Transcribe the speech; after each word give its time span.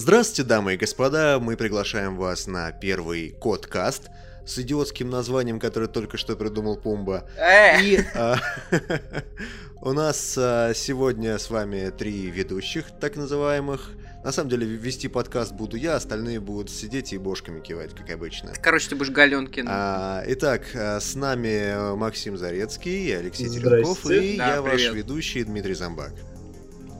Здравствуйте, 0.00 0.44
дамы 0.44 0.74
и 0.74 0.76
господа, 0.76 1.40
мы 1.40 1.56
приглашаем 1.56 2.16
вас 2.16 2.46
на 2.46 2.70
первый 2.70 3.30
Кодкаст 3.30 4.10
с 4.46 4.56
идиотским 4.60 5.10
названием, 5.10 5.58
которое 5.58 5.88
только 5.88 6.16
что 6.16 6.36
придумал 6.36 6.76
Пумба. 6.76 7.28
Э! 7.36 7.82
И 7.82 7.98
а, 8.14 8.38
у 9.82 9.92
нас 9.92 10.36
а, 10.38 10.72
сегодня 10.72 11.36
с 11.36 11.50
вами 11.50 11.90
три 11.90 12.30
ведущих, 12.30 12.92
так 13.00 13.16
называемых. 13.16 13.90
На 14.22 14.30
самом 14.30 14.50
деле, 14.50 14.68
вести 14.68 15.08
подкаст 15.08 15.52
буду 15.54 15.76
я, 15.76 15.96
остальные 15.96 16.38
будут 16.38 16.70
сидеть 16.70 17.12
и 17.12 17.18
бошками 17.18 17.58
кивать, 17.58 17.92
как 17.92 18.08
обычно. 18.10 18.52
Короче, 18.62 18.90
ты 18.90 18.94
будешь 18.94 19.10
Галенкин. 19.10 19.66
А, 19.68 20.22
итак, 20.28 20.62
а, 20.76 21.00
с 21.00 21.16
нами 21.16 21.96
Максим 21.96 22.38
Зарецкий, 22.38 23.18
Алексей 23.18 23.48
Теренков 23.48 24.08
и 24.08 24.36
Да, 24.36 24.54
я 24.54 24.62
ваш 24.62 24.74
привет. 24.74 24.94
ведущий 24.94 25.42
Дмитрий 25.42 25.74
Замбак. 25.74 26.12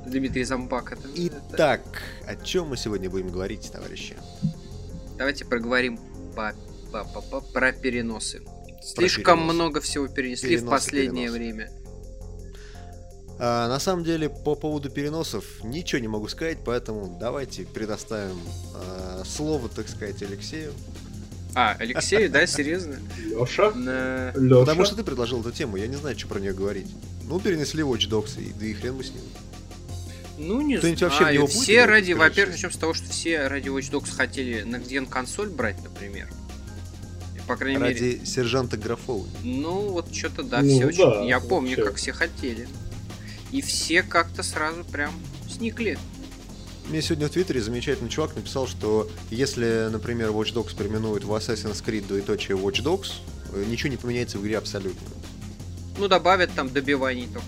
Дмитрий 0.08 0.44
Замбак. 0.44 0.92
Это, 0.92 1.08
это- 1.08 1.40
Итак, 1.52 1.80
о 2.26 2.36
чем 2.36 2.68
мы 2.68 2.76
сегодня 2.76 3.08
будем 3.10 3.28
говорить, 3.28 3.70
товарищи? 3.70 4.16
Давайте 5.16 5.44
проговорим 5.44 5.98
по, 6.34 6.52
по- 6.92 7.04
по- 7.04 7.20
по- 7.22 7.40
про 7.40 7.72
переносы. 7.72 8.42
Слишком 8.82 9.38
переносы. 9.40 9.54
много 9.54 9.80
всего 9.80 10.08
перенесли 10.08 10.50
Переносы, 10.50 10.66
в 10.66 10.70
последнее 10.70 11.28
переносы. 11.30 11.38
время. 11.38 11.70
А, 13.40 13.68
на 13.68 13.78
самом 13.78 14.04
деле, 14.04 14.28
по 14.28 14.54
поводу 14.56 14.90
переносов 14.90 15.44
ничего 15.62 16.00
не 16.00 16.08
могу 16.08 16.28
сказать, 16.28 16.58
поэтому 16.64 17.16
давайте 17.20 17.64
предоставим 17.64 18.38
а, 18.74 19.22
слово, 19.24 19.68
так 19.68 19.88
сказать, 19.88 20.20
Алексею. 20.22 20.72
А, 21.54 21.76
Алексей, 21.78 22.28
да, 22.28 22.46
серьезно? 22.46 22.98
Леша. 23.26 23.70
На- 23.72 24.32
Леша. 24.36 24.60
Потому 24.60 24.84
что 24.84 24.96
ты 24.96 25.04
предложил 25.04 25.40
эту 25.40 25.50
тему, 25.52 25.76
я 25.76 25.86
не 25.86 25.96
знаю, 25.96 26.18
что 26.18 26.28
про 26.28 26.40
нее 26.40 26.52
говорить. 26.52 26.88
Ну, 27.28 27.38
перенесли 27.40 27.82
Watch 27.82 28.08
Dogs, 28.08 28.40
и, 28.40 28.52
да 28.52 28.66
и 28.66 28.72
хрен 28.74 28.96
бы 28.96 29.04
с 29.04 29.10
ним. 29.10 29.22
Ну, 30.38 30.60
не 30.60 30.78
Кто-нибудь 30.78 30.98
знаю. 30.98 31.12
вообще 31.12 31.30
в 31.30 31.34
него 31.34 31.46
будет 31.46 31.56
все 31.56 31.74
играть, 31.74 31.88
ради, 31.88 32.12
во-первых, 32.12 32.54
начнем 32.54 32.70
с 32.70 32.76
того, 32.76 32.94
что 32.94 33.10
все 33.10 33.48
ради 33.48 33.68
Watch 33.68 33.90
Dogs 33.90 34.14
хотели 34.14 34.62
на 34.62 34.78
где 34.78 35.00
консоль 35.02 35.48
брать, 35.48 35.82
например. 35.82 36.28
По 37.48 37.56
крайней 37.56 37.78
мере. 37.78 37.94
Ради 37.94 38.24
сержанта 38.24 38.76
Графоу. 38.76 39.26
Ну, 39.42 39.88
вот 39.90 40.14
что-то 40.14 40.42
да, 40.42 40.60
Ну, 40.60 40.68
все 40.68 40.80
да, 40.98 41.08
очень. 41.20 41.28
Я 41.28 41.40
помню, 41.40 41.70
вообще. 41.70 41.84
как 41.84 41.96
все 41.96 42.12
хотели. 42.12 42.68
И 43.50 43.62
все 43.62 44.02
как-то 44.02 44.42
сразу 44.42 44.84
прям 44.84 45.12
сникли. 45.50 45.98
Мне 46.88 47.02
сегодня 47.02 47.26
в 47.26 47.30
Твиттере 47.30 47.60
замечательный 47.60 48.10
чувак 48.10 48.36
написал, 48.36 48.66
что 48.66 49.10
если, 49.30 49.88
например, 49.90 50.30
Watch 50.30 50.52
Dogs 50.54 50.76
переименуют 50.76 51.24
в 51.24 51.32
Assassin's 51.32 51.82
Creed 51.84 52.06
двоеточие 52.06 52.56
Watch 52.56 52.82
Dogs, 52.82 53.12
э, 53.54 53.64
ничего 53.66 53.90
не 53.90 53.96
поменяется 53.96 54.38
в 54.38 54.42
игре 54.42 54.56
абсолютно. 54.58 55.06
Ну, 55.98 56.06
добавят 56.06 56.50
там 56.54 56.68
добиваний 56.68 57.26
только 57.32 57.46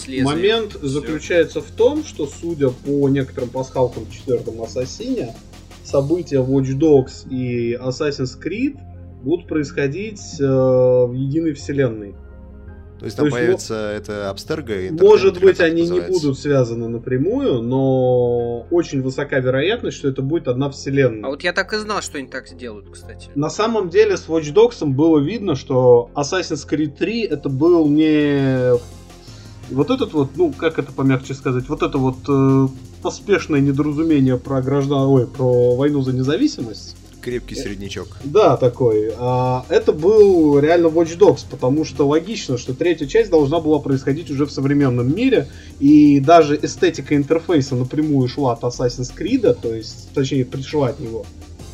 с 0.00 0.08
лезвием. 0.08 0.24
Момент 0.24 0.72
Всё. 0.72 0.86
заключается 0.86 1.60
в 1.60 1.70
том, 1.70 2.04
что, 2.04 2.26
судя 2.26 2.70
по 2.70 3.08
некоторым 3.08 3.50
пасхалкам 3.50 4.04
в 4.06 4.12
четвертом 4.12 4.62
Ассасине, 4.62 5.34
события 5.84 6.38
Watch 6.38 6.76
Dogs 6.78 7.28
и 7.30 7.74
Assassin's 7.74 8.38
Creed 8.42 8.78
будут 9.22 9.46
происходить 9.48 10.20
э, 10.40 10.44
в 10.44 11.12
единой 11.12 11.52
вселенной. 11.52 12.14
То 13.00 13.06
есть 13.06 13.16
То 13.16 13.22
там 13.22 13.26
есть, 13.28 13.38
появится 13.38 13.74
это 13.96 14.28
Абстерго 14.28 14.78
и 14.78 14.90
Может 14.90 15.40
быть, 15.40 15.58
они 15.60 15.82
не 15.82 15.88
называется. 15.88 16.12
будут 16.12 16.38
связаны 16.38 16.86
напрямую, 16.88 17.62
но 17.62 18.66
очень 18.70 19.00
высока 19.00 19.38
вероятность, 19.38 19.96
что 19.96 20.08
это 20.08 20.20
будет 20.20 20.48
одна 20.48 20.68
вселенная. 20.68 21.26
А 21.26 21.30
вот 21.30 21.42
я 21.42 21.54
так 21.54 21.72
и 21.72 21.78
знал, 21.78 22.02
что 22.02 22.18
они 22.18 22.28
так 22.28 22.46
сделают, 22.46 22.90
кстати. 22.90 23.30
На 23.34 23.48
самом 23.48 23.88
деле 23.88 24.18
с 24.18 24.28
Watch 24.28 24.52
Dogs 24.52 24.84
было 24.84 25.18
видно, 25.18 25.54
что 25.54 26.10
Assassin's 26.14 26.68
Creed 26.68 26.94
3 26.98 27.22
это 27.22 27.48
был 27.48 27.88
не 27.88 28.72
вот 29.70 29.90
этот 29.90 30.12
вот, 30.12 30.30
ну 30.36 30.52
как 30.52 30.78
это 30.78 30.92
помягче 30.92 31.34
сказать, 31.34 31.68
вот 31.68 31.82
это 31.82 31.98
вот 31.98 32.16
э, 32.28 32.68
поспешное 33.02 33.60
недоразумение 33.60 34.36
про 34.36 34.60
граждан, 34.62 35.08
ой, 35.08 35.26
про 35.26 35.76
войну 35.76 36.02
за 36.02 36.12
независимость. 36.12 36.96
Крепкий 37.20 37.54
среднячок. 37.54 38.16
Да, 38.24 38.56
такой. 38.56 39.12
А, 39.18 39.66
это 39.68 39.92
был 39.92 40.58
реально 40.58 40.86
Watch 40.86 41.18
Dogs, 41.18 41.44
потому 41.50 41.84
что 41.84 42.08
логично, 42.08 42.56
что 42.56 42.72
третья 42.72 43.06
часть 43.06 43.30
должна 43.30 43.60
была 43.60 43.78
происходить 43.78 44.30
уже 44.30 44.46
в 44.46 44.50
современном 44.50 45.14
мире, 45.14 45.48
и 45.80 46.18
даже 46.18 46.58
эстетика 46.60 47.14
интерфейса 47.14 47.74
напрямую 47.76 48.26
шла 48.28 48.54
от 48.54 48.62
Assassin's 48.62 49.12
Creed, 49.14 49.56
то 49.60 49.74
есть, 49.74 50.12
точнее, 50.14 50.46
пришла 50.46 50.88
от 50.88 51.00
него. 51.00 51.26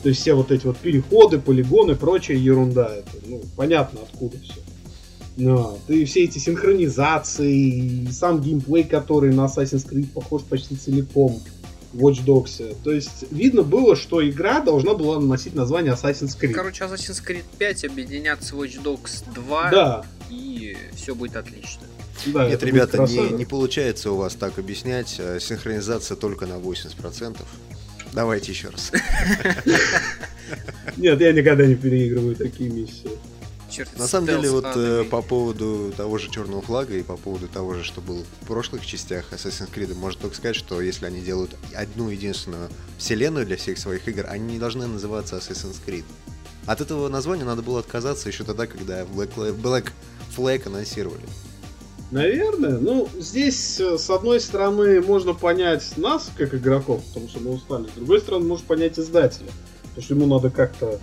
То 0.03 0.09
есть 0.09 0.21
все 0.21 0.35
вот 0.35 0.51
эти 0.51 0.67
вот 0.67 0.77
переходы, 0.79 1.39
полигоны, 1.39 1.95
прочая 1.95 2.37
ерунда. 2.37 2.93
Это, 2.95 3.11
ну, 3.27 3.41
понятно 3.57 4.01
откуда 4.03 4.39
все. 4.39 4.61
Ну, 5.37 5.79
и 5.89 6.05
все 6.07 6.25
эти 6.25 6.39
синхронизации, 6.39 8.05
и 8.07 8.09
сам 8.11 8.41
геймплей, 8.41 8.85
который 8.85 9.35
на 9.35 9.43
Assassin's 9.47 9.87
Creed 9.87 10.07
похож 10.09 10.43
почти 10.43 10.77
целиком 10.77 11.43
в 11.93 12.07
Watch 12.07 12.25
Dogs. 12.25 12.75
То 12.83 12.91
есть 12.91 13.31
видно 13.31 13.63
было, 13.63 13.97
что 13.97 14.27
игра 14.27 14.61
должна 14.61 14.95
была 14.95 15.21
носить 15.21 15.55
название 15.55 15.93
Assassin's 15.93 16.39
Creed. 16.41 16.53
Короче, 16.53 16.85
Assassin's 16.85 17.23
Creed 17.25 17.45
5 17.59 17.85
объединят 17.85 18.43
с 18.43 18.53
Watch 18.53 18.83
Dogs 18.83 19.25
2, 19.35 19.71
Да, 19.71 20.05
и 20.31 20.75
все 20.95 21.15
будет 21.15 21.37
отлично. 21.37 21.83
да. 22.27 22.49
Нет, 22.49 22.63
ребята, 22.63 23.07
не, 23.07 23.29
не 23.31 23.45
получается 23.45 24.11
у 24.13 24.17
вас 24.17 24.35
так 24.35 24.59
объяснять. 24.59 25.17
Э, 25.19 25.39
Синхронизация 25.39 26.17
только 26.17 26.47
на 26.47 26.55
80%. 26.55 27.37
Давайте 28.15 28.53
еще 28.53 28.71
раз. 28.71 28.91
Нет, 30.97 31.21
я 31.21 31.33
никогда 31.33 31.67
не 31.67 31.75
переигрываю 31.75 32.37
такие 32.37 32.71
миссии. 32.71 33.11
Черт, 33.77 33.99
На 33.99 34.07
самом 34.07 34.27
деле, 34.27 34.51
вот 34.51 34.65
э, 34.75 35.05
по 35.05 35.21
поводу 35.21 35.93
того 35.95 36.17
же 36.17 36.31
Черного 36.31 36.63
флага 36.63 36.97
и 36.97 37.03
по 37.03 37.19
поводу 37.19 37.47
того 37.47 37.75
же, 37.75 37.85
что 37.85 38.01
было 38.01 38.23
в 38.41 38.47
прошлых 38.47 38.87
частях 38.87 39.31
Assassin's 39.33 39.69
Creed, 39.71 39.95
можно 39.95 40.23
только 40.23 40.37
сказать, 40.37 40.57
что 40.57 40.81
если 40.81 41.05
они 41.05 41.21
делают 41.21 41.55
одну 41.75 42.09
единственную 42.09 42.71
вселенную 42.97 43.45
для 43.45 43.59
всех 43.59 43.77
своих 43.77 44.09
игр, 44.09 44.25
они 44.31 44.55
не 44.55 44.59
должны 44.59 44.87
называться 44.87 45.37
Assassin's 45.37 45.77
Creed. 45.87 46.05
От 46.65 46.81
этого 46.81 47.11
названия 47.11 47.45
надо 47.45 47.61
было 47.61 47.81
отказаться 47.81 48.31
еще 48.31 48.45
тогда, 48.45 48.67
когда 48.67 49.03
Black, 49.03 49.35
Black 49.61 49.91
Flag 50.35 50.67
анонсировали. 50.67 51.27
Наверное. 52.11 52.79
Ну, 52.79 53.11
здесь, 53.19 53.79
э, 53.79 53.99
с 53.99 54.09
одной 54.09 54.41
стороны, 54.41 55.03
можно 55.03 55.35
понять 55.35 55.99
нас, 55.99 56.31
как 56.35 56.55
игроков, 56.55 57.05
потому 57.09 57.29
что 57.29 57.41
мы 57.41 57.51
устали. 57.51 57.89
С 57.89 57.93
другой 57.97 58.21
стороны, 58.21 58.47
можно 58.47 58.67
понять 58.67 58.99
издателя. 58.99 59.51
Потому 59.83 60.03
что 60.03 60.15
ему 60.15 60.27
надо 60.27 60.49
как-то 60.49 60.99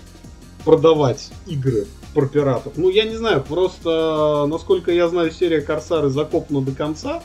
продавать 0.63 1.31
игры 1.46 1.88
про 2.13 2.28
пиратов. 2.28 2.74
Ну, 2.78 2.90
я 2.90 3.06
не 3.06 3.16
знаю, 3.16 3.44
просто, 3.44 4.46
насколько 4.50 4.91
я 4.91 5.07
знаю, 5.07 5.31
серия 5.31 5.62
Корсары 5.62 6.09
закопана 6.09 6.62
до 6.62 6.72
конца. 6.72 7.24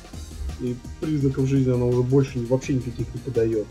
И 0.60 0.74
признаков 1.00 1.46
жизни 1.46 1.72
она 1.72 1.84
уже 1.84 2.02
больше 2.02 2.44
вообще 2.46 2.74
никаких 2.74 3.14
не 3.14 3.20
подает. 3.20 3.66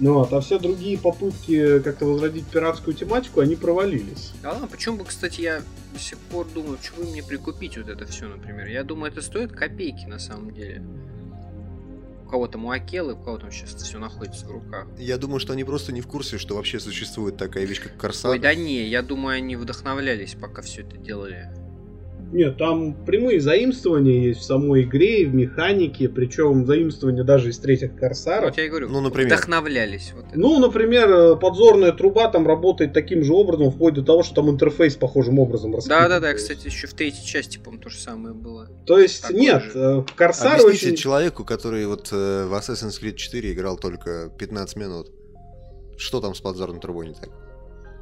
Ну 0.00 0.14
вот, 0.14 0.32
а 0.32 0.40
все 0.40 0.58
другие 0.58 0.98
попытки 0.98 1.78
как-то 1.80 2.04
возродить 2.04 2.44
пиратскую 2.46 2.94
тематику, 2.94 3.40
они 3.40 3.56
провалились. 3.56 4.32
Да 4.42 4.52
ладно, 4.52 4.66
почему 4.66 4.98
бы, 4.98 5.04
кстати, 5.04 5.40
я 5.40 5.62
до 5.92 5.98
сих 6.00 6.18
пор 6.18 6.46
думаю, 6.52 6.76
почему 6.76 7.04
бы 7.04 7.12
мне 7.12 7.22
прикупить 7.22 7.78
вот 7.78 7.88
это 7.88 8.04
все, 8.06 8.26
например. 8.26 8.66
Я 8.66 8.82
думаю, 8.82 9.12
это 9.12 9.22
стоит 9.22 9.52
копейки 9.52 10.04
на 10.06 10.18
самом 10.18 10.52
деле. 10.52 10.82
Кого 12.34 12.48
там 12.48 12.64
у 12.64 12.72
Акелы, 12.72 13.14
у 13.14 13.16
кого 13.16 13.38
там 13.38 13.52
сейчас 13.52 13.76
все 13.76 13.96
находится 13.96 14.44
в 14.44 14.50
руках. 14.50 14.88
Я 14.98 15.18
думаю, 15.18 15.38
что 15.38 15.52
они 15.52 15.62
просто 15.62 15.92
не 15.92 16.00
в 16.00 16.08
курсе, 16.08 16.36
что 16.36 16.56
вообще 16.56 16.80
существует 16.80 17.36
такая 17.36 17.64
вещь, 17.64 17.80
как 17.80 17.96
Корсар. 17.96 18.32
Ой, 18.32 18.40
да 18.40 18.52
не, 18.56 18.88
я 18.88 19.02
думаю, 19.02 19.36
они 19.36 19.54
вдохновлялись, 19.54 20.34
пока 20.34 20.60
все 20.60 20.82
это 20.82 20.96
делали. 20.96 21.48
Нет, 22.32 22.56
там 22.58 22.94
прямые 23.04 23.40
заимствования 23.40 24.28
есть 24.28 24.40
в 24.40 24.44
самой 24.44 24.82
игре 24.82 25.22
и 25.22 25.24
в 25.26 25.34
механике, 25.34 26.08
причем 26.08 26.66
заимствования 26.66 27.22
даже 27.22 27.50
из 27.50 27.58
третьих 27.58 27.94
корсаров. 27.96 28.50
Вот 28.50 28.58
я 28.58 28.64
и 28.64 28.68
говорю, 28.68 28.88
Ну, 28.88 29.00
например. 29.00 29.34
вдохновлялись. 29.36 30.12
Вот 30.16 30.24
это. 30.26 30.38
Ну, 30.38 30.58
например, 30.58 31.08
э, 31.10 31.36
подзорная 31.36 31.92
труба 31.92 32.28
там 32.28 32.46
работает 32.46 32.92
таким 32.92 33.22
же 33.22 33.32
образом, 33.32 33.70
вплоть 33.70 33.94
до 33.94 34.02
того, 34.02 34.22
что 34.24 34.34
там 34.36 34.50
интерфейс 34.50 34.96
похожим 34.96 35.38
образом 35.38 35.70
да, 35.70 35.76
расписан. 35.76 36.08
да, 36.08 36.20
да, 36.20 36.30
есть- 36.30 36.42
кстати, 36.42 36.66
еще 36.66 36.86
в 36.88 36.94
третьей 36.94 37.24
части, 37.24 37.58
по-моему, 37.58 37.82
то 37.82 37.88
же 37.90 37.98
самое 37.98 38.34
было. 38.34 38.68
То 38.86 38.98
есть, 38.98 39.22
такой 39.22 39.40
нет, 39.40 39.62
же. 39.62 39.70
э, 39.74 40.04
корсары 40.16 40.62
Объясните 40.62 40.86
очень... 40.88 40.96
человеку, 40.96 41.44
который 41.44 41.86
вот 41.86 42.08
э, 42.10 42.46
в 42.46 42.52
Assassin's 42.54 43.00
Creed 43.00 43.14
4 43.14 43.52
играл 43.52 43.76
только 43.76 44.30
15 44.38 44.76
минут. 44.76 45.08
Что 45.96 46.20
там 46.20 46.34
с 46.34 46.40
подзорной 46.40 46.80
трубой 46.80 47.06
не 47.06 47.14
так? 47.14 47.28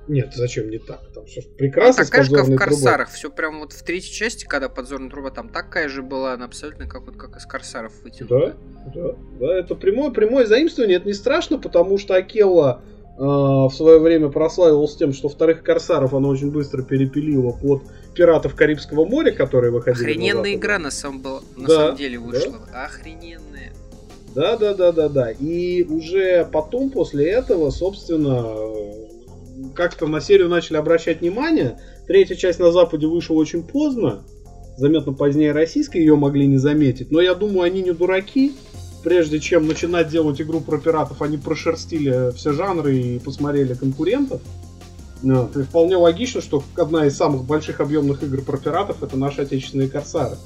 Нет, 0.08 0.32
зачем 0.34 0.68
не 0.68 0.78
так? 0.78 1.00
Там 1.14 1.24
все 1.26 1.40
А 1.42 1.56
прекрасно 1.56 2.04
с 2.04 2.08
такая 2.08 2.24
же, 2.24 2.30
как 2.30 2.40
в 2.40 2.42
подзорной 2.42 2.58
трубой. 2.58 2.76
Корсарах. 2.82 3.10
Все 3.10 3.30
прям 3.30 3.60
вот 3.60 3.72
в 3.72 3.82
третьей 3.84 4.12
части, 4.12 4.44
когда 4.44 4.68
подзорная 4.68 5.10
труба 5.10 5.30
там 5.30 5.48
такая 5.48 5.88
же 5.88 6.02
была, 6.02 6.32
она 6.34 6.46
абсолютно 6.46 6.88
как 6.88 7.02
вот 7.06 7.16
как 7.16 7.36
из 7.36 7.46
Корсаров 7.46 7.92
вытянута. 8.02 8.56
Да, 8.86 8.92
да, 8.94 9.16
да, 9.40 9.54
это 9.58 9.74
прямое, 9.76 10.10
прямое 10.10 10.46
заимствование, 10.46 10.96
это 10.96 11.06
не 11.06 11.12
страшно, 11.14 11.58
потому 11.58 11.98
что 11.98 12.16
Акелла 12.16 12.82
э, 13.16 13.22
в 13.22 13.70
свое 13.70 14.00
время 14.00 14.28
прославилась 14.28 14.96
тем, 14.96 15.12
что 15.12 15.28
вторых 15.28 15.62
корсаров 15.62 16.14
она 16.14 16.28
очень 16.28 16.50
быстро 16.50 16.82
перепилила 16.82 17.52
под 17.52 17.82
пиратов 18.14 18.56
Карибского 18.56 19.04
моря, 19.04 19.30
которые 19.30 19.70
выходили. 19.70 20.02
на 20.04 20.10
Охрененная 20.10 20.54
игра 20.54 20.78
на 20.80 20.90
самом, 20.90 21.22
был- 21.22 21.42
на 21.56 21.68
Да, 21.68 21.74
самом 21.74 21.96
деле 21.96 22.18
да. 22.18 22.24
вышла. 22.24 22.58
Охрененная. 22.74 23.72
Да, 24.34 24.56
да, 24.56 24.74
да, 24.74 24.92
да, 24.92 25.08
да. 25.08 25.30
И 25.30 25.84
уже 25.84 26.44
потом, 26.50 26.90
после 26.90 27.30
этого, 27.30 27.70
собственно, 27.70 28.42
как-то 29.74 30.06
на 30.06 30.20
серию 30.20 30.48
начали 30.48 30.76
обращать 30.76 31.20
внимание. 31.20 31.78
Третья 32.06 32.34
часть 32.34 32.58
на 32.58 32.72
Западе 32.72 33.06
вышла 33.06 33.34
очень 33.34 33.62
поздно. 33.62 34.24
Заметно 34.76 35.12
позднее 35.12 35.52
российской 35.52 35.98
ее 35.98 36.16
могли 36.16 36.46
не 36.46 36.58
заметить. 36.58 37.10
Но 37.10 37.20
я 37.20 37.34
думаю, 37.34 37.62
они 37.62 37.82
не 37.82 37.92
дураки. 37.92 38.52
прежде 39.02 39.40
чем 39.40 39.66
начинать 39.66 40.08
делать 40.08 40.40
игру 40.40 40.60
про 40.60 40.78
пиратов, 40.78 41.22
они 41.22 41.36
прошерстили 41.36 42.32
все 42.34 42.52
жанры 42.52 42.96
и 42.96 43.18
посмотрели 43.18 43.74
конкурентов. 43.74 44.40
Вот. 45.22 45.56
И 45.56 45.62
вполне 45.62 45.96
логично, 45.96 46.40
что 46.40 46.62
одна 46.76 47.06
из 47.06 47.16
самых 47.16 47.44
больших 47.44 47.80
объемных 47.80 48.22
игр 48.22 48.42
про 48.42 48.56
пиратов 48.56 49.02
это 49.02 49.16
наши 49.16 49.42
отечественные 49.42 49.88
корсары. 49.88 50.36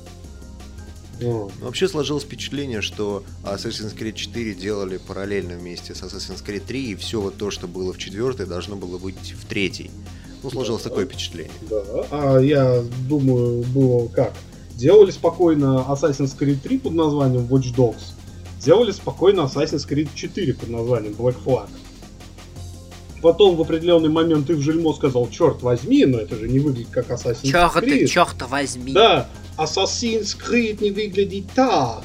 Вот. 1.21 1.53
Вообще 1.61 1.89
сложилось 1.89 2.25
впечатление, 2.25 2.83
что 2.83 3.23
Assassin's 3.43 3.97
Creed 3.97 4.15
4 4.15 4.55
делали 4.55 4.99
параллельно 4.99 5.57
вместе 5.57 5.95
с 5.95 6.03
Assassin's 6.03 6.45
Creed 6.45 6.63
3, 6.67 6.91
и 6.91 6.95
все 6.95 7.21
вот 7.21 7.37
то, 7.37 7.51
что 7.51 7.67
было 7.67 7.93
в 7.93 7.99
четвертой, 7.99 8.47
должно 8.47 8.77
было 8.77 8.99
быть 8.99 9.33
в 9.33 9.47
третьей. 9.47 9.91
Ну, 10.43 10.51
сложилось 10.51 10.83
да. 10.83 10.91
такое 10.91 11.07
впечатление. 11.07 11.53
Да, 11.63 11.83
а 12.11 12.39
я 12.39 12.83
думаю, 13.09 13.63
было 13.65 14.09
как? 14.09 14.35
Делали 14.75 15.11
спокойно 15.11 15.87
Assassin's 15.89 16.37
Creed 16.39 16.61
3 16.63 16.79
под 16.79 16.93
названием 16.93 17.47
Watch 17.47 17.75
Dogs, 17.75 18.13
делали 18.63 18.93
спокойно 18.93 19.43
Assassin's 19.43 19.89
Creed 19.89 20.11
4 20.15 20.55
под 20.55 20.69
названием 20.69 21.15
Black 21.15 21.37
Flag. 21.45 21.69
Потом 23.23 23.57
в 23.57 23.61
определенный 23.63 24.11
момент 24.11 24.51
их 24.51 24.61
жильмо 24.61 24.93
сказал, 24.93 25.31
черт 25.31 25.63
возьми, 25.63 26.05
но 26.05 26.19
это 26.19 26.37
же 26.37 26.47
не 26.47 26.59
выглядит 26.59 26.91
как 26.91 27.11
Assassin's 27.11 27.47
черт, 27.47 27.75
Creed. 27.75 28.07
Черт 28.07 28.37
возьми. 28.49 28.93
Да, 28.93 29.29
Assassin's 29.59 30.37
Creed 30.37 30.83
не 30.83 30.91
выглядит 30.91 31.47
так, 31.55 32.05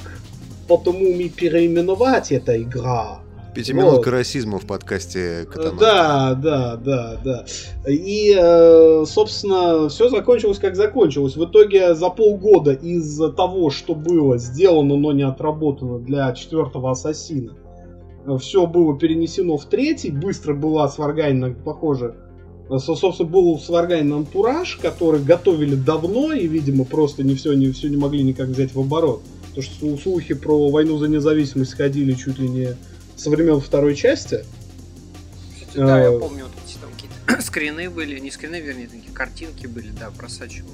потому 0.67 1.13
мы 1.13 1.29
переименовать 1.29 2.31
эта 2.31 2.61
игра. 2.61 3.19
Пятиминутка 3.53 4.09
вот. 4.09 4.17
расизма 4.17 4.59
в 4.59 4.65
подкасте 4.65 5.45
Катана. 5.51 5.77
Да, 5.77 6.33
да, 6.35 6.75
да, 6.77 7.17
да. 7.21 7.45
И, 7.85 8.33
э, 8.39 9.03
собственно, 9.05 9.89
все 9.89 10.07
закончилось 10.07 10.57
как 10.57 10.77
закончилось. 10.77 11.35
В 11.35 11.43
итоге 11.43 11.93
за 11.93 12.09
полгода 12.09 12.71
из 12.71 13.19
того, 13.35 13.69
что 13.69 13.93
было 13.93 14.37
сделано, 14.37 14.95
но 14.95 15.11
не 15.11 15.23
отработано 15.23 15.99
для 15.99 16.31
четвертого 16.31 16.91
Ассасина, 16.91 17.53
все 18.39 18.65
было 18.67 18.97
перенесено 18.97 19.57
в 19.57 19.65
третий, 19.65 20.11
быстро 20.11 20.53
была 20.53 20.87
сварганина, 20.87 21.53
похоже, 21.53 22.15
собственно, 22.79 23.29
был 23.29 23.59
сварганин 23.59 24.13
антураж, 24.13 24.77
который 24.81 25.21
готовили 25.21 25.75
давно 25.75 26.31
и, 26.33 26.47
видимо, 26.47 26.85
просто 26.85 27.23
не 27.23 27.35
все 27.35 27.53
не, 27.53 27.71
все 27.71 27.89
не 27.89 27.97
могли 27.97 28.23
никак 28.23 28.47
взять 28.47 28.73
в 28.73 28.79
оборот. 28.79 29.21
Потому 29.49 29.63
что 29.63 29.97
слухи 29.97 30.33
про 30.33 30.69
войну 30.69 30.97
за 30.97 31.07
независимость 31.07 31.73
ходили 31.73 32.13
чуть 32.13 32.39
ли 32.39 32.47
не 32.47 32.77
со 33.17 33.29
времен 33.29 33.59
второй 33.59 33.95
части. 33.95 34.45
Да, 35.75 36.01
я 36.01 36.09
а, 36.09 36.19
помню, 36.19 36.45
вот 36.45 36.53
эти 36.65 36.77
там 36.77 36.89
какие-то 36.91 37.41
скрины 37.45 37.89
были, 37.89 38.19
не 38.19 38.31
скрины, 38.31 38.61
вернее, 38.61 38.87
такие 38.87 39.13
картинки 39.13 39.67
были, 39.67 39.91
да, 39.97 40.09
просачивались. 40.11 40.71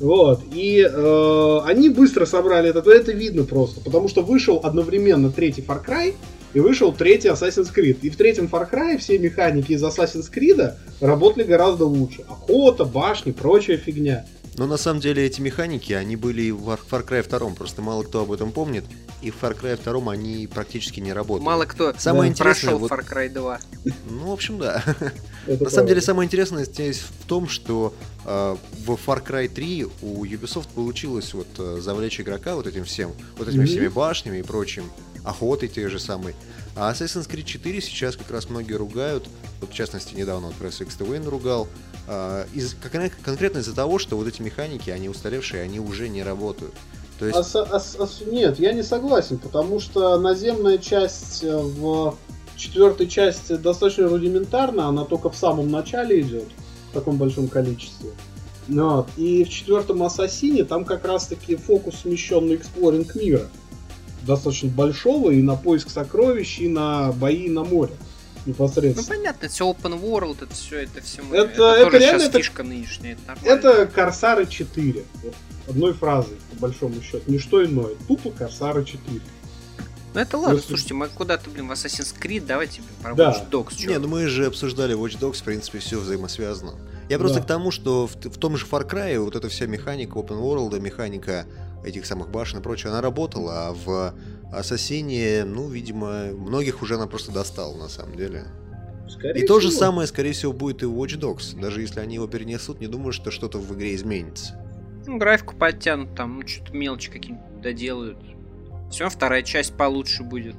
Вот, 0.00 0.42
и 0.52 0.80
э, 0.80 1.58
они 1.64 1.88
быстро 1.88 2.26
собрали 2.26 2.70
это, 2.70 2.80
это 2.90 3.12
видно 3.12 3.44
просто, 3.44 3.80
потому 3.80 4.08
что 4.08 4.22
вышел 4.22 4.60
одновременно 4.62 5.30
третий 5.30 5.62
Far 5.62 5.84
Cry 5.84 6.14
и 6.54 6.60
вышел 6.60 6.92
третий 6.92 7.28
Assassin's 7.28 7.72
Creed. 7.74 7.98
И 8.02 8.10
в 8.10 8.16
третьем 8.16 8.46
Far 8.46 8.70
Cry 8.70 8.96
все 8.98 9.18
механики 9.18 9.72
из 9.72 9.82
Assassin's 9.82 10.32
Creed 10.32 10.74
работали 11.00 11.44
гораздо 11.44 11.84
лучше. 11.84 12.22
Охота, 12.22 12.84
башни, 12.84 13.32
прочая 13.32 13.76
фигня. 13.76 14.24
Но 14.56 14.66
на 14.66 14.76
самом 14.76 15.00
деле 15.00 15.26
эти 15.26 15.40
механики, 15.40 15.92
они 15.92 16.14
были 16.14 16.42
и 16.42 16.52
в 16.52 16.68
Far 16.68 17.04
Cry 17.04 17.28
2, 17.28 17.54
просто 17.54 17.82
мало 17.82 18.04
кто 18.04 18.22
об 18.22 18.30
этом 18.30 18.52
помнит. 18.52 18.84
И 19.20 19.30
в 19.30 19.42
Far 19.42 19.58
Cry 19.60 19.76
2 19.82 20.12
они 20.12 20.46
практически 20.46 21.00
не 21.00 21.12
работают. 21.12 21.44
Мало 21.44 21.64
кто 21.64 21.92
самое 21.98 22.24
да. 22.24 22.28
интересное, 22.28 22.70
прошел 22.70 22.78
вот... 22.78 22.90
Far 22.92 23.04
Cry 23.04 23.28
2. 23.30 23.60
Ну, 24.10 24.26
в 24.28 24.32
общем, 24.32 24.58
да. 24.58 24.82
Это 25.46 25.64
на 25.64 25.70
самом 25.70 25.88
деле, 25.88 26.00
самое 26.00 26.26
интересное 26.26 26.64
здесь 26.64 27.00
в 27.00 27.26
том, 27.26 27.48
что 27.48 27.94
э, 28.24 28.56
в 28.86 28.90
Far 28.90 29.26
Cry 29.26 29.48
3 29.48 29.86
у 30.02 30.24
Ubisoft 30.24 30.68
получилось 30.72 31.34
вот 31.34 31.48
э, 31.58 31.80
завлечь 31.80 32.20
игрока 32.20 32.54
вот 32.54 32.68
этим 32.68 32.84
всем, 32.84 33.12
вот 33.36 33.48
этими 33.48 33.64
mm-hmm. 33.64 33.66
всеми 33.66 33.88
башнями 33.88 34.38
и 34.38 34.42
прочим, 34.42 34.84
охотой 35.24 35.68
те 35.68 35.88
же 35.88 35.98
самой. 35.98 36.34
А 36.76 36.92
Assassin's 36.92 37.28
Creed 37.28 37.44
4 37.44 37.80
сейчас 37.80 38.16
как 38.16 38.30
раз 38.30 38.48
многие 38.48 38.74
ругают, 38.74 39.28
вот 39.60 39.70
в 39.70 39.74
частности 39.74 40.14
недавно 40.14 40.48
вот 40.48 40.56
Press 40.60 40.82
X 40.82 40.96
Wayne 40.98 41.28
ругал, 41.28 41.68
э, 42.08 42.46
из, 42.52 42.74
конкретно 42.74 43.58
из-за 43.58 43.74
того, 43.74 43.98
что 43.98 44.16
вот 44.16 44.26
эти 44.26 44.42
механики, 44.42 44.90
они 44.90 45.08
устаревшие, 45.08 45.62
они 45.62 45.80
уже 45.80 46.08
не 46.08 46.22
работают. 46.22 46.74
То 47.18 47.26
есть... 47.26 47.54
а, 47.54 47.60
а, 47.70 47.80
а, 47.98 48.08
нет, 48.30 48.58
я 48.58 48.72
не 48.72 48.82
согласен, 48.82 49.38
потому 49.38 49.80
что 49.80 50.18
наземная 50.18 50.78
часть 50.78 51.44
э, 51.44 51.56
в 51.56 52.16
четвертой 52.56 53.06
части 53.06 53.56
достаточно 53.56 54.08
рудиментарна, 54.08 54.88
она 54.88 55.04
только 55.04 55.30
в 55.30 55.36
самом 55.36 55.70
начале 55.70 56.20
идет 56.20 56.48
в 56.90 56.94
таком 56.94 57.16
большом 57.16 57.48
количестве. 57.48 58.10
Вот. 58.68 59.08
И 59.16 59.44
в 59.44 59.50
четвертом 59.50 60.02
Ассасине 60.02 60.64
там 60.64 60.84
как 60.84 61.04
раз-таки 61.04 61.56
фокус 61.56 61.96
смещен 62.02 62.48
на 62.48 62.54
эксплоринг 62.54 63.14
мира. 63.14 63.48
Достаточно 64.26 64.68
большого 64.68 65.30
и 65.30 65.42
на 65.42 65.56
поиск 65.56 65.90
сокровищ, 65.90 66.58
и 66.58 66.68
на 66.68 67.12
бои 67.12 67.48
на 67.48 67.64
море 67.64 67.94
непосредственно. 68.46 69.06
Ну 69.08 69.16
понятно, 69.16 69.46
это 69.46 69.54
все 69.54 69.70
open 69.70 70.00
world, 70.00 70.42
это 70.42 70.54
все, 70.54 70.80
это 70.80 71.00
все. 71.00 71.22
Это, 71.32 71.36
это, 71.36 71.64
это 71.64 71.84
тоже 71.84 71.98
реально 71.98 72.22
это, 72.22 72.38
фишка 72.38 72.62
нынешняя, 72.62 73.12
это 73.14 73.22
нормально. 73.26 73.58
Это 73.58 73.86
Корсары 73.86 74.46
4. 74.46 75.04
одной 75.68 75.92
фразой, 75.94 76.36
по 76.50 76.56
большому 76.60 77.00
счету. 77.02 77.30
Не 77.30 77.38
что 77.38 77.64
иное. 77.64 77.94
Тупо 78.06 78.30
Корсары 78.30 78.84
4. 78.84 79.20
Ну 80.14 80.20
это 80.20 80.38
ладно, 80.38 80.56
Если... 80.56 80.68
слушайте, 80.68 80.94
мы 80.94 81.08
куда-то, 81.08 81.50
блин, 81.50 81.66
в 81.66 81.72
Assassin's 81.72 82.14
Creed, 82.16 82.44
давайте, 82.46 82.82
блин, 82.82 82.94
про 83.02 83.14
да. 83.14 83.30
Watch 83.30 83.50
Dogs. 83.50 83.76
Чё? 83.76 83.90
Не, 83.90 83.98
ну 83.98 84.06
мы 84.06 84.28
же 84.28 84.46
обсуждали 84.46 84.96
Watch 84.96 85.18
Dogs, 85.18 85.40
в 85.40 85.42
принципе, 85.42 85.80
все 85.80 85.98
взаимосвязано. 85.98 86.74
Я 87.08 87.18
просто 87.18 87.38
да. 87.38 87.44
к 87.44 87.46
тому, 87.46 87.70
что 87.72 88.06
в, 88.06 88.14
в 88.14 88.38
том 88.38 88.56
же 88.56 88.64
Far 88.64 88.88
Cry 88.88 89.18
вот 89.18 89.34
эта 89.34 89.48
вся 89.48 89.66
механика 89.66 90.12
open 90.18 90.40
world, 90.40 90.78
механика 90.78 91.46
этих 91.84 92.06
самых 92.06 92.30
башен 92.30 92.60
и 92.60 92.62
прочее, 92.62 92.90
она 92.90 93.00
работала, 93.00 93.68
а 93.68 93.72
в 93.72 94.14
Ассасине, 94.52 95.44
ну, 95.44 95.68
видимо, 95.68 96.32
многих 96.32 96.82
уже 96.82 96.94
она 96.94 97.06
просто 97.06 97.32
достала, 97.32 97.76
на 97.76 97.88
самом 97.88 98.16
деле. 98.16 98.44
Скорее 99.08 99.42
и 99.42 99.44
всего. 99.44 99.48
то 99.48 99.60
же 99.60 99.70
самое, 99.70 100.06
скорее 100.06 100.32
всего, 100.32 100.52
будет 100.52 100.82
и 100.82 100.86
у 100.86 101.04
Watch 101.04 101.18
Dogs. 101.18 101.60
Даже 101.60 101.82
если 101.82 102.00
они 102.00 102.14
его 102.14 102.26
перенесут, 102.26 102.80
не 102.80 102.86
думаю, 102.86 103.12
что 103.12 103.30
что-то 103.30 103.58
в 103.58 103.74
игре 103.74 103.94
изменится. 103.94 104.60
Ну, 105.06 105.18
графику 105.18 105.54
подтянут, 105.56 106.14
там 106.14 106.40
ну, 106.40 106.46
что-то 106.46 106.74
мелочи 106.74 107.10
какие-нибудь 107.10 107.60
доделают. 107.60 108.18
Все, 108.90 109.08
вторая 109.08 109.42
часть 109.42 109.74
получше 109.74 110.22
будет. 110.22 110.56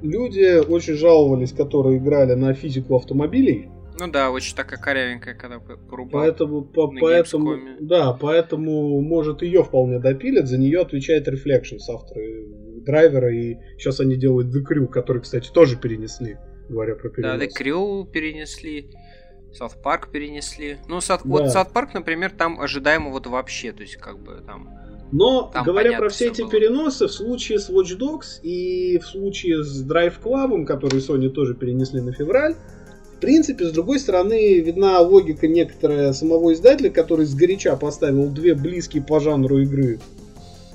Люди 0.00 0.58
очень 0.58 0.94
жаловались, 0.94 1.52
которые 1.52 1.98
играли 1.98 2.34
на 2.34 2.54
физику 2.54 2.96
автомобилей. 2.96 3.68
Ну 3.98 4.10
да, 4.10 4.30
очень 4.30 4.56
такая 4.56 4.80
корявенькая, 4.80 5.34
когда 5.34 5.58
порубал. 5.58 6.22
Поэтому, 6.22 6.62
по, 6.62 6.88
поэтому, 6.88 7.56
да, 7.80 8.12
поэтому, 8.12 9.00
может, 9.00 9.42
ее 9.42 9.62
вполне 9.62 9.98
допилят. 9.98 10.48
За 10.48 10.58
нее 10.58 10.80
отвечает 10.80 11.28
Reflections, 11.28 11.92
авторы 11.92 12.46
драйвера, 12.84 13.32
и 13.32 13.56
сейчас 13.78 14.00
они 14.00 14.16
делают 14.16 14.48
The 14.48 14.60
Crew, 14.60 14.88
который, 14.88 15.22
кстати, 15.22 15.50
тоже 15.52 15.76
перенесли, 15.76 16.36
говоря 16.68 16.94
про 16.94 17.10
перенос. 17.10 17.38
Да, 17.38 17.44
The 17.44 17.48
Crew 17.48 18.10
перенесли. 18.10 18.90
South 19.52 19.76
Park 19.84 20.10
перенесли. 20.10 20.78
Ну, 20.88 20.98
South, 20.98 21.20
да. 21.24 21.30
вот 21.30 21.42
South 21.44 21.72
Park, 21.72 21.90
например, 21.94 22.30
там 22.30 22.60
ожидаемо 22.60 23.10
вот 23.10 23.26
вообще, 23.26 23.72
то 23.72 23.82
есть 23.82 23.96
как 23.96 24.18
бы 24.18 24.42
там... 24.46 24.70
Но, 25.12 25.50
там 25.52 25.64
говоря 25.64 25.98
про 25.98 26.08
все 26.08 26.28
эти 26.28 26.40
было. 26.40 26.50
переносы, 26.50 27.06
в 27.06 27.12
случае 27.12 27.58
с 27.58 27.68
Watch 27.68 27.98
Dogs 27.98 28.40
и 28.42 28.98
в 28.98 29.06
случае 29.06 29.62
с 29.62 29.86
Drive 29.86 30.14
Club, 30.22 30.64
который 30.64 31.00
Sony 31.00 31.28
тоже 31.28 31.54
перенесли 31.54 32.00
на 32.00 32.12
февраль, 32.12 32.56
принципе, 33.22 33.66
с 33.66 33.70
другой 33.70 34.00
стороны, 34.00 34.58
видна 34.58 35.00
логика 35.00 35.46
некоторая 35.46 36.12
самого 36.12 36.52
издателя, 36.52 36.90
который 36.90 37.24
сгоряча 37.24 37.76
поставил 37.76 38.28
две 38.28 38.54
близкие 38.54 39.02
по 39.02 39.20
жанру 39.20 39.60
игры 39.60 40.00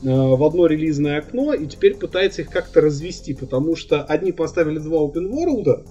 э, 0.02 0.08
в 0.08 0.42
одно 0.44 0.66
релизное 0.66 1.20
окно 1.20 1.54
и 1.54 1.68
теперь 1.68 1.96
пытается 1.96 2.44
их 2.44 2.50
как-то 2.50 2.80
развести, 2.80 3.34
потому 3.34 3.76
что 3.76 4.02
одни 4.02 4.32
поставили 4.32 4.80
два 4.80 5.00
open 5.00 5.30
world, 5.30 5.86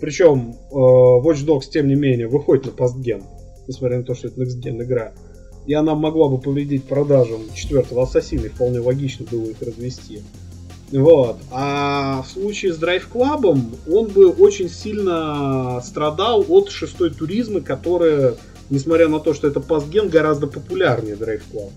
причем 0.00 0.54
э, 0.70 0.74
Watch 0.74 1.44
Dogs, 1.44 1.68
тем 1.70 1.88
не 1.88 1.96
менее, 1.96 2.28
выходит 2.28 2.66
на 2.66 2.72
постген, 2.72 3.24
несмотря 3.66 3.98
на 3.98 4.04
то, 4.04 4.14
что 4.14 4.28
это 4.28 4.40
Next 4.40 4.62
Gen 4.62 4.82
игра. 4.82 5.12
И 5.66 5.74
она 5.74 5.96
могла 5.96 6.28
бы 6.28 6.38
повредить 6.38 6.84
продажам 6.84 7.40
четвертого 7.52 8.04
Ассасина, 8.04 8.46
и 8.46 8.48
вполне 8.48 8.78
логично 8.78 9.26
было 9.28 9.46
их 9.46 9.60
развести. 9.60 10.20
Вот. 10.92 11.38
А 11.50 12.22
в 12.22 12.30
случае 12.30 12.72
с 12.72 12.78
Drive 12.78 13.04
Club 13.12 13.44
он 13.90 14.06
бы 14.08 14.28
очень 14.28 14.68
сильно 14.68 15.80
страдал 15.84 16.44
от 16.48 16.70
шестой 16.70 17.10
туризма, 17.10 17.60
которая, 17.60 18.34
несмотря 18.70 19.08
на 19.08 19.20
то, 19.20 19.34
что 19.34 19.48
это 19.48 19.60
постген, 19.60 20.08
гораздо 20.08 20.46
популярнее 20.46 21.16
Drive 21.16 21.42
Club. 21.52 21.72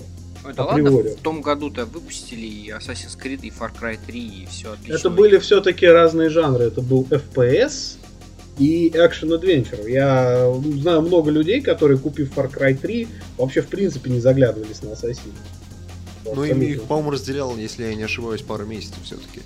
Это 0.48 0.63
ладно, 0.63 0.92
в 0.92 1.22
том 1.22 1.42
году-то 1.42 1.86
выпустили 1.86 2.46
и 2.46 2.70
Assassin's 2.70 3.18
Creed, 3.22 3.42
и 3.44 3.50
Far 3.50 3.72
Cry 3.80 4.00
3, 4.06 4.20
и 4.20 4.48
все 4.50 4.74
отлично. 4.74 4.96
Это 4.96 5.10
были 5.10 5.38
все-таки 5.38 5.86
разные 5.86 6.30
жанры. 6.30 6.63
Это 6.63 6.82
был 6.82 7.06
FPS, 7.10 7.98
и 8.58 8.89
Action 8.89 9.38
Adventure. 9.38 9.89
Я 9.89 10.51
знаю 10.82 11.01
много 11.01 11.30
людей, 11.30 11.62
которые, 11.62 11.98
купив 11.98 12.32
Far 12.36 12.51
Cry 12.51 12.75
3, 12.75 13.08
вообще 13.38 13.62
в 13.62 13.68
принципе 13.68 14.10
не 14.10 14.20
заглядывались 14.20 14.82
на 14.82 14.89
Assassin. 14.89 15.34
Ну, 16.36 16.43
им 16.43 16.62
их, 16.62 16.83
по-моему, 16.83 17.12
разделял, 17.12 17.55
если 17.57 17.83
я 17.83 17.95
не 17.95 18.03
ошибаюсь, 18.03 18.41
пару 18.41 18.65
месяцев 18.65 18.98
все-таки. 19.03 19.41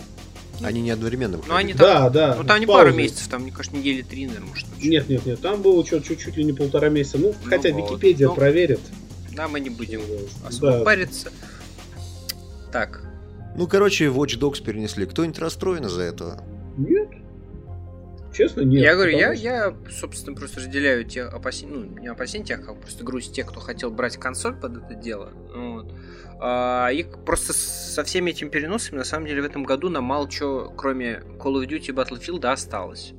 Они 0.62 0.82
не 0.82 0.92
одновременно 0.92 1.38
выходили. 1.38 1.54
Ну, 1.54 1.58
они 1.58 1.74
там, 1.74 1.80
да, 1.80 2.10
да. 2.10 2.36
Ну, 2.36 2.44
там 2.44 2.60
не 2.60 2.66
пару 2.66 2.94
месяцев, 2.94 3.28
там, 3.28 3.42
мне 3.42 3.52
кажется, 3.52 3.78
недели 3.78 4.02
три, 4.02 4.28
наверное, 4.28 4.50
может. 4.50 4.68
Нет, 4.82 5.10
нет, 5.10 5.26
нет, 5.26 5.42
там 5.42 5.62
было 5.62 5.84
чуть-чуть 5.84 6.38
ли 6.38 6.44
не 6.44 6.54
полтора 6.54 6.90
месяца. 6.90 7.18
Ну, 7.18 7.34
ну 7.44 7.50
хотя 7.50 7.72
вот. 7.72 7.92
Википедия 7.92 8.28
ну, 8.28 8.36
проверит. 8.36 8.80
Да, 9.32 9.48
мы 9.48 9.60
не 9.60 9.70
будем 9.70 10.02
особо 10.46 10.72
да. 10.72 10.84
париться. 10.84 11.32
Так, 12.72 13.04
Ну, 13.56 13.68
короче, 13.68 14.06
Watch 14.06 14.40
Dogs 14.40 14.64
перенесли. 14.64 15.06
Кто-нибудь 15.06 15.40
расстроен 15.40 15.86
из-за 15.86 16.02
этого? 16.02 16.44
Нет. 16.78 17.03
Честно, 18.34 18.62
нет. 18.62 18.82
я 18.84 18.96
говорю, 18.96 19.18
я, 19.18 19.34
что- 19.36 19.44
я, 19.44 19.74
собственно, 19.92 20.36
просто 20.36 20.60
разделяю 20.60 21.06
те 21.06 21.24
опасения, 21.24 21.74
ну, 21.76 22.00
не 22.02 22.08
опасения 22.08 22.46
тех, 22.46 22.68
а 22.68 22.74
просто 22.74 23.04
грусть 23.04 23.34
тех, 23.34 23.48
кто 23.48 23.60
хотел 23.60 23.92
брать 23.92 24.18
консоль 24.18 24.56
под 24.56 24.78
это 24.78 24.96
дело. 24.96 25.30
Вот. 25.56 25.92
А, 26.40 26.90
и 26.90 27.04
просто 27.26 27.54
со 27.54 28.04
всеми 28.04 28.32
этими 28.32 28.50
переносами, 28.50 28.98
на 28.98 29.04
самом 29.06 29.28
деле, 29.28 29.42
в 29.42 29.46
этом 29.46 29.64
году 29.64 29.90
нам 29.90 30.04
мало 30.04 30.30
чего, 30.30 30.74
кроме 30.76 31.24
Call 31.40 31.54
of 31.62 31.68
Duty 31.68 31.86
и 31.88 31.92
Battlefield, 31.92 32.46
осталось. 32.46 33.14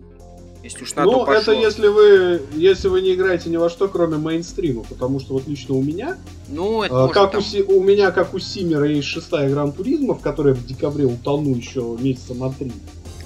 Если 0.62 0.82
уж 0.82 0.94
на 0.94 1.04
Ну, 1.04 1.12
то 1.26 1.32
это 1.32 1.44
пошло. 1.46 1.52
если 1.62 1.88
вы, 1.88 2.40
если 2.54 2.88
вы 2.88 3.02
не 3.02 3.14
играете 3.14 3.50
ни 3.50 3.56
во 3.58 3.68
что, 3.68 3.86
кроме 3.86 4.16
мейнстрима, 4.16 4.82
потому 4.84 5.20
что 5.20 5.34
вот 5.34 5.46
лично 5.46 5.74
у 5.74 5.82
меня, 5.82 6.16
Ну, 6.48 6.82
это 6.82 7.04
а, 7.04 7.08
как 7.08 7.32
там- 7.32 7.40
у, 7.40 7.44
Си- 7.44 7.62
у 7.62 7.82
меня, 7.82 8.10
как 8.12 8.32
у 8.32 8.38
Симера, 8.38 8.86
есть 8.88 9.06
шестая 9.06 9.50
Гран 9.50 9.72
Туризма, 9.72 10.14
в 10.14 10.20
которой 10.22 10.54
в 10.54 10.64
декабре 10.66 11.04
утону 11.04 11.54
еще 11.54 11.96
месяца 12.00 12.32
на 12.34 12.50
три. 12.50 12.72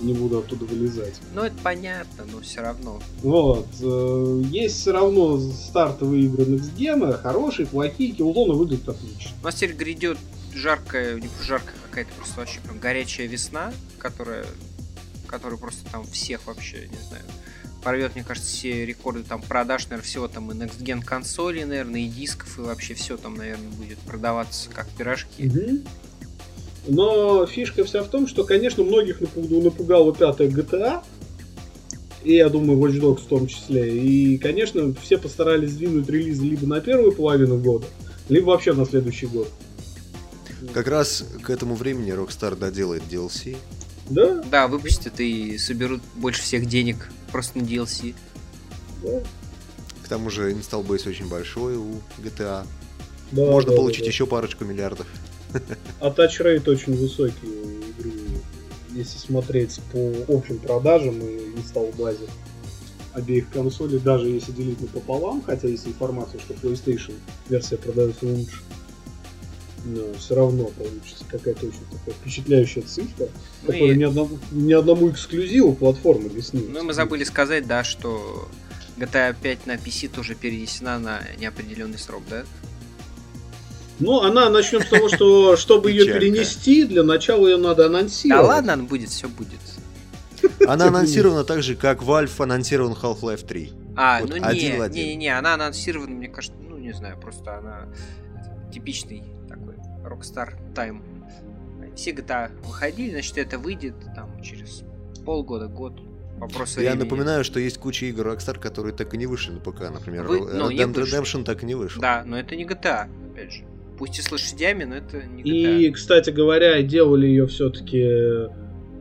Не 0.01 0.13
буду 0.13 0.39
оттуда 0.39 0.65
вылезать. 0.65 1.15
Ну, 1.35 1.43
это 1.43 1.57
понятно, 1.63 2.25
но 2.33 2.41
все 2.41 2.61
равно. 2.61 3.01
Вот. 3.23 3.67
э, 3.81 4.43
Есть 4.51 4.81
все 4.81 4.93
равно 4.93 5.39
стартовые 5.41 6.25
игры 6.25 6.45
Next 6.45 6.75
Gen, 6.77 7.13
хорошие, 7.21 7.67
плохие, 7.67 8.13
Killzone 8.13 8.53
выглядит 8.53 8.89
отлично. 8.89 9.33
У 9.43 9.45
нас 9.45 9.55
теперь 9.57 9.75
грядет 9.77 10.19
жаркая, 10.55 11.21
не 11.21 11.29
жаркая 11.43 11.75
какая-то 11.91 12.13
просто 12.17 12.41
вообще 12.41 12.61
прям 12.61 12.79
горячая 12.79 13.27
весна, 13.27 13.73
которая, 13.99 14.47
которая 15.27 15.59
просто 15.59 15.85
там 15.91 16.05
всех 16.05 16.47
вообще, 16.47 16.89
не 16.89 17.09
знаю, 17.09 17.25
порвет, 17.83 18.15
мне 18.15 18.25
кажется, 18.25 18.51
все 18.51 18.85
рекорды 18.87 19.23
там 19.23 19.41
продаж, 19.43 19.85
наверное, 19.85 20.05
всего 20.05 20.29
там 20.29 20.51
и 20.51 20.55
Next 20.55 20.79
Gen 20.81 21.03
консолей, 21.05 21.65
наверное, 21.65 22.01
и 22.01 22.09
дисков, 22.09 22.59
и 22.59 22.63
вообще 22.63 22.95
все 22.95 23.17
там, 23.17 23.35
наверное, 23.35 23.71
будет 23.71 23.99
продаваться 23.99 24.71
как 24.71 24.89
пирожки. 24.91 25.43
Но 26.89 27.47
фишка 27.47 27.85
вся 27.85 28.03
в 28.03 28.09
том, 28.09 28.27
что, 28.27 28.45
конечно, 28.45 28.83
многих 28.83 29.21
напуг- 29.21 29.63
напугала 29.63 30.15
пятая 30.15 30.49
GTA, 30.49 31.03
и, 32.25 32.35
я 32.35 32.49
думаю, 32.49 32.79
Watch 32.79 32.99
Dogs 33.01 33.21
в 33.23 33.27
том 33.27 33.47
числе. 33.47 33.97
И, 33.97 34.39
конечно, 34.39 34.95
все 35.03 35.19
постарались 35.19 35.71
сдвинуть 35.73 36.09
релизы 36.09 36.45
либо 36.47 36.67
на 36.67 36.81
первую 36.81 37.13
половину 37.13 37.59
года, 37.59 37.87
либо 38.29 38.47
вообще 38.47 38.73
на 38.73 38.87
следующий 38.87 39.27
год. 39.27 39.49
Как 40.75 40.89
раз 40.89 41.25
к 41.43 41.51
этому 41.51 41.75
времени 41.75 42.13
Rockstar 42.13 42.57
доделает 42.57 43.03
DLC. 43.11 43.57
Да, 44.11 44.43
Да, 44.51 44.67
выпустят 44.69 45.21
и 45.21 45.59
соберут 45.59 46.01
больше 46.17 46.43
всех 46.43 46.67
денег 46.67 47.11
просто 47.31 47.59
на 47.59 47.63
DLC. 47.63 48.15
да. 49.05 49.23
К 50.03 50.09
тому 50.09 50.31
же 50.31 50.53
install 50.53 50.87
base 50.87 51.07
очень 51.07 51.29
большой 51.29 51.77
у 51.77 51.93
GTA. 52.19 52.65
да, 53.33 53.43
Можно 53.51 53.73
да, 53.73 53.77
получить 53.77 54.01
да, 54.01 54.05
да. 54.07 54.11
еще 54.11 54.27
парочку 54.27 54.65
миллиардов. 54.65 55.07
А 56.01 56.11
тачрейт 56.11 56.69
очень 56.69 56.95
высокий 56.97 57.47
у 57.47 57.69
игры, 58.01 58.13
если 58.95 59.19
смотреть 59.19 59.81
по 59.93 60.35
общим 60.37 60.59
продажам 60.59 61.19
и 61.21 61.57
инсталл 61.57 61.91
базе 61.99 62.27
обеих 63.15 63.51
консолей, 63.51 63.99
даже 63.99 64.29
если 64.29 64.53
делить 64.53 64.81
напополам, 64.81 65.43
хотя 65.43 65.67
есть 65.69 65.87
информация, 65.87 66.39
что 66.41 66.55
PlayStation 66.55 67.15
версия 67.49 67.77
продается 67.77 68.27
лучше, 68.27 68.61
но 69.85 70.13
все 70.19 70.35
равно 70.37 70.65
получится 70.67 71.25
какая-то 71.29 71.67
очень 71.67 71.85
такая 71.91 72.15
впечатляющая 72.21 72.83
цифра, 72.83 73.29
Ну 73.63 73.73
которая 73.73 73.95
и- 73.95 73.97
ни, 73.97 74.05
одному, 74.05 74.39
ни 74.53 74.73
одному 74.73 75.11
эксклюзиву 75.11 75.75
платформы 75.75 76.29
не 76.29 76.43
снилась. 76.43 76.69
Ну 76.71 76.81
и 76.81 76.83
мы 76.83 76.93
забыли 76.93 77.25
сказать, 77.25 77.67
да, 77.67 77.83
что 77.85 78.49
GTA 78.99 79.35
5 79.41 79.67
на 79.67 79.77
PC 79.77 80.09
тоже 80.09 80.35
перенесена 80.35 80.99
на 80.99 81.21
неопределенный 81.41 81.99
срок, 81.99 82.23
да? 82.29 82.45
Ну, 84.01 84.21
она 84.23 84.49
начнем 84.49 84.81
с 84.83 84.87
того, 84.87 85.09
что 85.09 85.57
чтобы 85.59 85.91
ее 85.91 86.07
перенести, 86.13 86.85
для 86.85 87.03
начала 87.03 87.47
ее 87.49 87.57
надо 87.57 87.83
Да 87.83 87.87
анонсировать. 87.99 88.47
ладно, 88.47 88.73
она 88.75 88.83
будет, 88.85 89.09
все 89.11 89.29
будет. 89.29 89.59
Она 90.67 90.87
анонсирована 90.89 91.45
так 91.45 91.63
же, 91.63 91.75
как 91.75 92.03
Valve 92.03 92.43
анонсирован 92.43 92.93
Half-Life 92.93 93.45
3. 93.47 93.73
А, 93.97 94.21
Вот 94.21 94.31
ну 94.31 94.37
один 94.47 94.77
не, 94.77 94.81
один. 94.81 95.05
не, 95.07 95.17
не, 95.17 95.29
она 95.37 95.55
анонсирована, 95.55 96.11
мне 96.15 96.29
кажется, 96.29 96.57
ну 96.61 96.77
не 96.79 96.93
знаю, 96.93 97.19
просто 97.21 97.59
она 97.59 97.89
типичный 98.73 99.25
такой 99.49 99.75
Rockstar 100.05 100.55
Time. 100.75 101.03
Все 101.97 102.13
GTA 102.13 102.51
выходили, 102.65 103.11
значит 103.11 103.39
это 103.39 103.59
выйдет 103.59 103.95
там 104.15 104.41
через 104.43 104.85
полгода, 105.25 105.67
год. 105.67 105.95
Вопрос 106.39 106.77
Я 106.77 106.91
времени. 106.93 107.03
напоминаю, 107.05 107.43
что 107.43 107.59
есть 107.59 107.79
куча 107.79 108.07
игр 108.07 108.29
Rockstar, 108.29 108.61
которые 108.61 108.95
так 108.95 109.13
и 109.15 109.17
не 109.17 109.27
вышли 109.27 109.51
на 109.53 109.59
ПК. 109.61 109.91
Например, 109.91 110.25
Вы- 110.25 110.41
ну, 110.53 110.71
Red 110.71 110.75
не 110.75 110.81
Dead. 110.85 110.95
Redemption 110.95 111.43
так 111.43 111.65
и 111.65 111.67
не 111.67 111.75
вышел. 111.75 112.01
Да, 112.01 112.23
но 112.25 112.39
это 112.39 112.55
не 112.55 112.65
GTA, 112.65 113.09
опять 113.33 113.53
же. 113.53 113.65
Пусть 113.99 114.19
и 114.19 114.23
с 114.23 114.31
лошадями, 114.31 114.85
но 114.85 114.97
это 114.97 115.25
не 115.27 115.43
И, 115.43 115.89
GTA. 115.89 115.93
кстати 115.93 116.31
говоря, 116.31 116.81
делали 116.83 117.27
ее 117.27 117.47
все-таки 117.47 118.49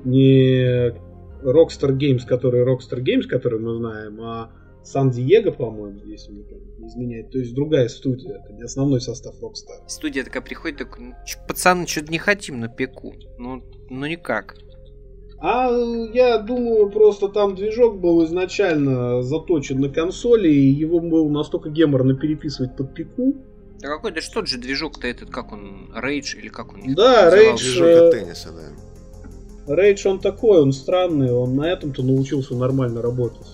не 0.04 0.90
Rockstar 1.44 1.96
Games, 1.96 2.26
который 2.28 2.64
Rockstar 2.66 3.02
Games, 3.02 3.24
который 3.24 3.60
мы 3.60 3.76
знаем, 3.78 4.20
а 4.22 4.52
Сан 4.84 5.12
Диего, 5.12 5.52
по-моему, 5.52 6.00
если 6.06 6.32
мне 6.32 6.44
не 6.80 6.88
изменяет. 6.88 7.32
То 7.32 7.40
есть 7.40 7.54
другая 7.54 7.90
студия, 7.90 8.38
это 8.38 8.54
не 8.54 8.64
основной 8.64 9.02
состав 9.02 9.36
Rockstar. 9.42 9.88
Студия 9.88 10.24
такая 10.24 10.42
приходит, 10.42 10.78
такой, 10.78 11.06
«Ну, 11.06 11.14
пацаны, 11.48 11.86
что-то 11.88 12.12
не 12.12 12.20
хотим 12.20 12.60
на 12.60 12.70
пеку. 12.70 13.14
Ну, 13.38 13.64
ну 13.90 14.06
никак. 14.06 14.56
А 15.40 15.70
я 16.14 16.40
думаю, 16.40 16.90
просто 16.90 17.28
там 17.28 17.54
движок 17.56 18.00
был 18.00 18.26
изначально 18.26 19.22
заточен 19.22 19.80
на 19.80 19.90
консоли, 19.90 20.50
и 20.50 20.70
его 20.72 21.00
было 21.00 21.30
настолько 21.30 21.70
геморно 21.70 22.16
переписывать 22.16 22.76
под 22.76 22.94
пику. 22.96 23.36
Да 23.80 23.90
какой, 23.90 24.12
да 24.12 24.22
что 24.22 24.46
же 24.46 24.58
движок-то 24.58 25.08
этот, 25.08 25.30
как 25.30 25.52
он, 25.52 25.92
Rage 25.96 26.38
или 26.38 26.48
как 26.48 26.74
он? 26.74 26.94
Да? 26.96 27.30
Rage, 27.36 27.58
Движок 27.58 27.88
э, 27.88 28.08
от 28.08 28.12
тенниса, 28.12 28.52
да. 28.52 28.88
Рейдж 29.68 30.08
он 30.08 30.20
такой, 30.20 30.62
он 30.62 30.72
странный, 30.72 31.32
он 31.32 31.56
на 31.56 31.70
этом-то 31.70 32.02
научился 32.02 32.56
нормально 32.56 33.02
работать. 33.02 33.48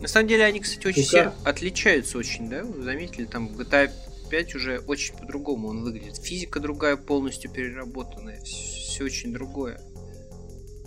На 0.00 0.08
самом 0.08 0.28
деле 0.28 0.44
они, 0.44 0.60
кстати, 0.60 0.86
очень 0.86 1.02
все 1.02 1.32
отличаются 1.44 2.18
очень, 2.18 2.50
да? 2.50 2.64
Вы 2.64 2.82
заметили, 2.82 3.24
там 3.24 3.48
в 3.48 3.58
GTA 3.58 3.90
5 4.28 4.54
уже 4.56 4.78
очень 4.80 5.16
по-другому 5.16 5.68
он 5.68 5.84
выглядит. 5.84 6.16
Физика 6.16 6.58
другая, 6.58 6.96
полностью 6.96 7.50
переработанная. 7.50 8.40
Все 8.42 9.04
очень 9.04 9.32
другое. 9.32 9.80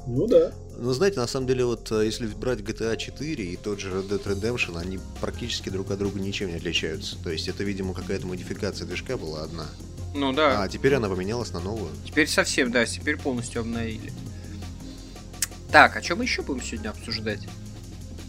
Ну 0.08 0.26
да. 0.28 0.52
Ну, 0.80 0.94
знаете, 0.94 1.20
на 1.20 1.28
самом 1.28 1.48
деле, 1.48 1.66
вот 1.66 1.92
э, 1.92 2.06
если 2.06 2.28
брать 2.28 2.60
GTA 2.60 2.96
4 2.96 3.44
и 3.46 3.58
тот 3.58 3.80
же 3.80 3.90
Red 3.90 4.10
Dead 4.10 4.24
Redemption, 4.24 4.80
они 4.80 5.00
практически 5.20 5.70
друг 5.70 5.92
от 5.92 6.00
друга 6.00 6.20
ничем 6.20 6.50
не 6.50 6.56
отличаются. 6.56 7.18
То 7.24 7.30
есть 7.32 7.48
это, 7.48 7.64
видимо, 7.64 7.94
какая-то 7.94 8.26
модификация 8.28 8.86
движка 8.88 9.18
была 9.18 9.44
одна. 9.44 9.66
Ну 10.16 10.34
да. 10.34 10.62
А 10.64 10.68
теперь 10.70 10.94
она 10.96 11.10
поменялась 11.10 11.52
на 11.52 11.60
новую. 11.60 11.90
Теперь 12.06 12.28
совсем, 12.28 12.72
да, 12.72 12.86
теперь 12.86 13.18
полностью 13.18 13.62
обновили. 13.62 14.14
Так, 15.72 15.98
а 15.98 16.02
что 16.02 16.16
мы 16.16 16.24
еще 16.24 16.42
будем 16.44 16.64
сегодня 16.64 16.90
обсуждать? 16.90 17.42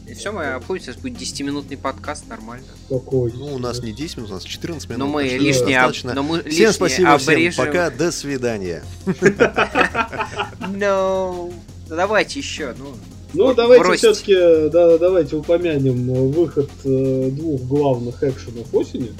И 0.09 0.15
все, 0.15 0.33
мы 0.33 0.47
обходим, 0.47 0.87
сейчас 0.87 0.97
будет 0.97 1.19
10-минутный 1.21 1.77
подкаст, 1.77 2.27
нормально. 2.29 2.67
Какой. 2.89 3.31
Ну, 3.33 3.55
у 3.55 3.59
нас 3.59 3.83
не 3.83 3.93
10 3.93 4.17
минут, 4.17 4.31
у 4.31 4.35
нас 4.35 4.43
14 4.45 4.89
минут. 4.89 4.99
Но 5.01 5.07
мы 5.07 5.29
что 5.29 5.37
лишнее, 5.37 5.81
об- 5.81 5.89
достаточно. 5.89 6.15
но 6.15 6.23
мы 6.23 6.39
Всем 6.39 6.49
лишнее 6.51 6.73
спасибо, 6.73 7.19
всем 7.19 7.35
обрежем. 7.35 7.67
пока, 7.67 7.91
до 7.91 8.11
свидания. 8.11 8.83
No. 10.69 11.53
Ну, 11.89 11.97
давайте 11.97 12.39
еще, 12.39 12.75
ну. 12.79 12.95
Ну, 13.35 13.55
давайте 13.55 13.93
все-таки 13.97 14.35
да, 14.71 14.97
давайте 14.99 15.37
упомянем 15.37 16.11
э, 16.11 16.29
выход 16.29 16.71
э, 16.85 17.29
двух 17.31 17.61
главных 17.63 18.23
экшенов 18.23 18.73
осени. 18.75 19.13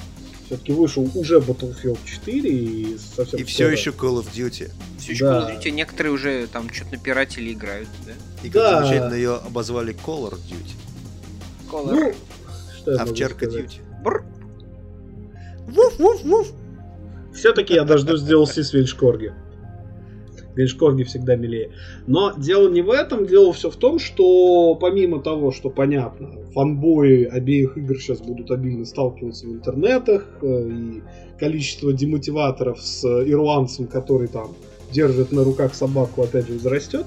Все-таки 0.47 0.73
вышел 0.73 1.07
уже 1.15 1.39
Battlefield 1.41 1.99
4 2.07 2.51
и 2.51 2.97
совсем 3.17 3.39
И 3.39 3.43
все 3.45 3.65
скоро- 3.65 3.73
еще 3.73 3.91
Call 3.91 4.23
of 4.23 4.27
Duty. 4.35 4.71
Все 4.99 5.13
еще 5.13 5.25
Да. 5.27 5.41
Call 5.41 5.51
of 5.59 5.63
Duty, 5.63 5.71
некоторые 5.73 6.13
уже 6.15 6.47
там 6.47 6.73
что-то 6.73 6.93
напиратели 6.93 7.53
играют, 7.53 7.89
да? 8.07 8.13
И 8.43 8.51
как 8.51 8.63
Да. 8.63 8.81
замечательно 8.83 9.15
ее 9.15 9.35
обозвали 9.35 9.95
Call 9.95 10.31
of 10.33 10.39
Duty. 10.49 11.71
Color. 11.71 11.93
Ну, 11.93 12.15
что 12.81 12.93
я 12.93 12.99
могу 13.01 13.11
Овчарка? 13.11 13.45
Duty. 13.45 13.81
Бррр. 14.03 14.25
Все-таки 17.35 17.75
я 17.75 17.85
дождусь 17.85 18.23
DLC 18.23 18.63
с 18.63 18.73
Вельшкорги 20.59 21.05
всегда 21.05 21.37
милее. 21.37 21.71
Но 22.09 22.33
дело 22.37 22.69
не 22.69 22.83
в 22.83 22.91
этом, 22.91 23.27
дело 23.27 23.53
все 23.53 23.71
в 23.71 23.77
том, 23.77 24.01
что 24.01 24.75
помимо 24.75 25.23
того, 25.23 25.53
что 25.53 25.71
понятно, 25.71 26.31
фанбои 26.53 27.25
обеих 27.25 27.79
игр 27.79 27.97
сейчас 27.97 28.19
будут 28.19 28.51
обильно 28.51 28.85
сталкиваться 28.85 29.47
в 29.47 29.53
интернетах, 29.53 30.27
э, 30.43 30.69
и 30.69 31.03
количество 31.39 31.93
демотиваторов 31.93 32.83
с 32.83 33.05
ирландцем, 33.05 33.87
который 33.87 34.27
там 34.27 34.49
держит 34.91 35.31
на 35.31 35.45
руках 35.45 35.75
собаку, 35.77 36.23
опять 36.23 36.49
же, 36.49 36.55
возрастет. 36.55 37.07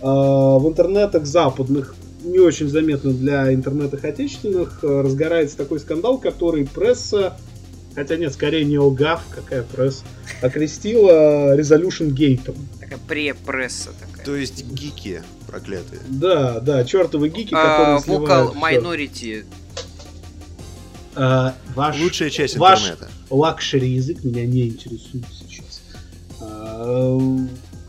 А 0.00 0.58
В 0.58 0.68
интернетах 0.68 1.24
западных, 1.24 1.94
не 2.24 2.40
очень 2.40 2.68
заметно 2.68 3.12
для 3.12 3.54
интернетах 3.54 4.04
отечественных, 4.04 4.80
э, 4.82 5.02
разгорается 5.02 5.56
такой 5.56 5.78
скандал, 5.78 6.18
который 6.18 6.66
пресса 6.66 7.36
Хотя 7.98 8.16
нет, 8.16 8.32
скорее 8.32 8.64
не 8.64 8.76
ОГАФ, 8.76 9.22
какая 9.34 9.64
пресса, 9.64 10.04
окрестила 10.40 11.58
Resolution 11.58 12.14
Gate. 12.14 12.54
Такая 12.90 13.34
пресса 13.34 13.90
такая. 13.98 14.24
То 14.24 14.36
есть 14.36 14.64
гики 14.64 15.22
проклятые. 15.46 16.00
Да, 16.08 16.60
да, 16.60 16.84
чертовы 16.84 17.28
гики, 17.28 17.54
А, 17.54 17.98
которые 18.00 18.22
всё. 18.22 18.52
Minority. 18.54 19.44
А, 21.14 21.54
Ваш 21.74 21.98
Лучшая 22.00 22.30
часть 22.30 22.56
ваш- 22.56 22.80
интернета. 22.82 23.08
luxury 23.30 23.88
язык 23.90 24.22
меня 24.24 24.46
не 24.46 24.68
интересует 24.68 25.24
сейчас. 25.32 25.80
А, 26.40 27.18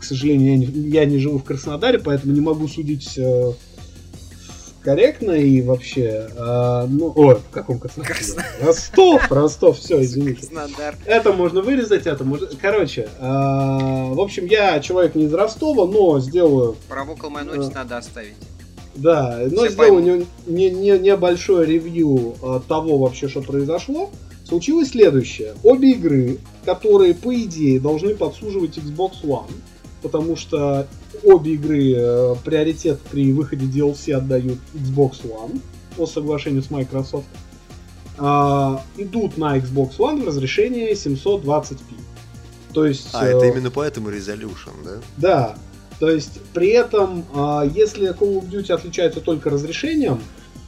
к 0.00 0.04
сожалению, 0.04 0.50
я 0.52 0.56
не, 0.58 0.66
я 0.90 1.04
не 1.04 1.18
живу 1.18 1.38
в 1.38 1.44
Краснодаре, 1.44 1.98
поэтому 1.98 2.32
не 2.32 2.40
могу 2.40 2.66
судить 2.66 3.16
э, 3.16 3.52
корректно 4.82 5.32
и 5.32 5.60
вообще... 5.62 6.28
Э, 6.36 6.86
ну, 6.88 7.12
о, 7.14 7.34
в 7.36 7.50
каком 7.50 7.78
Краснодаре? 7.78 8.14
Краснодар. 8.14 8.46
Ростов, 8.62 9.30
Ростов, 9.32 9.78
все, 9.78 10.02
извините. 10.02 10.46
Краснодар. 10.46 10.96
Это 11.04 11.32
можно 11.32 11.60
вырезать, 11.60 12.06
это 12.06 12.24
можно... 12.24 12.48
Короче, 12.60 13.08
э, 13.18 13.22
в 13.22 14.20
общем, 14.20 14.46
я 14.46 14.80
человек 14.80 15.14
не 15.14 15.24
из 15.24 15.34
Ростова, 15.34 15.86
но 15.86 16.18
сделаю 16.20 16.76
Про 16.88 17.02
Vocal 17.02 17.30
Minority 17.32 17.72
надо 17.74 17.98
оставить. 17.98 18.34
да, 18.94 19.38
но 19.50 19.64
Все 19.64 19.70
сделаю 19.70 20.02
не, 20.02 20.26
не, 20.46 20.70
не- 20.70 20.98
небольшое 20.98 21.66
ревью 21.66 22.34
э, 22.42 22.60
того 22.66 22.98
вообще, 22.98 23.28
что 23.28 23.42
произошло. 23.42 24.10
Случилось 24.48 24.88
следующее. 24.90 25.54
Обе 25.62 25.92
игры, 25.92 26.38
которые, 26.64 27.14
по 27.14 27.32
идее, 27.32 27.78
должны 27.78 28.16
подсуживать 28.16 28.78
Xbox 28.78 29.22
One, 29.22 29.50
потому 30.02 30.36
что 30.36 30.86
обе 31.22 31.54
игры 31.54 31.94
э, 31.96 32.34
приоритет 32.44 33.00
при 33.10 33.32
выходе 33.32 33.66
DLC 33.66 34.12
отдают 34.12 34.58
Xbox 34.74 35.22
One 35.22 35.60
по 35.96 36.06
соглашению 36.06 36.62
с 36.62 36.70
Microsoft, 36.70 37.26
а, 38.18 38.82
идут 38.96 39.38
на 39.38 39.58
Xbox 39.58 39.96
One 39.98 40.22
в 40.22 40.28
разрешении 40.28 40.92
720p. 40.92 41.78
То 42.72 42.86
есть... 42.86 43.08
А, 43.12 43.26
э, 43.26 43.36
это 43.36 43.46
именно 43.46 43.70
поэтому 43.70 44.10
Resolution, 44.10 44.72
да? 44.84 45.00
да, 45.16 45.54
то 45.98 46.10
есть 46.10 46.40
при 46.54 46.68
этом, 46.68 47.24
а, 47.34 47.64
если 47.64 48.10
Call 48.10 48.40
of 48.40 48.50
Duty 48.50 48.72
отличается 48.72 49.20
только 49.20 49.50
разрешением, 49.50 50.20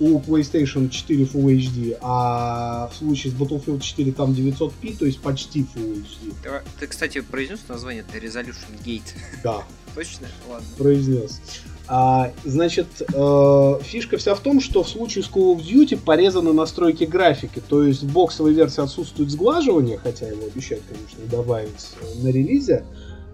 у 0.02 0.18
PlayStation 0.18 0.90
4 0.90 1.24
Full 1.24 1.56
HD, 1.56 1.96
а 2.00 2.88
в 2.88 2.96
случае 2.96 3.32
с 3.32 3.36
Battlefield 3.36 3.80
4 3.80 4.12
там 4.12 4.32
900p, 4.32 4.98
то 4.98 5.06
есть 5.06 5.20
почти 5.20 5.60
Full 5.60 6.04
HD. 6.04 6.34
Ты, 6.42 6.50
ты, 6.80 6.86
кстати, 6.88 7.20
произнес 7.20 7.60
название? 7.68 8.04
Это 8.08 8.18
Resolution 8.18 8.82
Gate. 8.84 9.14
Да, 9.44 9.62
Точно? 9.94 10.26
Ладно. 10.50 10.66
произнес. 10.76 11.40
А, 11.86 12.32
значит, 12.44 12.86
э, 13.00 13.78
фишка 13.82 14.16
вся 14.16 14.34
в 14.34 14.40
том, 14.40 14.60
что 14.60 14.82
в 14.82 14.88
случае 14.88 15.22
с 15.22 15.28
Call 15.28 15.56
of 15.56 15.62
Duty 15.64 15.96
порезаны 15.96 16.52
настройки 16.52 17.04
графики, 17.04 17.62
то 17.68 17.84
есть 17.84 18.02
в 18.02 18.12
боксовой 18.12 18.54
версии 18.54 18.82
отсутствует 18.82 19.30
сглаживание, 19.30 19.98
хотя 19.98 20.26
его 20.26 20.46
обещают, 20.46 20.82
конечно, 20.88 21.24
добавить 21.30 21.90
э, 22.00 22.22
на 22.24 22.28
релизе, 22.28 22.84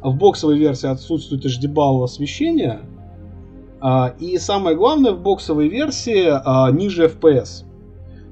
а 0.02 0.10
в 0.10 0.16
боксовой 0.16 0.58
версии 0.58 0.88
отсутствует 0.88 1.46
HDBAL 1.46 2.04
освещение, 2.04 2.80
и 4.18 4.38
самое 4.38 4.76
главное, 4.76 5.12
в 5.12 5.20
боксовой 5.20 5.68
версии 5.68 6.26
а, 6.28 6.70
ниже 6.70 7.06
FPS. 7.06 7.64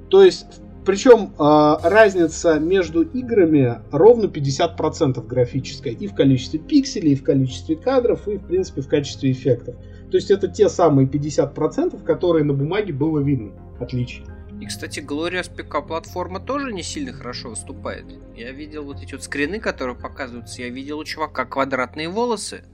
То 0.09 0.23
есть, 0.23 0.47
причем 0.85 1.33
а, 1.39 1.79
разница 1.83 2.59
между 2.59 3.03
играми 3.03 3.81
ровно 3.91 4.27
50% 4.27 5.25
графическая 5.27 5.93
и 5.93 6.07
в 6.07 6.15
количестве 6.15 6.59
пикселей, 6.59 7.13
и 7.13 7.17
в 7.17 7.25
количестве 7.25 7.77
кадров, 7.77 8.27
и 8.29 8.39
в 8.39 8.47
принципе 8.47 8.83
в 8.83 8.89
качестве 8.89 9.33
эффектов. 9.33 9.77
То 10.11 10.17
есть 10.17 10.31
это 10.31 10.49
те 10.49 10.69
самые 10.69 11.09
50%, 11.09 12.03
которые 12.05 12.45
на 12.45 12.55
бумаге 12.55 12.93
было 12.93 13.19
видно. 13.19 13.53
Отлично. 13.81 14.33
И, 14.61 14.67
кстати, 14.67 15.01
Glorious 15.01 15.51
ПК 15.55 15.87
платформа 15.87 16.41
тоже 16.41 16.73
не 16.73 16.83
сильно 16.83 17.13
хорошо 17.13 17.51
выступает. 17.51 18.07
Я 18.35 18.53
видел 18.53 18.85
вот 18.85 19.03
эти 19.03 19.13
вот 19.13 19.23
скрины, 19.23 19.61
которые 19.61 19.97
показываются. 19.97 20.63
Я 20.63 20.71
видел 20.71 20.99
у 20.99 21.05
чувака 21.05 21.45
квадратные 21.45 22.09
волосы. 22.09 22.65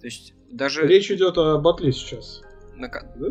То 0.00 0.06
есть 0.06 0.34
даже... 0.50 0.86
Речь 0.86 1.10
идет 1.10 1.38
о 1.38 1.58
батле 1.58 1.92
сейчас. 1.92 2.42
на 2.76 2.88
да? 2.88 3.26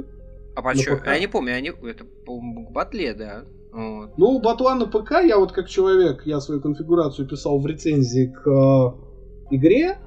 А 0.56 0.62
по 0.62 0.74
на 0.74 0.76
чё? 0.76 0.98
ПК. 0.98 1.08
Я 1.08 1.20
не 1.20 1.28
помню, 1.28 1.56
они... 1.56 1.70
это 1.70 2.06
по-моему 2.26 2.68
к 2.68 2.72
батле, 2.72 3.14
да. 3.14 3.46
Вот. 3.72 4.18
Ну, 4.18 4.40
батла 4.40 4.76
на 4.76 4.86
ПК, 4.86 5.24
я 5.24 5.38
вот 5.40 5.52
как 5.52 5.68
человек, 5.68 6.24
я 6.26 6.40
свою 6.40 6.62
конфигурацию 6.62 7.28
писал 7.28 7.60
в 7.60 7.66
рецензии 7.66 8.28
к 8.28 8.48
э, 8.48 9.56
игре, 9.56 9.98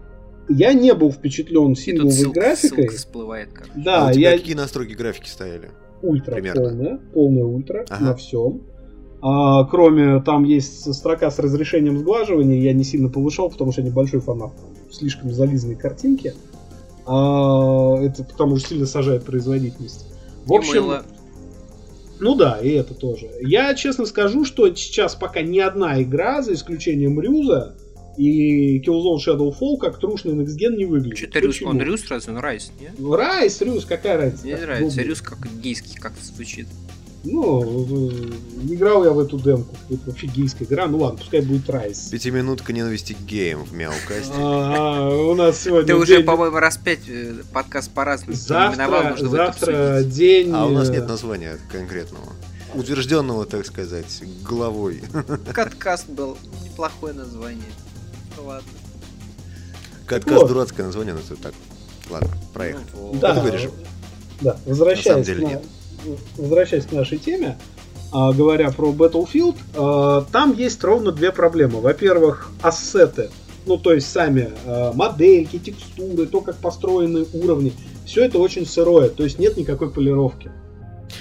я 0.48 0.72
не 0.72 0.94
был 0.94 1.10
впечатлен 1.10 1.75
сингловой 1.75 2.12
ссылка, 2.12 2.40
графикой. 2.40 2.84
ссылка 2.84 2.96
всплывает 2.96 3.52
как. 3.52 3.68
Да, 3.75 4.06
а 4.06 4.10
у 4.10 4.12
тебя 4.12 4.30
я 4.30 4.38
какие 4.38 4.54
настройки 4.54 4.92
графики 4.92 5.28
стояли? 5.28 5.70
ультра 6.02 6.32
примерно? 6.34 6.62
полная, 6.62 6.98
полная 7.12 7.44
ультра 7.44 7.84
Ага. 7.88 8.04
на 8.04 8.14
всем. 8.14 8.62
А, 9.23 9.64
кроме 9.64 10.21
там 10.21 10.45
есть 10.45 10.92
строка 10.95 11.30
с 11.30 11.38
разрешением 11.38 11.99
сглаживания, 11.99 12.60
я 12.60 12.73
не 12.73 12.84
сильно 12.84 13.08
повышал, 13.08 13.50
потому 13.50 13.73
что 13.73 13.80
я 13.80 13.88
небольшой 13.88 14.21
фанат 14.21 14.52
слишком 14.90 15.32
зализанной 15.32 15.75
картинки. 15.75 16.34
А, 17.06 17.97
это 18.02 18.25
потому 18.25 18.56
что 18.56 18.71
сильно 18.71 18.86
сажает 18.86 19.25
производительность. 19.25 20.06
В 20.45 20.52
общем, 20.52 20.82
мыло. 20.82 21.04
ну 22.21 22.34
да, 22.34 22.58
и 22.60 22.71
это 22.71 22.95
тоже. 22.95 23.30
Я 23.40 23.75
честно 23.75 24.06
скажу, 24.06 24.45
что 24.45 24.69
сейчас 24.75 25.14
пока 25.14 25.42
ни 25.42 25.58
одна 25.58 26.02
игра, 26.02 26.42
за 26.42 26.52
исключением 26.54 27.21
Рюза 27.21 27.76
и 28.16 28.80
Killzone 28.80 29.19
Shadowfall, 29.25 29.76
как 29.78 29.99
трушный 29.99 30.32
Next 30.34 30.56
Gen 30.58 30.76
не 30.76 30.84
выглядит. 30.84 31.19
Что-то 31.19 31.38
Рюс, 31.40 31.54
Почему? 31.56 31.71
он 31.71 31.82
Рюс 31.82 32.08
разве? 32.08 32.32
Он 32.32 32.38
Райс, 32.40 32.73
не? 32.80 33.14
Райс, 33.14 33.60
Рюз, 33.60 33.84
какая 33.84 34.16
разница? 34.16 34.47
Мне 34.47 34.56
нравится. 34.56 35.02
Рюс 35.02 35.21
как 35.21 35.38
гейский 35.60 35.97
как-то 36.00 36.25
звучит. 36.25 36.66
Ну, 37.28 37.84
э, 37.89 38.73
играл 38.73 39.04
я 39.04 39.10
в 39.10 39.19
эту 39.19 39.39
демку. 39.39 39.75
Это 39.91 40.00
вообще 40.06 40.28
гейская 40.28 40.67
игра. 40.69 40.86
Ну 40.86 40.99
ладно, 40.99 41.19
пускай 41.19 41.41
будет 41.41 41.69
Райс. 41.69 42.08
Пятиминутка 42.08 42.73
ненависти 42.73 43.15
к 43.15 43.21
геям 43.21 43.65
в 43.65 43.73
Мяукасте. 43.73 44.32
А, 44.36 45.08
у 45.08 45.34
нас 45.34 45.60
сегодня 45.60 45.86
Ты 45.86 45.97
уже, 45.97 46.21
по-моему, 46.23 46.58
раз 46.58 46.76
пять 46.76 47.08
э, 47.08 47.34
подкаст 47.52 47.91
по-разному 47.91 48.32
именовал, 48.34 48.76
завтра, 48.76 49.10
нужно 49.10 49.28
будет 49.28 49.36
завтра 49.39 50.02
день... 50.04 50.52
А 50.54 50.67
у 50.67 50.71
нас 50.71 50.89
э, 50.89 50.93
нет 50.93 51.08
названия 51.08 51.58
конкретного. 51.73 52.32
Утвержденного, 52.75 53.45
так 53.45 53.67
сказать, 53.67 54.23
головой. 54.49 55.02
Каткаст 55.52 56.08
был 56.08 56.39
неплохое 56.65 57.12
название. 57.12 57.73
Ну 58.36 58.47
ладно. 58.47 58.69
Каткаст 60.06 60.43
Вот. 60.43 60.49
дурацкое 60.49 60.86
название, 60.86 61.15
но 61.15 61.21
это 61.21 61.43
так. 61.43 61.54
Ладно, 62.08 62.30
проехали. 62.52 62.84
Ну. 62.95 63.15
Да, 63.21 63.32
Это 63.32 63.41
вырежем. 63.41 63.73
Да, 64.41 64.56
возвращаясь, 64.65 65.06
На 65.06 65.10
самом 65.12 65.25
деле 65.25 65.47
на- 65.49 65.62
возвращаясь 66.36 66.86
к 66.86 66.92
нашей 66.92 67.19
теме, 67.19 67.56
а, 68.12 68.32
говоря 68.32 68.71
про 68.71 68.92
Battlefield, 68.92 69.56
а, 69.75 70.25
там 70.32 70.54
есть 70.56 70.82
ровно 70.82 71.12
две 71.12 71.32
проблемы. 71.32 71.80
Во-первых, 71.80 72.50
ассеты, 72.62 73.30
ну 73.66 73.76
то 73.76 73.92
есть 73.92 74.10
сами 74.10 74.50
а, 74.64 74.92
модельки, 74.92 75.58
текстуры, 75.58 76.26
то, 76.26 76.40
как 76.40 76.56
построены 76.56 77.26
уровни, 77.32 77.73
все 78.04 78.25
это 78.25 78.38
очень 78.38 78.66
сырое, 78.66 79.08
то 79.08 79.25
есть 79.25 79.38
нет 79.38 79.56
никакой 79.56 79.90
полировки. 79.90 80.50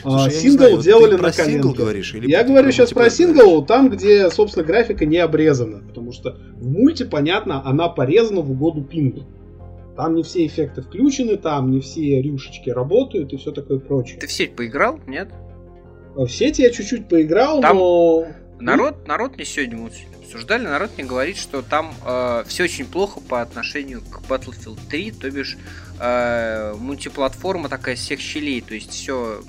Слушай, 0.02 0.32
сингл 0.32 0.58
знаю, 0.58 0.76
вот 0.76 0.84
делали 0.84 1.16
ты 1.16 1.22
на 1.22 1.32
коленке. 1.32 1.74
говоришь? 1.74 2.14
Или 2.14 2.30
Я 2.30 2.44
говорю 2.44 2.72
сейчас 2.72 2.92
про 2.92 3.10
сингл, 3.10 3.66
там, 3.66 3.90
где, 3.90 4.30
собственно, 4.30 4.66
графика 4.66 5.06
не 5.06 5.18
обрезана. 5.18 5.82
Потому 5.88 6.12
что 6.12 6.38
в 6.58 6.68
мульте, 6.68 7.06
понятно, 7.06 7.66
она 7.66 7.88
порезана 7.88 8.42
в 8.42 8.52
угоду 8.52 8.84
пингу. 8.84 9.24
Там 9.96 10.16
не 10.16 10.24
все 10.24 10.46
эффекты 10.46 10.82
включены, 10.82 11.38
там 11.38 11.72
не 11.72 11.80
все 11.80 12.22
рюшечки 12.22 12.70
работают 12.70 13.32
и 13.34 13.38
все 13.38 13.52
такое 13.52 13.80
прочее. 13.80 14.20
Ты 14.20 14.28
в 14.28 14.32
сеть 14.32 14.56
поиграл? 14.56 15.00
Нет? 15.08 15.30
В 16.16 16.28
сети 16.28 16.62
я 16.62 16.70
чуть-чуть 16.72 17.08
поиграл, 17.08 17.62
Там- 17.62 17.78
но... 17.78 18.26
Народ, 18.60 19.06
народ 19.08 19.36
мне 19.36 19.44
сегодня 19.44 19.78
мы 19.78 19.90
обсуждали, 20.22 20.64
народ 20.64 20.92
мне 20.98 21.06
говорит, 21.06 21.36
что 21.36 21.62
там 21.62 21.94
все 22.48 22.64
очень 22.64 22.86
плохо 22.86 23.20
по 23.20 23.42
отношению 23.42 24.02
к 24.02 24.22
Battlefield 24.30 24.80
3, 24.90 25.12
то 25.12 25.30
бишь 25.30 25.58
э, 26.00 26.74
мультиплатформа 26.80 27.68
такая 27.68 27.96
всех 27.98 28.22
щелей, 28.22 28.62
то 28.62 28.74
есть 28.74 28.92
все 28.92 29.42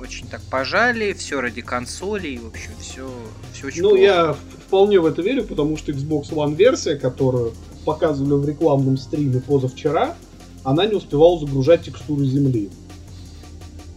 очень 0.00 0.26
так 0.28 0.40
пожали, 0.50 1.12
все 1.12 1.40
ради 1.42 1.60
консолей, 1.60 2.38
в 2.38 2.46
общем, 2.46 2.70
все, 2.80 3.06
все 3.52 3.66
очень 3.66 3.82
Ну, 3.82 3.90
плохо. 3.90 4.02
я 4.02 4.32
вполне 4.66 4.98
в 4.98 5.04
это 5.06 5.20
верю, 5.20 5.44
потому 5.44 5.76
что 5.76 5.92
Xbox 5.92 6.30
One 6.30 6.54
версия, 6.54 6.96
которую 6.96 7.52
показывали 7.84 8.34
в 8.40 8.48
рекламном 8.48 8.96
стриме 8.96 9.40
позавчера, 9.40 10.16
она 10.62 10.86
не 10.86 10.94
успевала 10.94 11.38
загружать 11.38 11.82
текстуры 11.82 12.24
земли. 12.24 12.70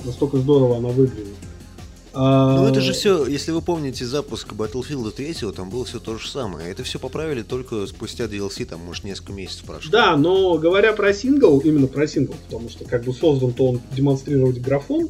Настолько 0.03 0.37
здорово 0.37 0.77
она 0.77 0.89
выглядит. 0.89 1.35
А, 2.19 2.57
Ну 2.57 2.67
это 2.67 2.81
же 2.81 2.93
все, 2.93 3.27
если 3.27 3.51
вы 3.51 3.61
помните 3.61 4.03
запуск 4.03 4.53
Battlefield 4.53 5.11
3, 5.11 5.51
там 5.51 5.69
было 5.69 5.85
все 5.85 5.99
то 5.99 6.17
же 6.17 6.27
самое. 6.27 6.71
Это 6.71 6.83
все 6.83 6.97
поправили 6.97 7.43
только 7.43 7.85
спустя 7.85 8.25
DLC, 8.25 8.65
там, 8.65 8.79
может, 8.79 9.03
несколько 9.03 9.33
месяцев 9.33 9.65
прошло. 9.65 9.91
Да, 9.91 10.17
но 10.17 10.57
говоря 10.57 10.93
про 10.93 11.13
сингл, 11.13 11.59
именно 11.59 11.85
про 11.85 12.07
сингл, 12.07 12.33
потому 12.47 12.69
что 12.69 12.85
как 12.85 13.03
бы 13.03 13.13
создан-то 13.13 13.67
он 13.67 13.81
демонстрировать 13.91 14.59
графон, 14.59 15.09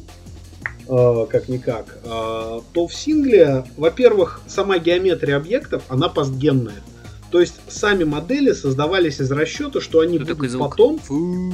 э, 0.86 1.26
как-никак, 1.30 1.98
э, 2.04 2.60
то 2.72 2.86
в 2.86 2.94
сингле, 2.94 3.64
во-первых, 3.78 4.42
сама 4.46 4.78
геометрия 4.78 5.36
объектов, 5.38 5.84
она 5.88 6.10
постгенная. 6.10 6.82
То 7.30 7.40
есть 7.40 7.56
сами 7.68 8.04
модели 8.04 8.52
создавались 8.52 9.20
из 9.20 9.30
расчета, 9.30 9.80
что 9.80 10.00
они 10.00 10.18
такой 10.18 10.48
будут 10.48 10.58
потом, 10.58 10.98
Фу. 10.98 11.52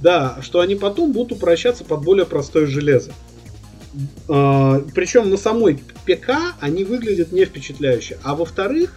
да, 0.00 0.38
что 0.40 0.60
они 0.60 0.74
потом 0.74 1.12
будут 1.12 1.32
упрощаться 1.32 1.84
под 1.84 2.02
более 2.02 2.24
простое 2.24 2.66
железо. 2.66 3.12
причем 4.26 5.28
на 5.28 5.36
самой 5.36 5.82
ПК 6.06 6.30
они 6.60 6.84
выглядят 6.84 7.32
не 7.32 7.44
впечатляюще. 7.44 8.18
А 8.22 8.34
во-вторых, 8.34 8.96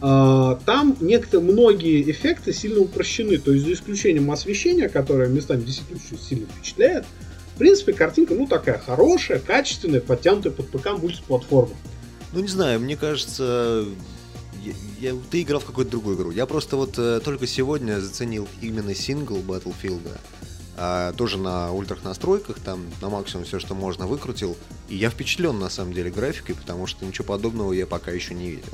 а, 0.00 0.58
там 0.66 0.96
некоторые, 1.00 1.50
многие 1.50 2.10
эффекты 2.10 2.52
сильно 2.52 2.80
упрощены. 2.80 3.38
То 3.38 3.52
есть 3.52 3.64
за 3.64 3.72
исключением 3.72 4.30
освещения, 4.30 4.88
которое 4.88 5.28
местами 5.28 5.62
действительно 5.62 5.98
очень 5.98 6.22
сильно 6.22 6.46
впечатляет, 6.46 7.04
в 7.54 7.58
принципе, 7.58 7.94
картинка, 7.94 8.34
ну, 8.34 8.46
такая 8.46 8.78
хорошая, 8.78 9.38
качественная, 9.38 10.00
подтянутая 10.00 10.52
под 10.52 10.68
ПК 10.68 10.90
мультиплатформа. 10.98 11.74
Ну 12.32 12.40
не 12.40 12.48
знаю, 12.48 12.80
мне 12.80 12.96
кажется, 12.96 13.86
я, 15.00 15.14
ты 15.30 15.42
играл 15.42 15.60
в 15.60 15.64
какую-то 15.64 15.90
другую 15.90 16.16
игру. 16.16 16.30
Я 16.30 16.46
просто 16.46 16.76
вот 16.76 16.98
э, 16.98 17.20
только 17.24 17.46
сегодня 17.46 18.00
заценил 18.00 18.48
именно 18.60 18.94
сингл 18.94 19.38
Battlefield. 19.38 20.08
А, 20.78 21.12
тоже 21.14 21.38
на 21.38 21.72
ультрах 21.72 22.04
настройках, 22.04 22.60
там 22.60 22.84
на 23.00 23.08
максимум 23.08 23.46
все, 23.46 23.58
что 23.58 23.74
можно, 23.74 24.06
выкрутил. 24.06 24.56
И 24.88 24.96
я 24.96 25.08
впечатлен 25.08 25.58
на 25.58 25.70
самом 25.70 25.94
деле 25.94 26.10
графикой, 26.10 26.54
потому 26.54 26.86
что 26.86 27.06
ничего 27.06 27.24
подобного 27.24 27.72
я 27.72 27.86
пока 27.86 28.10
еще 28.10 28.34
не 28.34 28.50
видел. 28.50 28.72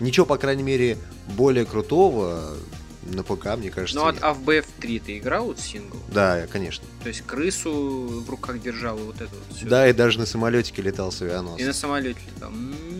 Ничего, 0.00 0.24
по 0.24 0.38
крайней 0.38 0.62
мере, 0.62 0.96
более 1.36 1.66
крутого 1.66 2.56
на 3.02 3.22
ПК, 3.22 3.56
мне 3.56 3.70
кажется. 3.70 4.02
Ну, 4.02 4.10
нет. 4.10 4.20
а 4.22 4.32
в 4.32 4.40
BF3 4.42 5.02
ты 5.04 5.18
играл 5.18 5.46
вот 5.46 5.60
сингл? 5.60 5.98
Да, 6.12 6.46
конечно. 6.50 6.86
То 7.02 7.08
есть 7.08 7.22
крысу 7.22 8.22
в 8.26 8.30
руках 8.30 8.60
держал 8.60 8.98
и 8.98 9.02
вот 9.02 9.16
это 9.16 9.30
вот 9.34 9.56
всё. 9.56 9.68
Да, 9.68 9.88
и 9.88 9.92
даже 9.92 10.18
на 10.18 10.26
самолетике 10.26 10.82
летал 10.82 11.12
с 11.12 11.20
авианосцем. 11.20 11.62
И 11.62 11.64
на 11.64 11.72
самолете 11.72 12.20
летал. 12.34 12.50
М. 12.50 12.97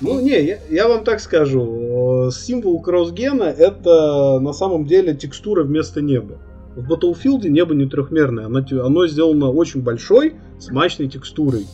Ну, 0.00 0.20
не, 0.20 0.42
я, 0.42 0.58
я 0.70 0.88
вам 0.88 1.04
так 1.04 1.20
скажу. 1.20 2.26
э, 2.28 2.30
Символ 2.32 2.80
кроссгена 2.82 3.44
это 3.44 4.38
на 4.40 4.52
самом 4.52 4.86
деле 4.86 5.14
текстура 5.14 5.62
вместо 5.64 6.00
неба. 6.02 6.38
В 6.76 6.90
Battlefield 6.92 7.48
небо 7.48 7.74
не 7.74 7.86
трехмерное, 7.88 8.46
оно, 8.46 8.64
оно 8.84 9.06
сделано 9.06 9.50
очень 9.50 9.82
большой, 9.82 10.34
с 10.58 10.70
мощной 10.70 11.08
текстурой, 11.08 11.66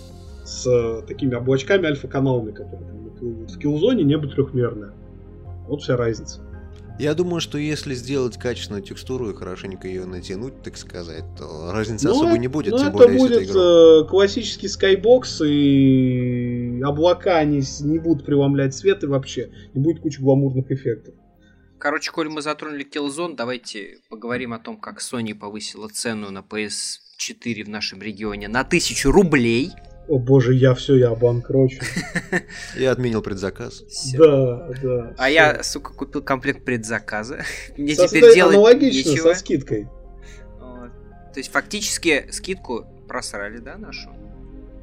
с 0.45 0.67
э, 0.67 1.03
такими 1.09 1.35
облачками 1.35 1.87
альфа-каналами, 1.87 2.51
которые. 2.51 2.91
В 3.21 3.59
Killzone 3.59 4.03
небо 4.03 4.29
трехмерное. 4.29 4.93
Вот 5.69 5.83
вся 5.83 5.97
разница. 5.97 6.41
Я 6.99 7.15
думаю, 7.15 7.41
что 7.41 7.57
если 7.57 7.95
сделать 7.95 8.37
качественную 8.37 8.83
текстуру 8.83 9.31
и 9.31 9.35
хорошенько 9.35 9.89
ее 9.89 10.05
натянуть, 10.05 10.61
так 10.63 10.77
сказать, 10.77 11.25
то 11.39 11.71
разницы 11.73 12.07
Ну, 12.09 12.13
особо 12.13 12.35
э- 12.35 12.39
не 12.39 12.49
будет, 12.49 12.73
ну, 12.73 12.79
тем 12.79 12.89
это 12.89 12.97
более, 12.99 13.13
если 13.15 13.29
будет 13.29 13.43
это 13.43 13.53
игра. 13.53 13.63
э, 13.63 14.05
классический 14.09 14.69
скайбокс, 14.69 15.41
и 15.43 16.60
облака 16.83 17.37
они 17.39 17.63
не 17.81 17.99
будут 17.99 18.25
преломлять 18.27 18.75
свет, 18.75 19.03
и 19.05 19.07
вообще 19.07 19.51
не 19.75 19.81
будет 19.83 20.01
куча 20.01 20.21
гламурных 20.21 20.71
эффектов. 20.71 21.15
Короче, 21.79 22.11
коль 22.13 22.29
мы 22.29 22.43
затронули 22.43 22.87
Killzone, 22.87 23.35
давайте 23.37 23.99
поговорим 24.11 24.53
о 24.53 24.59
том, 24.59 24.77
как 24.77 25.01
Sony 25.01 25.35
повысила 25.35 25.89
цену 25.89 26.31
на 26.31 26.41
PS4 26.41 27.65
в 27.65 27.69
нашем 27.69 28.03
регионе 28.03 28.49
на 28.49 28.61
1000 28.61 29.11
рублей. 29.11 29.71
О 30.07 30.19
боже, 30.19 30.55
я 30.55 30.75
все, 30.75 30.97
я 30.97 31.11
обанкрочу. 31.11 31.81
Я 32.77 32.91
отменил 32.91 33.23
предзаказ. 33.23 33.85
Да, 34.19 34.69
да. 34.83 35.15
А 35.17 35.31
я, 35.31 35.63
сука, 35.63 35.93
купил 35.95 36.21
комплект 36.21 36.65
предзаказа. 36.65 37.45
Мне 37.77 37.95
Со- 37.95 38.09
теперь 38.09 38.35
делать 38.35 38.57
аналогично, 38.57 39.11
нечего. 39.11 39.33
со 39.33 39.39
скидкой. 39.39 39.89
Вот. 40.59 40.91
То 41.33 41.39
есть 41.39 41.53
фактически 41.53 42.27
скидку 42.33 42.87
просрали, 43.07 43.59
да, 43.59 43.79
нашу? 43.79 44.11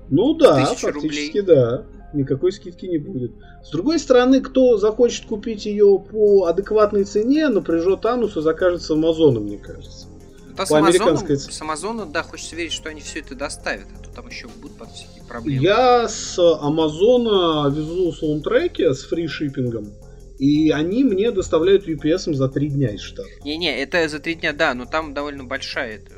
Ну 0.10 0.34
да, 0.36 0.66
фактически 0.66 1.42
да. 1.42 1.86
Никакой 2.14 2.54
скидки 2.54 2.86
не 2.86 2.98
будет. 2.98 3.32
С 3.64 3.70
другой 3.70 4.00
стороны, 4.00 4.40
кто 4.40 4.78
захочет 4.78 5.26
купить 5.26 5.66
ее 5.66 6.00
по 6.00 6.46
адекватной 6.46 7.04
цене, 7.04 7.50
напряжет 7.50 8.06
анус 8.06 8.38
и 8.38 8.42
закажет 8.42 8.82
с 8.82 8.90
Амазона, 8.90 9.42
мне 9.42 9.58
кажется. 9.58 10.08
Да, 10.56 10.66
с, 10.66 10.70
По 10.70 10.78
Амазоном, 10.78 11.08
американской 11.08 11.36
ц- 11.36 11.52
с 11.52 11.62
Амазона, 11.62 12.06
да, 12.06 12.24
хочется 12.24 12.56
верить, 12.56 12.72
что 12.72 12.90
они 12.90 13.02
все 13.02 13.20
это 13.20 13.36
доставят, 13.36 13.86
а 14.00 14.04
то 14.04 14.10
там 14.10 14.28
еще 14.28 14.48
будут 14.48 14.78
под 14.78 14.90
всякие 14.92 15.24
проблемы. 15.26 15.62
Я 15.64 16.08
с 16.08 16.40
Амазона 16.40 17.70
везу 17.70 18.12
саундтреки 18.14 18.86
с 18.86 19.04
фри-шиппингом, 19.04 19.94
и 20.40 20.72
они 20.72 21.04
мне 21.04 21.32
доставляют 21.32 21.88
UPS 21.88 22.34
за 22.34 22.48
три 22.48 22.70
дня 22.70 22.90
из 22.96 23.02
штата. 23.02 23.28
Не-не, 23.44 23.78
это 23.82 24.08
за 24.08 24.20
три 24.20 24.36
дня, 24.36 24.54
да, 24.54 24.74
но 24.74 24.86
там 24.86 25.14
довольно 25.14 25.44
большая 25.44 25.98
эта 25.98 26.14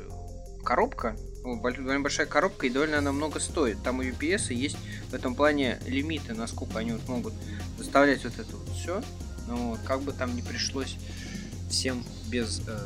коробка, 0.64 1.16
довольно 1.42 2.00
большая 2.00 2.26
коробка 2.26 2.66
и 2.66 2.70
довольно 2.70 2.98
она 2.98 3.12
много 3.12 3.40
стоит. 3.40 3.82
Там 3.82 3.98
у 3.98 4.02
UPS 4.02 4.52
есть 4.52 4.76
в 5.10 5.14
этом 5.14 5.34
плане 5.34 5.78
лимиты, 5.86 6.34
насколько 6.34 6.78
они 6.78 6.92
вот 6.92 7.08
могут 7.08 7.32
доставлять 7.78 8.24
вот 8.24 8.34
это 8.38 8.56
вот 8.56 8.76
все. 8.76 9.02
Вот, 9.48 9.80
как 9.84 10.02
бы 10.02 10.12
там 10.12 10.36
не 10.36 10.42
пришлось 10.42 10.96
всем 11.68 12.04
без, 12.28 12.60
э, 12.66 12.78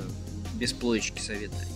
без 0.55 0.73
плоечки 0.73 1.21
советовать. 1.21 1.69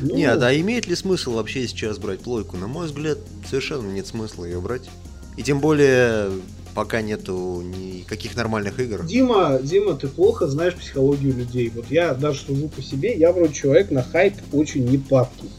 Ну, 0.00 0.16
Нет, 0.16 0.42
а 0.42 0.54
имеет 0.54 0.86
ли 0.86 0.94
смысл 0.94 1.34
вообще 1.34 1.66
сейчас 1.68 1.98
брать 1.98 2.20
плойку? 2.20 2.56
На 2.56 2.66
мой 2.66 2.86
взгляд, 2.86 3.18
совершенно 3.48 3.90
нет 3.90 4.06
смысла 4.06 4.44
ее 4.44 4.60
брать. 4.60 4.88
И 5.36 5.42
тем 5.42 5.60
более, 5.60 6.30
пока 6.74 7.02
нету 7.02 7.62
никаких 7.62 8.34
нормальных 8.34 8.80
игр. 8.80 9.04
Дима, 9.04 9.58
Дима, 9.62 9.94
ты 9.94 10.08
плохо 10.08 10.46
знаешь 10.46 10.74
психологию 10.74 11.34
людей. 11.34 11.70
Вот 11.74 11.90
я 11.90 12.14
даже 12.14 12.40
сужу 12.40 12.68
по 12.68 12.82
себе, 12.82 13.16
я 13.16 13.32
вроде 13.32 13.52
человек 13.52 13.90
на 13.90 14.02
хайп 14.02 14.34
очень 14.52 14.84
не 14.86 14.98
падкий. 14.98 15.50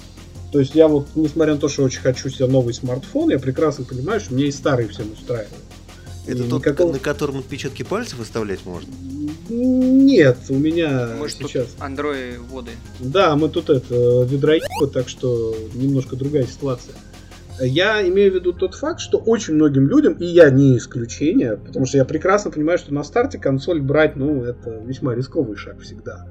То 0.53 0.59
есть 0.59 0.75
я 0.75 0.87
вот, 0.87 1.07
несмотря 1.15 1.55
на 1.55 1.59
то, 1.59 1.67
что 1.67 1.81
очень 1.81 1.99
хочу 1.99 2.29
себе 2.29 2.45
новый 2.45 2.75
смартфон, 2.75 3.31
я 3.31 3.39
прекрасно 3.39 3.85
понимаю, 3.85 4.19
что 4.19 4.35
мне 4.35 4.45
и 4.45 4.51
старый 4.51 4.87
всем 4.87 5.11
устраивает. 5.11 5.49
Это 6.27 6.43
И 6.43 6.47
тот, 6.47 6.61
никакого- 6.61 6.93
на 6.93 6.99
котором 6.99 7.39
отпечатки 7.39 7.81
пальцев 7.81 8.19
выставлять 8.19 8.63
можно? 8.63 8.87
Нет, 9.49 10.37
у 10.49 10.53
меня 10.53 11.09
Может, 11.17 11.37
сейчас... 11.37 11.65
тут 11.69 11.81
андрои 11.81 12.37
воды. 12.51 12.69
Да, 12.99 13.35
мы 13.35 13.49
тут 13.49 13.71
это, 13.71 14.23
ведроебы, 14.29 14.87
так 14.93 15.09
что 15.09 15.55
немножко 15.73 16.15
другая 16.15 16.45
ситуация. 16.45 16.93
Я 17.59 18.07
имею 18.07 18.31
в 18.31 18.35
виду 18.35 18.53
тот 18.53 18.75
факт, 18.75 18.99
что 18.99 19.17
очень 19.17 19.55
многим 19.55 19.87
людям, 19.87 20.13
и 20.13 20.25
я 20.25 20.51
не 20.51 20.77
исключение, 20.77 21.57
потому 21.57 21.87
что 21.87 21.97
я 21.97 22.05
прекрасно 22.05 22.51
понимаю, 22.51 22.77
что 22.77 22.93
на 22.93 23.03
старте 23.03 23.39
консоль 23.39 23.81
брать, 23.81 24.15
ну, 24.15 24.43
это 24.43 24.69
весьма 24.85 25.15
рисковый 25.15 25.57
шаг 25.57 25.81
всегда. 25.81 26.27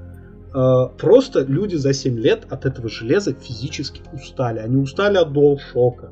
А, 0.53 0.87
Просто 0.87 1.41
люди 1.41 1.75
за 1.75 1.93
7 1.93 2.17
лет 2.19 2.45
от 2.49 2.65
этого 2.65 2.89
железа 2.89 3.33
физически 3.33 4.01
устали. 4.13 4.59
Они 4.59 4.77
устали 4.77 5.17
от 5.17 5.29
DualShock, 5.29 6.09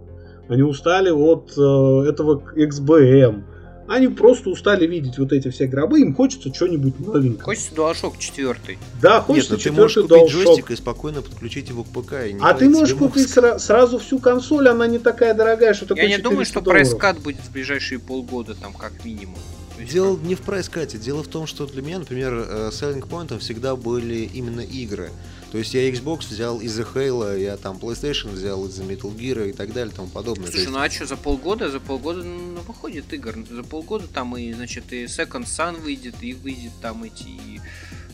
они 0.49 0.63
устали 0.63 1.09
от 1.11 1.51
э, 1.57 2.09
этого 2.09 2.41
XBM, 2.55 3.43
они 3.87 4.07
просто 4.07 4.49
устали 4.49 4.87
видеть 4.87 5.17
вот 5.19 5.31
эти 5.33 5.49
все 5.49 5.67
гробы, 5.67 5.99
им 6.01 6.15
хочется 6.15 6.53
что-нибудь 6.53 6.99
новенького. 6.99 7.43
Хочется 7.45 7.75
DualShock 7.75 8.13
4. 8.17 8.77
Да, 9.01 9.15
Нет, 9.17 9.23
хочется 9.23 9.53
ну 9.53 9.59
ты 9.59 9.71
можешь 9.71 9.95
купить 10.03 10.11
DualShock. 10.17 10.29
джойстик 10.43 10.71
и 10.71 10.75
спокойно 10.75 11.21
подключить 11.21 11.69
его 11.69 11.83
к 11.83 11.87
ПК. 11.87 12.13
И 12.27 12.33
не 12.33 12.39
А 12.41 12.53
ты 12.53 12.69
можешь 12.69 12.95
купить 12.95 13.27
сра- 13.27 13.59
сразу 13.59 13.99
всю 13.99 14.17
консоль, 14.19 14.69
она 14.69 14.87
не 14.87 14.97
такая 14.97 15.33
дорогая, 15.33 15.73
что 15.73 15.85
такое 15.85 16.05
Я 16.05 16.17
не 16.17 16.21
думаю, 16.23 16.45
400 16.45 16.51
что 16.51 16.61
долларов. 16.61 16.87
прайскат 16.89 17.23
будет 17.23 17.41
в 17.41 17.51
ближайшие 17.51 17.99
полгода, 17.99 18.55
там, 18.55 18.73
как 18.73 18.93
минимум. 19.05 19.35
Дело 19.79 20.17
не 20.17 20.35
в 20.35 20.41
прайс-кате, 20.41 20.97
дело 20.97 21.23
в 21.23 21.27
том, 21.27 21.47
что 21.47 21.65
для 21.65 21.81
меня, 21.81 21.99
например, 21.99 22.33
э, 22.33 22.69
selling 22.71 23.07
point 23.07 23.37
всегда 23.39 23.75
были 23.75 24.29
именно 24.33 24.61
игры. 24.61 25.11
То 25.51 25.57
есть 25.57 25.73
я 25.73 25.89
Xbox 25.89 26.29
взял 26.29 26.61
из-за 26.61 26.83
Halo, 26.83 27.37
я 27.37 27.57
там 27.57 27.77
PlayStation 27.77 28.29
взял 28.31 28.65
из-за 28.67 28.83
Metal 28.83 29.13
Gear 29.13 29.49
и 29.49 29.53
так 29.53 29.73
далее 29.73 29.91
и 29.91 29.95
тому 29.95 30.07
подобное. 30.07 30.45
Слушай, 30.45 30.61
есть- 30.61 30.71
ну 30.71 30.79
а 30.79 30.89
что, 30.89 31.05
за 31.05 31.17
полгода, 31.17 31.69
за 31.69 31.79
полгода 31.79 32.23
ну, 32.23 32.61
выходит 32.67 33.11
игр. 33.11 33.35
За 33.49 33.63
полгода 33.63 34.07
там 34.07 34.37
и, 34.37 34.53
значит, 34.53 34.93
и 34.93 35.05
Second 35.05 35.45
Sun 35.45 35.81
выйдет, 35.81 36.15
и 36.21 36.33
выйдет 36.33 36.71
там 36.81 37.03
эти 37.03 37.23
и 37.23 37.59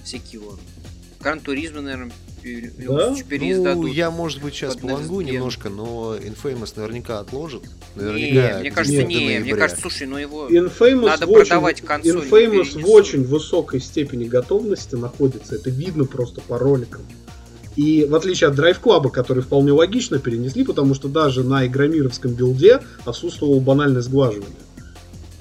всякие 0.04 0.42
вот. 0.42 0.60
Гран 1.20 1.40
Туризма, 1.40 1.82
наверное, 1.82 2.12
Да? 2.44 3.16
переиздадут. 3.28 3.86
Ну, 3.86 3.88
я, 3.88 4.12
может 4.12 4.42
быть, 4.42 4.54
сейчас 4.54 4.76
Gen. 4.76 5.24
немножко, 5.24 5.70
но 5.70 6.16
Infamous 6.16 6.74
наверняка 6.76 7.20
отложит. 7.20 7.64
Не, 7.96 8.04
Наверняка. 8.04 8.60
мне 8.60 8.72
кажется, 8.72 9.02
до 9.02 9.08
не. 9.08 9.40
Мне 9.40 9.56
кажется, 9.56 9.82
слушай, 9.82 10.08
ну 10.08 10.18
его... 10.18 10.48
Infamous 10.48 11.06
Надо 11.06 11.26
очень- 11.26 11.50
продавать 11.50 11.82
консоль, 11.82 12.16
не 12.16 12.22
Infamous 12.22 12.82
в 12.82 12.90
очень 12.90 13.24
высокой 13.24 13.80
степени 13.82 14.26
готовности 14.26 14.96
находится. 14.96 15.56
Это 15.56 15.70
видно 15.70 16.06
просто 16.06 16.42
по 16.42 16.58
роликам. 16.58 17.02
И 17.76 18.06
в 18.06 18.16
отличие 18.16 18.50
от 18.50 18.58
Drive 18.58 18.82
Club, 18.82 19.12
который 19.12 19.44
вполне 19.44 19.72
логично 19.72 20.18
перенесли, 20.18 20.64
потому 20.64 20.96
что 20.96 21.08
даже 21.08 21.44
на 21.44 21.66
игромировском 21.68 22.32
билде 22.34 22.82
отсутствовало 23.06 23.60
банальное 23.60 24.02
сглаживание. 24.02 24.58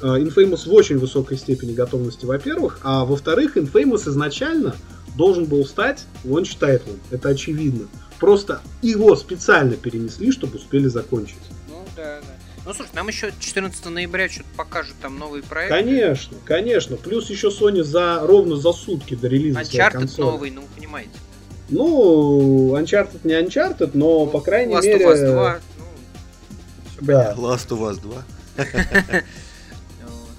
А, 0.02 0.18
Infamous 0.18 0.68
в 0.68 0.72
очень 0.74 0.98
высокой 0.98 1.38
степени 1.38 1.72
готовности, 1.72 2.26
во-первых, 2.26 2.80
а 2.82 3.06
во-вторых, 3.06 3.56
Infamous 3.56 4.09
изначально 4.11 4.74
должен 5.16 5.46
был 5.46 5.64
стать 5.64 6.05
лонч 6.24 6.55
тайтлом. 6.57 7.00
Это 7.11 7.31
очевидно. 7.31 7.88
Просто 8.18 8.61
его 8.83 9.14
специально 9.16 9.76
перенесли, 9.76 10.31
чтобы 10.33 10.57
успели 10.57 10.87
закончить. 10.88 11.37
Ну, 11.68 11.85
да, 11.96 12.20
да. 12.20 12.26
Ну, 12.64 12.74
слушай, 12.74 12.90
нам 12.94 13.09
еще 13.09 13.33
14 13.38 13.85
ноября 13.87 14.29
что-то 14.29 14.48
покажут 14.57 14.96
там 15.00 15.18
новый 15.18 15.42
проект. 15.42 15.70
Конечно, 15.70 16.37
конечно. 16.44 16.96
Плюс 16.96 17.31
еще 17.31 17.48
Sony 17.48 17.83
за 17.83 18.20
ровно 18.26 18.57
за 18.57 18.72
сутки 18.72 19.14
до 19.14 19.29
релиза 19.29 19.64
своей 19.64 19.81
Uncharted 19.81 19.92
консоли. 19.92 20.26
новый, 20.26 20.50
ну, 20.50 20.61
вы 20.62 20.66
понимаете. 20.74 21.11
Ну, 21.68 22.76
Uncharted 22.76 23.20
не 23.24 23.35
Uncharted, 23.35 23.90
но, 23.94 24.26
по 24.26 24.40
крайней 24.40 24.74
Last 24.74 24.83
мере... 24.83 25.05
of 25.05 25.12
Us 25.12 25.33
2, 25.33 25.61
ну, 25.79 25.87
Да. 27.02 27.35
Last 27.37 27.68
of 27.68 27.81
Us 27.81 28.00
2. 28.00 28.24
понятно. 28.57 29.24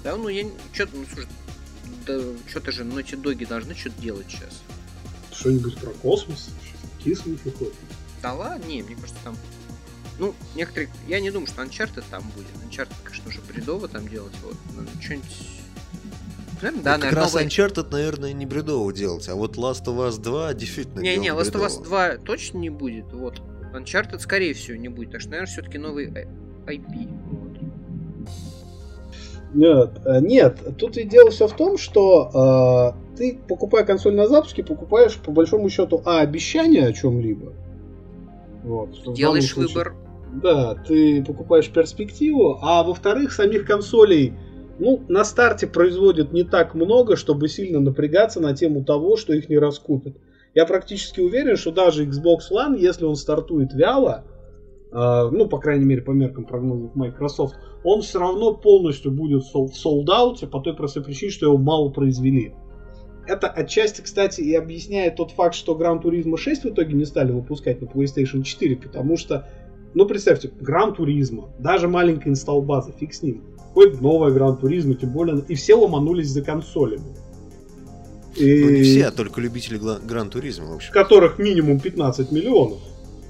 Да, 0.04 0.16
ну, 0.16 0.28
я... 0.28 0.46
Что-то, 0.72 0.96
ну, 0.96 1.04
слушай, 1.12 1.28
да, 2.08 2.20
что-то 2.48 2.72
же 2.72 2.84
Naughty 2.84 3.20
Dog 3.20 3.46
должны 3.46 3.74
что-то 3.74 4.00
делать 4.00 4.26
сейчас. 4.28 4.62
Что-нибудь 5.32 5.76
про 5.78 5.90
космос? 5.90 6.50
Кислый 7.04 7.36
какой-то. 7.36 7.76
Да 8.22 8.32
ладно, 8.34 8.64
не, 8.64 8.82
мне 8.82 8.94
кажется, 8.96 9.20
там... 9.22 9.36
Ну, 10.18 10.34
некоторые... 10.56 10.90
Я 11.06 11.20
не 11.20 11.30
думаю, 11.30 11.46
что 11.46 11.62
Uncharted 11.62 12.02
там 12.10 12.24
будет. 12.34 12.48
Uncharted, 12.68 12.92
конечно, 13.04 13.28
уже 13.28 13.40
бредово 13.42 13.86
там 13.86 14.08
делать. 14.08 14.32
Вот. 14.42 14.56
Ну, 14.74 14.84
что-нибудь... 15.00 15.26
Наверное, 16.60 16.82
да, 16.82 16.92
как 16.94 17.02
наверное, 17.02 17.22
раз 17.22 17.34
новый- 17.34 17.46
Uncharted, 17.46 17.90
наверное, 17.92 18.32
не 18.32 18.44
бредово 18.46 18.92
делать, 18.92 19.28
а 19.28 19.36
вот 19.36 19.56
Last 19.56 19.84
of 19.84 20.08
Us 20.08 20.20
2 20.20 20.54
действительно 20.54 21.00
Не-не, 21.00 21.26
делать 21.26 21.46
Last 21.46 21.52
of 21.52 21.66
Us 21.66 21.78
бредово. 21.80 21.84
2 21.84 22.16
точно 22.24 22.58
не 22.58 22.70
будет. 22.70 23.12
Вот. 23.12 23.40
Uncharted, 23.72 24.18
скорее 24.18 24.54
всего, 24.54 24.76
не 24.76 24.88
будет. 24.88 25.12
Так 25.12 25.20
что, 25.20 25.30
наверное, 25.30 25.52
все-таки 25.52 25.78
новый 25.78 26.06
I- 26.06 26.26
IP. 26.66 27.37
Нет, 29.54 29.90
э, 30.04 30.20
нет, 30.20 30.58
тут 30.78 30.96
и 30.98 31.04
дело 31.04 31.30
все 31.30 31.48
в 31.48 31.56
том, 31.56 31.78
что 31.78 32.94
э, 32.94 33.16
ты, 33.16 33.38
покупая 33.48 33.84
консоль 33.84 34.14
на 34.14 34.26
запуске, 34.26 34.62
покупаешь 34.62 35.16
по 35.16 35.32
большому 35.32 35.70
счету 35.70 36.02
а 36.04 36.20
обещание 36.20 36.86
о 36.86 36.92
чем-либо. 36.92 37.52
Вот, 38.64 38.90
Делаешь 39.14 39.56
выбор. 39.56 39.94
Да, 40.42 40.74
ты 40.74 41.24
покупаешь 41.24 41.70
перспективу, 41.70 42.58
а 42.60 42.82
во-вторых, 42.82 43.32
самих 43.32 43.64
консолей, 43.64 44.34
ну, 44.78 45.02
на 45.08 45.24
старте 45.24 45.66
производят 45.66 46.32
не 46.32 46.44
так 46.44 46.74
много, 46.74 47.16
чтобы 47.16 47.48
сильно 47.48 47.80
напрягаться 47.80 48.40
на 48.40 48.54
тему 48.54 48.84
того, 48.84 49.16
что 49.16 49.32
их 49.32 49.48
не 49.48 49.58
раскупят. 49.58 50.16
Я 50.54 50.66
практически 50.66 51.20
уверен, 51.20 51.56
что 51.56 51.72
даже 51.72 52.04
Xbox 52.04 52.50
One, 52.52 52.78
если 52.78 53.04
он 53.04 53.16
стартует 53.16 53.72
вяло, 53.72 54.24
ну, 54.90 55.48
по 55.48 55.58
крайней 55.58 55.84
мере, 55.84 56.02
по 56.02 56.12
меркам 56.12 56.44
прогнозов 56.44 56.94
Microsoft, 56.94 57.54
он 57.84 58.02
все 58.02 58.18
равно 58.20 58.54
полностью 58.54 59.10
будет 59.10 59.42
в 59.44 59.74
солдауте 59.74 60.46
по 60.46 60.60
той 60.60 60.74
простой 60.74 61.04
причине, 61.04 61.30
что 61.30 61.46
его 61.46 61.58
мало 61.58 61.90
произвели. 61.90 62.54
Это 63.26 63.48
отчасти, 63.48 64.00
кстати, 64.00 64.40
и 64.40 64.54
объясняет 64.54 65.16
тот 65.16 65.32
факт, 65.32 65.54
что 65.54 65.76
Gran 65.76 66.02
Turismo 66.02 66.38
6 66.38 66.64
в 66.64 66.68
итоге 66.70 66.94
не 66.94 67.04
стали 67.04 67.30
выпускать 67.30 67.82
на 67.82 67.84
PlayStation 67.84 68.42
4, 68.42 68.76
потому 68.76 69.18
что, 69.18 69.46
ну, 69.92 70.06
представьте, 70.06 70.48
Gran 70.48 70.96
Turismo, 70.96 71.50
даже 71.58 71.88
маленькая 71.88 72.30
инсталл-база, 72.30 72.92
фиг 72.92 73.12
с 73.12 73.22
ним. 73.22 73.44
Ходит 73.74 74.00
новая 74.00 74.32
Gran 74.32 74.58
Turismo, 74.58 74.94
тем 74.94 75.12
более, 75.12 75.44
и 75.46 75.54
все 75.54 75.74
ломанулись 75.74 76.28
за 76.28 76.40
консолями. 76.42 77.14
И... 78.34 78.64
Ну, 78.64 78.70
не 78.70 78.82
все, 78.82 79.06
а 79.06 79.10
только 79.10 79.42
любители 79.42 79.78
Гран 79.78 80.30
Туризма, 80.30 80.70
в 80.70 80.76
общем. 80.76 80.92
Которых 80.92 81.38
минимум 81.38 81.80
15 81.80 82.32
миллионов 82.32 82.78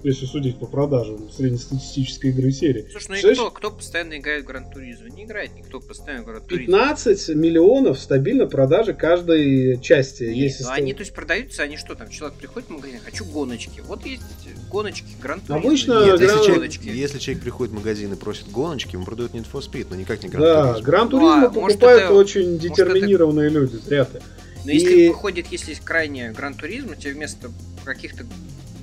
если 0.02 0.26
судить 0.26 0.58
по 0.58 0.66
продажам 0.66 1.30
среднестатистической 1.30 2.30
игры 2.30 2.50
серии. 2.52 2.86
Слушай, 2.90 3.20
ну 3.22 3.30
и 3.30 3.34
кто, 3.34 3.50
кто 3.50 3.70
постоянно 3.70 4.18
играет 4.18 4.44
в 4.44 4.46
Гран 4.46 4.70
Туризм? 4.70 5.06
Не 5.08 5.24
играет 5.24 5.54
никто 5.56 5.80
постоянно 5.80 6.22
в 6.22 6.26
Гран 6.26 6.42
Туризм. 6.42 6.72
15 6.72 7.28
миллионов 7.30 7.98
стабильно 7.98 8.46
продажи 8.46 8.94
каждой 8.94 9.80
части. 9.80 10.24
Нет, 10.24 10.36
если 10.36 10.64
ну, 10.64 10.70
они 10.70 10.94
то 10.94 11.00
есть 11.00 11.12
продаются, 11.12 11.62
они 11.62 11.76
что 11.76 11.94
там, 11.94 12.08
человек 12.10 12.38
приходит 12.38 12.68
в 12.68 12.72
магазин, 12.72 13.00
хочу 13.04 13.24
гоночки. 13.24 13.80
Вот 13.80 14.04
есть 14.06 14.22
гоночки, 14.70 15.06
Гран 15.20 15.40
Туризм. 15.40 15.66
Обычно 15.66 16.04
Нет, 16.04 16.20
если, 16.20 16.46
человек, 16.46 16.72
если 16.82 17.18
человек 17.18 17.42
приходит 17.42 17.72
в 17.72 17.76
магазин 17.76 18.12
и 18.12 18.16
просит 18.16 18.50
гоночки, 18.50 18.94
ему 18.94 19.04
продают 19.04 19.32
Need 19.32 19.46
for 19.50 19.60
Speed, 19.60 19.88
но 19.90 19.96
никак 19.96 20.22
не 20.22 20.28
Гран 20.28 20.42
Да, 20.42 20.80
Гран 20.80 21.08
Туризм 21.08 21.40
ну, 21.40 21.46
а, 21.46 21.50
покупают 21.50 22.04
это, 22.04 22.12
очень 22.12 22.58
детерминированные 22.58 23.48
это... 23.48 23.58
люди, 23.58 23.76
зря 23.76 24.04
ты. 24.04 24.20
Но 24.64 24.70
и... 24.70 24.74
если 24.74 25.08
выходит, 25.08 25.46
если 25.50 25.70
есть 25.70 25.84
крайне 25.84 26.32
Гран 26.32 26.54
Туризм, 26.54 26.94
тебе 26.96 27.14
вместо 27.14 27.50
каких-то 27.84 28.24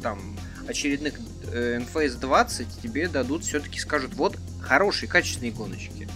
там 0.02 0.35
очередных 0.68 1.14
э, 1.52 1.80
NFS 1.80 2.20
20 2.20 2.68
тебе 2.82 3.08
дадут, 3.08 3.44
все-таки 3.44 3.80
скажут, 3.80 4.14
вот 4.16 4.36
хорошие, 4.62 5.10
качественные 5.10 5.52
гоночки. 5.52 6.08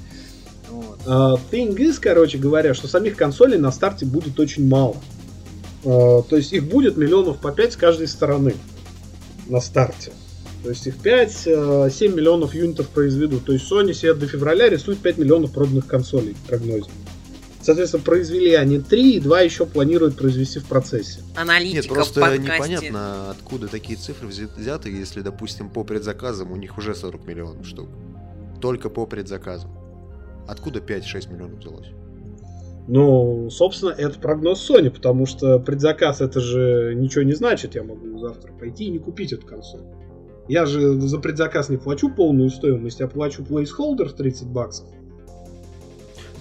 Вот. 0.69 0.99
Uh, 1.05 1.39
thing 1.51 1.75
is, 1.77 1.97
короче 1.99 2.37
говоря, 2.37 2.73
что 2.73 2.87
самих 2.87 3.15
консолей 3.15 3.57
на 3.57 3.71
старте 3.71 4.05
будет 4.05 4.39
очень 4.39 4.67
мало. 4.67 4.97
Uh, 5.83 6.23
то 6.27 6.35
есть 6.35 6.53
их 6.53 6.65
будет 6.65 6.97
миллионов 6.97 7.39
по 7.39 7.51
5 7.51 7.73
с 7.73 7.75
каждой 7.75 8.07
стороны 8.07 8.53
на 9.47 9.61
старте. 9.61 10.11
То 10.63 10.69
есть 10.69 10.85
их 10.85 10.95
5-7 10.97 11.45
uh, 11.45 12.15
миллионов 12.15 12.53
юнитов 12.53 12.89
произведут. 12.89 13.45
То 13.45 13.53
есть 13.53 13.71
Sony 13.71 13.93
себе 13.93 14.13
до 14.13 14.27
февраля 14.27 14.69
рисует 14.69 14.99
5 14.99 15.17
миллионов 15.17 15.51
проданных 15.53 15.87
консолей 15.87 16.33
в 16.33 16.47
прогнозе. 16.47 16.89
Соответственно, 17.69 18.03
произвели 18.03 18.55
они 18.55 18.79
три, 18.79 19.17
и 19.17 19.19
два 19.19 19.41
еще 19.41 19.67
планируют 19.67 20.15
произвести 20.15 20.57
в 20.57 20.65
процессе. 20.65 21.19
Аналитика 21.35 21.83
Нет, 21.83 21.87
просто 21.87 22.35
непонятно, 22.39 23.29
откуда 23.29 23.67
такие 23.67 23.95
цифры 23.95 24.27
взяты, 24.27 24.89
если, 24.89 25.21
допустим, 25.21 25.69
по 25.69 25.83
предзаказам 25.83 26.51
у 26.51 26.55
них 26.55 26.79
уже 26.79 26.95
40 26.95 27.27
миллионов 27.27 27.67
штук. 27.67 27.87
Только 28.59 28.89
по 28.89 29.05
предзаказам. 29.05 29.69
Откуда 30.47 30.79
5-6 30.79 31.31
миллионов 31.31 31.59
взялось? 31.59 31.89
Ну, 32.87 33.51
собственно, 33.51 33.91
это 33.91 34.17
прогноз 34.19 34.67
Sony, 34.67 34.89
потому 34.89 35.27
что 35.27 35.59
предзаказ 35.59 36.21
это 36.21 36.39
же 36.39 36.95
ничего 36.95 37.21
не 37.21 37.33
значит. 37.33 37.75
Я 37.75 37.83
могу 37.83 38.17
завтра 38.17 38.51
пойти 38.51 38.85
и 38.85 38.89
не 38.89 38.97
купить 38.97 39.31
эту 39.31 39.45
консоль. 39.45 39.83
Я 40.47 40.65
же 40.65 40.99
за 40.99 41.19
предзаказ 41.19 41.69
не 41.69 41.77
плачу 41.77 42.09
полную 42.09 42.49
стоимость, 42.49 42.99
я 42.99 43.05
плачу 43.05 43.43
placeholder 43.43 44.05
в 44.05 44.13
30 44.13 44.47
баксов 44.47 44.87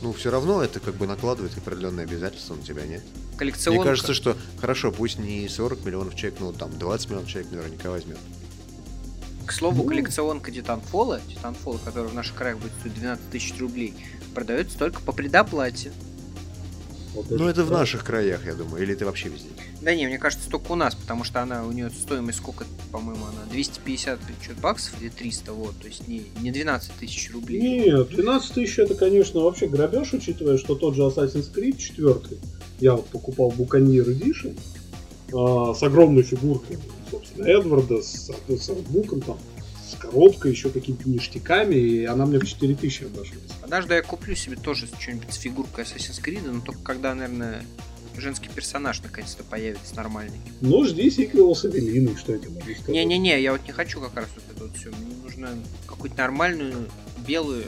ну, 0.02 0.12
все 0.12 0.30
равно 0.30 0.62
это 0.62 0.80
как 0.80 0.94
бы 0.94 1.06
накладывает 1.06 1.56
определенные 1.56 2.04
обязательства 2.04 2.54
на 2.54 2.62
тебя, 2.62 2.86
нет? 2.86 3.02
Коллекционка. 3.36 3.80
Мне 3.80 3.90
кажется, 3.90 4.14
что 4.14 4.36
хорошо, 4.60 4.92
пусть 4.92 5.18
не 5.18 5.48
40 5.48 5.84
миллионов 5.84 6.14
человек, 6.14 6.40
но 6.40 6.52
там 6.52 6.76
20 6.78 7.10
миллионов 7.10 7.28
человек 7.28 7.50
наверняка 7.52 7.90
возьмет. 7.90 8.18
К 9.46 9.52
слову, 9.52 9.82
ну... 9.82 9.88
коллекционка 9.88 10.50
Титанфола, 10.50 11.20
Титанфола, 11.28 11.78
которая 11.78 12.10
в 12.10 12.14
наших 12.14 12.36
краях 12.36 12.58
будет 12.58 12.72
стоить 12.80 12.94
12 12.94 13.30
тысяч 13.30 13.58
рублей, 13.58 13.94
продается 14.34 14.78
только 14.78 15.00
по 15.00 15.12
предоплате. 15.12 15.92
Вот 17.14 17.30
ну, 17.30 17.48
это 17.48 17.64
в 17.64 17.70
наших 17.70 18.04
краях, 18.04 18.44
я 18.44 18.54
думаю, 18.54 18.82
или 18.82 18.92
это 18.92 19.06
вообще 19.06 19.28
везде? 19.28 19.48
Да 19.80 19.94
не, 19.94 20.06
мне 20.06 20.18
кажется, 20.18 20.50
только 20.50 20.72
у 20.72 20.74
нас, 20.74 20.94
потому 20.94 21.24
что 21.24 21.40
она, 21.40 21.64
у 21.64 21.72
нее 21.72 21.90
стоимость 21.90 22.38
сколько, 22.38 22.64
по-моему, 22.92 23.24
она 23.24 23.50
250 23.50 24.20
что 24.42 24.54
баксов 24.60 25.00
или 25.00 25.08
300, 25.08 25.52
вот, 25.52 25.78
то 25.80 25.86
есть 25.86 26.06
не, 26.06 26.24
не 26.40 26.50
12 26.50 26.92
тысяч 27.00 27.32
рублей. 27.32 27.60
Нет, 27.60 28.08
12 28.10 28.54
тысяч 28.54 28.78
это, 28.78 28.94
конечно, 28.94 29.40
вообще 29.40 29.68
грабеж, 29.68 30.12
учитывая, 30.12 30.58
что 30.58 30.74
тот 30.74 30.94
же 30.94 31.02
Assassin's 31.02 31.52
Creed 31.52 31.76
4, 31.78 32.38
я 32.80 32.92
вот 32.94 33.06
покупал 33.06 33.50
Buccaneer 33.56 34.06
Edition, 34.06 34.58
а, 35.32 35.74
с 35.74 35.82
огромной 35.82 36.22
фигуркой, 36.22 36.78
собственно, 37.10 37.46
Эдварда, 37.46 38.02
с, 38.02 38.30
с 38.48 38.68
артбуком 38.68 39.20
там, 39.20 39.38
с 39.88 39.94
коробкой, 39.94 40.52
еще 40.52 40.70
какими-то 40.70 41.08
ништяками, 41.08 41.74
и 41.74 42.04
она 42.04 42.26
мне 42.26 42.38
в 42.38 42.46
4000 42.46 43.04
обошлась. 43.04 43.57
Однажды 43.68 43.96
я 43.96 44.02
куплю 44.02 44.34
себе 44.34 44.56
тоже 44.56 44.86
что-нибудь 44.86 45.30
с 45.30 45.36
фигуркой 45.36 45.84
Assassin's 45.84 46.24
Creed, 46.24 46.50
но 46.50 46.62
только 46.62 46.80
когда, 46.80 47.14
наверное, 47.14 47.62
женский 48.16 48.48
персонаж 48.48 49.02
наконец-то 49.02 49.44
появится 49.44 49.94
нормальный. 49.94 50.40
Ну, 50.62 50.86
жди 50.86 51.10
сиквел 51.10 51.54
с 51.54 51.66
Эвелиной, 51.66 52.16
что 52.16 52.32
я 52.32 52.38
тебе 52.38 52.48
могу 52.48 52.62
сказать. 52.62 52.88
Не-не-не, 52.88 53.42
я 53.42 53.52
вот 53.52 53.60
не 53.66 53.72
хочу 53.72 54.00
как 54.00 54.14
раз 54.16 54.28
вот 54.34 54.44
это 54.50 54.64
вот 54.64 54.74
все. 54.74 54.88
Мне 54.88 55.14
нужно 55.22 55.50
какую-то 55.86 56.16
нормальную, 56.16 56.88
белую, 57.26 57.66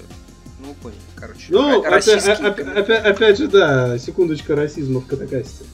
ну, 0.64 0.72
понял, 0.82 0.96
короче. 1.16 1.48
Ну, 1.50 1.82
опять, 1.82 2.08
опять, 2.08 3.04
опять 3.04 3.36
же, 3.36 3.48
да, 3.48 3.98
секундочка 3.98 4.56
расизма 4.56 5.02
в 5.02 5.06
катакасте. 5.06 5.66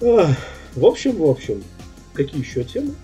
В 0.00 0.86
общем, 0.86 1.16
в 1.18 1.24
общем, 1.28 1.62
какие 2.14 2.40
еще 2.40 2.64
темы? 2.64 2.94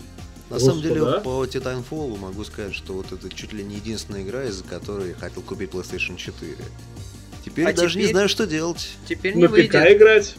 На 0.51 0.55
Господа. 0.55 0.73
самом 0.73 0.83
деле, 0.83 1.21
по 1.21 1.45
Titanfall 1.45 2.19
могу 2.19 2.45
сказать, 2.45 2.75
что 2.75 2.95
вот 2.95 3.13
это 3.13 3.29
чуть 3.29 3.53
ли 3.53 3.63
не 3.63 3.77
единственная 3.77 4.23
игра, 4.23 4.45
из-за 4.45 4.65
которой 4.65 5.11
я 5.11 5.15
хотел 5.15 5.43
купить 5.43 5.71
PlayStation 5.71 6.17
4. 6.17 6.53
Теперь 7.45 7.67
а 7.67 7.73
даже 7.73 7.95
теперь... 7.95 8.07
не 8.07 8.13
знаю, 8.13 8.29
что 8.29 8.47
делать. 8.47 8.89
Теперь 9.07 9.35
не 9.35 9.43
На 9.43 9.49
выйдет. 9.49 9.73
ПК 9.73 9.93
играть. 9.93 10.37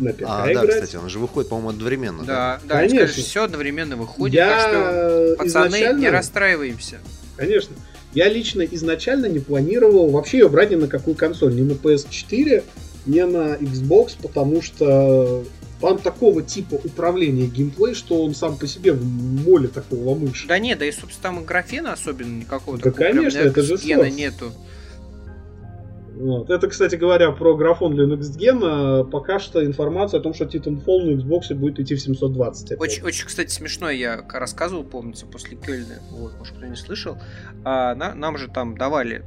На 0.00 0.12
ПК 0.12 0.22
а, 0.26 0.50
играть. 0.50 0.66
да, 0.66 0.74
кстати, 0.74 0.96
он 0.96 1.08
же 1.08 1.20
выходит, 1.20 1.48
по-моему, 1.48 1.70
одновременно. 1.70 2.24
Да, 2.24 2.60
да, 2.62 2.68
да 2.68 2.74
конечно. 2.80 3.06
Скажешь, 3.06 3.24
все 3.24 3.44
одновременно 3.44 3.96
выходит, 3.96 4.34
я 4.34 4.48
так 4.48 4.60
что, 4.60 5.36
пацаны, 5.38 5.66
изначально... 5.68 6.00
не 6.00 6.10
расстраиваемся. 6.10 6.98
Конечно. 7.36 7.76
Я 8.14 8.28
лично 8.28 8.62
изначально 8.62 9.26
не 9.26 9.40
планировал 9.40 10.08
вообще 10.10 10.38
ее 10.38 10.48
брать 10.48 10.70
ни 10.70 10.76
на 10.76 10.88
какую 10.88 11.16
консоль, 11.16 11.54
ни 11.54 11.62
на 11.62 11.72
PS4, 11.72 12.64
ни 13.06 13.20
на 13.20 13.56
Xbox, 13.56 14.12
потому 14.20 14.62
что 14.62 15.44
там 15.84 15.98
такого 15.98 16.42
типа 16.42 16.74
управления 16.74 17.46
геймплей, 17.46 17.94
что 17.94 18.24
он 18.24 18.34
сам 18.34 18.56
по 18.56 18.66
себе 18.66 18.92
в 18.92 19.04
моле 19.04 19.68
такого 19.68 20.18
мыши. 20.18 20.48
Да 20.48 20.58
нет, 20.58 20.78
да 20.78 20.86
и, 20.86 20.92
собственно, 20.92 21.22
там 21.22 21.40
и 21.42 21.44
графена 21.44 21.92
особенно 21.92 22.40
никакого. 22.40 22.78
Да, 22.78 22.90
конечно, 22.90 23.38
это 23.38 23.62
же 23.62 23.76
гена 23.76 24.08
нету. 24.08 24.52
Вот. 26.16 26.48
Это, 26.48 26.68
кстати 26.68 26.94
говоря, 26.94 27.32
про 27.32 27.56
графон 27.56 27.94
для 27.94 28.04
Next 28.04 28.38
Gen. 28.38 29.10
Пока 29.10 29.38
что 29.38 29.64
информация 29.64 30.20
о 30.20 30.22
том, 30.22 30.32
что 30.32 30.44
Titanfall 30.44 31.02
на 31.02 31.20
Xbox 31.20 31.52
будет 31.54 31.80
идти 31.80 31.96
в 31.96 32.00
720. 32.00 32.80
Очень, 32.80 33.02
очень, 33.02 33.26
кстати, 33.26 33.50
смешно. 33.50 33.90
Я 33.90 34.24
рассказывал, 34.32 34.84
помнится, 34.84 35.26
после 35.26 35.56
Кельна. 35.56 35.98
Вот, 36.12 36.38
может, 36.38 36.56
кто 36.56 36.66
не 36.66 36.76
слышал. 36.76 37.18
А, 37.64 37.94
на, 37.94 38.14
нам 38.14 38.38
же 38.38 38.48
там 38.48 38.76
давали 38.76 39.24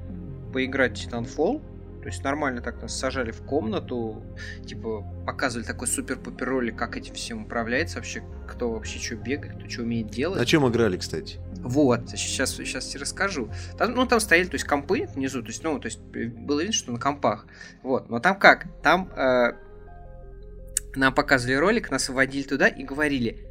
поиграть 0.54 1.06
Titanfall. 1.06 1.62
То 2.08 2.12
есть 2.12 2.24
нормально 2.24 2.62
так 2.62 2.82
нас 2.82 2.98
сажали 2.98 3.32
в 3.32 3.41
комнату, 3.41 4.24
типа 4.65 5.06
показывали 5.26 5.67
такой 5.67 5.89
супер-пупер 5.89 6.48
ролик, 6.48 6.78
как 6.78 6.96
этим 6.96 7.13
всем 7.13 7.43
управляется 7.43 7.98
вообще, 7.98 8.24
кто 8.48 8.72
вообще 8.72 8.98
что 8.98 9.17
бегает, 9.17 9.58
кто 9.58 9.70
что 9.70 9.82
умеет 9.82 10.08
делать. 10.08 10.39
На 10.39 10.46
чем 10.46 10.65
играли, 10.70 10.96
кстати? 10.96 11.38
Вот, 11.58 12.10
сейчас, 12.12 12.56
сейчас 12.56 12.86
тебе 12.86 13.02
расскажу. 13.02 13.52
Там, 13.78 13.93
ну, 13.93 14.08
там 14.08 14.22
стояли, 14.22 14.48
то 14.48 14.54
есть, 14.54 14.65
компы 14.65 15.06
внизу, 15.15 15.41
то 15.41 15.50
есть, 15.50 15.62
ну, 15.65 15.78
то 15.82 15.88
есть, 15.88 16.00
было 16.00 16.62
видно, 16.62 16.72
что 16.72 16.93
на 16.93 16.98
компах. 16.98 17.46
Вот, 17.84 18.10
но 18.10 18.22
там 18.22 18.39
как? 18.39 18.67
Там 18.82 19.12
э, 19.12 19.58
нам 20.96 21.13
показывали 21.13 21.56
ролик, 21.56 21.91
нас 21.91 22.08
вводили 22.08 22.43
туда 22.43 22.70
и 22.70 22.86
говорили, 22.86 23.46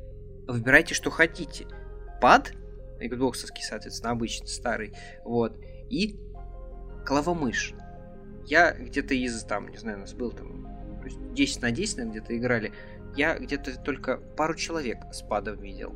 выбирайте, 0.49 0.95
что 0.95 1.11
хотите. 1.11 1.67
Пад, 2.23 2.55
Xbox, 3.03 3.51
соответственно, 3.61 4.13
обычный, 4.13 4.49
старый, 4.49 4.95
вот, 5.27 5.59
и 5.91 6.19
клавомышь. 7.05 7.75
Я 8.47 8.73
где-то 8.73 9.15
из, 9.15 9.43
там, 9.45 9.69
не 9.69 9.77
знаю, 9.77 9.99
у 9.99 10.01
нас 10.01 10.13
был 10.13 10.31
там 10.31 10.69
10 11.35 11.63
на 11.63 11.71
10, 11.71 11.97
наверное, 11.97 12.21
где-то 12.21 12.37
играли. 12.37 12.73
Я 13.17 13.39
где-то 13.39 13.79
только 13.79 14.19
пару 14.37 14.55
человек 14.55 14.99
с 15.13 15.23
падом 15.23 15.61
видел. 15.61 15.95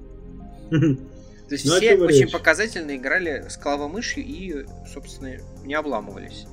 То 0.70 1.54
есть 1.54 1.66
ну, 1.66 1.76
все 1.76 1.96
очень 1.96 2.30
показательно 2.30 2.96
играли 2.96 3.46
с 3.48 3.56
клавомышью 3.56 4.24
и, 4.24 4.66
собственно, 4.86 5.36
не 5.64 5.74
обламывались. 5.74 6.46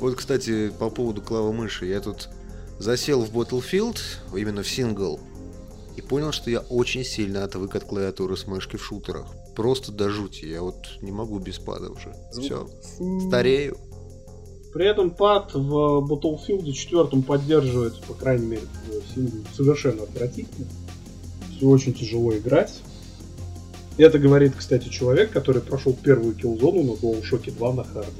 Вот, 0.00 0.16
кстати, 0.16 0.70
по 0.70 0.90
поводу 0.90 1.22
клавы 1.22 1.52
мыши. 1.52 1.86
Я 1.86 2.00
тут 2.00 2.28
засел 2.80 3.22
в 3.22 3.30
Battlefield, 3.30 3.98
именно 4.34 4.64
в 4.64 4.68
сингл, 4.68 5.20
и 5.96 6.00
понял, 6.02 6.32
что 6.32 6.50
я 6.50 6.60
очень 6.60 7.04
сильно 7.04 7.44
отвык 7.44 7.76
от 7.76 7.84
клавиатуры 7.84 8.36
с 8.36 8.46
мышки 8.46 8.76
в 8.76 8.84
шутерах. 8.84 9.26
Просто 9.54 9.92
до 9.92 10.08
жути. 10.08 10.46
Я 10.46 10.62
вот 10.62 11.00
не 11.00 11.12
могу 11.12 11.38
без 11.38 11.58
пада 11.58 11.90
уже. 11.90 12.12
Все. 12.32 12.68
Старею. 13.28 13.76
При 14.72 14.86
этом 14.86 15.10
пад 15.10 15.52
в 15.54 16.04
Battlefield 16.08 16.70
4 16.72 17.22
поддерживается, 17.22 18.00
по 18.02 18.14
крайней 18.14 18.46
мере, 18.46 18.62
в 18.86 19.14
сингле, 19.14 19.42
совершенно 19.56 20.04
отвратительно. 20.04 20.66
Все 21.56 21.66
очень 21.66 21.92
тяжело 21.92 22.36
играть. 22.36 22.80
Это 23.98 24.18
говорит, 24.18 24.54
кстати, 24.56 24.88
человек, 24.88 25.32
который 25.32 25.60
прошел 25.60 25.92
первую 25.92 26.34
киллзону 26.34 26.82
на 26.84 26.90
DualShock 26.92 27.50
2 27.50 27.72
на 27.74 27.84
харде. 27.84 28.10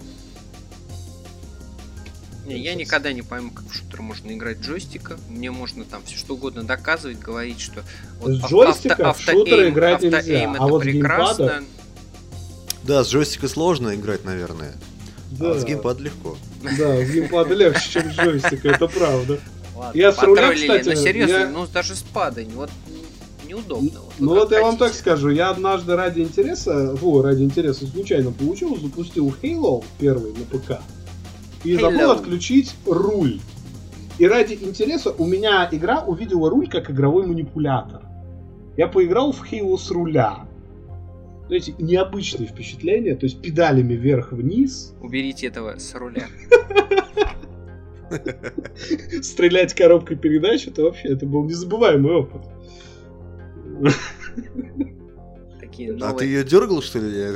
Не, 2.47 2.59
я 2.59 2.75
никогда 2.75 3.13
не 3.13 3.23
пойму, 3.23 3.53
как 3.53 3.65
в 3.67 3.73
шутер 3.73 4.03
можно 4.03 4.33
играть 4.33 4.59
джойстика. 4.59 5.19
Мне 5.29 5.53
можно 5.53 5.85
там 5.85 6.03
все 6.05 6.17
что 6.19 6.35
угодно 6.35 6.65
доказывать, 6.65 7.21
говорить, 7.21 7.61
что 7.61 7.83
С 8.23 8.43
ав- 8.43 8.51
джойстика 8.51 9.11
авто- 9.11 9.13
в 9.13 9.21
шутеры 9.23 9.69
автоэйм- 9.69 9.71
играть 9.71 10.03
нельзя, 10.03 10.51
а 10.51 10.55
это 10.55 10.63
вот 10.65 10.81
с 10.83 10.85
прекрасно. 10.85 11.43
геймпада- 11.45 11.65
Да, 12.83 13.05
с 13.05 13.09
джойстика 13.09 13.47
сложно 13.47 13.95
играть, 13.95 14.25
наверное. 14.25 14.75
Да, 15.31 15.53
А 15.53 15.59
с 15.59 15.65
геймпада 15.65 16.03
легко. 16.03 16.37
да, 16.63 17.05
с 17.05 17.11
геймпада 17.11 17.55
легче, 17.55 17.91
чем 17.91 18.13
с 18.13 18.17
джойстика, 18.17 18.69
это 18.69 18.89
правда. 18.89 19.39
Ладно, 19.77 19.99
Я 19.99 20.13
с 20.13 20.23
руля, 20.23 20.53
кстати, 20.55 20.89
ну 20.89 20.95
серьезно, 20.97 21.33
я- 21.35 21.49
ну 21.49 21.67
даже 21.67 21.95
с 21.95 22.03
падань, 22.03 22.51
вот 22.55 22.71
неудобно. 23.49 24.01
Вот, 24.01 24.13
Ну 24.19 24.29
как 24.31 24.39
вот 24.39 24.53
я 24.53 24.63
вам 24.63 24.77
так 24.77 24.93
скажу, 24.93 25.31
я 25.31 25.51
однажды 25.51 25.97
ради 25.97 26.21
интереса, 26.21 26.95
во, 27.01 27.23
ради 27.23 27.43
интереса 27.43 27.87
случайно 27.87 28.33
получил, 28.33 28.77
запустил 28.79 29.35
Halo 29.43 29.85
первый 29.99 30.33
на 30.33 30.45
ПК 30.45 30.81
и 31.65 31.77
забыл 31.77 32.11
отключить 32.13 32.75
руль. 32.87 33.41
И 34.19 34.27
ради 34.29 34.55
интереса 34.55 35.11
у 35.17 35.25
меня 35.27 35.67
игра 35.73 36.03
увидела 36.05 36.51
руль 36.51 36.69
как 36.69 36.91
игровой 36.91 37.27
манипулятор. 37.27 38.03
Я 38.77 38.87
поиграл 38.87 39.33
в 39.33 39.43
Halo 39.51 39.79
с 39.79 39.91
руля. 39.91 40.47
Знаете, 41.51 41.75
необычные 41.81 42.47
впечатления, 42.47 43.17
то 43.17 43.27
есть 43.27 43.43
педалями 43.43 43.95
вверх-вниз, 43.95 44.95
Уберите 45.01 45.49
этого 45.49 45.77
с 45.81 45.93
руля. 45.97 46.29
стрелять 49.21 49.75
коробкой 49.75 50.17
передач, 50.17 50.69
это 50.69 50.85
вообще, 50.85 51.09
это 51.09 51.27
был 51.27 51.43
незабываемый 51.43 52.13
опыт. 52.13 52.43
Такие 55.59 55.91
А 55.91 55.95
ты 55.95 55.99
новые. 55.99 56.31
ее 56.31 56.45
дергал, 56.45 56.83
что 56.83 57.01
ли? 57.01 57.11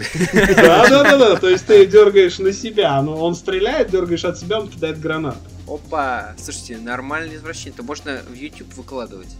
Да, 0.55 0.88
да, 0.88 1.03
да, 1.03 1.18
да. 1.18 1.37
То 1.37 1.48
есть 1.48 1.66
ты 1.66 1.85
дергаешь 1.85 2.38
на 2.38 2.53
себя, 2.53 3.03
но 3.03 3.20
он 3.20 3.35
стреляет, 3.35 3.90
дергаешь 3.90 4.24
от 4.24 4.38
себя, 4.38 4.61
он 4.61 4.68
кидает 4.68 5.00
гранат. 5.00 5.38
Опа! 5.66 6.37
Слушайте, 6.38 6.79
нормальное 6.79 7.35
извращение. 7.35 7.72
Это 7.74 7.83
можно 7.83 8.20
в 8.29 8.33
YouTube 8.33 8.72
выкладывать. 8.74 9.35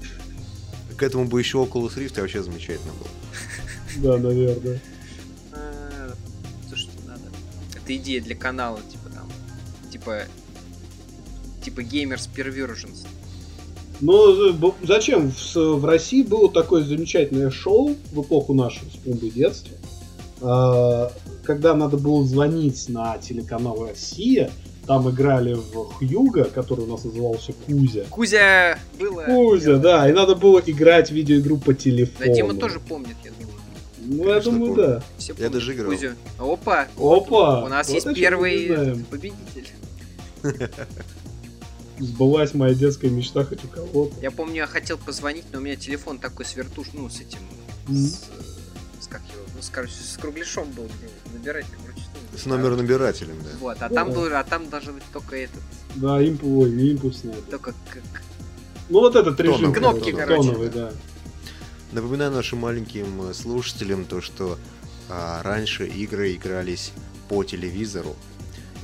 К 0.97 1.05
этому 1.05 1.27
бы 1.27 1.39
еще 1.39 1.59
Oculus 1.59 1.97
Rift 1.97 2.21
вообще 2.21 2.43
замечательно 2.43 2.93
было. 2.95 3.09
Да, 3.97 4.19
наверное. 4.19 4.81
А, 5.53 6.13
Слушайте, 6.69 6.93
надо. 7.07 7.23
Это 7.75 7.97
идея 7.97 8.21
для 8.21 8.35
канала, 8.35 8.81
типа 8.91 9.11
там. 9.15 9.31
Типа. 9.91 10.23
Типа 11.63 11.81
Gamers 11.81 12.29
Perversions. 12.35 13.07
Ну, 14.01 14.75
зачем? 14.83 15.33
В, 15.55 15.85
России 15.85 16.23
было 16.23 16.51
такое 16.51 16.83
замечательное 16.83 17.51
шоу 17.51 17.97
в 18.13 18.23
эпоху 18.23 18.53
нашего 18.53 18.89
с 18.91 18.97
Пумбой 18.97 19.31
детства, 19.31 19.77
э, 20.41 21.09
когда 21.45 21.75
надо 21.75 21.97
было 21.97 22.25
звонить 22.25 22.89
на 22.89 23.17
телеканал 23.19 23.87
«Россия», 23.87 24.51
там 24.87 25.09
играли 25.09 25.55
в 25.55 25.95
Хьюга, 25.95 26.45
который 26.45 26.85
у 26.85 26.89
нас 26.89 27.05
назывался 27.05 27.55
Кузя. 27.67 28.05
Кузя 28.11 28.79
было. 28.99 29.23
Кузя, 29.23 29.77
да, 29.79 30.09
и 30.09 30.13
надо 30.13 30.35
было 30.35 30.61
играть 30.65 31.09
в 31.09 31.15
видеоигру 31.15 31.57
по 31.57 31.73
телефону. 31.73 32.27
Да, 32.27 32.35
Дима 32.35 32.55
тоже 32.55 32.81
помнит, 32.81 33.17
я 33.25 33.31
думаю. 33.31 33.54
Ну, 34.05 34.29
я 34.29 34.41
думаю, 34.41 34.75
да. 34.75 35.03
Все 35.19 35.35
Я 35.39 35.49
даже 35.49 35.75
играл. 35.75 35.91
Кузю. 35.91 36.11
Опа! 36.39 36.89
Опа! 36.97 37.65
У 37.65 37.69
нас 37.69 37.89
вот 37.89 37.95
есть 37.95 38.15
первый 38.15 38.97
победитель. 39.11 39.69
Сбылась 41.99 42.55
моя 42.55 42.75
детская 42.75 43.09
мечта 43.09 43.45
хоть 43.45 43.65
у 43.65 43.69
кого-то. 43.69 44.21
Я 44.21 44.31
помню, 44.31 44.57
я 44.57 44.67
хотел 44.67 44.99
позвонить, 44.99 45.45
но 45.53 45.59
у 45.59 45.63
меня 45.63 45.77
телефон 45.77 46.19
такой 46.19 46.45
с 46.45 46.57
вертуш, 46.57 46.89
ну, 46.93 47.09
с 47.09 47.21
этим, 47.21 47.39
с, 47.87 48.25
э, 48.31 49.01
с 49.01 49.07
как 49.07 49.23
его, 49.33 49.45
ну, 49.55 49.63
с, 49.63 49.71
короче, 49.71 49.93
с 49.95 50.17
кругляшом 50.21 50.69
был, 50.73 50.89
набирать, 51.33 51.67
короче. 51.71 52.03
ну, 52.33 52.39
С 52.39 52.47
номеронабирателем, 52.47 53.37
да. 53.45 53.51
Вот, 53.61 53.77
а 53.81 53.89
там 53.89 54.11
был, 54.11 54.27
а 54.35 54.43
там 54.43 54.69
должен 54.69 54.95
быть 54.95 55.05
только 55.13 55.37
этот, 55.37 55.61
Да, 55.95 56.21
импульс, 56.21 56.73
импульс 56.73 57.23
нет. 57.25 57.49
только 57.49 57.73
как 57.89 58.23
Ну 58.89 58.99
вот 59.01 59.15
этот 59.15 59.39
режим. 59.39 59.73
Кнопки, 59.73 60.11
короче. 60.11 60.49
Тоновый, 60.49 60.71
да. 60.71 60.93
Напоминаю 61.95 62.33
нашим 62.33 62.59
маленьким 62.59 63.23
э, 63.31 63.35
слушателям 63.35 64.05
то, 64.05 64.21
что 64.21 64.59
а, 65.09 65.41
раньше 65.45 65.87
игры 65.87 66.33
игрались 66.35 66.91
по 67.29 67.45
телевизору, 67.45 68.17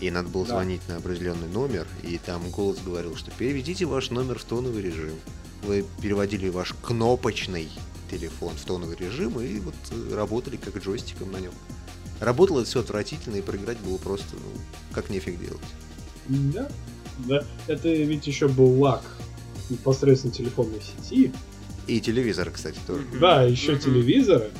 и 0.01 0.13
надо 0.13 0.29
было 0.29 0.47
Да. 0.47 0.53
звонить 0.53 0.81
на 0.89 0.99
определенный 0.99 1.49
номер, 1.49 1.89
и 2.05 2.19
там 2.19 2.49
голос 2.51 2.79
говорил, 2.79 3.17
что 3.17 3.33
переведите 3.33 3.85
ваш 3.85 4.11
номер 4.11 4.39
в 4.39 4.45
тоновый 4.45 4.81
режим. 4.83 5.17
Вы 5.65 5.85
переводили 6.01 6.49
ваш 6.51 6.73
кнопочный 6.83 7.69
телефон 8.09 8.55
в 8.55 8.65
тоновый 8.65 8.95
режим 8.97 9.41
и 9.41 9.59
вот 9.59 9.75
э, 9.91 10.15
работали 10.15 10.57
как 10.57 10.77
джойстиком 10.77 11.33
на 11.33 11.39
нем. 11.39 11.53
Работало 12.21 12.65
все 12.65 12.79
отвратительно, 12.79 13.35
и 13.37 13.43
проиграть 13.43 13.79
было 13.79 13.97
просто, 13.97 14.35
ну, 14.35 14.61
как 14.93 15.11
нефиг 15.11 15.37
делать. 15.41 15.59
Да. 16.29 16.71
Да. 17.19 17.45
Это 17.67 17.89
ведь 17.89 18.29
еще 18.29 18.47
был 18.47 18.81
лак 18.81 19.03
непосредственно 19.69 20.33
телефонной 20.33 20.81
сети. 20.81 21.33
И 21.91 22.01
телевизор, 22.01 22.51
кстати, 22.53 22.79
тоже. 22.87 23.03
Да, 23.21 23.43
еще 23.43 23.77
телевизоры. 23.77 24.51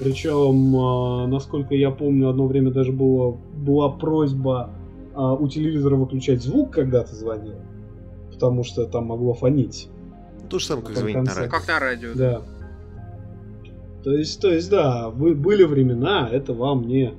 Причем, 0.00 0.74
а, 0.76 1.26
насколько 1.28 1.72
я 1.76 1.92
помню, 1.92 2.28
одно 2.28 2.48
время 2.48 2.72
даже 2.72 2.90
было, 2.90 3.30
была 3.30 3.90
просьба 3.90 4.70
а, 5.14 5.34
у 5.34 5.46
телевизора 5.48 5.94
выключать 5.94 6.42
звук, 6.42 6.72
когда 6.72 7.04
ты 7.04 7.14
звонил. 7.14 7.54
Потому 8.32 8.64
что 8.64 8.86
там 8.86 9.06
могло 9.06 9.34
фонить. 9.34 9.88
То 10.50 10.58
же 10.58 10.66
самое, 10.66 10.84
как 10.84 10.96
звонить 10.96 11.22
на 11.22 11.34
радио. 11.34 11.50
как 11.50 11.68
на 11.68 11.78
радио. 11.78 12.14
Да. 12.14 12.42
То 14.02 14.12
есть, 14.12 14.40
то 14.40 14.52
есть, 14.52 14.68
да, 14.68 15.10
вы, 15.10 15.36
были 15.36 15.62
времена, 15.62 16.28
это 16.30 16.54
вам 16.54 16.88
не... 16.88 17.14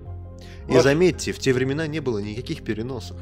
И 0.67 0.77
заметьте, 0.79 1.31
в 1.31 1.39
те 1.39 1.53
времена 1.53 1.87
не 1.87 2.01
было 2.01 2.19
никаких 2.19 2.61
переносов. 2.61 3.17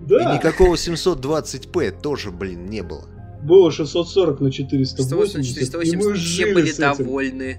Да, 0.00 0.32
И 0.32 0.36
никакого 0.38 0.76
720p 0.76 2.00
тоже, 2.00 2.30
блин, 2.30 2.66
не 2.66 2.82
было. 2.82 3.04
Было 3.42 3.70
640 3.70 4.40
на 4.40 4.50
480, 4.50 4.96
480, 4.98 5.84
и 5.84 5.96
мы 5.96 6.14
все 6.14 6.14
жили 6.14 6.54
были 6.54 6.72
довольны. 6.72 7.58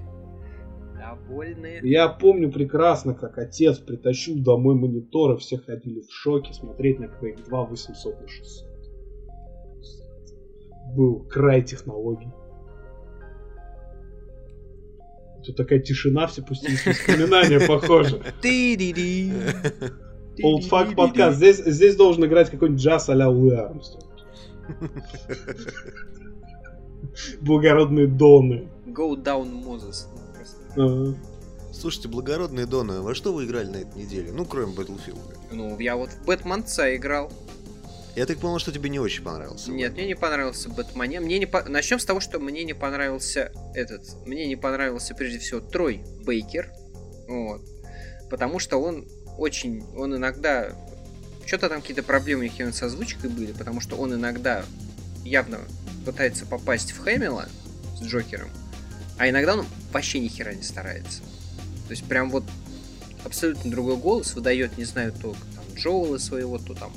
Довольны. 0.98 1.80
Я 1.82 2.08
помню 2.08 2.50
прекрасно, 2.50 3.14
как 3.14 3.38
отец 3.38 3.78
притащил 3.78 4.42
домой 4.42 4.74
мониторы, 4.74 5.36
все 5.36 5.58
ходили 5.58 6.00
в 6.00 6.12
шоке 6.12 6.52
смотреть 6.54 6.98
на 6.98 7.04
Quake 7.04 7.44
2 7.46 7.64
800 7.64 8.20
на 8.20 8.28
600. 8.28 8.68
Был 10.96 11.24
край 11.28 11.62
технологий. 11.62 12.30
Тут 15.44 15.56
такая 15.56 15.80
тишина, 15.80 16.26
все 16.26 16.42
пустились 16.42 16.86
воспоминания, 16.86 17.60
похоже. 17.66 18.22
Old 20.42 20.68
Fuck 20.70 20.94
подкаст. 20.94 21.36
Здесь, 21.36 21.58
здесь 21.58 21.96
должен 21.96 22.24
играть 22.24 22.50
какой-нибудь 22.50 22.82
джаз 22.82 23.08
а-ля 23.10 23.28
Луи 23.28 23.54
Армстронг. 23.54 24.13
Благородные 27.40 28.06
доны. 28.06 28.68
Go 28.86 29.16
down 29.16 29.64
Moses. 29.64 30.06
Ага. 30.76 31.16
Слушайте, 31.72 32.08
благородные 32.08 32.66
Доны, 32.66 33.00
во 33.00 33.14
что 33.14 33.32
вы 33.32 33.46
играли 33.46 33.66
на 33.66 33.76
этой 33.78 34.02
неделе? 34.02 34.30
Ну, 34.32 34.44
кроме 34.44 34.74
Battlefield. 34.74 35.18
Ну, 35.50 35.78
я 35.80 35.96
вот 35.96 36.10
в 36.10 36.24
Бэтменца 36.24 36.94
играл. 36.94 37.32
Я 38.14 38.26
так 38.26 38.38
понял, 38.38 38.60
что 38.60 38.70
тебе 38.70 38.88
не 38.88 39.00
очень 39.00 39.24
понравился. 39.24 39.72
Нет, 39.72 39.94
мне 39.94 40.06
не 40.06 40.14
понравился 40.14 40.68
Бэтмене. 40.68 41.18
Мне 41.18 41.40
не 41.40 41.46
по... 41.46 41.68
Начнем 41.68 41.98
с 41.98 42.04
того, 42.04 42.20
что 42.20 42.38
мне 42.38 42.62
не 42.62 42.74
понравился 42.74 43.50
этот. 43.74 44.02
Мне 44.24 44.46
не 44.46 44.54
понравился 44.54 45.16
прежде 45.16 45.40
всего 45.40 45.60
Трой 45.60 46.04
Бейкер. 46.24 46.70
Вот. 47.28 47.62
Потому 48.30 48.60
что 48.60 48.80
он 48.80 49.08
очень. 49.36 49.82
Он 49.96 50.14
иногда. 50.14 50.76
Что-то 51.46 51.68
там 51.68 51.80
какие-то 51.80 52.02
проблемы 52.02 52.40
у 52.40 52.44
них 52.44 52.58
именно 52.58 52.72
озвучкой 52.72 53.30
были, 53.30 53.52
потому 53.52 53.80
что 53.80 53.96
он 53.96 54.14
иногда 54.14 54.64
явно 55.24 55.60
пытается 56.04 56.46
попасть 56.46 56.92
в 56.92 56.98
Хэмилла 56.98 57.48
с 57.98 58.02
Джокером, 58.02 58.50
а 59.18 59.28
иногда 59.28 59.54
он 59.54 59.66
вообще 59.92 60.20
ни 60.20 60.28
хера 60.28 60.52
не 60.54 60.62
старается. 60.62 61.20
То 61.86 61.90
есть 61.90 62.04
прям 62.04 62.30
вот 62.30 62.44
абсолютно 63.24 63.70
другой 63.70 63.96
голос 63.96 64.34
выдает, 64.34 64.76
не 64.78 64.84
знаю, 64.84 65.12
то 65.12 65.36
там 65.54 65.64
Джоула 65.74 66.18
своего, 66.18 66.58
то 66.58 66.74
там 66.74 66.92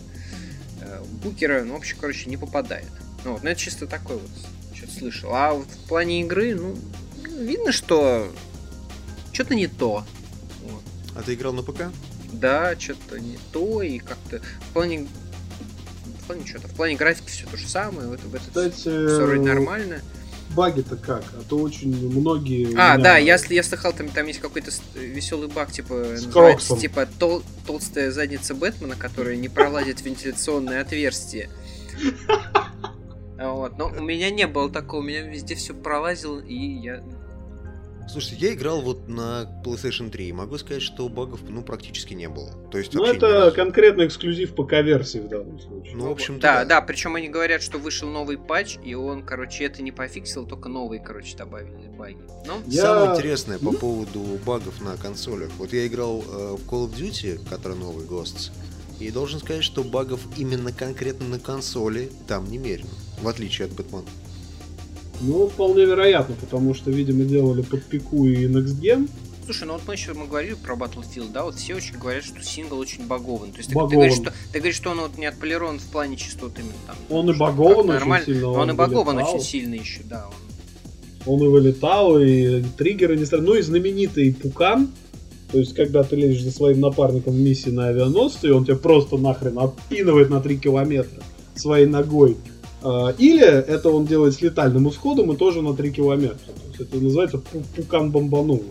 э, 0.81 1.03
Букера, 1.23 1.63
ну, 1.63 1.73
вообще, 1.73 1.95
короче, 1.99 2.29
не 2.29 2.37
попадает. 2.37 2.87
Ну, 3.23 3.33
вот, 3.33 3.43
ну, 3.43 3.49
это 3.49 3.59
чисто 3.59 3.87
такой 3.87 4.17
вот, 4.17 4.29
что-то 4.73 4.93
слышал. 4.93 5.33
А 5.33 5.53
вот 5.53 5.67
в 5.67 5.87
плане 5.87 6.21
игры, 6.21 6.55
ну, 6.55 6.77
видно, 7.39 7.71
что 7.71 8.31
что-то 9.31 9.55
не 9.55 9.67
то. 9.67 10.03
Вот. 10.63 10.83
А 11.15 11.21
ты 11.21 11.33
играл 11.33 11.53
на 11.53 11.63
ПК? 11.63 11.91
Да, 12.31 12.75
что-то 12.79 13.19
не 13.19 13.37
то, 13.51 13.81
и 13.81 13.99
как-то 13.99 14.41
в 14.69 14.73
плане 14.73 15.07
в 16.21 16.27
плане 16.27 16.45
что-то, 16.45 16.67
в 16.67 16.73
плане 16.73 16.95
графики 16.95 17.29
все 17.29 17.45
то 17.47 17.55
же 17.57 17.67
самое, 17.67 18.07
вот 18.09 18.19
в 18.19 18.35
этот 18.35 18.47
Кстати, 18.47 18.75
все 18.79 19.25
вроде 19.25 19.41
нормально. 19.41 20.01
баги-то 20.55 20.97
как? 20.97 21.23
А 21.39 21.41
то 21.47 21.57
очень 21.57 21.89
многие... 22.09 22.65
А, 22.77 22.95
меня- 22.95 22.97
да, 22.97 23.17
я, 23.17 23.37
с- 23.37 23.49
я 23.49 23.63
слыхал, 23.63 23.93
там, 23.93 24.09
там 24.09 24.27
есть 24.27 24.39
какой-то 24.41 24.71
веселый 24.95 25.47
баг, 25.47 25.71
типа, 25.71 26.15
типа 26.79 27.07
тол- 27.17 27.43
толстая 27.65 28.11
задница 28.11 28.53
Бэтмена, 28.55 28.95
которая 28.95 29.37
не 29.37 29.47
пролазит 29.49 30.01
вентиляционное 30.01 30.81
отверстие. 30.81 31.49
Вот, 33.39 33.77
но 33.77 33.87
у 33.89 34.01
меня 34.01 34.31
не 34.31 34.47
было 34.47 34.67
такого, 34.67 35.01
у 35.01 35.03
меня 35.03 35.21
везде 35.21 35.53
все 35.53 35.75
пролазило, 35.75 36.39
и 36.39 36.55
я... 36.55 37.03
Слушайте, 38.09 38.47
я 38.47 38.53
играл 38.53 38.81
вот 38.81 39.07
на 39.09 39.49
PlayStation 39.65 40.09
3, 40.09 40.29
и 40.29 40.31
могу 40.31 40.57
сказать, 40.57 40.81
что 40.81 41.09
багов 41.09 41.41
ну 41.47 41.61
практически 41.61 42.13
не 42.13 42.29
было. 42.29 42.51
То 42.71 42.77
есть 42.77 42.93
Ну, 42.93 43.03
это 43.05 43.51
конкретно 43.51 44.05
эксклюзив 44.07 44.55
ПК-версии 44.55 45.19
в 45.19 45.27
данном 45.27 45.59
случае. 45.59 45.95
Ну, 45.95 46.07
в 46.07 46.11
общем-то, 46.11 46.41
да, 46.41 46.53
да. 46.63 46.79
да, 46.79 46.81
причем 46.81 47.15
они 47.15 47.27
говорят, 47.27 47.61
что 47.61 47.77
вышел 47.79 48.09
новый 48.09 48.37
патч, 48.37 48.77
и 48.83 48.93
он, 48.95 49.23
короче, 49.23 49.65
это 49.65 49.81
не 49.83 49.91
пофиксил, 49.91 50.45
только 50.47 50.69
новые, 50.69 51.01
короче, 51.01 51.35
добавили 51.35 51.87
баги. 51.97 52.17
Ну, 52.45 52.53
Я- 52.65 52.81
Самое 52.83 53.17
интересное 53.17 53.59
по 53.59 53.71
Ну. 53.71 53.77
поводу 53.77 54.21
багов 54.45 54.79
на 54.81 54.95
консолях. 54.97 55.49
Вот 55.57 55.73
я 55.73 55.85
играл 55.85 56.21
э, 56.21 56.55
в 56.57 56.65
Call 56.69 56.89
of 56.89 56.95
Duty, 56.95 57.47
который 57.49 57.75
новый 57.77 58.05
Ghosts, 58.05 58.51
и 58.99 59.11
должен 59.11 59.39
сказать, 59.41 59.63
что 59.63 59.83
багов 59.83 60.21
именно 60.37 60.71
конкретно 60.71 61.27
на 61.27 61.39
консоли 61.39 62.09
там 62.27 62.49
немерено, 62.49 62.89
в 63.21 63.27
отличие 63.27 63.65
от 63.67 63.73
Бэтмена. 63.73 64.05
Ну, 65.21 65.47
вполне 65.47 65.85
вероятно, 65.85 66.35
потому 66.39 66.73
что, 66.73 66.91
видимо, 66.91 67.23
делали 67.23 67.61
под 67.61 67.83
пику 67.85 68.25
и 68.25 68.45
Next 68.47 68.79
Gen. 68.79 69.09
Слушай, 69.45 69.67
ну 69.67 69.73
вот 69.73 69.83
мы 69.87 69.93
еще 69.93 70.13
мы 70.13 70.27
говорили 70.27 70.55
про 70.55 70.75
Battlefield, 70.75 71.31
да, 71.31 71.45
вот 71.45 71.55
все 71.55 71.75
очень 71.75 71.97
говорят, 71.97 72.25
что 72.25 72.43
сингл 72.43 72.77
очень 72.77 73.07
багован. 73.07 73.51
То 73.51 73.59
есть 73.59 73.69
ты, 73.69 73.73
ты 73.73 73.75
Багован. 73.75 73.95
говоришь, 73.95 74.15
что, 74.15 74.33
ты 74.51 74.59
говоришь, 74.59 74.75
что 74.75 74.89
он 74.91 74.99
вот 74.99 75.17
не 75.17 75.25
отполирован 75.25 75.79
в 75.79 75.85
плане 75.85 76.17
частот 76.17 76.59
именно 76.59 76.73
там. 76.85 76.97
Он 77.09 77.29
и 77.29 77.37
багован 77.37 77.75
как 77.75 77.79
очень 77.85 77.93
нормально, 77.93 78.25
сильно, 78.25 78.41
но 78.41 78.51
он, 78.51 78.59
он 78.59 78.69
и 78.71 78.73
багован 78.73 79.15
вылетал. 79.15 79.35
очень 79.35 79.45
сильно 79.45 79.75
еще, 79.75 80.01
да. 80.03 80.27
Он... 81.25 81.33
Он 81.33 81.43
и 81.43 81.47
вылетал, 81.47 82.19
и 82.19 82.61
триггеры 82.77 83.17
не 83.17 83.25
стали. 83.25 83.41
Ну 83.41 83.53
и 83.55 83.61
знаменитый 83.61 84.33
Пукан. 84.33 84.89
То 85.51 85.59
есть, 85.59 85.73
когда 85.75 86.03
ты 86.03 86.17
лезешь 86.17 86.43
за 86.43 86.51
своим 86.51 86.81
напарником 86.81 87.33
в 87.33 87.37
миссии 87.39 87.69
на 87.69 87.87
авианосце, 87.87 88.47
и 88.49 88.51
он 88.51 88.65
тебя 88.65 88.75
просто 88.75 89.15
нахрен 89.17 89.57
отпинывает 89.59 90.29
на 90.29 90.41
3 90.41 90.57
километра 90.57 91.23
своей 91.55 91.85
ногой. 91.85 92.35
А, 92.83 93.09
Или 93.17 93.43
это 93.43 93.89
он 93.89 94.05
делает 94.05 94.33
с 94.35 94.41
летальным 94.41 94.89
исходом 94.89 95.31
и 95.31 95.35
тоже 95.35 95.61
на 95.61 95.73
3 95.75 95.91
километра. 95.91 96.37
То 96.37 96.67
есть 96.69 96.79
это 96.81 96.97
называется 97.03 97.37
пу- 97.37 97.63
пукан 97.75 98.11
бомбанул. 98.11 98.63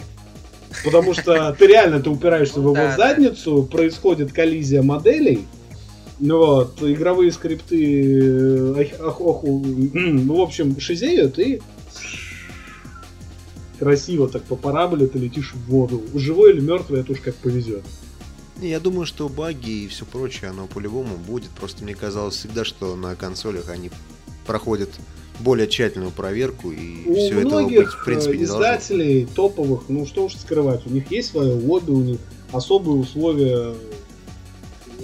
Потому 0.84 1.14
что 1.14 1.54
ты 1.58 1.66
реально 1.66 2.00
ты 2.00 2.10
упираешься 2.10 2.60
в 2.60 2.64
его 2.64 2.74
задницу, 2.96 3.62
происходит 3.64 4.32
коллизия 4.32 4.82
моделей. 4.82 5.40
Ну 6.18 6.38
вот, 6.38 6.82
игровые 6.82 7.30
скрипты 7.32 8.20
э, 8.20 8.80
ах- 8.80 9.00
ах- 9.00 9.20
оху, 9.20 9.62
ну, 9.66 10.36
в 10.36 10.40
общем, 10.40 10.78
шизеют 10.80 11.38
и 11.38 11.60
красиво 13.78 14.28
так 14.28 14.42
по 14.44 14.56
параболе 14.56 15.06
ты 15.06 15.18
летишь 15.18 15.52
в 15.52 15.70
воду. 15.70 16.02
Живой 16.14 16.52
или 16.52 16.60
мертвый, 16.60 17.00
это 17.00 17.12
уж 17.12 17.20
как 17.20 17.34
повезет. 17.34 17.82
Я 18.60 18.80
думаю, 18.80 19.06
что 19.06 19.28
баги 19.28 19.84
и 19.84 19.88
все 19.88 20.04
прочее, 20.04 20.50
оно 20.50 20.66
по-любому 20.66 21.16
будет. 21.16 21.50
Просто 21.50 21.84
мне 21.84 21.94
казалось 21.94 22.36
всегда, 22.36 22.64
что 22.64 22.96
на 22.96 23.14
консолях 23.14 23.68
они 23.68 23.90
проходят 24.46 24.90
более 25.40 25.68
тщательную 25.68 26.10
проверку, 26.12 26.70
и 26.70 27.04
У 27.06 27.14
все 27.14 27.34
быть, 27.34 27.44
многих 27.44 28.00
в 28.00 28.04
принципе, 28.04 28.38
не 28.38 28.46
должно. 28.46 28.64
издателей 28.64 29.26
топовых, 29.26 29.82
ну 29.88 30.06
что 30.06 30.24
уж 30.24 30.34
скрывать, 30.34 30.86
у 30.86 30.90
них 30.90 31.10
есть 31.10 31.30
свое 31.30 31.52
лобби, 31.52 31.90
у 31.90 32.00
них 32.00 32.18
особые 32.52 32.96
условия, 32.98 33.74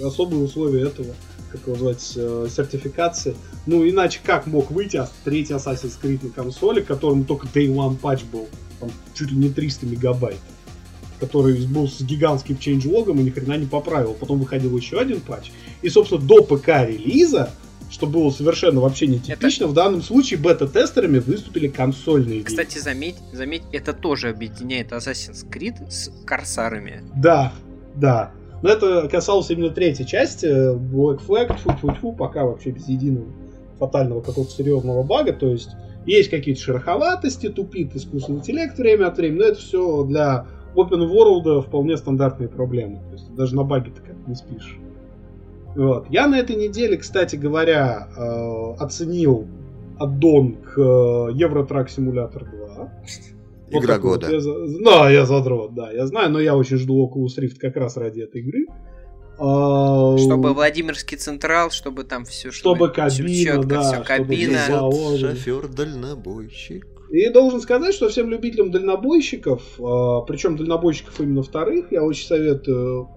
особые 0.03 0.43
условия 0.43 0.87
этого, 0.87 1.13
как 1.51 1.61
его 1.61 1.73
назвать, 1.73 2.13
э, 2.15 2.47
сертификации. 2.49 3.35
Ну 3.67 3.87
иначе 3.87 4.21
как 4.23 4.47
мог 4.47 4.71
выйти 4.71 5.01
третий 5.23 5.53
Assassin's 5.53 5.99
Creed 6.01 6.23
на 6.23 6.31
консоли, 6.31 6.81
которому 6.81 7.25
только 7.25 7.47
Day 7.47 7.67
One 7.67 7.97
патч 7.97 8.23
был, 8.23 8.47
там 8.79 8.89
чуть 9.13 9.29
ли 9.29 9.37
не 9.37 9.49
300 9.49 9.85
мегабайт, 9.85 10.39
который 11.23 11.65
был 11.67 11.87
с 11.87 12.01
гигантским 12.01 12.57
чейнджлогом 12.57 13.19
и 13.19 13.23
ни 13.23 13.29
хрена 13.29 13.57
не 13.57 13.65
поправил. 13.65 14.13
Потом 14.13 14.39
выходил 14.39 14.75
еще 14.75 14.99
один 14.99 15.21
патч. 15.21 15.51
И, 15.81 15.89
собственно, 15.89 16.21
до 16.21 16.43
ПК-релиза, 16.43 17.51
что 17.89 18.07
было 18.07 18.29
совершенно 18.29 18.81
вообще 18.81 19.07
нетипично, 19.07 19.67
в 19.67 19.73
данном 19.73 20.01
случае 20.01 20.39
бета-тестерами 20.39 21.19
выступили 21.19 21.69
консольные 21.69 22.39
игры. 22.39 22.49
Кстати, 22.49 22.77
заметь, 22.79 23.15
заметь, 23.31 23.63
это 23.71 23.93
тоже 23.93 24.29
объединяет 24.29 24.91
Assassin's 24.91 25.47
Creed 25.49 25.89
с 25.89 26.11
Корсарами. 26.25 27.03
Да, 27.15 27.53
да. 27.95 28.31
Но 28.61 28.69
это 28.69 29.07
касалось 29.09 29.49
именно 29.49 29.69
третьей 29.69 30.05
части. 30.05 30.45
Black 30.45 31.21
Flag, 31.25 31.57
тьфу 31.57 31.91
тьфу 31.93 32.11
пока 32.13 32.43
вообще 32.43 32.71
без 32.71 32.87
единого 32.87 33.27
фатального 33.79 34.21
какого-то 34.21 34.51
серьезного 34.53 35.03
бага. 35.03 35.33
То 35.33 35.49
есть 35.49 35.69
есть 36.05 36.29
какие-то 36.29 36.61
шероховатости, 36.61 37.49
тупит 37.49 37.95
искусственный 37.95 38.39
интеллект 38.39 38.77
время 38.77 39.07
от 39.07 39.17
времени, 39.17 39.39
но 39.39 39.45
это 39.45 39.59
все 39.59 40.03
для 40.03 40.47
open 40.75 41.09
world 41.09 41.61
вполне 41.61 41.97
стандартные 41.97 42.49
проблемы. 42.49 43.01
То 43.09 43.13
есть 43.13 43.33
даже 43.35 43.55
на 43.55 43.63
баге 43.63 43.91
ты 43.91 44.01
как 44.01 44.27
не 44.27 44.35
спишь. 44.35 44.77
Вот. 45.75 46.07
Я 46.09 46.27
на 46.27 46.39
этой 46.39 46.55
неделе, 46.55 46.97
кстати 46.97 47.35
говоря, 47.35 48.07
э, 48.15 48.73
оценил 48.79 49.47
аддон 49.99 50.55
к 50.55 50.77
э, 50.77 51.29
Евротрак 51.33 51.89
Симулятор 51.89 52.45
2. 52.45 52.93
Вот 53.71 53.83
Игра 53.83 53.95
такой 53.95 54.11
вот 54.11 54.21
года. 54.21 54.35
я 54.35 54.41
Да, 54.83 55.09
я 55.09 55.25
задрот, 55.25 55.73
да, 55.73 55.91
я 55.91 56.05
знаю, 56.05 56.29
но 56.31 56.39
я 56.39 56.55
очень 56.55 56.77
жду 56.77 57.07
Oculus 57.07 57.41
Rift 57.41 57.57
как 57.59 57.75
раз 57.75 57.97
ради 57.97 58.21
этой 58.21 58.41
игры. 58.41 58.67
А, 59.39 60.15
Чтобы 60.19 60.53
Владимирский 60.53 61.17
Централ, 61.17 61.71
чтобы 61.71 62.03
там 62.03 62.23
все 62.23 62.51
Чтобы 62.51 62.89
кабина, 62.89 63.63
да, 63.63 63.81
все 63.81 63.93
чтобы 63.93 64.05
кабина. 64.05 64.57
всё 64.59 64.73
заложено. 64.73 65.35
И 67.13 67.29
должен 67.29 67.61
сказать, 67.61 67.93
что 67.93 68.09
всем 68.09 68.31
любителям 68.31 68.71
дальнобойщиков, 68.71 69.61
причем 70.27 70.57
дальнобойщиков 70.57 71.21
именно 71.21 71.43
вторых, 71.43 71.91
я 71.91 72.03
очень 72.03 72.25
советую 72.25 73.07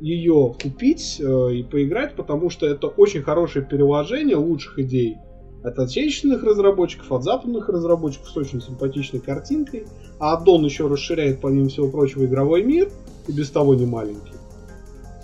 ее 0.00 0.54
купить 0.62 1.20
э, 1.20 1.54
и 1.54 1.62
поиграть, 1.64 2.14
потому 2.14 2.48
что 2.48 2.66
это 2.66 2.86
очень 2.86 3.22
хорошее 3.22 3.66
переложение 3.66 4.36
лучших 4.36 4.78
идей 4.78 5.18
от 5.64 5.78
отечественных 5.80 6.44
разработчиков, 6.44 7.10
от 7.10 7.24
западных 7.24 7.68
разработчиков 7.68 8.28
с 8.28 8.36
очень 8.36 8.62
симпатичной 8.62 9.20
картинкой. 9.20 9.86
А 10.20 10.34
аддон 10.34 10.64
еще 10.64 10.86
расширяет, 10.86 11.40
помимо 11.40 11.68
всего 11.68 11.88
прочего, 11.88 12.24
игровой 12.24 12.62
мир, 12.62 12.88
и 13.26 13.32
без 13.32 13.50
того 13.50 13.74
не 13.74 13.84
маленький. 13.84 14.34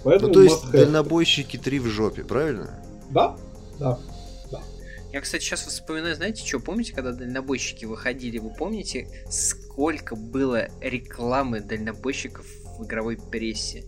Поэтому 0.04 0.28
Ну, 0.28 0.34
то 0.34 0.42
есть 0.42 0.70
дальнобойщики 0.72 1.58
3 1.58 1.78
в 1.78 1.86
жопе, 1.86 2.24
правильно? 2.24 2.82
Да, 3.08 3.36
да. 3.78 3.98
Я, 5.16 5.22
кстати, 5.22 5.42
сейчас 5.42 5.62
вспоминаю, 5.62 6.14
знаете, 6.14 6.46
что, 6.46 6.60
помните, 6.60 6.92
когда 6.92 7.10
дальнобойщики 7.10 7.86
выходили, 7.86 8.36
вы 8.36 8.50
помните, 8.50 9.08
сколько 9.30 10.14
было 10.14 10.68
рекламы 10.82 11.60
дальнобойщиков 11.60 12.44
в 12.78 12.84
игровой 12.84 13.16
прессе? 13.16 13.86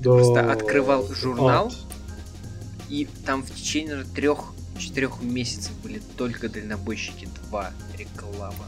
да. 0.00 0.10
просто 0.10 0.52
открывал 0.52 1.06
журнал, 1.06 1.68
Ад. 1.68 1.74
И 2.88 3.06
там 3.24 3.44
в 3.44 3.54
течение 3.54 4.02
трех-четырех 4.02 5.22
месяцев 5.22 5.70
были 5.84 6.02
только 6.16 6.48
дальнобойщики 6.48 7.28
2 7.48 7.70
реклама. 7.96 8.66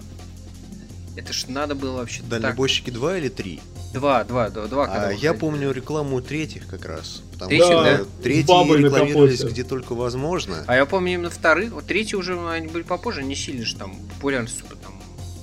Это 1.17 1.33
ж 1.33 1.49
надо 1.49 1.75
было 1.75 1.97
вообще 1.97 2.23
Дальнобойщики 2.23 2.91
2 2.91 3.19
или 3.19 3.29
3? 3.29 3.61
Два, 3.93 4.23
два, 4.25 4.51
два, 4.51 4.67
два. 4.67 4.85
А 4.87 4.97
я 5.13 5.33
выходили. 5.33 5.33
помню 5.33 5.71
рекламу 5.73 6.21
третьих 6.21 6.67
как 6.67 6.85
раз. 6.85 7.23
Потому 7.33 7.49
Третьих, 7.49 7.67
что 7.67 7.83
да. 7.85 8.01
третьи 8.23 8.53
на 8.53 8.77
рекламировались 8.77 9.45
где 9.45 9.65
только 9.65 9.95
возможно. 9.95 10.63
А 10.67 10.77
я 10.77 10.85
помню 10.87 11.15
именно 11.15 11.31
вторых. 11.31 11.73
Вот 11.73 11.87
третьи 11.87 12.15
уже 12.17 12.39
они 12.49 12.69
были 12.69 12.83
попозже, 12.83 13.23
не 13.23 13.35
сильно 13.35 13.65
же 13.65 13.77
там 13.77 13.97
популярностью 14.17 14.67
там. 14.83 15.01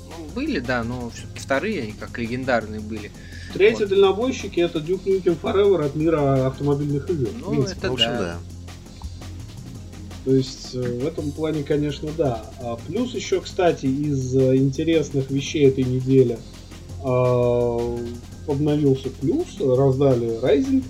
Ну, 0.10 0.26
были, 0.36 0.60
да, 0.60 0.84
но 0.84 1.10
все-таки 1.10 1.40
вторые, 1.40 1.82
они 1.84 1.94
как 1.94 2.18
легендарные 2.20 2.82
были. 2.82 3.12
Третьи 3.54 3.80
Вот. 3.82 3.90
дальнобойщики 3.90 4.60
это 4.60 4.80
Duke 4.80 5.06
Nukem 5.06 5.40
Forever 5.42 5.86
от 5.86 5.96
мира 5.96 6.46
автомобильных 6.46 7.10
игр. 7.10 7.30
в 7.30 7.40
Ну, 7.40 7.50
принципе. 7.52 7.80
это 7.80 7.90
В 7.90 7.94
общем, 7.94 8.08
да. 8.10 8.20
да. 8.20 8.38
То 10.26 10.36
есть 10.36 10.74
э, 10.76 10.82
в 10.82 11.06
этом 11.06 11.32
плане, 11.32 11.64
конечно, 11.64 12.10
да. 12.18 12.44
А 12.60 12.76
плюс 12.88 13.14
еще, 13.14 13.42
кстати, 13.42 13.86
из 13.86 14.36
э, 14.36 14.58
интересных 14.58 15.30
вещей 15.32 15.68
этой 15.68 15.84
недели 15.84 16.38
а, 17.04 17.98
обновился 18.48 19.10
плюс, 19.22 19.60
раздали 19.60 20.42
Rising. 20.42 20.84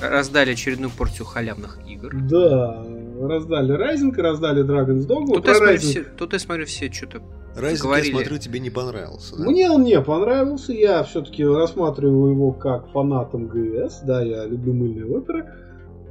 Раздали 0.00 0.52
очередную 0.52 0.90
порцию 0.90 1.26
халявных 1.26 1.78
игр. 1.88 2.10
Да, 2.28 2.84
раздали 3.20 3.74
Rising, 3.76 4.14
раздали 4.16 4.64
Dragon's 4.64 5.06
Dogma. 5.06 5.34
Тут 5.34 5.46
я, 5.46 5.54
смотрю, 5.54 5.74
Rising 5.76 5.78
все, 5.78 6.04
тут 6.16 6.32
я 6.32 6.38
смотрю, 6.38 6.66
все 6.66 6.92
что-то 6.92 7.22
Райзек, 7.56 7.78
я 7.84 7.88
Говорили. 7.88 8.12
смотрю, 8.12 8.38
тебе 8.38 8.60
не 8.60 8.70
понравился. 8.70 9.36
да? 9.36 9.44
Мне 9.44 9.70
он 9.70 9.82
не 9.82 10.00
понравился, 10.00 10.72
я 10.72 11.02
все-таки 11.02 11.44
рассматриваю 11.44 12.32
его 12.32 12.52
как 12.52 12.88
фанатом 12.92 13.48
ГС, 13.48 14.00
да, 14.04 14.22
я 14.22 14.46
люблю 14.46 14.72
мыльные 14.72 15.06
оперы. 15.06 15.46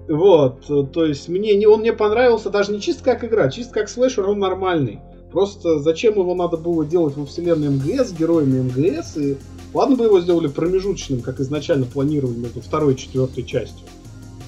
Вот, 0.10 0.66
то 0.92 1.06
есть 1.06 1.30
мне 1.30 1.56
не, 1.56 1.66
он 1.68 1.82
мне 1.82 1.94
понравился 1.94 2.50
даже 2.50 2.72
не 2.72 2.82
чисто 2.82 3.04
как 3.04 3.24
игра, 3.24 3.50
чисто 3.50 3.74
как 3.74 3.90
слэшер 3.90 4.28
он 4.28 4.40
нормальный. 4.40 5.00
Просто 5.32 5.80
зачем 5.80 6.16
его 6.16 6.34
надо 6.34 6.58
было 6.58 6.86
делать 6.86 7.16
во 7.16 7.26
вселенной 7.26 7.70
МГС 7.70 8.10
с 8.10 8.14
героями 8.14 8.62
МГС? 8.62 9.18
И 9.18 9.38
ладно 9.74 9.96
бы 9.96 10.06
его 10.06 10.22
сделали 10.22 10.48
промежуточным, 10.48 11.22
как 11.22 11.40
изначально 11.40 11.86
планировали 11.86 12.38
между 12.38 12.62
второй 12.62 12.94
и 12.94 12.98
четвертой 12.98 13.44
частью. 13.44 13.88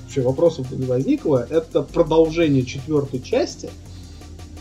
Вообще 0.04 0.22
вопросов 0.22 0.72
не 0.72 0.86
возникло. 0.86 1.48
Это 1.50 1.84
продолжение 1.84 2.66
четвертой 2.66 3.22
части, 3.22 3.70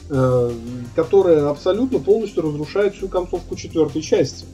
э, 0.09 0.53
которая 0.95 1.49
абсолютно 1.49 1.99
полностью 1.99 2.43
разрушает 2.43 2.95
всю 2.95 3.09
концовку 3.09 3.57
четвертой 3.57 4.03
части. 4.03 4.45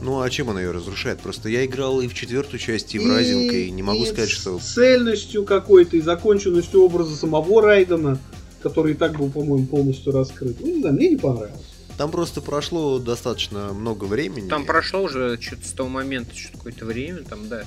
Ну 0.00 0.20
а 0.20 0.30
чем 0.30 0.50
она 0.50 0.60
ее 0.60 0.70
разрушает? 0.70 1.20
Просто 1.20 1.48
я 1.48 1.64
играл 1.64 2.00
и 2.00 2.08
в 2.08 2.14
четвертую 2.14 2.60
часть, 2.60 2.94
и 2.94 2.98
в 2.98 3.06
Райзинг, 3.06 3.52
и 3.52 3.70
не 3.70 3.82
могу 3.82 4.04
и 4.04 4.06
сказать, 4.06 4.30
с 4.30 4.32
что... 4.32 4.58
цельностью 4.58 5.44
какой-то 5.44 5.96
и 5.96 6.00
законченностью 6.00 6.82
образа 6.82 7.16
самого 7.16 7.62
Райдена, 7.62 8.18
который 8.62 8.92
и 8.92 8.96
так 8.96 9.18
был, 9.18 9.28
по-моему, 9.28 9.66
полностью 9.66 10.12
раскрыт. 10.12 10.56
Ну, 10.60 10.66
не 10.66 10.80
знаю, 10.80 10.94
мне 10.94 11.10
не 11.10 11.16
понравилось. 11.16 11.67
Там 11.98 12.12
просто 12.12 12.40
прошло 12.40 13.00
достаточно 13.00 13.72
много 13.72 14.04
времени. 14.04 14.48
Там 14.48 14.64
прошло 14.64 15.02
уже 15.02 15.36
что-то 15.40 15.66
с 15.66 15.72
того 15.72 15.88
момента, 15.88 16.32
что-то 16.34 16.58
какое-то 16.58 16.84
время, 16.84 17.24
там, 17.24 17.48
да. 17.48 17.64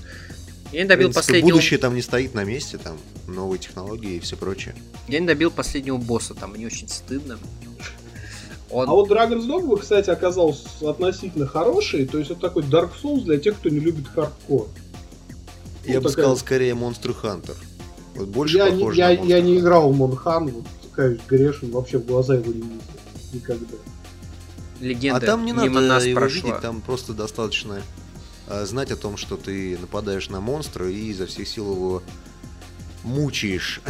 Я 0.71 0.83
не 0.83 0.87
добил 0.87 1.07
принципе, 1.09 1.21
последнего... 1.21 1.55
Будущее 1.55 1.77
там 1.79 1.95
не 1.95 2.01
стоит 2.01 2.33
на 2.33 2.45
месте, 2.45 2.77
там 2.77 2.97
новые 3.27 3.59
технологии 3.59 4.15
и 4.15 4.19
все 4.21 4.37
прочее. 4.37 4.73
Я 5.09 5.19
не 5.19 5.27
добил 5.27 5.51
последнего 5.51 5.97
босса, 5.97 6.33
там 6.33 6.51
мне 6.51 6.65
очень 6.65 6.87
стыдно. 6.87 7.37
Он... 8.69 8.87
А 8.87 8.91
вот 8.93 9.11
Dragon's 9.11 9.45
Dogma, 9.45 9.77
кстати, 9.77 10.09
оказался 10.09 10.89
относительно 10.89 11.45
хороший, 11.45 12.05
то 12.05 12.17
есть 12.17 12.31
это 12.31 12.39
такой 12.39 12.63
Dark 12.63 12.91
Souls 13.03 13.23
для 13.25 13.37
тех, 13.37 13.57
кто 13.57 13.67
не 13.67 13.81
любит 13.81 14.07
хардкор. 14.07 14.69
Я 15.85 15.95
Вот 15.95 16.03
бы 16.03 16.09
такая- 16.09 16.11
сказал 16.11 16.37
скорее 16.37 16.71
Monster 16.71 17.13
Hunter. 17.21 17.57
Вот 18.15 18.29
больше 18.29 18.55
Я, 18.55 18.69
не, 18.69 18.79
похоже 18.79 18.97
я, 18.97 19.07
на 19.07 19.11
я 19.11 19.17
Monster 19.39 19.41
не 19.41 19.57
играл 19.59 19.91
в 19.91 19.97
Монхан, 19.97 20.47
вот, 20.47 20.63
каюсь, 20.93 21.19
грешен, 21.27 21.71
вообще 21.71 21.97
в 21.97 22.05
глаза 22.05 22.35
его 22.35 22.53
не 22.53 22.61
видел. 22.61 22.81
Никогда. 23.33 23.75
Легенда 24.81 25.17
А 25.17 25.19
там 25.21 25.45
не 25.45 25.51
мимо 25.51 25.75
надо 25.75 25.87
нас 25.87 26.05
его 26.05 26.19
прошла. 26.19 26.41
видеть, 26.41 26.61
там 26.61 26.81
просто 26.81 27.13
достаточно 27.13 27.81
э, 28.47 28.65
знать 28.65 28.91
о 28.91 28.95
том, 28.95 29.15
что 29.15 29.37
ты 29.37 29.77
нападаешь 29.79 30.29
на 30.29 30.41
монстра 30.41 30.89
и 30.89 31.09
изо 31.09 31.27
всех 31.27 31.47
сил 31.47 31.71
его 31.71 32.03
мучаешь. 33.03 33.81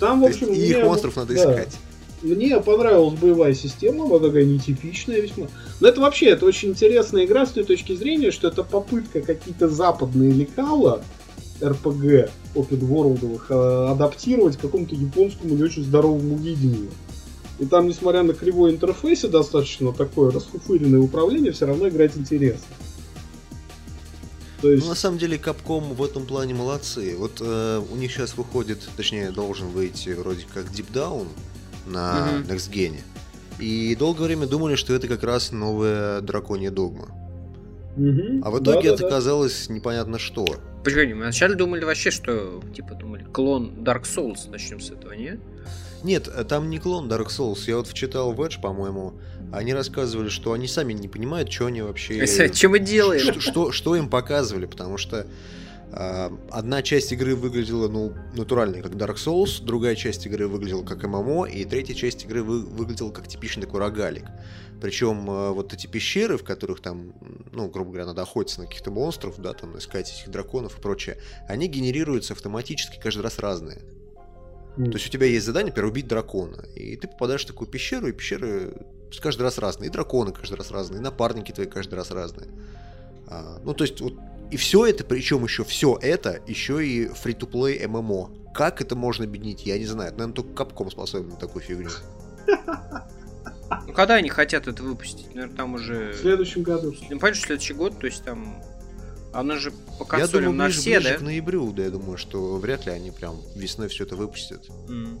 Там, 0.00 0.20
в 0.20 0.24
общем, 0.24 0.48
и 0.48 0.58
их 0.58 0.84
монстров 0.84 1.16
надо 1.16 1.34
да. 1.34 1.40
искать. 1.40 1.76
Мне 2.20 2.58
понравилась 2.60 3.18
боевая 3.18 3.54
система, 3.54 4.06
она 4.06 4.18
такая 4.18 4.44
нетипичная 4.44 5.20
весьма. 5.20 5.46
Но 5.80 5.88
это 5.88 6.00
вообще, 6.00 6.30
это 6.30 6.46
очень 6.46 6.70
интересная 6.70 7.24
игра 7.24 7.46
с 7.46 7.52
той 7.52 7.62
точки 7.62 7.94
зрения, 7.94 8.32
что 8.32 8.48
это 8.48 8.64
попытка 8.64 9.20
какие-то 9.20 9.68
западные 9.68 10.32
лекала, 10.32 11.04
RPG, 11.60 12.30
open 12.54 12.80
world 12.80 13.40
э, 13.48 13.90
адаптировать 13.90 14.56
к 14.56 14.60
какому-то 14.60 14.96
японскому 14.96 15.54
не 15.54 15.62
очень 15.62 15.84
здоровому 15.84 16.36
видению. 16.36 16.90
И 17.58 17.66
там, 17.66 17.88
несмотря 17.88 18.22
на 18.22 18.34
кривой 18.34 18.70
интерфейс 18.72 19.24
и 19.24 19.28
достаточно 19.28 19.92
такое 19.92 20.30
расфуфыренное 20.30 21.00
управление, 21.00 21.52
все 21.52 21.66
равно 21.66 21.88
играть 21.88 22.16
интересно. 22.16 22.66
То 24.62 24.70
есть, 24.70 24.82
Ну, 24.84 24.88
на 24.90 24.94
самом 24.96 25.18
деле, 25.18 25.36
Capcom 25.36 25.94
в 25.94 26.02
этом 26.02 26.26
плане 26.26 26.54
молодцы. 26.54 27.14
Вот 27.16 27.38
э, 27.40 27.80
у 27.90 27.96
них 27.96 28.12
сейчас 28.12 28.36
выходит, 28.36 28.88
точнее, 28.96 29.30
должен 29.30 29.68
выйти 29.68 30.10
вроде 30.10 30.44
как 30.52 30.66
Deep 30.66 30.92
Down 30.92 31.26
на 31.86 32.26
Мгм. 32.42 32.50
Next 32.52 32.70
Gen. 32.72 32.96
И 33.60 33.96
долгое 33.96 34.24
время 34.24 34.46
думали, 34.46 34.74
что 34.76 34.94
это 34.94 35.08
как 35.08 35.22
раз 35.24 35.52
новая 35.52 36.20
драконья 36.20 36.70
догма. 36.70 37.08
мгм, 37.96 38.42
А 38.44 38.50
в 38.50 38.62
итоге 38.62 38.88
это 38.90 38.98
да-да-да. 38.98 39.06
оказалось 39.08 39.68
непонятно 39.68 40.18
что. 40.18 40.44
Погоди, 40.84 41.12
мы 41.14 41.22
вначале 41.22 41.54
думали 41.56 41.84
вообще, 41.84 42.10
что, 42.12 42.60
типа, 42.74 42.94
думали, 42.94 43.24
клон 43.32 43.72
Dark 43.80 44.02
Souls, 44.04 44.48
начнем 44.50 44.80
с 44.80 44.90
этого, 44.90 45.12
не? 45.12 45.38
Нет, 46.02 46.28
э, 46.28 46.44
там 46.44 46.70
не 46.70 46.78
клон 46.78 47.10
Dark 47.10 47.28
Souls. 47.28 47.60
Я 47.66 47.76
вот 47.76 47.88
вчитал 47.88 48.32
в 48.32 48.40
Edge, 48.40 48.60
по-моему, 48.60 49.14
они 49.52 49.74
рассказывали, 49.74 50.28
что 50.28 50.52
они 50.52 50.68
сами 50.68 50.92
не 50.92 51.08
понимают, 51.08 51.50
что 51.52 51.66
они 51.66 51.82
вообще... 51.82 52.18
Что 52.52 52.68
мы 52.68 52.78
делаем? 52.78 53.20
что, 53.20 53.40
что, 53.40 53.72
что 53.72 53.96
им 53.96 54.08
показывали, 54.08 54.66
потому 54.66 54.98
что 54.98 55.26
а, 55.90 56.30
одна 56.50 56.82
часть 56.82 57.12
игры 57.12 57.34
выглядела, 57.34 57.88
ну, 57.88 58.12
натуральной, 58.34 58.82
как 58.82 58.92
Dark 58.92 59.16
Souls, 59.16 59.62
другая 59.62 59.94
часть 59.94 60.26
игры 60.26 60.46
выглядела 60.46 60.84
как 60.84 61.02
ММО, 61.04 61.46
и 61.46 61.64
третья 61.64 61.94
часть 61.94 62.24
игры 62.24 62.42
вы- 62.42 62.64
выглядела 62.64 63.10
как 63.10 63.26
типичный 63.26 63.62
такой 63.62 63.80
рогалик. 63.80 64.26
Причем 64.80 65.28
а, 65.30 65.52
вот 65.52 65.72
эти 65.72 65.86
пещеры, 65.86 66.36
в 66.36 66.44
которых 66.44 66.80
там, 66.80 67.14
ну, 67.52 67.68
грубо 67.68 67.90
говоря, 67.90 68.06
надо 68.06 68.22
охотиться 68.22 68.60
на 68.60 68.66
каких-то 68.66 68.90
монстров, 68.90 69.40
да, 69.40 69.54
там, 69.54 69.78
искать 69.78 70.12
этих 70.12 70.30
драконов 70.30 70.78
и 70.78 70.80
прочее, 70.82 71.18
они 71.48 71.68
генерируются 71.68 72.34
автоматически 72.34 73.00
каждый 73.02 73.22
раз 73.22 73.38
разные. 73.38 73.78
М. 74.78 74.90
То 74.90 74.96
есть 74.96 75.08
у 75.08 75.10
тебя 75.10 75.26
есть 75.26 75.44
задание, 75.44 75.70
например, 75.72 75.90
убить 75.90 76.06
дракона. 76.06 76.64
И 76.74 76.96
ты 76.96 77.08
попадаешь 77.08 77.44
в 77.44 77.46
такую 77.46 77.68
пещеру, 77.68 78.08
и 78.08 78.12
пещеры 78.12 78.74
каждый 79.20 79.42
раз 79.42 79.58
разные. 79.58 79.88
И 79.88 79.92
драконы 79.92 80.32
каждый 80.32 80.54
раз 80.54 80.70
разные, 80.70 81.00
и 81.00 81.02
напарники 81.02 81.52
твои 81.52 81.66
каждый 81.66 81.94
раз 81.94 82.10
разные. 82.10 82.48
А, 83.26 83.58
ну, 83.64 83.74
то 83.74 83.84
есть, 83.84 84.00
вот, 84.00 84.14
и 84.50 84.56
все 84.56 84.86
это, 84.86 85.04
причем 85.04 85.44
еще 85.44 85.64
все 85.64 85.98
это, 86.00 86.40
еще 86.46 86.86
и 86.86 87.08
free-to-play 87.08 87.86
ММО. 87.86 88.52
Как 88.54 88.80
это 88.80 88.96
можно 88.96 89.24
объединить, 89.24 89.66
я 89.66 89.78
не 89.78 89.84
знаю. 89.84 90.10
Это, 90.10 90.18
наверное, 90.18 90.42
только 90.42 90.62
Capcom 90.62 90.90
способен 90.90 91.30
на 91.30 91.36
такую 91.36 91.62
фигню. 91.62 91.90
Ну, 93.86 93.92
когда 93.92 94.14
они 94.14 94.30
хотят 94.30 94.66
это 94.66 94.82
выпустить? 94.82 95.34
Наверное, 95.34 95.56
там 95.56 95.74
уже... 95.74 96.12
В 96.12 96.16
следующем 96.16 96.62
году. 96.62 96.94
Ну, 97.10 97.18
понятно, 97.18 97.34
что 97.34 97.46
следующий 97.48 97.74
год, 97.74 97.98
то 97.98 98.06
есть 98.06 98.24
там... 98.24 98.62
Оно 99.32 99.56
же 99.56 99.70
по 99.98 100.02
я 100.04 100.06
консолям 100.06 100.30
думаю, 100.44 100.52
на 100.58 100.64
ближе, 100.66 100.80
все, 100.80 100.98
ближе 100.98 101.12
да? 101.12 101.18
к 101.18 101.20
ноябрю, 101.22 101.72
да, 101.72 101.84
я 101.84 101.90
думаю, 101.90 102.16
что 102.16 102.56
вряд 102.56 102.86
ли 102.86 102.92
они 102.92 103.10
прям 103.10 103.36
весной 103.54 103.88
все 103.88 104.04
это 104.04 104.16
выпустят. 104.16 104.66
М. 104.88 105.20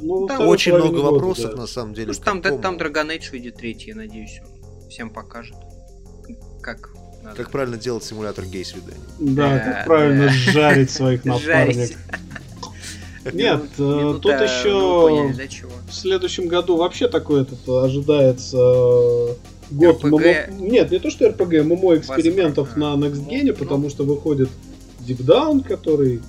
Ну, 0.00 0.26
Там 0.26 0.46
Очень 0.46 0.74
много 0.74 0.98
года, 0.98 1.10
вопросов, 1.12 1.50
да. 1.52 1.62
на 1.62 1.66
самом 1.66 1.92
деле. 1.94 2.08
Ну, 2.08 2.12
что 2.14 2.24
там, 2.24 2.40
там 2.42 2.76
Dragon 2.76 3.08
Age 3.08 3.30
выйдет 3.32 3.56
третий, 3.56 3.90
я 3.90 3.96
надеюсь, 3.96 4.40
он 4.82 4.88
всем 4.88 5.10
покажет. 5.10 5.56
Как 6.62 6.90
надо. 7.22 7.36
Как 7.36 7.50
правильно 7.50 7.76
делать 7.76 8.04
симулятор 8.04 8.44
гей-свиданий. 8.46 9.00
Да, 9.18 9.50
Да, 9.50 9.58
как 9.58 9.84
правильно 9.86 10.26
да. 10.26 10.32
жарить 10.52 10.90
своих 10.90 11.24
напарников. 11.26 11.96
Нет, 13.34 13.62
э, 13.78 13.82
Минута, 13.82 14.20
тут 14.20 14.32
ну, 14.32 14.42
еще 14.44 15.02
поняли, 15.02 15.32
для 15.34 15.48
чего. 15.48 15.70
в 15.88 15.92
следующем 15.92 16.48
году 16.48 16.76
вообще 16.78 17.06
такой 17.06 17.42
этот 17.42 17.68
ожидается 17.68 18.56
э, 18.56 19.34
год 19.70 20.02
RPG. 20.04 20.10
ММО 20.52 20.68
Нет, 20.70 20.90
не 20.90 20.98
то 20.98 21.10
что 21.10 21.28
РПГ, 21.28 21.64
ММО 21.64 21.96
экспериментов 21.96 22.76
на 22.76 22.94
Next 22.94 23.26
Gen, 23.28 23.46
Ну, 23.48 23.54
потому 23.54 23.90
что 23.90 24.04
выходит 24.04 24.48
Deep 25.06 25.18
Down, 25.24 25.62
который 25.62 26.20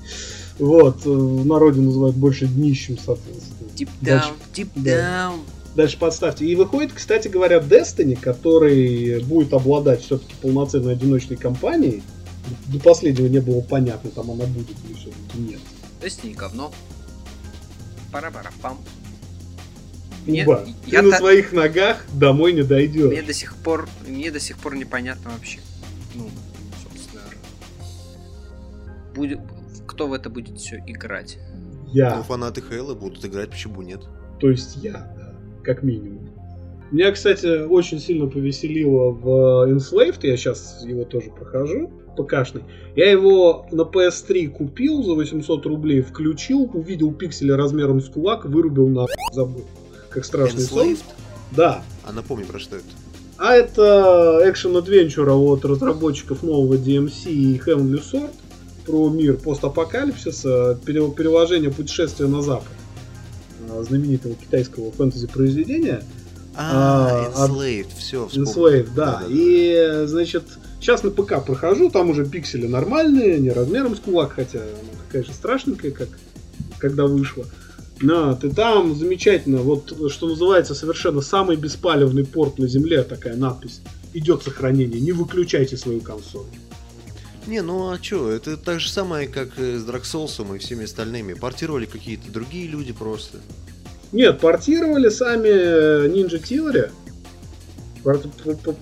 вот, 0.60 1.06
э, 1.06 1.10
в 1.10 1.46
народе 1.46 1.82
называют 1.82 2.16
больше 2.16 2.46
днищем, 2.48 2.98
соответственно. 3.04 3.68
Deep 3.76 3.90
Дальше- 4.02 4.30
down, 4.30 4.34
deep 4.54 4.70
да. 4.76 4.92
down. 5.32 5.40
Дальше 5.76 5.98
подставьте. 5.98 6.46
И 6.46 6.56
выходит, 6.56 6.92
кстати 6.94 7.30
говоря, 7.30 7.60
Destiny, 7.60 8.20
который 8.20 9.24
будет 9.24 9.54
обладать 9.54 10.02
все-таки 10.04 10.34
полноценной 10.42 10.94
одиночной 10.94 11.38
кампанией. 11.38 12.04
До 12.68 12.80
последнего 12.80 13.28
не 13.28 13.40
было 13.40 13.62
понятно, 13.62 14.10
там 14.12 14.32
она 14.32 14.46
будет 14.46 14.76
или 14.88 14.94
все-таки 14.96 15.38
нет. 15.38 15.60
Destiny 16.02 16.36
говно. 16.36 16.72
Пара-пара-пам. 18.12 18.78
Мне- 20.26 20.44
Уба, 20.44 20.64
я 20.86 21.00
ты 21.00 21.06
на 21.06 21.12
та- 21.12 21.18
своих 21.18 21.52
ногах 21.52 22.06
домой 22.14 22.54
не 22.54 22.64
дойдешь. 22.64 23.12
Мне 23.12 23.22
до 23.24 23.34
сих 23.34 23.56
пор, 23.56 23.88
мне 24.08 24.30
до 24.32 24.40
сих 24.40 24.58
пор 24.58 24.76
непонятно 24.76 25.32
вообще. 25.32 25.60
Ну, 26.16 26.30
собственно, 26.84 27.22
будет, 29.16 29.40
кто 29.88 30.08
в 30.08 30.14
это 30.14 30.30
будет 30.30 30.58
все 30.60 30.82
играть. 30.86 31.38
Я. 31.92 32.18
Ну, 32.18 32.24
фанаты 32.24 32.62
Хейла 32.62 32.94
будут 32.96 33.26
играть, 33.26 33.50
почему 33.50 33.82
нет? 33.82 34.02
То 34.40 34.50
есть 34.50 34.78
я, 34.78 34.94
да, 34.94 35.34
как 35.64 35.84
минимум. 35.84 36.30
Меня, 36.92 37.12
кстати, 37.12 37.64
очень 37.66 38.00
сильно 38.00 38.28
повеселило 38.28 39.12
в 39.12 39.70
Enslaved, 39.72 40.20
я 40.24 40.36
сейчас 40.36 40.84
его 40.86 41.06
тоже 41.06 41.30
прохожу, 41.32 41.90
ПКшный. 42.18 42.64
Я 42.98 43.10
его 43.10 43.66
на 43.72 43.84
PS3 43.84 44.50
купил 44.50 45.02
за 45.02 45.14
800 45.14 45.66
рублей, 45.66 46.02
включил, 46.02 46.70
увидел 46.74 47.14
пиксели 47.14 47.52
размером 47.52 48.02
с 48.02 48.10
кулак, 48.10 48.44
вырубил 48.46 48.90
на 48.90 49.06
забыл. 49.32 49.66
Как 50.12 50.26
страшный 50.26 50.62
сон. 50.62 50.98
Да. 51.56 51.84
А 52.04 52.12
напомни, 52.12 52.44
про 52.44 52.60
что 52.60 52.78
это? 52.78 52.86
А 53.38 53.54
это 53.56 54.42
экшен 54.46 54.76
адвенчура 54.78 55.34
от 55.34 55.66
разработчиков 55.66 56.44
нового 56.44 56.76
DMC 56.76 57.32
и 57.32 57.58
Heavenly 57.58 58.02
Sword 58.04 58.32
про 58.86 59.10
мир 59.10 59.38
постапокалипсиса, 59.38 60.78
пере- 60.86 61.10
переложение 61.12 61.72
путешествия 61.72 62.28
на 62.28 62.42
запад 62.42 62.68
а, 63.70 63.84
знаменитого 63.84 64.36
китайского 64.36 64.92
фэнтези-произведения 64.92 66.04
А, 66.56 67.32
А, 67.36 67.48
Enslaved, 67.48 67.88
все, 67.98 68.28
Enslaved, 68.28 68.90
да. 68.96 69.24
И, 69.28 70.04
значит, 70.06 70.44
сейчас 70.80 71.02
на 71.04 71.10
ПК 71.12 71.44
прохожу, 71.46 71.90
там 71.90 72.10
уже 72.10 72.26
пиксели 72.26 72.68
нормальные, 72.68 73.40
не 73.40 73.50
размером 73.52 73.96
с 73.96 74.00
кулак, 74.00 74.34
хотя 74.34 74.60
она 74.60 74.92
такая 75.08 75.24
же 75.24 75.32
страшненькая, 75.34 75.92
как 75.92 76.10
когда 76.78 77.06
вышла. 77.06 77.46
На, 78.02 78.36
ты 78.36 78.50
там 78.50 78.96
замечательно, 78.96 79.62
вот 79.62 79.94
что 80.12 80.28
называется 80.28 80.74
совершенно 80.74 81.22
самый 81.22 81.56
беспалевный 81.56 82.26
порт 82.26 82.58
на 82.58 82.68
земле, 82.68 83.04
такая 83.04 83.36
надпись. 83.36 83.82
Идет 84.14 84.44
сохранение, 84.44 85.00
не 85.00 85.12
выключайте 85.12 85.78
свою 85.78 86.02
консоль. 86.02 86.46
Не, 87.48 87.62
ну 87.62 87.90
а 87.90 87.98
чё, 87.98 88.30
это 88.30 88.58
так 88.58 88.80
же 88.80 88.90
самое, 88.90 89.28
как 89.28 89.58
э, 89.58 89.78
с 89.78 89.84
Dark 89.84 90.04
Souls 90.04 90.56
и 90.56 90.60
всеми 90.60 90.84
остальными. 90.84 91.34
Портировали 91.34 91.86
какие-то 91.86 92.32
другие 92.32 92.68
люди 92.68 92.94
просто. 92.94 93.40
Нет, 94.12 94.40
портировали 94.40 95.10
сами 95.10 96.08
Ninja 96.08 96.42
Theory. 96.42 96.92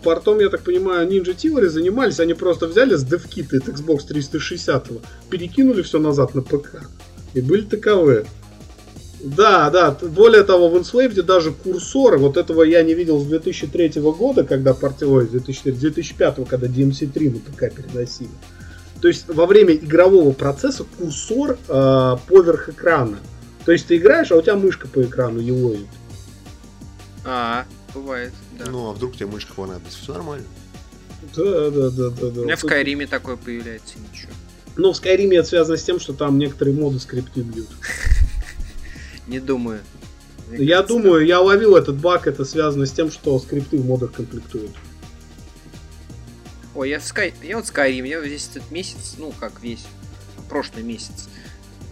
Портом, 0.04 0.40
я 0.40 0.50
так 0.50 0.62
понимаю, 0.62 1.08
Ninja 1.10 1.36
Theory 1.36 1.68
занимались, 1.68 2.20
они 2.20 2.34
просто 2.34 2.68
взяли 2.68 2.96
с 2.96 3.04
девкита 3.04 3.58
от 3.58 3.68
Xbox 3.68 4.08
360, 4.08 4.90
перекинули 5.30 5.82
все 5.82 6.00
назад 6.00 6.36
на 6.36 6.42
ПК. 6.42 6.84
И 7.34 7.42
были 7.42 7.62
таковы. 7.62 8.26
Да, 9.22 9.70
да, 9.70 9.92
более 9.92 10.44
того, 10.44 10.70
в 10.70 10.76
Enslaved 10.78 11.22
даже 11.24 11.52
курсоры, 11.52 12.18
вот 12.18 12.38
этого 12.38 12.64
я 12.64 12.82
не 12.84 12.94
видел 12.94 13.20
с 13.20 13.26
2003 13.26 14.02
года, 14.02 14.46
когда 14.46 14.74
портировали, 14.74 15.26
2004, 15.26 15.76
2005, 15.76 16.48
когда 16.48 16.68
DMC3 16.68 17.34
на 17.34 17.40
ПК 17.40 17.76
переносили. 17.76 18.30
То 19.02 19.08
есть 19.08 19.28
во 19.28 19.46
время 19.46 19.76
игрового 19.76 20.32
процесса 20.32 20.86
курсор 20.98 21.58
э, 21.68 22.18
поверх 22.28 22.70
экрана. 22.70 23.20
То 23.66 23.72
есть 23.72 23.88
ты 23.88 23.98
играешь, 23.98 24.32
а 24.32 24.36
у 24.36 24.42
тебя 24.42 24.56
мышка 24.56 24.88
по 24.88 25.02
экрану 25.02 25.40
елоит. 25.40 25.88
А, 27.26 27.66
бывает, 27.94 28.34
да. 28.58 28.72
Ну, 28.72 28.90
а 28.90 28.94
вдруг 28.94 29.16
тебе 29.16 29.28
мышка 29.28 29.54
понадобится, 29.54 30.00
все 30.00 30.14
нормально. 30.14 30.46
Да, 31.36 31.70
да, 31.70 31.90
да, 31.90 32.10
да, 32.10 32.30
да. 32.30 32.42
У 32.42 32.46
меня 32.46 32.56
в 32.56 32.60
Скайриме 32.60 33.06
такое 33.06 33.36
появляется, 33.36 33.96
ничего. 34.00 34.32
Ну, 34.78 34.94
в 34.94 34.98
Скайриме 34.98 35.38
это 35.38 35.48
связано 35.48 35.78
с 35.78 35.84
тем, 35.84 36.00
что 36.00 36.14
там 36.14 36.38
некоторые 36.38 36.76
моды 36.76 37.00
скрипты 37.00 37.42
бьют. 37.42 37.68
Не 39.30 39.40
думаю. 39.40 39.82
Мне 40.50 40.66
я 40.66 40.78
кажется, 40.78 40.98
думаю, 40.98 41.26
я 41.26 41.40
ловил 41.40 41.76
этот 41.76 41.98
баг, 41.98 42.26
это 42.26 42.44
связано 42.44 42.88
с 42.88 42.92
тем, 42.92 43.12
что 43.12 43.38
скрипты 43.40 43.78
в 43.78 43.86
модах 43.86 44.14
комплектуют. 44.14 44.72
Ой, 46.74 46.90
я 46.90 47.00
в 47.00 47.04
Sky... 47.04 47.32
Я 47.44 47.58
вот 47.58 47.66
Skyrim, 47.66 48.08
я 48.08 48.20
весь 48.20 48.50
этот 48.50 48.72
месяц, 48.72 49.16
ну 49.20 49.32
как 49.40 49.62
весь, 49.62 49.86
прошлый 50.50 50.84
месяц 50.84 51.30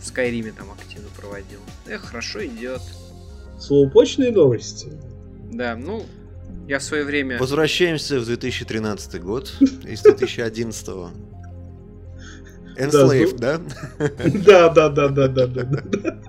в 0.01 0.07
Скайриме 0.07 0.51
там 0.51 0.71
активно 0.71 1.09
проводил. 1.15 1.59
Эх, 1.85 2.05
хорошо 2.05 2.43
идет. 2.45 2.81
Словопочные 3.59 4.31
новости. 4.31 4.91
Да, 5.51 5.75
ну, 5.75 6.03
я 6.67 6.79
в 6.79 6.83
свое 6.83 7.03
время... 7.03 7.37
Возвращаемся 7.37 8.19
в 8.19 8.25
2013 8.25 9.21
год 9.21 9.53
из 9.59 10.01
2011 10.01 10.87
Enslave, 12.77 13.37
да? 13.37 13.61
Да, 14.45 14.69
да, 14.69 14.89
да, 14.89 15.07
да, 15.09 15.27
да, 15.27 15.47
да, 15.47 15.63
да. 15.63 16.21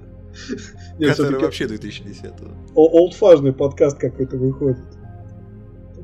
Который 0.98 1.38
вообще 1.38 1.66
2010 1.66 2.32
Олдфажный 2.74 3.52
подкаст 3.52 3.98
какой-то 3.98 4.36
выходит. 4.36 4.78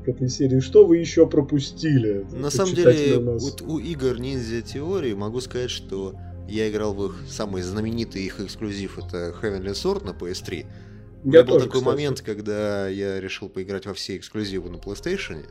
к 0.05 0.09
этой 0.09 0.29
серии. 0.29 0.61
Что 0.61 0.85
вы 0.85 0.99
еще 0.99 1.27
пропустили? 1.27 2.27
На 2.33 2.51
самом 2.51 2.75
деле, 2.75 3.19
вот 3.19 3.63
у 3.63 3.79
игр 3.79 4.17
Ninja 4.17 4.63
Theory 4.63 5.15
могу 5.15 5.41
сказать, 5.41 5.71
что 5.71 6.15
я 6.49 6.69
играл 6.69 6.95
в 6.95 7.07
их 7.07 7.23
самый 7.29 7.63
знаменитый 7.63 8.23
их 8.23 8.41
эксклюзив, 8.41 8.99
это 8.99 9.35
Heavenly 9.41 9.73
Sword 9.73 10.05
на 10.05 10.11
PS3. 10.11 10.67
У 11.25 11.29
меня 11.29 11.43
был 11.43 11.59
такой 11.59 11.81
момент, 11.81 12.21
когда 12.21 12.87
я 12.87 13.19
решил 13.19 13.49
поиграть 13.49 13.87
во 13.87 13.95
все 13.95 14.17
эксклюзивы 14.17 14.69
на 14.69 14.77
PlayStation. 14.77 15.47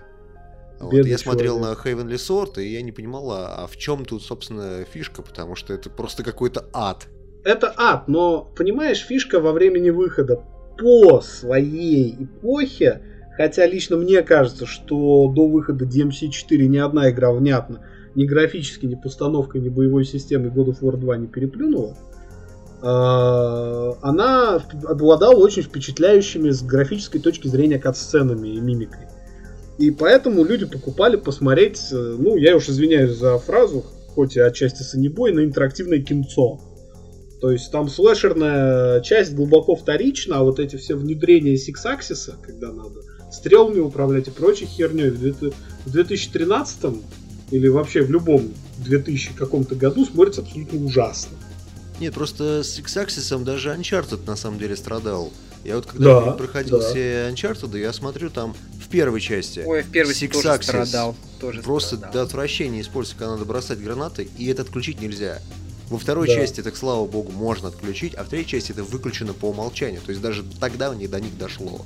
Вот, 0.79 1.05
я 1.05 1.17
смотрел 1.17 1.59
на 1.59 1.73
Heavenly 1.73 2.15
Sword, 2.15 2.61
и 2.61 2.67
я 2.67 2.81
не 2.81 2.91
понимал, 2.91 3.31
а, 3.31 3.55
а 3.63 3.67
в 3.67 3.77
чем 3.77 4.05
тут, 4.05 4.21
собственно, 4.21 4.83
фишка, 4.83 5.21
потому 5.21 5.55
что 5.55 5.73
это 5.73 5.89
просто 5.89 6.23
какой-то 6.23 6.69
ад. 6.73 7.07
Это 7.43 7.73
ад, 7.75 8.07
но, 8.07 8.49
понимаешь, 8.55 8.99
фишка 8.99 9.39
во 9.39 9.51
времени 9.51 9.89
выхода 9.89 10.41
по 10.77 11.21
своей 11.21 12.15
эпохе, 12.23 13.01
хотя 13.35 13.65
лично 13.65 13.97
мне 13.97 14.21
кажется, 14.21 14.65
что 14.65 15.31
до 15.33 15.47
выхода 15.47 15.85
DMC4 15.85 16.57
ни 16.67 16.77
одна 16.77 17.09
игра 17.09 17.31
внятно 17.31 17.81
ни 18.15 18.25
графически, 18.25 18.85
ни 18.85 18.95
постановкой, 18.95 19.61
ни 19.61 19.69
боевой 19.69 20.05
системой 20.05 20.51
God 20.51 20.67
of 20.67 20.81
War 20.81 20.97
2 20.97 21.17
не 21.17 21.27
переплюнула, 21.27 21.97
а, 22.81 23.97
она 24.01 24.61
обладала 24.87 25.35
очень 25.35 25.63
впечатляющими 25.63 26.49
с 26.49 26.61
графической 26.61 27.21
точки 27.21 27.47
зрения 27.47 27.79
кат-сценами 27.79 28.49
и 28.49 28.59
мимикой. 28.59 29.07
И 29.77 29.89
поэтому 29.89 30.43
люди 30.43 30.65
покупали 30.65 31.15
посмотреть, 31.15 31.79
э, 31.91 31.95
ну, 31.95 32.37
я 32.37 32.55
уж 32.55 32.69
извиняюсь 32.69 33.17
за 33.17 33.39
фразу, 33.39 33.83
хоть 34.09 34.35
и 34.35 34.39
отчасти 34.39 34.83
санебой, 34.83 35.33
на 35.33 35.43
интерактивное 35.43 35.99
кинцо. 35.99 36.59
То 37.43 37.51
есть 37.51 37.69
там 37.71 37.89
слэшерная 37.89 39.01
часть 39.01 39.33
глубоко 39.33 39.75
вторична, 39.75 40.37
а 40.37 40.43
вот 40.43 40.61
эти 40.61 40.77
все 40.77 40.95
внедрения 40.95 41.55
Six 41.55 41.73
Axis, 41.83 42.33
когда 42.41 42.71
надо 42.71 43.01
стрелами 43.33 43.81
управлять 43.81 44.29
и 44.29 44.31
прочей 44.31 44.65
херней, 44.65 45.09
в 45.09 45.91
2013 45.91 47.03
или 47.51 47.67
вообще 47.67 48.01
в 48.03 48.09
любом 48.09 48.53
2000 48.77 49.33
каком-то 49.33 49.75
году 49.75 50.05
смотрится 50.05 50.39
абсолютно 50.39 50.85
ужасно. 50.85 51.35
Нет, 51.99 52.13
просто 52.13 52.63
с 52.63 52.79
X-Axis 52.79 53.43
даже 53.43 53.71
Uncharted 53.71 54.25
на 54.25 54.37
самом 54.37 54.57
деле 54.57 54.77
страдал. 54.77 55.29
Я 55.65 55.75
вот 55.75 55.85
когда 55.85 56.21
да, 56.21 56.31
проходил 56.31 56.79
да. 56.79 56.89
все 56.89 57.29
Uncharted, 57.29 57.77
я 57.77 57.91
смотрю 57.91 58.29
там 58.29 58.55
в 58.81 58.87
первой 58.87 59.19
части. 59.19 59.63
Ой, 59.65 59.81
в 59.81 59.91
первой 59.91 60.13
части 60.13 60.29
тоже 60.29 60.63
страдал. 60.63 61.13
Тоже 61.41 61.61
просто 61.61 61.97
страдал. 61.97 62.13
до 62.13 62.21
отвращения 62.21 62.79
используется, 62.79 63.19
когда 63.19 63.33
надо 63.33 63.43
бросать 63.43 63.79
гранаты, 63.81 64.29
и 64.37 64.47
это 64.47 64.61
отключить 64.61 65.01
нельзя. 65.01 65.41
Во 65.93 65.99
второй 65.99 66.27
да. 66.27 66.33
части 66.33 66.59
это, 66.59 66.71
к 66.71 66.75
слава 66.75 67.05
богу, 67.05 67.31
можно 67.31 67.67
отключить, 67.67 68.15
а 68.15 68.23
в 68.23 68.27
третьей 68.27 68.49
части 68.49 68.71
это 68.71 68.83
выключено 68.83 69.31
по 69.33 69.49
умолчанию. 69.49 70.01
То 70.03 70.09
есть 70.09 70.23
даже 70.23 70.43
тогда 70.59 70.91
не 70.95 71.07
до 71.07 71.19
них 71.19 71.37
дошло. 71.37 71.85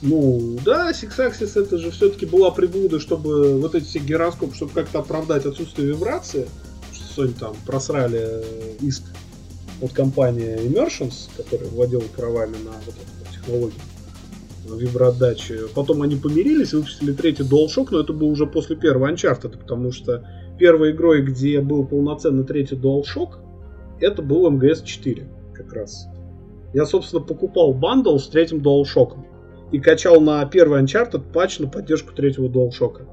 Ну, 0.00 0.58
да, 0.64 0.90
Axis 0.92 1.60
это 1.60 1.76
же 1.76 1.90
все-таки 1.90 2.24
была 2.24 2.50
приблуда, 2.50 2.98
чтобы 2.98 3.60
вот 3.60 3.74
эти 3.74 3.84
все 3.84 3.98
гироскопы, 3.98 4.54
чтобы 4.54 4.72
как-то 4.72 5.00
оправдать 5.00 5.44
отсутствие 5.44 5.88
вибрации. 5.88 6.48
Что 6.90 7.24
Sony 7.24 7.38
там 7.38 7.54
просрали 7.66 8.42
иск 8.80 9.02
от 9.82 9.92
компании 9.92 10.56
Immersions, 10.66 11.28
которая 11.36 11.68
владела 11.68 12.04
правами 12.16 12.56
на 12.64 12.72
вот 12.86 12.94
эту 12.94 13.30
технологию 13.30 13.80
виброотдачи. 14.64 15.68
Потом 15.74 16.00
они 16.00 16.16
помирились 16.16 16.72
и 16.72 16.76
выпустили 16.76 17.12
третий 17.12 17.42
DualShock, 17.42 17.88
но 17.90 18.00
это 18.00 18.14
было 18.14 18.28
уже 18.28 18.46
после 18.46 18.74
первого 18.74 19.12
Uncharted, 19.12 19.58
потому 19.58 19.92
что 19.92 20.26
первой 20.58 20.92
игрой, 20.92 21.22
где 21.22 21.60
был 21.60 21.86
полноценный 21.86 22.44
третий 22.44 22.76
DualShock, 22.76 23.38
это 24.00 24.22
был 24.22 24.50
MGS4 24.50 25.26
как 25.54 25.72
раз. 25.72 26.06
Я, 26.74 26.84
собственно, 26.84 27.22
покупал 27.22 27.72
бандл 27.72 28.18
с 28.18 28.28
третьим 28.28 28.58
DualShock 28.58 29.16
и 29.72 29.78
качал 29.78 30.20
на 30.20 30.44
первый 30.46 30.82
Uncharted 30.82 31.32
патч 31.32 31.58
на 31.58 31.68
поддержку 31.68 32.12
третьего 32.12 32.48
DualShock. 32.48 33.06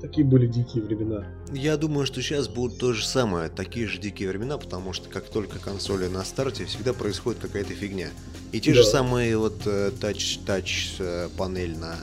Такие 0.00 0.26
были 0.26 0.46
дикие 0.46 0.82
времена. 0.82 1.26
Я 1.52 1.76
думаю, 1.76 2.06
что 2.06 2.22
сейчас 2.22 2.48
будут 2.48 2.78
то 2.78 2.94
же 2.94 3.04
самое, 3.04 3.50
такие 3.50 3.86
же 3.86 3.98
дикие 3.98 4.30
времена, 4.30 4.56
потому 4.56 4.94
что 4.94 5.10
как 5.10 5.24
только 5.24 5.58
консоли 5.58 6.06
на 6.06 6.24
старте, 6.24 6.64
всегда 6.64 6.94
происходит 6.94 7.40
какая-то 7.42 7.74
фигня. 7.74 8.08
И 8.52 8.60
те 8.60 8.70
да. 8.70 8.78
же 8.78 8.84
самые 8.84 9.36
вот 9.36 9.58
тач-тач 10.00 10.96
э, 10.98 11.28
э, 11.28 11.66
на 11.76 11.96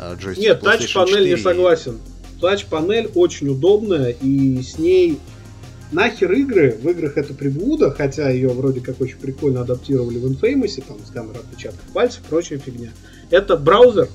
э, 0.00 0.16
джойстике 0.16 0.48
Нет, 0.48 0.60
тач-панель 0.60 1.28
не 1.28 1.36
согласен. 1.36 2.00
Тач-панель 2.40 3.10
очень 3.14 3.48
удобная, 3.48 4.10
и 4.10 4.62
с 4.62 4.78
ней 4.78 5.18
нахер 5.92 6.32
игры, 6.32 6.78
в 6.82 6.88
играх 6.88 7.16
это 7.16 7.34
приблуда, 7.34 7.90
хотя 7.90 8.28
ее 8.28 8.48
вроде 8.48 8.80
как 8.80 9.00
очень 9.00 9.18
прикольно 9.18 9.62
адаптировали 9.62 10.18
в 10.18 10.26
Infamous, 10.26 10.82
там 10.86 10.98
с 11.04 11.10
камерой 11.10 11.40
отпечатков 11.40 11.84
пальцев, 11.92 12.22
прочая 12.28 12.58
фигня. 12.58 12.90
Это 13.30 13.56
браузер, 13.56 14.08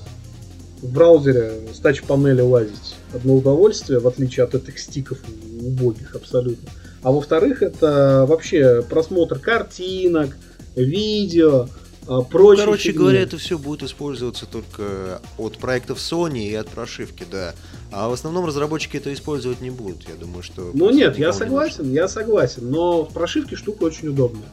в 0.82 0.92
браузере 0.92 1.52
с 1.72 1.78
тач-панели 1.78 2.40
лазить. 2.40 2.96
Одно 3.14 3.36
удовольствие, 3.36 4.00
в 4.00 4.08
отличие 4.08 4.44
от 4.44 4.54
этих 4.54 4.78
стиков 4.78 5.18
убогих 5.60 6.14
абсолютно. 6.16 6.68
А 7.02 7.12
во-вторых, 7.12 7.62
это 7.62 8.26
вообще 8.28 8.82
просмотр 8.82 9.38
картинок, 9.38 10.36
видео, 10.76 11.68
а, 12.06 12.22
прочие 12.22 12.64
Короче 12.64 12.82
фигни. 12.88 12.98
говоря, 12.98 13.20
это 13.20 13.38
все 13.38 13.58
будет 13.58 13.82
использоваться 13.82 14.46
только 14.46 15.20
от 15.38 15.58
проектов 15.58 15.98
Sony 15.98 16.48
и 16.48 16.54
от 16.54 16.68
прошивки, 16.68 17.24
да. 17.30 17.54
А 17.90 18.08
в 18.08 18.12
основном 18.12 18.44
разработчики 18.44 18.96
это 18.96 19.12
использовать 19.12 19.60
не 19.60 19.70
будут. 19.70 20.08
Я 20.08 20.16
думаю, 20.16 20.42
что... 20.42 20.70
Ну 20.74 20.90
нет, 20.90 21.18
я 21.18 21.32
согласен, 21.32 21.88
не 21.88 21.94
я 21.94 22.08
согласен. 22.08 22.70
Но 22.70 23.04
в 23.04 23.12
прошивке 23.12 23.56
штука 23.56 23.84
очень 23.84 24.08
удобная. 24.08 24.48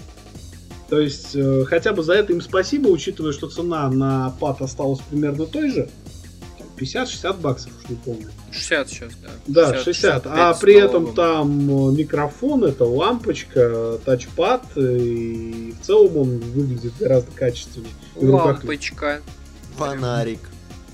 То 0.90 1.00
есть, 1.00 1.36
э, 1.36 1.66
хотя 1.66 1.94
бы 1.94 2.02
за 2.04 2.14
это 2.14 2.34
им 2.34 2.42
спасибо, 2.42 2.88
учитывая, 2.88 3.32
что 3.32 3.48
цена 3.48 3.90
на 3.90 4.32
пад 4.40 4.62
осталась 4.62 5.00
примерно 5.10 5.46
той 5.46 5.70
же. 5.70 5.90
50-60 6.80 7.42
баксов, 7.42 7.72
уж 7.78 7.90
не 7.90 7.96
помню. 7.96 8.30
60 8.52 8.90
сейчас, 8.90 9.12
да. 9.22 9.30
Да, 9.48 9.84
60. 9.84 9.84
60. 9.84 10.28
А 10.28 10.54
при 10.54 10.76
этом 10.76 11.14
там 11.14 11.90
э, 11.90 11.98
микрофон, 11.98 12.64
это 12.64 12.86
лампочка, 12.86 14.00
тачпад, 14.06 14.66
и 14.76 15.74
в 15.80 15.86
целом 15.86 16.18
он 16.18 16.40
выглядит 16.40 16.94
гораздо 17.00 17.32
качественнее. 17.32 17.92
Лампочка. 18.16 19.22
Фонарик. 19.78 20.40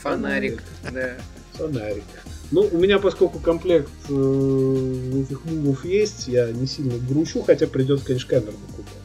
Фонарик, 0.01 0.63
да. 0.91 1.15
Фонарик. 1.53 2.03
Ну, 2.51 2.69
у 2.71 2.77
меня, 2.77 2.99
поскольку 2.99 3.39
комплект 3.39 3.89
э, 4.07 5.23
этих 5.23 5.43
мувов 5.45 5.83
есть, 5.83 6.27
я 6.27 6.51
не 6.51 6.67
сильно 6.67 6.97
грущу, 6.97 7.41
хотя 7.41 7.67
придется, 7.67 8.05
конечно, 8.05 8.29
камеру 8.29 8.53
покупать. 8.67 8.95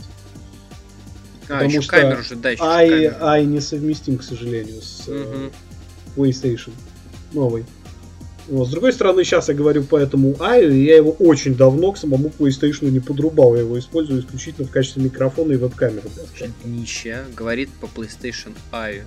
А, 1.49 1.55
Потому 1.55 1.70
еще 1.70 1.81
что 1.81 1.91
камеру 1.91 2.22
же, 2.22 2.37
да, 2.37 2.51
еще 2.51 2.62
Ай, 2.62 3.07
Ай 3.07 3.45
несовместим, 3.45 4.18
к 4.18 4.22
сожалению, 4.22 4.81
с 4.83 5.09
угу. 5.09 5.51
PlayStation 6.17 6.73
новый. 7.33 7.65
Вот. 8.49 8.69
С 8.69 8.71
другой 8.71 8.93
стороны, 8.93 9.23
сейчас 9.25 9.49
я 9.49 9.55
говорю 9.55 9.85
по 9.85 9.97
этому 9.97 10.33
и 10.33 10.85
я 10.85 10.97
его 10.97 11.13
очень 11.13 11.55
давно 11.55 11.93
к 11.93 11.99
самому 11.99 12.33
PlayStation 12.37 12.91
не 12.91 12.99
подрубал. 13.01 13.55
Я 13.55 13.61
его 13.63 13.79
использую 13.79 14.21
исключительно 14.21 14.67
в 14.67 14.71
качестве 14.71 15.03
микрофона 15.05 15.53
и 15.53 15.57
веб-камеры. 15.57 16.09
Нищая 16.65 17.25
говорит 17.37 17.71
по 17.81 17.87
PlayStation 17.87 18.53
Аю. 18.73 19.05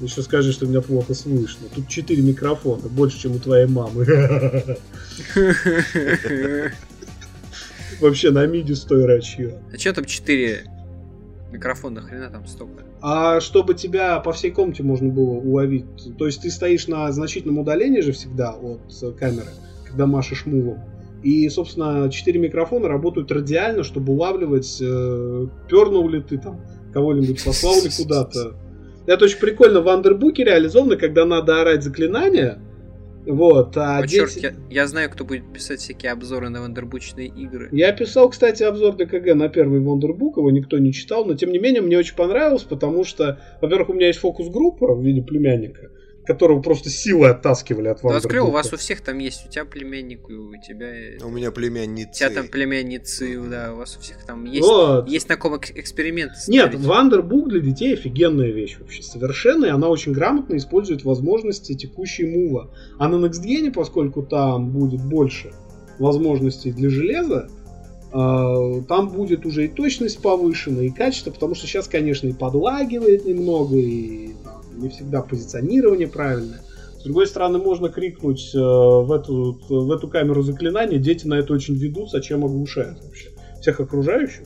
Еще 0.00 0.22
скажи, 0.22 0.52
что 0.52 0.64
меня 0.64 0.80
плохо 0.80 1.12
слышно. 1.12 1.68
Тут 1.74 1.88
4 1.88 2.22
микрофона, 2.22 2.88
больше, 2.88 3.20
чем 3.20 3.32
у 3.36 3.38
твоей 3.38 3.66
мамы. 3.66 4.06
Вообще 8.00 8.30
на 8.30 8.46
миди 8.46 8.72
стой 8.72 9.04
рачье. 9.04 9.58
А 9.74 9.78
что 9.78 9.92
там 9.92 10.06
4 10.06 10.64
микрофона, 11.52 12.00
хрена 12.00 12.30
там 12.30 12.46
столько? 12.46 12.84
А 13.00 13.40
чтобы 13.40 13.74
тебя 13.74 14.18
по 14.20 14.32
всей 14.32 14.50
комнате 14.50 14.82
можно 14.82 15.08
было 15.08 15.32
уловить. 15.32 15.84
То 16.18 16.26
есть 16.26 16.42
ты 16.42 16.50
стоишь 16.50 16.88
на 16.88 17.10
значительном 17.12 17.58
удалении 17.58 18.00
же 18.00 18.12
всегда 18.12 18.52
от 18.52 18.80
камеры, 19.18 19.48
когда 19.86 20.06
машешь 20.06 20.46
мувом. 20.46 20.80
И, 21.22 21.48
собственно, 21.50 22.08
четыре 22.10 22.40
микрофона 22.40 22.88
работают 22.88 23.30
радиально, 23.30 23.84
чтобы 23.84 24.14
улавливать, 24.14 24.78
э, 24.80 25.46
пернул 25.68 26.08
ли 26.08 26.22
ты 26.22 26.38
там, 26.38 26.60
кого-нибудь 26.94 27.44
послал 27.44 27.74
ли 27.82 27.90
куда-то. 27.94 28.54
Это 29.06 29.24
очень 29.24 29.38
прикольно 29.38 29.80
в 29.82 29.88
андербуке 29.88 30.44
реализовано, 30.44 30.96
когда 30.96 31.24
надо 31.24 31.60
орать 31.60 31.82
заклинания, 31.82 32.58
вот, 33.26 33.76
а 33.76 33.98
О, 33.98 34.06
дети... 34.06 34.14
черт, 34.14 34.36
я, 34.36 34.54
я 34.70 34.86
знаю, 34.86 35.10
кто 35.10 35.24
будет 35.24 35.52
писать 35.52 35.80
всякие 35.80 36.12
обзоры 36.12 36.48
на 36.48 36.62
вандербучные 36.62 37.28
игры. 37.28 37.68
Я 37.70 37.92
писал, 37.92 38.30
кстати, 38.30 38.62
обзор 38.62 38.96
ДКГ 38.96 39.34
на 39.34 39.48
первый 39.48 39.80
вандербук, 39.80 40.38
его 40.38 40.50
никто 40.50 40.78
не 40.78 40.92
читал, 40.92 41.24
но 41.26 41.34
тем 41.34 41.52
не 41.52 41.58
менее 41.58 41.82
мне 41.82 41.98
очень 41.98 42.16
понравилось, 42.16 42.62
потому 42.62 43.04
что, 43.04 43.40
во-первых, 43.60 43.90
у 43.90 43.92
меня 43.92 44.06
есть 44.06 44.20
фокус-группа 44.20 44.94
в 44.94 45.04
виде 45.04 45.22
племянника, 45.22 45.90
которого 46.26 46.60
просто 46.60 46.90
силой 46.90 47.30
оттаскивали 47.30 47.88
от 47.88 48.02
вас. 48.02 48.22
Да, 48.22 48.42
у 48.42 48.50
вас 48.50 48.72
у 48.72 48.76
всех 48.76 49.00
там 49.00 49.18
есть, 49.18 49.46
у 49.46 49.50
тебя 49.50 49.64
племянник, 49.64 50.28
у 50.28 50.54
тебя... 50.56 51.24
У 51.24 51.30
меня 51.30 51.50
племянницы. 51.50 52.10
У 52.10 52.14
тебя 52.14 52.30
там 52.30 52.48
племянницы, 52.48 53.40
да, 53.48 53.72
у 53.72 53.76
вас 53.76 53.96
у 53.96 54.00
всех 54.00 54.24
там 54.24 54.44
есть, 54.44 54.66
вот. 54.66 55.08
есть 55.08 55.28
на 55.28 55.36
ком 55.36 55.56
эксперимент. 55.56 56.32
Нет, 56.48 56.74
Вандербук 56.74 57.48
для 57.48 57.60
детей 57.60 57.94
офигенная 57.94 58.50
вещь 58.50 58.76
вообще, 58.78 59.02
совершенно, 59.02 59.66
и 59.66 59.70
она 59.70 59.88
очень 59.88 60.12
грамотно 60.12 60.56
использует 60.56 61.04
возможности 61.04 61.74
текущей 61.74 62.26
мува. 62.26 62.70
А 62.98 63.08
на 63.08 63.24
NextGen, 63.24 63.72
поскольку 63.72 64.22
там 64.22 64.70
будет 64.70 65.00
больше 65.00 65.52
возможностей 65.98 66.72
для 66.72 66.90
железа, 66.90 67.48
а, 68.12 68.82
там 68.82 69.10
будет 69.10 69.46
уже 69.46 69.66
и 69.66 69.68
точность 69.68 70.20
повышена, 70.20 70.82
и 70.82 70.90
качество, 70.90 71.30
потому 71.30 71.54
что 71.54 71.66
сейчас, 71.66 71.86
конечно, 71.86 72.26
и 72.26 72.32
подлагивает 72.32 73.24
немного, 73.24 73.76
и 73.76 74.30
не 74.80 74.88
всегда 74.88 75.22
позиционирование 75.22 76.08
правильное. 76.08 76.62
С 76.98 77.02
другой 77.04 77.26
стороны, 77.26 77.58
можно 77.58 77.88
крикнуть 77.88 78.54
э, 78.54 78.58
в, 78.58 79.10
эту, 79.12 79.58
в 79.68 79.90
эту 79.90 80.08
камеру 80.08 80.42
заклинания, 80.42 80.98
дети 80.98 81.26
на 81.26 81.34
это 81.34 81.54
очень 81.54 81.74
ведутся, 81.74 82.18
а 82.18 82.20
чем 82.20 82.44
оглушают 82.44 83.02
вообще? 83.02 83.30
Всех 83.60 83.80
окружающих? 83.80 84.42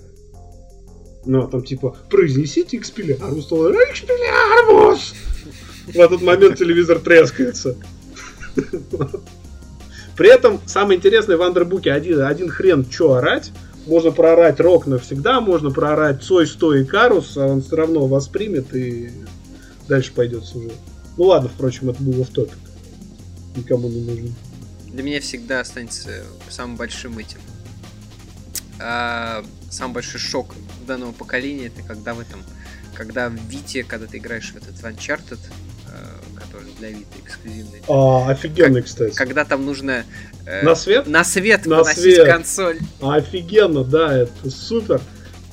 Ну, 1.25 1.49
там 1.49 1.65
типа, 1.65 1.97
произнесите 2.11 2.77
экспеллиармус, 2.77 3.47
экспеллиармус! 3.47 5.15
В 5.87 5.97
этот 5.97 6.23
момент 6.23 6.59
телевизор 6.59 6.99
трескается. 6.99 7.77
При 10.17 10.33
этом, 10.33 10.61
самое 10.67 10.99
интересное 10.99 11.37
в 11.37 11.43
андербуке, 11.43 11.93
один, 11.93 12.23
один 12.23 12.49
хрен 12.49 12.87
что 12.89 13.15
орать, 13.15 13.51
можно 13.87 14.13
проорать 14.13 14.61
рок 14.61 14.87
навсегда, 14.87 15.41
можно 15.41 15.71
проорать 15.71 16.23
Цой, 16.23 16.47
Стой 16.47 16.83
и 16.83 16.85
Карус, 16.85 17.37
а 17.37 17.47
он 17.47 17.63
все 17.63 17.77
равно 17.77 18.07
воспримет 18.07 18.75
и 18.75 19.11
дальше 19.89 20.13
пойдет 20.13 20.45
сюжет. 20.45 20.75
Ну 21.17 21.25
ладно, 21.25 21.49
впрочем, 21.49 21.91
это 21.91 22.03
было 22.03 22.25
в 22.25 22.31
топик. 22.31 22.59
Никому 23.57 23.89
не 23.89 24.01
нужно. 24.01 24.31
Для 24.89 25.03
меня 25.03 25.21
всегда 25.21 25.61
останется 25.61 26.25
самым 26.49 26.77
большим 26.77 27.19
этим. 27.19 27.39
А, 28.81 29.45
самый 29.71 29.95
большой 29.95 30.21
шок 30.21 30.55
данного 30.87 31.13
поколения 31.13 31.67
это 31.67 31.83
когда 31.83 32.15
в 32.15 32.21
этом, 32.21 32.43
когда 32.95 33.29
в 33.29 33.35
Вите, 33.49 33.85
когда 33.85 34.07
ты 34.07 34.19
играешь 34.19 34.53
в 34.53 34.57
этот 34.57 34.75
Uncharted, 34.83 35.39
э, 35.89 36.41
который 36.41 36.73
для 36.79 36.91
Вита 36.91 37.19
эксклюзивный. 37.25 37.83
А, 37.89 38.31
офигенный, 38.31 38.83
как, 38.83 38.87
кстати. 38.87 39.15
Когда 39.15 39.45
там 39.45 39.65
нужно 39.65 40.05
э, 40.47 40.65
на 40.65 40.75
свет, 40.75 41.07
на 41.07 41.25
свет 41.25 41.67
на 41.67 41.85
свет. 41.85 42.27
консоль. 42.27 42.79
Офигенно, 43.01 43.85
да, 43.85 44.17
это 44.17 44.51
супер. 44.51 45.01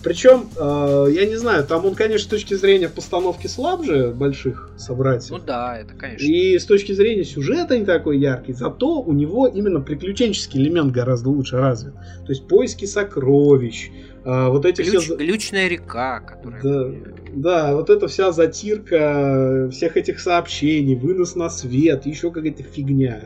Причем, 0.04 0.50
э, 0.58 1.08
я 1.12 1.26
не 1.26 1.36
знаю, 1.36 1.66
там 1.66 1.86
он, 1.86 1.94
конечно, 1.94 2.28
с 2.28 2.30
точки 2.30 2.56
зрения 2.56 2.90
постановки 2.90 3.48
слабже 3.48 4.12
больших 4.12 4.72
собратьев. 4.78 5.30
Ну 5.30 5.40
да, 5.40 5.78
это 5.78 5.94
конечно. 5.94 6.26
И 6.26 6.58
с 6.58 6.66
точки 6.66 6.92
зрения 6.94 7.24
сюжета 7.24 7.78
не 7.78 7.86
такой 7.86 8.18
яркий, 8.18 8.54
зато 8.54 9.02
у 9.02 9.14
него 9.14 9.48
именно 9.48 9.80
приключенческий 9.80 10.60
элемент 10.60 10.92
гораздо 10.92 11.30
лучше 11.30 11.58
развит. 11.58 11.94
То 11.94 12.30
есть 12.30 12.48
поиски 12.48 12.86
сокровищ, 12.86 13.92
э, 14.24 14.48
вот 14.48 14.66
эти 14.66 14.82
Ключ, 14.82 15.04
все... 15.04 15.16
Глючная 15.16 15.68
река, 15.68 16.22
которая... 16.22 16.62
Да, 16.64 16.92
да, 17.34 17.76
вот 17.76 17.90
эта 17.92 18.08
вся 18.08 18.32
затирка 18.32 19.70
всех 19.72 19.98
этих 19.98 20.20
сообщений, 20.20 20.96
вынос 20.96 21.36
на 21.36 21.50
свет, 21.50 22.08
еще 22.08 22.32
какая-то 22.32 22.64
фигня. 22.64 23.22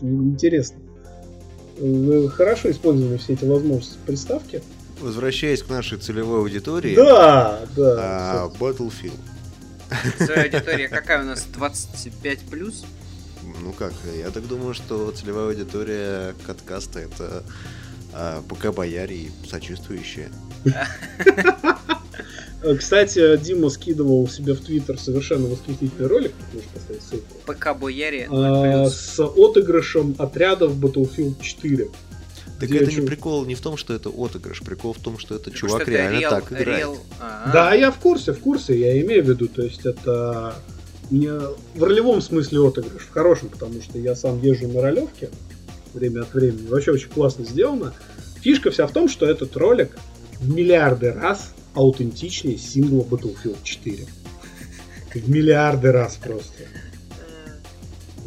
Интересно. 0.00 0.78
Э, 1.78 2.26
хорошо 2.32 2.70
использованы 2.70 3.18
все 3.18 3.34
эти 3.34 3.44
возможности 3.44 3.98
приставки 4.06 4.62
возвращаясь 5.00 5.62
к 5.62 5.68
нашей 5.68 5.98
целевой 5.98 6.40
аудитории. 6.40 6.94
Да, 6.94 7.60
да. 7.76 7.94
А, 7.98 8.52
Battlefield. 8.58 9.18
Целевая 10.18 10.44
аудитория 10.44 10.88
какая 10.88 11.22
у 11.22 11.26
нас? 11.26 11.44
25 11.52 12.40
плюс? 12.50 12.84
Ну 13.62 13.72
как, 13.72 13.92
я 14.16 14.30
так 14.30 14.46
думаю, 14.48 14.74
что 14.74 15.10
целевая 15.12 15.48
аудитория 15.48 16.34
каткаста 16.46 16.98
это 17.00 17.44
а, 18.12 18.42
пока 18.48 18.72
бояре 18.72 19.16
и 19.16 19.30
сочувствующие. 19.48 20.30
Кстати, 22.78 23.36
Дима 23.36 23.68
скидывал 23.68 24.26
себе 24.28 24.54
в 24.54 24.60
Твиттер 24.60 24.98
совершенно 24.98 25.46
восхитительный 25.46 26.08
ролик, 26.08 26.32
можешь 26.52 26.68
поставить 26.70 27.02
ссылку. 27.02 27.34
ПК 27.46 27.78
Бояре 27.78 28.28
а, 28.30 28.86
с 28.88 29.20
отыгрышем 29.20 30.16
отрядов 30.18 30.76
Battlefield 30.76 31.40
4. 31.40 31.88
Так 32.60 32.70
это 32.70 32.90
не 32.90 33.06
прикол 33.06 33.44
не 33.44 33.54
в 33.54 33.60
том, 33.60 33.76
что 33.76 33.94
это 33.94 34.08
отыгрыш, 34.08 34.62
прикол 34.62 34.92
в 34.92 34.98
том, 34.98 35.18
что 35.18 35.34
это 35.34 35.50
Потому 35.50 35.56
чувак 35.56 35.82
что 35.82 35.90
это 35.90 36.02
реально 36.02 36.18
real, 36.18 36.30
так 36.30 36.52
играет. 36.52 36.86
Real... 36.86 36.98
Да, 37.52 37.74
я 37.74 37.90
в 37.90 37.98
курсе, 37.98 38.32
в 38.32 38.40
курсе, 38.40 38.78
я 38.78 39.00
имею 39.02 39.24
в 39.24 39.28
виду, 39.28 39.48
то 39.48 39.62
есть 39.62 39.84
это 39.84 40.56
не 41.10 41.28
в 41.28 41.82
ролевом 41.82 42.20
смысле 42.22 42.66
отыгрыш, 42.66 43.02
в 43.02 43.10
хорошем, 43.10 43.48
потому 43.48 43.80
что 43.82 43.98
я 43.98 44.16
сам 44.16 44.40
езжу 44.40 44.68
на 44.68 44.80
ролевке 44.80 45.30
время 45.96 46.22
от 46.22 46.34
времени, 46.34 46.66
вообще 46.68 46.92
очень 46.92 47.08
классно 47.08 47.44
сделано. 47.44 47.92
Фишка 48.42 48.70
вся 48.70 48.86
в 48.86 48.92
том, 48.92 49.08
что 49.08 49.26
этот 49.26 49.56
ролик 49.56 49.96
в 50.40 50.48
миллиарды 50.48 51.12
раз 51.12 51.52
аутентичнее 51.74 52.58
сингла 52.58 53.02
Battlefield 53.02 53.58
4. 53.62 54.06
В 55.14 55.30
миллиарды 55.30 55.92
раз 55.92 56.16
просто. 56.16 56.52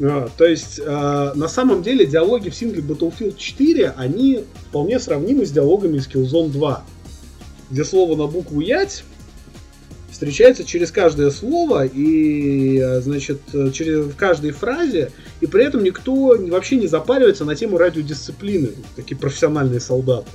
А, 0.02 0.30
то 0.38 0.46
есть, 0.46 0.80
а, 0.86 1.34
на 1.36 1.48
самом 1.48 1.84
деле, 1.84 2.06
диалоги 2.06 2.50
в 2.50 2.56
сингле 2.56 2.82
Battlefield 2.82 3.38
4, 3.38 3.94
они 3.98 4.46
вполне 4.70 5.00
сравнимы 5.00 5.46
с 5.46 5.52
диалогами 5.52 5.98
из 5.98 6.08
Killzone 6.08 6.50
2, 6.50 6.84
где 7.72 7.84
слово 7.84 8.16
на 8.16 8.28
букву 8.28 8.62
«ять» 8.62 9.04
встречается 10.10 10.66
через 10.66 10.92
каждое 10.92 11.32
слово 11.32 11.86
и, 11.86 12.80
а, 12.80 13.02
значит, 13.02 13.42
через, 13.74 14.06
в 14.06 14.16
каждой 14.16 14.52
фразе, 14.52 15.12
и 15.42 15.48
при 15.48 15.66
этом 15.66 15.84
никто 15.84 16.36
вообще 16.38 16.78
не 16.78 16.88
запаривается 16.88 17.46
на 17.46 17.56
тему 17.56 17.78
радиодисциплины, 17.78 18.72
такие 18.96 19.18
профессиональные 19.18 19.80
солдаты. 19.80 20.30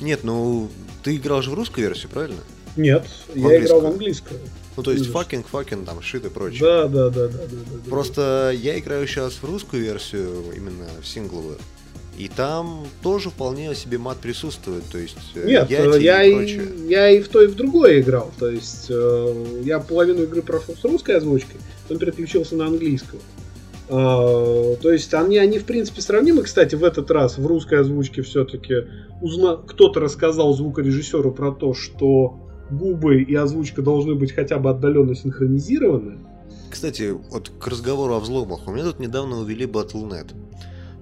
Нет, 0.00 0.20
ну, 0.22 0.68
ты 1.02 1.16
играл 1.16 1.42
же 1.42 1.50
в 1.50 1.54
русскую 1.54 1.88
версию, 1.88 2.10
правильно? 2.10 2.40
Нет, 2.78 3.06
в 3.34 3.36
я 3.36 3.60
играл 3.60 3.80
в 3.80 3.86
английскую. 3.86 4.40
Ну, 4.76 4.82
то 4.84 4.92
есть 4.92 5.10
fucking, 5.10 5.48
fucking, 5.48 5.84
там, 5.84 6.00
shit 6.00 6.24
и 6.24 6.28
прочее. 6.28 6.60
Да, 6.60 6.86
да, 6.86 7.10
да, 7.10 7.26
да, 7.26 7.38
да. 7.48 7.90
Просто 7.90 8.54
я 8.56 8.78
играю 8.78 9.08
сейчас 9.08 9.34
в 9.34 9.44
русскую 9.44 9.82
версию, 9.82 10.44
именно 10.56 10.86
в 11.02 11.06
сингловую. 11.06 11.56
И 12.16 12.28
там 12.28 12.86
тоже 13.02 13.30
вполне 13.30 13.74
себе 13.74 13.98
мат 13.98 14.18
присутствует, 14.18 14.84
то 14.90 14.98
есть 14.98 15.16
э, 15.34 15.46
Нет, 15.46 15.70
я, 15.70 16.24
и, 16.24 16.46
и 16.46 16.88
я 16.88 17.10
и 17.10 17.20
в 17.20 17.28
той, 17.28 17.44
и 17.44 17.48
в 17.48 17.56
другой 17.56 18.00
играл. 18.00 18.30
То 18.38 18.48
есть 18.48 18.86
э, 18.88 19.62
я 19.64 19.80
половину 19.80 20.22
игры 20.22 20.42
прошел 20.42 20.74
с 20.76 20.84
русской 20.84 21.16
озвучкой, 21.16 21.60
потом 21.82 21.98
переключился 21.98 22.56
на 22.56 22.66
английскую. 22.66 23.20
Э, 23.88 24.76
то 24.80 24.92
есть 24.92 25.14
они, 25.14 25.38
они 25.38 25.58
в 25.58 25.64
принципе 25.64 26.00
сравнимы. 26.02 26.42
Кстати, 26.42 26.74
в 26.74 26.84
этот 26.84 27.10
раз 27.10 27.38
в 27.38 27.46
русской 27.46 27.80
озвучке 27.80 28.22
все-таки 28.22 28.74
узна... 29.20 29.56
кто-то 29.56 30.00
рассказал 30.00 30.54
звукорежиссеру 30.54 31.32
про 31.32 31.52
то, 31.52 31.72
что 31.74 32.47
губы 32.70 33.22
и 33.22 33.34
озвучка 33.34 33.82
должны 33.82 34.14
быть 34.14 34.32
хотя 34.32 34.58
бы 34.58 34.70
отдаленно 34.70 35.14
синхронизированы. 35.14 36.18
Кстати, 36.70 37.10
вот 37.30 37.50
к 37.58 37.66
разговору 37.66 38.14
о 38.14 38.20
взломах. 38.20 38.66
У 38.66 38.72
меня 38.72 38.84
тут 38.84 38.98
недавно 39.00 39.38
увели 39.38 39.66
Battle.net. 39.66 40.34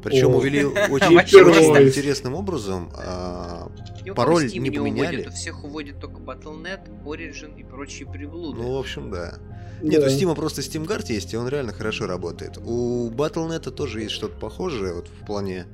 Причем 0.03 0.29
О. 0.35 0.37
увели 0.37 0.65
очень, 0.65 1.17
очень 1.19 1.43
просто. 1.45 1.89
интересным 1.89 2.35
образом. 2.35 2.91
а, 2.97 3.69
Пароль 4.15 4.47
Steam 4.47 4.59
не 4.59 4.71
поменяли. 4.71 5.17
уводит, 5.17 5.29
у 5.29 5.31
всех 5.33 5.65
уводит 5.65 5.99
только 6.01 6.21
Battle.net, 6.21 6.81
Origin 7.05 7.59
и 7.59 7.65
прочие 7.65 8.09
приблуды. 8.09 8.63
Ну, 8.63 8.75
в 8.75 8.79
общем, 8.79 9.11
да. 9.11 9.35
Нет, 9.83 10.01
Да. 10.01 10.07
у 10.07 10.11
Steam 10.11 10.33
просто 10.37 10.61
SteamGuard 10.63 11.07
есть, 11.13 11.35
и 11.35 11.37
он 11.37 11.49
реально 11.49 11.73
хорошо 11.73 12.07
работает. 12.07 12.57
У 12.59 13.11
Battle.net 13.11 13.69
тоже 13.73 14.03
есть 14.03 14.13
что-то 14.13 14.39
похожее, 14.39 14.95
вот 14.95 15.09
в 15.09 15.27
плане 15.27 15.67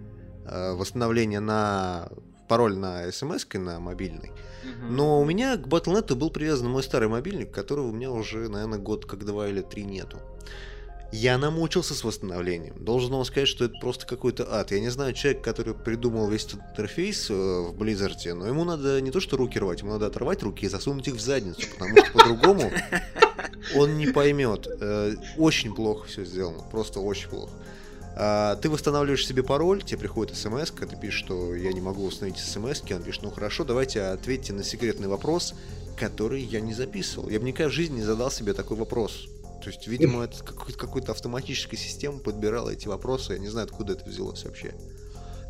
э, 0.46 0.72
восстановления 0.72 1.40
на 1.40 2.08
пароль 2.48 2.76
на 2.76 3.12
смс 3.12 3.46
на 3.52 3.80
мобильный. 3.80 4.30
Но 4.88 5.20
у 5.20 5.24
меня 5.24 5.56
к 5.56 5.66
Battle.net 5.66 6.14
был 6.14 6.30
привязан 6.30 6.68
мой 6.68 6.82
старый 6.82 7.08
мобильник, 7.08 7.50
которого 7.50 7.88
у 7.88 7.92
меня 7.92 8.10
уже, 8.10 8.48
наверное, 8.48 8.78
год 8.78 9.06
как 9.06 9.24
два 9.24 9.48
или 9.48 9.60
три 9.62 9.84
нету. 9.84 10.18
Я 11.12 11.36
намучился 11.36 11.92
с 11.94 12.04
восстановлением. 12.04 12.82
Должен 12.82 13.12
вам 13.12 13.24
сказать, 13.26 13.46
что 13.46 13.66
это 13.66 13.78
просто 13.78 14.06
какой-то 14.06 14.50
ад. 14.50 14.70
Я 14.70 14.80
не 14.80 14.88
знаю, 14.88 15.12
человек, 15.12 15.44
который 15.44 15.74
придумал 15.74 16.26
весь 16.30 16.46
этот 16.46 16.60
интерфейс 16.70 17.28
э, 17.28 17.34
в 17.34 17.74
Blizzard, 17.78 18.32
но 18.32 18.46
ему 18.46 18.64
надо 18.64 18.98
не 19.02 19.10
то 19.10 19.20
что 19.20 19.36
руки 19.36 19.58
рвать, 19.58 19.82
ему 19.82 19.92
надо 19.92 20.06
оторвать 20.06 20.42
руки 20.42 20.64
и 20.64 20.68
засунуть 20.70 21.06
их 21.08 21.14
в 21.16 21.20
задницу, 21.20 21.60
потому 21.74 21.98
что 21.98 22.12
по-другому 22.12 22.72
он 23.76 23.98
не 23.98 24.06
поймет. 24.06 24.66
Э, 24.80 25.14
Очень 25.36 25.74
плохо 25.74 26.08
все 26.08 26.24
сделано, 26.24 26.62
просто 26.70 27.00
очень 27.00 27.28
плохо. 27.28 27.52
А, 28.14 28.56
Ты 28.56 28.68
восстанавливаешь 28.68 29.26
себе 29.26 29.42
пароль, 29.42 29.82
тебе 29.82 29.98
приходит 29.98 30.36
смс, 30.36 30.70
ты 30.70 30.96
пишешь, 30.96 31.20
что 31.20 31.54
я 31.54 31.72
не 31.72 31.80
могу 31.80 32.04
установить 32.04 32.38
смс, 32.38 32.82
он 32.90 33.02
пишет, 33.02 33.22
ну 33.22 33.30
хорошо, 33.30 33.64
давайте 33.64 34.02
ответьте 34.02 34.52
на 34.52 34.62
секретный 34.64 35.08
вопрос, 35.08 35.54
который 35.96 36.42
я 36.42 36.60
не 36.60 36.74
записывал. 36.74 37.28
Я 37.30 37.40
бы 37.40 37.46
никогда 37.46 37.70
в 37.70 37.72
жизни 37.72 37.96
не 37.96 38.02
задал 38.02 38.30
себе 38.30 38.52
такой 38.52 38.76
вопрос. 38.76 39.26
То 39.62 39.70
есть, 39.70 39.86
видимо, 39.86 40.24
это 40.24 40.42
какой- 40.42 40.74
какой-то 40.74 41.12
автоматическая 41.12 41.78
система 41.78 42.18
подбирала 42.18 42.70
эти 42.70 42.88
вопросы, 42.88 43.34
я 43.34 43.38
не 43.38 43.48
знаю, 43.48 43.66
откуда 43.66 43.92
это 43.94 44.04
взялось 44.08 44.44
вообще. 44.44 44.74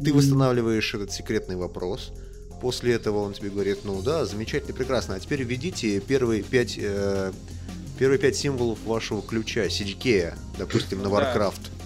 Ты 0.04 0.12
восстанавливаешь 0.12 0.94
этот 0.94 1.12
секретный 1.12 1.56
вопрос, 1.56 2.12
после 2.60 2.92
этого 2.94 3.18
он 3.18 3.32
тебе 3.32 3.50
говорит, 3.50 3.78
ну 3.84 4.02
да, 4.02 4.24
замечательно, 4.26 4.74
прекрасно, 4.74 5.14
а 5.14 5.20
теперь 5.20 5.42
введите 5.42 5.98
первые 6.00 6.42
пять, 6.42 6.76
э, 6.78 7.32
первые 7.98 8.18
пять 8.18 8.36
символов 8.36 8.78
вашего 8.84 9.22
ключа, 9.22 9.66
CDK, 9.68 10.34
допустим, 10.58 11.02
на 11.02 11.08
Да. 11.08 11.34
Warcraft. 11.34 11.60
А 11.68 11.81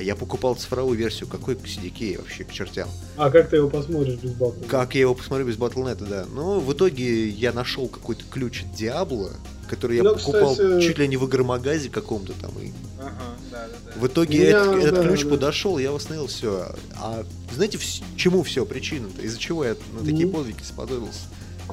я 0.00 0.16
покупал 0.16 0.54
цифровую 0.54 0.96
версию, 0.98 1.28
какой 1.28 1.54
CDK 1.54 2.18
вообще 2.18 2.44
к 2.44 2.52
чертям? 2.52 2.88
А 3.16 3.30
как 3.30 3.50
ты 3.50 3.56
его 3.56 3.68
посмотришь 3.68 4.14
без 4.14 4.32
батла? 4.32 4.62
Как 4.68 4.94
я 4.94 5.02
его 5.02 5.14
посмотрю 5.14 5.46
без 5.46 5.56
Battle.net, 5.56 6.06
да. 6.08 6.26
Ну, 6.32 6.60
в 6.60 6.72
итоге 6.72 7.28
я 7.28 7.52
нашел 7.52 7.88
какой-то 7.88 8.24
ключ 8.30 8.62
от 8.62 8.74
Диабло, 8.74 9.30
который 9.68 9.96
я 9.98 10.02
Ну, 10.02 10.14
покупал 10.16 10.52
кстати- 10.52 10.82
чуть 10.86 10.98
ли 10.98 11.08
не 11.08 11.16
в 11.16 11.26
игромагазе 11.26 11.88
каком-то 11.90 12.32
там. 12.40 12.50
И 12.60 12.72
Ага, 13.00 13.12
да, 13.50 13.66
да, 13.68 13.92
да. 13.94 14.00
в 14.00 14.06
итоге 14.06 14.38
меня, 14.38 14.48
этот, 14.50 14.74
этот 14.84 14.94
да, 14.96 15.02
ключ 15.08 15.22
да. 15.24 15.30
подошел, 15.30 15.78
я 15.78 15.92
восстановил 15.92 16.26
все. 16.26 16.74
А 16.96 17.24
знаете, 17.54 17.78
вс- 17.78 18.02
чему 18.16 18.42
все 18.42 18.66
причина-то? 18.66 19.22
Из-за 19.22 19.38
чего 19.38 19.64
я 19.64 19.76
на 19.92 20.00
такие 20.04 20.26
Ну. 20.26 20.32
подвиги 20.32 20.62
сподобился? 20.62 21.20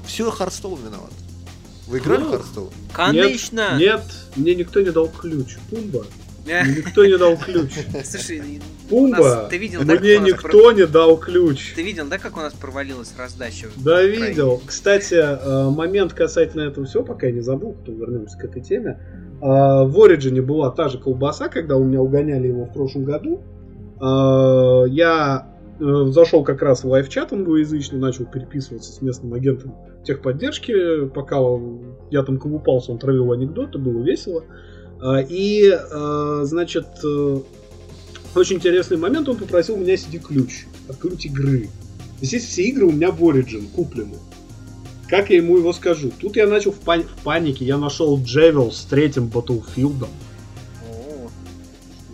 Все 0.05 0.29
Hearthstone 0.29 0.79
виноват. 0.85 1.11
Вы 1.87 1.99
играли 1.99 2.21
в 2.21 2.25
Ну. 2.25 2.31
Hearthstone? 2.31 2.69
Конечно! 2.93 3.77
Нет, 3.79 4.01
мне 4.35 4.53
никто 4.55 4.81
не 4.81 4.91
дал 4.91 5.07
ключ. 5.09 5.55
Пумба. 5.69 6.05
Э, 6.47 6.63
Мне 6.63 6.77
никто 6.77 7.05
не 7.05 7.17
дал 7.17 7.37
ключ. 7.37 7.71
Слушай, 8.03 8.61
у 8.89 8.89
Пумба. 8.89 9.17
нас- 9.17 9.49
ты 9.49 9.57
видел, 9.57 9.81
да, 9.85 9.95
Мне 9.99 10.17
никто 10.19 10.71
не 10.71 10.85
дал 10.85 11.17
ключ. 11.17 11.73
Ты 11.75 11.83
видел, 11.83 12.05
да, 12.09 12.17
как 12.17 12.37
у 12.37 12.39
нас 12.39 12.53
провалилась 12.53 13.13
раздача? 13.17 13.67
в 13.75 13.83
Да, 13.83 14.03
видел. 14.03 14.61
Кстати, 14.65 15.15
э, 15.15 15.69
момент 15.69 16.13
касательно 16.13 16.61
этого 16.61 16.85
всего, 16.85 17.03
пока 17.03 17.27
я 17.27 17.33
не 17.33 17.41
забыл, 17.41 17.73
потом 17.73 17.95
вернемся 17.99 18.37
к 18.37 18.43
этой 18.45 18.61
теме. 18.61 18.99
А, 19.41 19.83
В 19.83 19.97
Origin 19.99 20.41
была 20.41 20.71
та 20.71 20.89
же 20.89 20.97
колбаса, 20.97 21.47
когда 21.47 21.75
у 21.77 21.83
меня 21.83 22.01
угоняли 22.01 22.47
его 22.47 22.65
в 22.65 22.73
прошлом 22.73 23.03
году. 23.03 23.41
А, 23.99 24.85
Я 24.85 25.53
э, 25.79 26.05
зашел 26.07 26.43
как 26.43 26.63
раз 26.63 26.83
в 26.83 26.87
live-чат 26.89 27.33
англоязычный, 27.33 27.99
начал 27.99 28.25
переписываться 28.25 28.91
с 28.91 29.01
местным 29.03 29.33
агентом 29.35 29.75
техподдержки, 30.03 31.05
пока 31.07 31.37
я 32.09 32.23
там 32.23 32.39
колупался, 32.39 32.91
он 32.91 32.97
травил 32.97 33.31
анекдоты, 33.31 33.77
было 33.77 34.01
весело. 34.01 34.43
И, 35.29 35.71
э, 35.71 36.41
значит, 36.45 36.87
э, 37.03 37.37
очень 38.35 38.55
интересный 38.57 38.97
момент, 38.97 39.29
он 39.29 39.37
попросил 39.37 39.75
у 39.75 39.77
меня 39.77 39.93
CD-ключ, 39.95 40.65
открыть 40.89 41.25
игры. 41.25 41.69
Здесь 42.21 42.45
все 42.45 42.63
игры 42.63 42.85
у 42.85 42.91
меня 42.91 43.11
в 43.11 43.21
Origin 43.23 43.67
куплены. 43.75 44.15
Как 45.07 45.29
я 45.29 45.37
ему 45.37 45.57
его 45.57 45.71
скажу? 45.71 46.11
Тут 46.19 46.35
я 46.35 46.47
начал 46.47 46.71
в, 46.71 46.79
пани- 46.79 47.03
в 47.03 47.23
панике, 47.23 47.63
я 47.63 47.77
нашел 47.77 48.21
jewel 48.21 48.71
с 48.71 48.83
третьим 48.85 49.27
Battlefield. 49.33 50.07
О, 50.89 51.29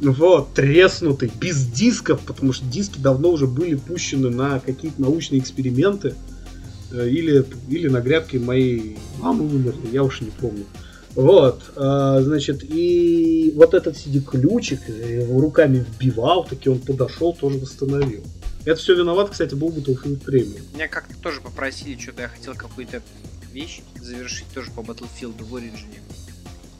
Вот, 0.01 0.53
треснутый, 0.53 1.31
без 1.39 1.65
дисков, 1.65 2.21
потому 2.25 2.53
что 2.53 2.65
диски 2.65 2.99
давно 2.99 3.29
уже 3.29 3.47
были 3.47 3.75
пущены 3.75 4.29
на 4.29 4.59
какие-то 4.59 5.01
научные 5.01 5.39
эксперименты. 5.39 6.15
Э, 6.91 7.09
Или, 7.09 7.43
или 7.69 7.87
на 7.87 8.01
грядке 8.01 8.37
моей 8.39 8.97
мамы 9.19 9.45
умерли, 9.45 9.87
я 9.91 10.03
уж 10.03 10.21
не 10.21 10.29
помню. 10.29 10.65
Вот, 11.15 11.73
а, 11.75 12.21
значит, 12.21 12.63
и 12.63 13.53
вот 13.55 13.73
этот 13.75 13.95
CD-ключик 13.95 14.87
его 14.89 15.41
руками 15.41 15.85
вбивал, 15.87 16.43
таки 16.43 16.69
он 16.69 16.79
подошел, 16.79 17.33
тоже 17.35 17.59
восстановил. 17.59 18.23
Это 18.65 18.79
все 18.79 18.95
виноват, 18.95 19.29
кстати, 19.29 19.53
был 19.53 19.69
Battlefield 19.69 20.23
Premium. 20.25 20.61
Меня 20.73 20.87
как-то 20.87 21.15
тоже 21.17 21.41
попросили, 21.41 21.99
что-то 21.99 22.23
я 22.23 22.27
хотел 22.29 22.55
какую-то 22.55 23.01
вещь 23.51 23.81
завершить 24.01 24.47
тоже 24.53 24.71
по 24.71 24.79
Battlefield 24.79 25.43
в 25.43 25.55
Origin. 25.55 25.93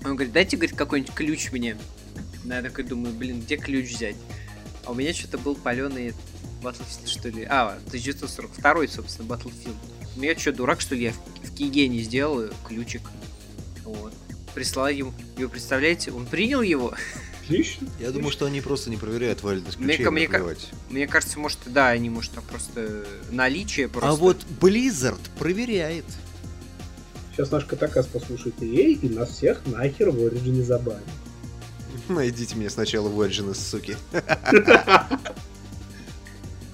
Он 0.03 0.15
говорит, 0.15 0.33
дайте, 0.33 0.57
говорит, 0.57 0.75
какой-нибудь 0.75 1.13
ключ 1.13 1.51
мне. 1.51 1.77
Я 2.45 2.61
такой 2.61 2.85
думаю, 2.85 3.13
блин, 3.13 3.41
где 3.41 3.57
ключ 3.57 3.93
взять? 3.93 4.15
А 4.85 4.91
у 4.91 4.95
меня 4.95 5.13
что-то 5.13 5.37
был 5.37 5.55
паленый 5.55 6.13
Battlefield, 6.61 7.07
что 7.07 7.29
ли? 7.29 7.45
А, 7.49 7.77
1942, 7.87 8.87
собственно, 8.87 9.27
Battlefield. 9.27 9.75
Ну 10.15 10.23
я 10.23 10.37
что, 10.37 10.51
дурак, 10.51 10.81
что 10.81 10.95
ли? 10.95 11.03
Я 11.05 11.11
в, 11.11 11.47
в 11.47 11.55
Киге 11.55 11.87
не 11.87 12.01
сделал 12.01 12.49
ключик. 12.65 13.01
Вот. 13.83 14.13
Прислал 14.53 14.87
ему. 14.89 15.13
И 15.37 15.43
вы 15.43 15.49
представляете, 15.49 16.11
он 16.11 16.25
принял 16.25 16.61
его. 16.61 16.93
Отлично. 17.43 17.87
Я 17.99 18.11
думаю, 18.11 18.31
что 18.31 18.45
они 18.45 18.61
просто 18.61 18.89
не 18.89 18.97
проверяют 18.97 19.43
валидность 19.43 19.77
Мне 19.77 19.95
ключей. 19.95 20.09
мне 20.11 20.27
наплевать. 20.27 20.69
Мне 20.89 21.07
кажется, 21.07 21.39
может, 21.39 21.59
да, 21.65 21.89
они, 21.89 22.09
может, 22.09 22.31
там 22.31 22.43
просто 22.45 23.05
наличие 23.31 23.89
просто. 23.89 24.09
А 24.09 24.13
вот 24.13 24.37
Blizzard 24.61 25.19
проверяет. 25.37 26.05
Сейчас 27.31 27.51
наш 27.51 27.65
подкаст 27.65 28.05
послушают 28.05 28.67
EA, 28.67 28.93
и 28.93 29.09
нас 29.09 29.31
всех 29.31 29.65
нахер 29.65 30.11
в 30.11 30.19
Origin 30.19 30.63
забанят. 30.63 31.03
Найдите 32.07 32.55
меня 32.55 32.69
сначала 32.69 33.09
в 33.09 33.19
Origin, 33.19 33.53
суки. 33.53 33.97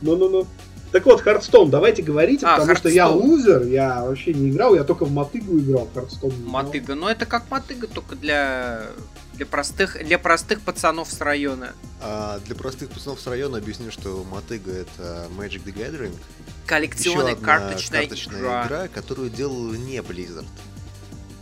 Ну-ну-ну. 0.01 0.47
Так 0.91 1.05
вот, 1.05 1.21
Hearthstone, 1.21 1.69
давайте 1.69 2.01
говорите, 2.01 2.45
А, 2.47 2.57
потому 2.57 2.75
что 2.75 2.89
я 2.89 3.05
Hearthstone. 3.05 3.21
лузер, 3.21 3.63
я 3.67 4.03
вообще 4.03 4.33
не 4.33 4.49
играл, 4.49 4.73
я 4.73 4.83
только 4.83 5.05
в 5.05 5.11
мотыгу 5.11 5.59
играл, 5.59 5.87
Hearthstone. 5.93 6.33
не 6.33 6.39
играл. 6.41 6.51
Мотыга. 6.63 6.95
Но 6.95 7.09
это 7.11 7.25
как 7.27 7.49
мотыга, 7.51 7.87
только 7.87 8.15
для 8.15 8.87
для 9.35 9.45
простых 9.45 10.03
для 10.05 10.19
простых 10.19 10.59
пацанов 10.61 11.09
с 11.09 11.21
района. 11.21 11.71
А 12.01 12.39
для 12.45 12.55
простых 12.55 12.89
пацанов 12.89 13.21
с 13.21 13.27
района 13.27 13.57
объясню, 13.59 13.89
что 13.91 14.25
Мотыга 14.29 14.71
это 14.71 15.27
Magic 15.37 15.63
the 15.63 15.73
Gathering. 15.73 16.09
Еще 16.11 16.17
Коллекционная 16.65 17.33
одна 17.33 17.45
карточная, 17.45 17.99
карточная 18.01 18.39
игра. 18.39 18.65
игра, 18.67 18.87
которую 18.89 19.29
делал 19.29 19.71
не 19.73 19.97
Blizzard. 19.99 20.45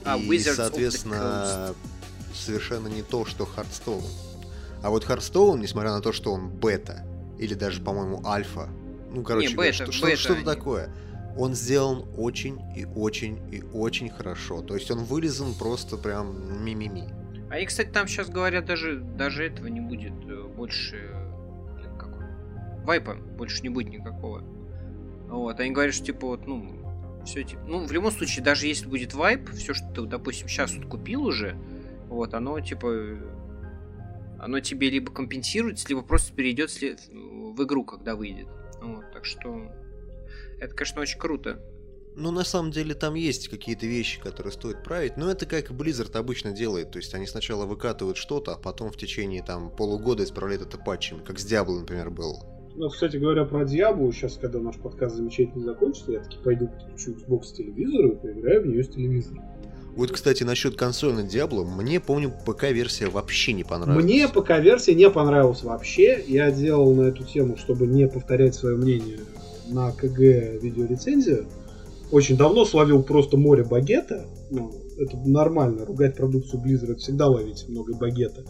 А, 0.06 0.18
И, 0.18 0.30
Wizards 0.30 0.56
соответственно, 0.56 1.74
совершенно 2.36 2.88
не 2.88 3.02
то, 3.02 3.26
что 3.26 3.46
Hearthstone. 3.56 4.06
А 4.84 4.90
вот 4.90 5.06
Hearthstone, 5.06 5.58
несмотря 5.60 5.92
на 5.92 6.02
то, 6.02 6.12
что 6.14 6.32
он 6.34 6.50
бета, 6.50 7.04
или 7.40 7.56
даже, 7.56 7.82
по-моему, 7.82 8.22
альфа, 8.28 8.70
ну, 9.18 9.24
короче, 9.24 9.50
Не, 9.50 9.56
бета, 9.56 9.74
что, 9.74 9.92
что, 9.92 10.06
бета 10.06 10.18
что-то 10.18 10.36
они. 10.36 10.46
такое, 10.46 10.90
он 11.38 11.54
сделан 11.54 12.06
очень 12.18 12.60
и 12.76 12.86
очень 12.86 13.40
и 13.52 13.64
очень 13.74 14.10
хорошо. 14.10 14.62
То 14.62 14.76
есть 14.76 14.92
он 14.92 15.04
вылезан 15.04 15.54
просто 15.56 15.98
прям 15.98 16.64
ми-ми-ми. 16.64 17.06
Они, 17.50 17.66
кстати, 17.66 17.90
там 17.90 18.08
сейчас 18.08 18.30
говорят, 18.30 18.66
даже, 18.66 19.00
даже 19.00 19.46
этого 19.46 19.68
не 19.68 19.80
будет 19.80 20.14
э, 20.28 20.44
больше. 20.56 21.10
как 21.98 22.10
он? 22.10 22.84
Вайпа 22.84 23.16
больше 23.16 23.64
не 23.64 23.70
будет 23.70 23.90
никакого. 23.90 24.44
Вот, 25.30 25.60
они 25.60 25.72
говорят, 25.72 25.96
что 25.96 26.06
типа 26.06 26.28
вот, 26.28 26.46
ну, 26.46 27.24
все 27.26 27.44
типа. 27.44 27.62
Ну, 27.68 27.86
в 27.86 27.92
любом 27.92 28.12
случае, 28.12 28.44
даже 28.44 28.68
если 28.68 28.86
будет 28.86 29.14
вайп, 29.14 29.50
все, 29.52 29.74
что 29.74 29.88
ты, 29.94 30.02
допустим, 30.04 30.48
сейчас 30.48 30.76
вот 30.76 30.86
купил 30.86 31.24
уже, 31.24 31.56
вот, 32.08 32.34
оно 32.34 32.60
типа. 32.60 33.18
Оно 34.40 34.60
тебе 34.60 34.92
либо 34.92 35.12
компенсируется, 35.12 35.88
либо 35.90 36.04
просто 36.04 36.32
перейдет 36.32 36.70
в 36.70 37.64
игру, 37.64 37.84
когда 37.84 38.16
выйдет. 38.16 38.48
Вот, 38.82 39.12
так 39.12 39.26
что. 39.26 39.72
Это, 40.60 40.74
конечно, 40.74 41.02
очень 41.02 41.20
круто. 41.20 41.62
Ну, 42.16 42.32
на 42.32 42.44
самом 42.44 42.72
деле, 42.72 42.96
там 42.96 43.14
есть 43.14 43.48
какие-то 43.48 43.86
вещи, 43.86 44.20
которые 44.20 44.52
стоит 44.52 44.84
править, 44.84 45.18
но 45.18 45.30
это 45.30 45.46
как 45.46 45.70
Blizzard 45.70 46.18
обычно 46.18 46.52
делает, 46.52 46.90
то 46.90 46.98
есть 46.98 47.14
они 47.14 47.28
сначала 47.28 47.68
выкатывают 47.68 48.18
что-то, 48.18 48.54
а 48.54 48.58
потом 48.58 48.92
в 48.92 48.98
течение 48.98 49.44
там 49.44 49.70
полугода 49.70 50.24
исправляют 50.24 50.64
это 50.64 50.80
патчем, 50.80 51.24
как 51.24 51.38
с 51.38 51.46
Diablo, 51.46 51.80
например, 51.80 52.10
был. 52.10 52.44
Ну, 52.76 52.90
кстати 52.90 53.18
говоря, 53.18 53.46
про 53.46 53.66
Диаблу, 53.66 54.12
сейчас, 54.12 54.38
когда 54.38 54.60
наш 54.60 54.78
подкаст 54.78 55.16
замечательно 55.16 55.64
закончится, 55.64 56.12
я 56.12 56.20
таки 56.20 56.38
пойду 56.44 56.68
подключу 56.68 57.14
Xbox 57.14 57.52
к 57.52 57.58
телевизору 57.58 58.14
и 58.14 58.16
поиграю 58.16 58.64
в 58.64 58.68
нее 58.68 58.84
с 58.84 58.90
телевизора. 58.90 59.44
Вот, 59.98 60.12
кстати, 60.12 60.44
насчет 60.44 60.76
консольной 60.76 61.24
Diablo, 61.24 61.66
мне, 61.66 62.00
помню, 62.00 62.32
ПК-версия 62.46 63.08
вообще 63.08 63.54
не 63.54 63.64
понравилась. 63.64 64.04
Мне 64.04 64.28
ПК-версия 64.28 64.94
не 64.94 65.10
понравилась 65.10 65.64
вообще. 65.64 66.24
Я 66.28 66.52
делал 66.52 66.94
на 66.94 67.08
эту 67.08 67.24
тему, 67.24 67.58
чтобы 67.58 67.88
не 67.88 68.08
повторять 68.08 68.54
свое 68.54 68.78
мнение 68.78 69.18
на 69.68 69.92
КГ 69.92 70.62
видеорецензию. 70.62 71.48
Очень 72.12 72.38
давно 72.38 72.64
словил 72.64 73.02
просто 73.02 73.38
море 73.38 73.64
багета. 73.64 74.28
Ну, 74.52 74.72
это 75.00 75.18
нормально, 75.26 75.84
ругать 75.84 76.16
продукцию 76.16 76.62
Blizzard 76.64 76.98
всегда 76.98 77.28
ловить 77.28 77.68
много 77.68 77.96
багета. 77.96 78.44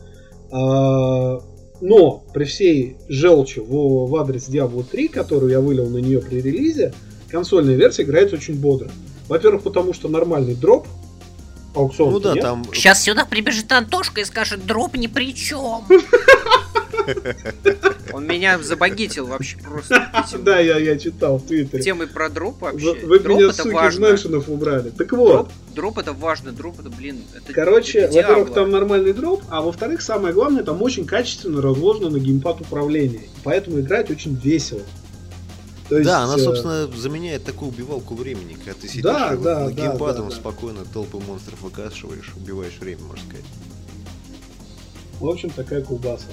А, 0.52 1.39
но 1.80 2.26
при 2.34 2.43
всей 2.43 2.98
желчи 3.08 3.60
в, 3.60 4.10
в 4.10 4.16
адрес 4.18 4.50
Diablo 4.50 4.84
3, 4.84 5.08
которую 5.08 5.50
я 5.50 5.62
вылил 5.62 5.89
на 5.89 6.00
нее 6.00 6.20
при 6.20 6.41
релизе, 6.41 6.93
консольная 7.30 7.76
версия 7.76 8.04
играет 8.04 8.34
очень 8.34 8.60
бодро. 8.60 8.89
Во-первых, 9.30 9.64
потому 9.64 9.93
что 9.93 10.10
нормальный 10.10 10.56
дроп, 10.56 10.88
аукцион. 11.78 12.11
Ну 12.11 12.19
да, 12.19 12.34
нет. 12.34 12.43
там... 12.43 12.65
Сейчас 12.73 13.03
сюда 13.03 13.25
прибежит 13.25 13.71
Антошка 13.71 14.21
и 14.21 14.25
скажет, 14.25 14.65
дроп 14.65 14.95
ни 14.95 15.07
при 15.07 15.34
чем. 15.36 15.86
Он 18.13 18.25
меня 18.25 18.59
забагитил 18.59 19.28
вообще 19.28 19.57
просто 19.57 20.11
Да, 20.39 20.59
я, 20.59 20.78
я 20.78 20.97
читал 20.97 21.38
в 21.38 21.45
Твиттере. 21.45 21.84
темой 21.84 22.07
про 22.07 22.30
дроп 22.30 22.61
вообще. 22.61 22.93
Вы, 23.05 23.19
дроп 23.19 23.38
меня, 23.38 23.49
это 23.49 23.57
суки, 23.57 23.69
из 23.69 23.73
важно. 23.73 24.05
меншинов 24.07 24.49
убрали. 24.49 24.89
Так 24.89 25.11
вот, 25.13 25.32
Дроп, 25.32 25.49
дроп 25.75 25.97
это 25.99 26.13
важно, 26.13 26.51
дроп 26.51 26.80
это, 26.80 26.89
блин, 26.89 27.21
это 27.36 27.53
короче, 27.53 27.99
это 27.99 28.13
во-первых, 28.13 28.53
там 28.53 28.71
нормальный 28.71 29.13
дроп, 29.13 29.43
а 29.49 29.61
во-вторых, 29.61 30.01
самое 30.01 30.34
главное, 30.34 30.63
там 30.63 30.82
очень 30.82 31.05
качественно 31.05 31.61
разложено 31.61 32.09
на 32.09 32.17
геймпад 32.17 32.61
управления. 32.61 33.19
И 33.19 33.30
Поэтому 33.43 33.80
играть 33.80 34.09
очень 34.09 34.36
весело. 34.36 34.82
То 35.90 35.98
есть, 35.98 36.10
Да, 36.10 36.24
она, 36.24 36.36
э, 36.36 36.40
собственно, 36.40 36.88
заменяет 36.88 37.44
такую 37.46 37.72
убивалку 37.72 38.16
времени, 38.16 38.54
когда 38.56 38.74
ты 38.74 38.88
сидишь 38.88 39.04
Да, 39.04 39.34
и 39.34 39.36
вот 39.36 39.44
да, 39.44 39.60
на 39.62 39.72
да, 39.72 39.72
геймпадом 39.72 40.30
да, 40.30 40.36
да. 40.36 40.42
спокойно 40.42 40.86
толпы 40.86 41.20
монстров 41.20 41.62
выкашиваешь, 41.62 42.34
убиваешь 42.36 42.78
время, 42.80 43.04
можно 43.04 43.24
сказать. 43.26 43.46
В 45.20 45.28
общем, 45.28 45.50
такая 45.50 45.82
колбаса. 45.82 46.28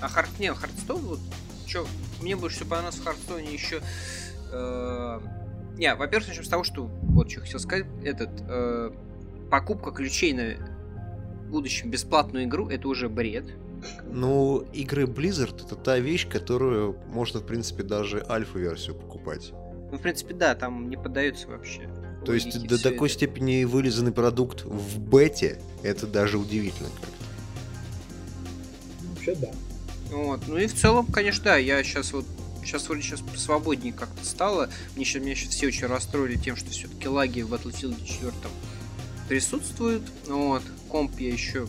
А 0.00 0.08
Хард... 0.08 0.28
Не, 0.38 0.52
Hearthstone, 0.52 1.00
вот, 1.02 1.20
чё, 1.66 1.86
мне 2.20 2.36
больше 2.36 2.56
всего 2.56 2.70
понравилось 2.70 2.96
в 2.96 3.04
Hearthstone 3.04 3.48
е 3.48 3.52
еще... 3.52 3.80
э, 4.52 5.20
Не, 5.78 5.94
во-первых, 5.94 6.28
начнем 6.28 6.44
с 6.44 6.48
того, 6.48 6.62
что, 6.62 6.84
вот 6.84 7.30
что 7.30 7.40
хотел 7.40 7.58
сказать, 7.60 7.86
этот, 8.04 8.30
э, 8.48 8.90
покупка 9.50 9.90
ключей 9.92 10.32
на 10.32 10.54
будущем 11.48 11.90
бесплатную 11.90 12.44
игру, 12.44 12.68
это 12.68 12.86
уже 12.88 13.08
бред. 13.08 13.46
Ну, 14.10 14.64
игры 14.72 15.04
Blizzard 15.04 15.64
это 15.64 15.76
та 15.76 15.98
вещь, 15.98 16.28
которую 16.28 16.96
можно, 17.08 17.40
в 17.40 17.46
принципе, 17.46 17.82
даже 17.82 18.24
альфа-версию 18.28 18.96
покупать. 18.96 19.52
Ну, 19.90 19.98
в 19.98 20.00
принципе, 20.00 20.34
да, 20.34 20.54
там 20.54 20.88
не 20.88 20.96
поддается 20.96 21.48
вообще. 21.48 21.88
То 22.24 22.32
есть 22.32 22.66
до 22.66 22.82
такой 22.82 23.08
это. 23.08 23.16
степени 23.16 23.64
вылизанный 23.64 24.12
продукт 24.12 24.64
в 24.64 24.98
бете, 24.98 25.60
это 25.82 26.06
даже 26.06 26.38
удивительно 26.38 26.88
как 27.00 27.10
Вообще, 29.10 29.34
да. 29.36 29.50
Вот. 30.10 30.40
Ну 30.48 30.56
и 30.56 30.66
в 30.66 30.74
целом, 30.74 31.06
конечно, 31.06 31.44
да, 31.44 31.56
я 31.56 31.82
сейчас 31.82 32.12
вот 32.12 32.24
сейчас 32.64 32.88
вроде 32.88 33.02
сейчас 33.02 33.22
свободнее 33.36 33.92
как-то 33.92 34.24
стало. 34.24 34.70
Мне 34.96 35.04
сейчас, 35.04 35.22
меня 35.22 35.34
сейчас 35.34 35.54
все 35.54 35.66
очень 35.66 35.86
расстроили 35.86 36.36
тем, 36.36 36.56
что 36.56 36.70
все-таки 36.70 37.08
лаги 37.08 37.42
в 37.42 37.52
Battlefield 37.52 38.04
4 38.04 38.32
присутствуют. 39.28 40.02
Вот. 40.26 40.62
Комп 40.88 41.18
я 41.18 41.30
еще 41.30 41.66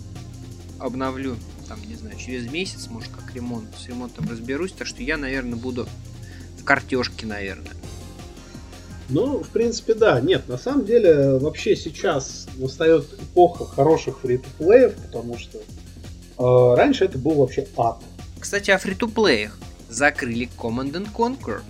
обновлю, 0.80 1.38
там, 1.68 1.80
не 1.88 1.96
знаю, 1.96 2.18
через 2.18 2.50
месяц, 2.50 2.88
может, 2.88 3.10
как 3.12 3.34
ремонт. 3.36 3.68
С 3.78 3.88
ремонтом 3.88 4.30
разберусь, 4.30 4.72
так 4.72 4.88
что 4.88 5.04
я, 5.04 5.18
наверное, 5.18 5.58
буду 5.58 5.88
в 6.60 6.64
картежке, 6.64 7.26
наверное. 7.26 7.72
Ну, 9.10 9.44
в 9.44 9.50
принципе, 9.50 9.94
да. 9.94 10.20
Нет, 10.20 10.48
на 10.48 10.58
самом 10.58 10.86
деле, 10.86 11.38
вообще 11.38 11.76
сейчас 11.76 12.48
настает 12.58 13.06
эпоха 13.14 13.66
хороших 13.66 14.20
фри-то-плеев, 14.20 14.96
потому 14.96 15.38
что 15.38 15.60
э, 15.60 16.76
раньше 16.78 17.06
это 17.06 17.18
был 17.18 17.36
вообще 17.36 17.68
ад. 17.78 18.02
Кстати, 18.40 18.72
о 18.72 18.78
фри-то-плеях. 18.78 19.58
Закрыли 19.90 20.50
Command 20.58 20.94
and 20.94 21.08
Conquer. 21.16 21.62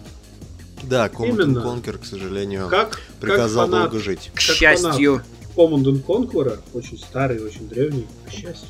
Да, 0.84 1.08
Command 1.08 1.28
Именно. 1.28 1.60
Conquer, 1.60 1.98
к 1.98 2.06
сожалению, 2.06 2.70
Как, 2.70 3.02
приказал 3.20 3.66
как 3.66 3.72
фанат 3.72 3.91
долго 3.91 4.04
жить. 4.04 4.32
К 4.34 4.36
Как 4.36 4.56
счастью. 4.56 5.22
Command 5.56 5.84
and 5.84 6.04
Conquer, 6.06 6.60
очень 6.74 6.98
старый, 6.98 7.41
очень 7.41 7.68
древний, 7.68 8.08
к 8.28 8.32
счастью, 8.32 8.68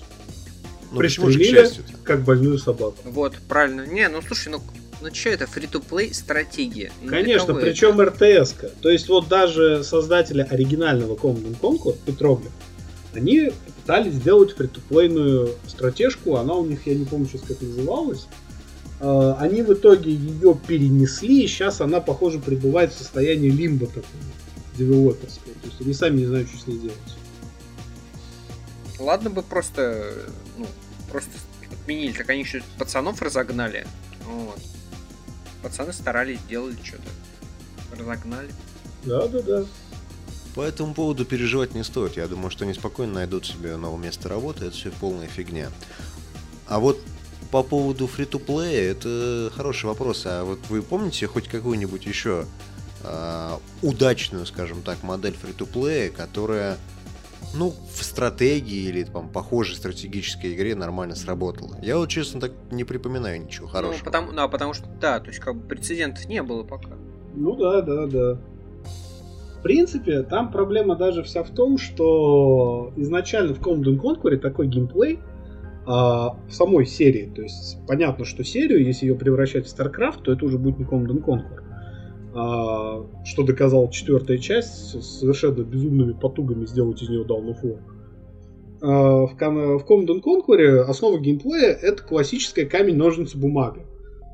Ну 0.96 1.02
почему 1.02 1.30
же 1.30 1.40
к 1.40 1.42
Пристрелили? 1.42 1.86
как 2.04 2.24
больную 2.24 2.58
собаку. 2.58 2.98
Вот, 3.04 3.36
правильно. 3.48 3.86
Не, 3.86 4.08
ну 4.10 4.22
слушай, 4.22 4.50
ну, 4.50 4.62
ну 5.02 5.14
что 5.14 5.30
это, 5.30 5.46
фри-то-плей 5.48 6.14
стратегия? 6.14 6.92
Ну, 7.02 7.10
Конечно, 7.10 7.54
причем 7.54 8.00
РТС. 8.02 8.54
-ка. 8.54 8.72
То 8.82 8.90
есть 8.90 9.08
вот 9.10 9.28
даже 9.28 9.84
создатели 9.84 10.42
оригинального 10.42 11.16
Command 11.16 11.60
Conquer, 11.60 11.96
Петроглиф, 12.06 12.52
они 13.14 13.52
пытались 13.82 14.14
сделать 14.14 14.52
фри-то-плейную 14.56 15.56
стратежку, 15.68 16.36
она 16.38 16.54
у 16.56 16.66
них, 16.66 16.86
я 16.88 16.96
не 16.96 17.06
помню 17.06 17.28
сейчас 17.28 17.42
как 17.42 17.62
называлась. 17.62 18.28
Э, 19.00 19.36
Они 19.40 19.62
в 19.62 19.74
итоге 19.74 20.12
ее 20.12 20.58
перенесли, 20.68 21.44
и 21.44 21.48
сейчас 21.48 21.82
она, 21.82 22.00
похоже, 22.00 22.40
пребывает 22.40 22.94
в 22.94 22.98
состоянии 22.98 23.50
лимба 23.50 23.88
такого, 23.88 24.06
девелоперского. 24.78 25.54
То 25.62 25.68
есть 25.68 25.82
они 25.82 25.94
сами 25.94 26.18
не 26.20 26.26
знают, 26.26 26.50
что 26.50 26.58
с 26.60 26.68
ней 26.68 26.80
делать. 26.80 26.98
Ладно 29.00 29.30
бы 29.30 29.44
просто, 29.44 30.14
ну, 30.58 30.66
просто 31.16 31.32
отменили, 31.72 32.12
так 32.12 32.30
они 32.30 32.42
еще 32.42 32.62
пацанов 32.78 33.22
разогнали. 33.22 33.88
Вот. 34.26 34.60
Пацаны 35.64 35.94
старались, 35.94 36.40
делали 36.50 36.76
что-то. 36.84 37.10
Разогнали. 37.98 38.52
Да-да-да. 39.06 39.66
По 40.56 40.62
этому 40.62 40.94
поводу 40.94 41.24
переживать 41.24 41.74
не 41.74 41.84
стоит. 41.84 42.18
Я 42.18 42.28
думаю, 42.28 42.50
что 42.50 42.66
они 42.66 42.74
спокойно 42.74 43.14
найдут 43.14 43.46
себе 43.46 43.78
новое 43.78 44.04
место 44.04 44.28
работы. 44.28 44.66
Это 44.66 44.76
все 44.76 44.92
полная 44.92 45.28
фигня. 45.28 45.70
А 46.68 46.80
вот 46.80 47.00
по 47.50 47.64
поводу 47.64 48.08
фри 48.08 48.26
to 48.26 48.44
play 48.44 48.74
это 48.74 49.52
хороший 49.56 49.86
вопрос. 49.86 50.24
А 50.26 50.44
вот 50.44 50.60
вы 50.68 50.82
помните 50.82 51.28
хоть 51.28 51.48
какую-нибудь 51.48 52.06
еще 52.06 52.46
а, 53.04 53.62
удачную, 53.82 54.46
скажем 54.46 54.82
так, 54.82 55.02
модель 55.04 55.36
фри 55.38 55.54
to 55.54 55.70
play, 55.70 56.10
которая 56.10 56.78
ну, 57.58 57.74
в 57.94 58.04
стратегии 58.04 58.90
или 58.90 59.04
там 59.04 59.30
похожей 59.30 59.76
стратегической 59.76 60.54
игре 60.54 60.76
нормально 60.76 61.16
сработала. 61.16 61.78
Я 61.82 61.98
вот, 61.98 62.10
честно, 62.10 62.42
так 62.42 62.52
не 62.72 62.84
припоминаю 62.84 63.44
ничего 63.44 63.68
хорошего. 63.68 64.00
Ну, 64.00 64.06
потому, 64.06 64.32
ну, 64.32 64.42
а 64.42 64.48
потому 64.48 64.74
что, 64.74 64.88
да, 65.00 65.20
то 65.20 65.28
есть 65.28 65.40
как 65.40 65.56
бы 65.56 65.68
прецедентов 65.68 66.26
не 66.28 66.44
было 66.44 66.64
пока. 66.64 66.92
Ну 67.36 67.56
да, 67.56 67.82
да, 67.82 68.08
да. 68.08 68.38
В 69.60 69.62
принципе, 69.64 70.22
там 70.24 70.52
проблема 70.52 70.96
даже 70.96 71.24
вся 71.24 71.44
в 71.44 71.50
том, 71.50 71.78
что 71.78 72.94
изначально 72.96 73.56
в 73.56 73.60
Command 73.60 74.00
Conquer 74.00 74.38
такой 74.38 74.68
геймплей 74.68 75.20
а, 75.88 76.38
в 76.48 76.52
самой 76.52 76.86
серии. 76.86 77.32
То 77.36 77.42
есть 77.42 77.80
понятно, 77.88 78.26
что 78.26 78.44
серию, 78.44 78.86
если 78.86 79.08
ее 79.08 79.16
превращать 79.16 79.68
в 79.68 79.76
StarCraft, 79.76 80.22
то 80.24 80.32
это 80.32 80.46
уже 80.46 80.60
будет 80.60 80.78
не 80.78 80.86
Command 80.86 81.24
Conquer. 81.24 81.65
А, 82.38 83.06
что 83.24 83.44
доказала 83.44 83.90
четвертая 83.90 84.38
часть 84.38 85.02
совершенно 85.02 85.64
безумными 85.64 86.12
потугами 86.12 86.66
сделать 86.66 87.02
из 87.02 87.08
нее 87.08 87.24
Dawn 87.24 87.56
of. 87.56 87.80
А, 88.82 89.26
в, 89.26 89.38
Кон- 89.38 89.78
в 89.78 89.86
Command 89.86 90.22
Conquer 90.22 90.80
основа 90.82 91.18
геймплея 91.18 91.72
это 91.72 92.04
классическая 92.04 92.66
камень-ножницы-бумага. 92.66 93.86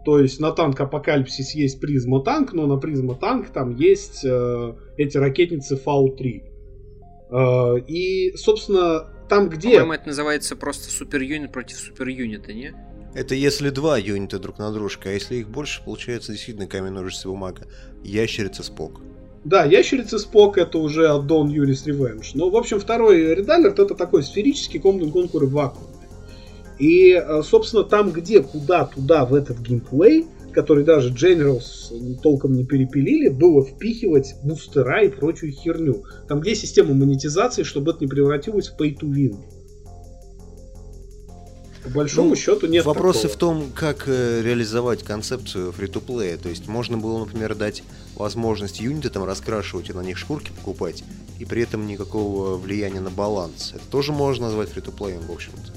То 0.04 0.20
есть 0.20 0.39
на 0.39 0.52
танк 0.52 0.82
Апокалипсис 0.82 1.54
есть 1.54 1.80
призма 1.80 2.24
танк, 2.24 2.54
но 2.54 2.66
на 2.66 2.78
призма 2.78 3.14
танк 3.14 3.49
там 3.49 3.76
есть 3.76 4.26
э, 4.26 4.74
эти 4.97 5.18
ракетницы 5.18 5.78
Фау-3. 5.78 6.41
Э, 7.30 7.80
и, 7.88 8.36
собственно, 8.36 9.12
там 9.30 9.49
где... 9.49 9.74
По-моему, 9.74 9.93
это 9.93 10.08
называется 10.08 10.56
просто 10.56 10.89
супер 10.89 11.22
юнит 11.22 11.52
против 11.52 11.78
супер 11.78 12.08
юнита, 12.08 12.52
не? 12.52 12.74
Это 13.14 13.36
если 13.36 13.70
два 13.70 13.97
юнита 13.97 14.39
друг 14.39 14.57
на 14.57 14.72
дружку, 14.72 15.09
а 15.09 15.12
если 15.12 15.36
их 15.36 15.49
больше, 15.49 15.84
получается 15.84 16.32
действительно 16.32 16.68
камень, 16.68 16.91
ножницы, 16.91 17.28
бумага. 17.28 17.68
Ящерица 18.03 18.64
Спок. 18.64 19.01
Да, 19.43 19.66
Ящерица 19.66 20.18
Спок 20.18 20.57
это 20.57 20.78
уже 20.78 21.09
аддон 21.09 21.49
Yuri's 21.49 21.86
Revenge. 21.86 22.28
Но, 22.36 22.49
в 22.49 22.55
общем, 22.55 22.80
второй 22.80 23.36
Red 23.36 23.52
Alert 23.52 23.80
это 23.80 23.95
такой 23.95 24.24
сферический 24.24 24.80
Command 24.80 25.12
Conquer 25.12 25.45
в 25.45 25.51
вакууме. 25.51 25.88
И, 26.80 27.12
э, 27.14 27.41
собственно, 27.43 27.84
там, 27.84 28.12
где, 28.12 28.41
куда, 28.41 28.86
туда, 28.86 29.26
в 29.26 29.36
этот 29.36 29.59
геймплей, 29.59 30.28
который 30.53 30.84
даже 30.84 31.14
Generals 31.14 32.20
толком 32.22 32.53
не 32.53 32.66
перепилили, 32.66 33.30
было 33.30 33.64
впихивать 33.64 34.36
бустера 34.43 35.03
и 35.03 35.09
прочую 35.09 35.51
херню. 35.51 36.03
Там, 36.28 36.39
где 36.39 36.55
система 36.55 36.93
монетизации, 36.93 37.64
чтобы 37.64 37.91
это 37.91 38.01
не 38.01 38.07
превратилось 38.07 38.70
в 38.70 38.80
pay 38.80 38.97
to 38.97 39.09
win. 39.09 39.38
По 41.84 41.89
большому 41.89 42.29
Ну, 42.29 42.36
счету 42.36 42.67
нет 42.67 42.86
Вопросы 42.86 43.23
такого. 43.23 43.34
в 43.34 43.38
том, 43.39 43.71
как 43.73 44.03
э, 44.07 44.41
реализовать 44.43 45.03
концепцию 45.03 45.71
фри 45.71 45.88
to 45.88 46.03
play 46.05 46.38
То 46.38 46.49
есть 46.49 46.67
можно 46.67 46.97
было, 46.97 47.19
например, 47.19 47.55
дать 47.55 47.84
возможность 48.15 48.79
юниты 48.79 49.09
там 49.09 49.23
раскрашивать 49.23 49.89
и 49.89 49.93
на 49.93 50.01
них 50.01 50.17
шкурки 50.17 50.51
покупать, 50.51 51.03
и 51.39 51.45
при 51.45 51.63
этом 51.63 51.88
никакого 51.88 52.55
влияния 52.57 52.99
на 53.01 53.09
баланс. 53.09 53.71
Это 53.75 53.84
тоже 53.89 54.11
можно 54.11 54.45
назвать 54.45 54.69
фри 54.69 54.82
to 54.82 54.95
play 54.95 55.19
в 55.25 55.32
общем-то. 55.32 55.71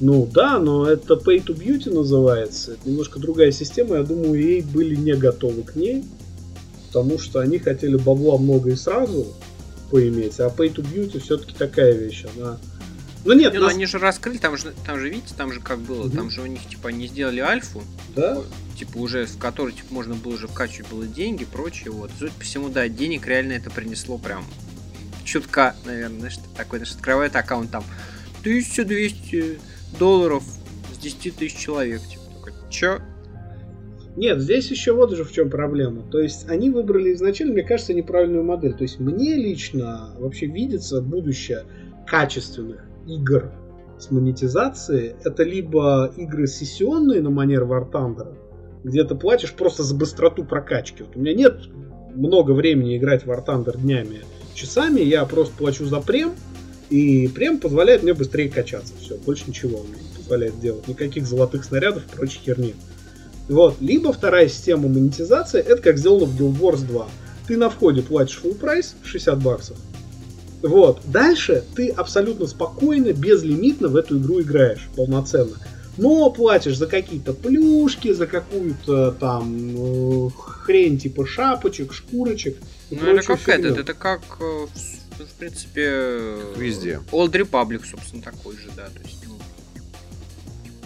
Ну 0.00 0.26
да, 0.32 0.58
но 0.58 0.86
это 0.86 1.14
Pay 1.14 1.44
to 1.44 1.54
Beauty 1.54 1.92
называется. 1.92 2.72
Это 2.72 2.88
немножко 2.88 3.20
другая 3.20 3.50
система. 3.52 3.96
Я 3.96 4.02
думаю, 4.02 4.40
ей 4.42 4.62
были 4.62 4.96
не 4.96 5.12
готовы 5.12 5.62
к 5.62 5.76
ней. 5.76 6.04
Потому 6.86 7.18
что 7.18 7.40
они 7.40 7.58
хотели 7.58 7.96
бабла 7.96 8.38
много 8.38 8.70
и 8.70 8.76
сразу. 8.76 9.26
поиметь, 9.90 10.40
а 10.40 10.46
Pay 10.48 10.74
to 10.74 10.82
Beauty 10.82 11.18
все-таки 11.20 11.52
такая 11.52 11.92
вещь, 11.92 12.24
она... 12.36 12.58
Ну 13.24 13.34
нет, 13.34 13.52
не, 13.52 13.58
нас... 13.58 13.72
ну 13.72 13.76
они 13.76 13.86
же 13.86 13.98
раскрыли, 13.98 14.38
там 14.38 14.56
же, 14.56 14.72
там 14.86 14.98
же, 14.98 15.10
видите, 15.10 15.34
там 15.36 15.52
же 15.52 15.60
как 15.60 15.78
было, 15.78 16.06
угу. 16.06 16.16
там 16.16 16.30
же 16.30 16.40
у 16.40 16.46
них, 16.46 16.66
типа, 16.66 16.88
они 16.88 17.06
сделали 17.06 17.40
альфу, 17.40 17.82
да? 18.16 18.38
типа, 18.78 18.96
уже, 18.96 19.26
в 19.26 19.36
которой, 19.36 19.72
типа, 19.72 19.92
можно 19.92 20.14
было 20.14 20.34
уже 20.34 20.48
вкачивать 20.48 20.90
было 20.90 21.06
деньги, 21.06 21.44
прочее, 21.44 21.90
вот. 21.90 22.10
Судя 22.18 22.32
по 22.32 22.40
всему, 22.40 22.68
да, 22.70 22.88
денег 22.88 23.26
реально 23.26 23.52
это 23.52 23.70
принесло 23.70 24.16
прям 24.16 24.44
чутка, 25.24 25.76
наверное, 25.84 26.18
знаешь, 26.18 26.38
такой, 26.56 26.78
знаешь, 26.78 26.94
открывает 26.94 27.36
аккаунт 27.36 27.70
там 27.70 27.84
1200 28.40 29.60
долларов 29.98 30.42
с 30.94 30.98
10 30.98 31.36
тысяч 31.36 31.56
человек, 31.56 32.00
типа, 32.00 32.22
такой, 32.34 32.52
чё? 32.70 33.00
Нет, 34.16 34.40
здесь 34.40 34.70
еще 34.70 34.92
вот 34.92 35.14
же 35.14 35.24
в 35.24 35.32
чем 35.32 35.50
проблема. 35.50 36.02
То 36.10 36.18
есть 36.18 36.48
они 36.48 36.70
выбрали 36.70 37.12
изначально, 37.12 37.52
мне 37.52 37.62
кажется, 37.62 37.94
неправильную 37.94 38.44
модель. 38.44 38.72
То 38.74 38.82
есть 38.82 38.98
мне 38.98 39.36
лично 39.36 40.10
вообще 40.18 40.46
видится 40.46 41.00
будущее 41.00 41.64
качественных 42.06 42.89
игр 43.06 43.50
с 43.98 44.10
монетизацией. 44.10 45.14
Это 45.24 45.42
либо 45.42 46.12
игры 46.16 46.46
сессионные 46.46 47.20
на 47.20 47.30
манер 47.30 47.64
War 47.64 47.90
Thunder, 47.90 48.36
где 48.84 49.04
ты 49.04 49.14
платишь 49.14 49.52
просто 49.52 49.82
за 49.82 49.94
быстроту 49.94 50.44
прокачки. 50.44 51.02
Вот 51.02 51.16
у 51.16 51.20
меня 51.20 51.34
нет 51.34 51.68
много 52.14 52.52
времени 52.52 52.96
играть 52.96 53.24
в 53.24 53.30
War 53.30 53.44
Thunder 53.44 53.78
днями, 53.78 54.20
часами, 54.54 55.00
я 55.00 55.24
просто 55.24 55.54
плачу 55.56 55.84
за 55.84 56.00
прем, 56.00 56.32
и 56.90 57.28
прем 57.28 57.58
позволяет 57.58 58.02
мне 58.02 58.14
быстрее 58.14 58.48
качаться. 58.48 58.94
Все, 59.00 59.16
больше 59.16 59.44
ничего 59.46 59.78
он 59.78 59.86
не 59.86 60.16
позволяет 60.16 60.60
делать. 60.60 60.88
Никаких 60.88 61.26
золотых 61.26 61.64
снарядов 61.64 62.02
и 62.06 62.16
прочей 62.16 62.40
херни. 62.40 62.74
Вот. 63.48 63.80
Либо 63.80 64.12
вторая 64.12 64.48
система 64.48 64.88
монетизации, 64.88 65.60
это 65.60 65.82
как 65.82 65.98
сделано 65.98 66.26
в 66.26 66.40
Guild 66.40 66.58
Wars 66.60 66.86
2. 66.86 67.06
Ты 67.48 67.56
на 67.56 67.70
входе 67.70 68.02
платишь 68.02 68.40
full 68.42 68.54
прайс, 68.54 68.96
60 69.02 69.42
баксов. 69.42 69.76
Вот. 70.62 71.00
Дальше 71.06 71.64
ты 71.74 71.88
абсолютно 71.88 72.46
спокойно, 72.46 73.12
безлимитно 73.12 73.88
в 73.88 73.96
эту 73.96 74.18
игру 74.18 74.40
играешь 74.40 74.88
полноценно. 74.94 75.56
Но 75.96 76.30
платишь 76.30 76.76
за 76.76 76.86
какие-то 76.86 77.32
плюшки, 77.32 78.12
за 78.12 78.26
какую-то 78.26 79.12
там 79.12 79.74
э, 79.76 80.30
хрень 80.30 80.98
типа 80.98 81.26
шапочек, 81.26 81.92
шкурочек. 81.92 82.56
Ну 82.90 83.06
это 83.06 83.26
как 83.26 83.40
фигню. 83.40 83.70
это, 83.70 83.80
это 83.80 83.94
как 83.94 84.22
э, 84.40 84.66
в 85.18 85.38
принципе 85.38 86.36
везде. 86.56 87.00
Old 87.12 87.32
Republic, 87.32 87.84
собственно, 87.84 88.22
такой 88.22 88.56
же, 88.56 88.70
да. 88.76 88.86
То 88.88 89.02
есть, 89.02 89.24
ну... 89.26 89.38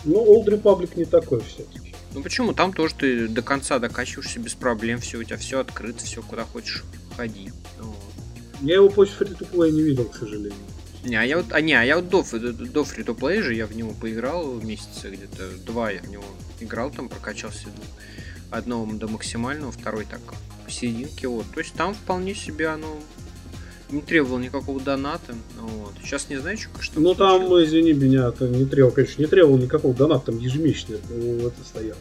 ну, 0.05 0.37
Old 0.37 0.47
Republic 0.47 0.91
не 0.97 1.05
такой 1.05 1.43
все-таки. 1.43 1.95
Ну 2.15 2.23
почему? 2.23 2.53
Там 2.53 2.73
тоже 2.73 2.95
ты 2.95 3.29
до 3.29 3.43
конца 3.43 3.79
докачиваешься 3.79 4.39
без 4.39 4.55
проблем, 4.55 5.01
все 5.01 5.19
у 5.19 5.25
тебя 5.25 5.37
все 5.37 5.61
открыто, 5.61 6.05
все 6.05 6.23
куда 6.23 6.45
хочешь 6.45 6.85
ходи. 7.17 7.53
Вот. 7.81 7.97
Я 8.65 8.77
его 8.77 8.89
после 8.89 9.15
фри 9.15 9.29
to 9.29 9.51
play 9.51 9.71
не 9.71 9.83
видел, 9.83 10.05
к 10.07 10.17
сожалению. 10.17 10.59
Не, 11.05 11.17
а 11.17 11.23
я 11.23 11.37
вот, 11.37 11.47
а 11.51 11.61
не, 11.61 11.75
а 11.75 11.83
я 11.83 11.97
вот 11.97 12.09
до, 12.09 12.23
до 12.23 12.85
фри 12.85 13.05
to 13.05 13.15
play 13.15 13.43
же 13.43 13.55
я 13.55 13.67
в 13.67 13.77
него 13.77 13.93
поиграл 13.93 14.55
месяца 14.55 15.11
где-то 15.11 15.43
два 15.67 15.91
я 15.91 16.01
в 16.01 16.09
него 16.09 16.25
играл, 16.61 16.91
там 16.91 17.11
прокачался 17.11 17.69
одного 18.51 18.91
до 18.95 19.07
максимального, 19.07 19.71
второй 19.71 20.07
так 20.07 20.21
в 20.67 20.73
серединке, 20.73 21.29
вот. 21.29 21.45
То 21.53 21.61
есть 21.61 21.75
там 21.75 21.93
вполне 21.93 22.35
себе 22.35 22.69
оно 22.69 22.99
не 23.91 24.01
требовал 24.01 24.39
никакого 24.39 24.81
доната. 24.81 25.35
Вот. 25.61 25.93
Сейчас 26.03 26.31
не 26.31 26.37
знаю, 26.37 26.57
что 26.57 26.81
что 26.81 27.01
Ну 27.01 27.15
там, 27.15 27.41
случилось. 27.41 27.69
извини 27.69 27.93
меня, 27.93 28.29
это 28.29 28.49
не 28.49 28.65
требовал, 28.65 28.95
конечно, 28.95 29.21
не 29.21 29.29
требовал 29.29 29.59
никакого 29.59 29.95
доната, 29.95 30.27
там 30.27 30.39
ежемесячно 30.39 30.95
это 30.95 31.65
стояло. 31.65 31.99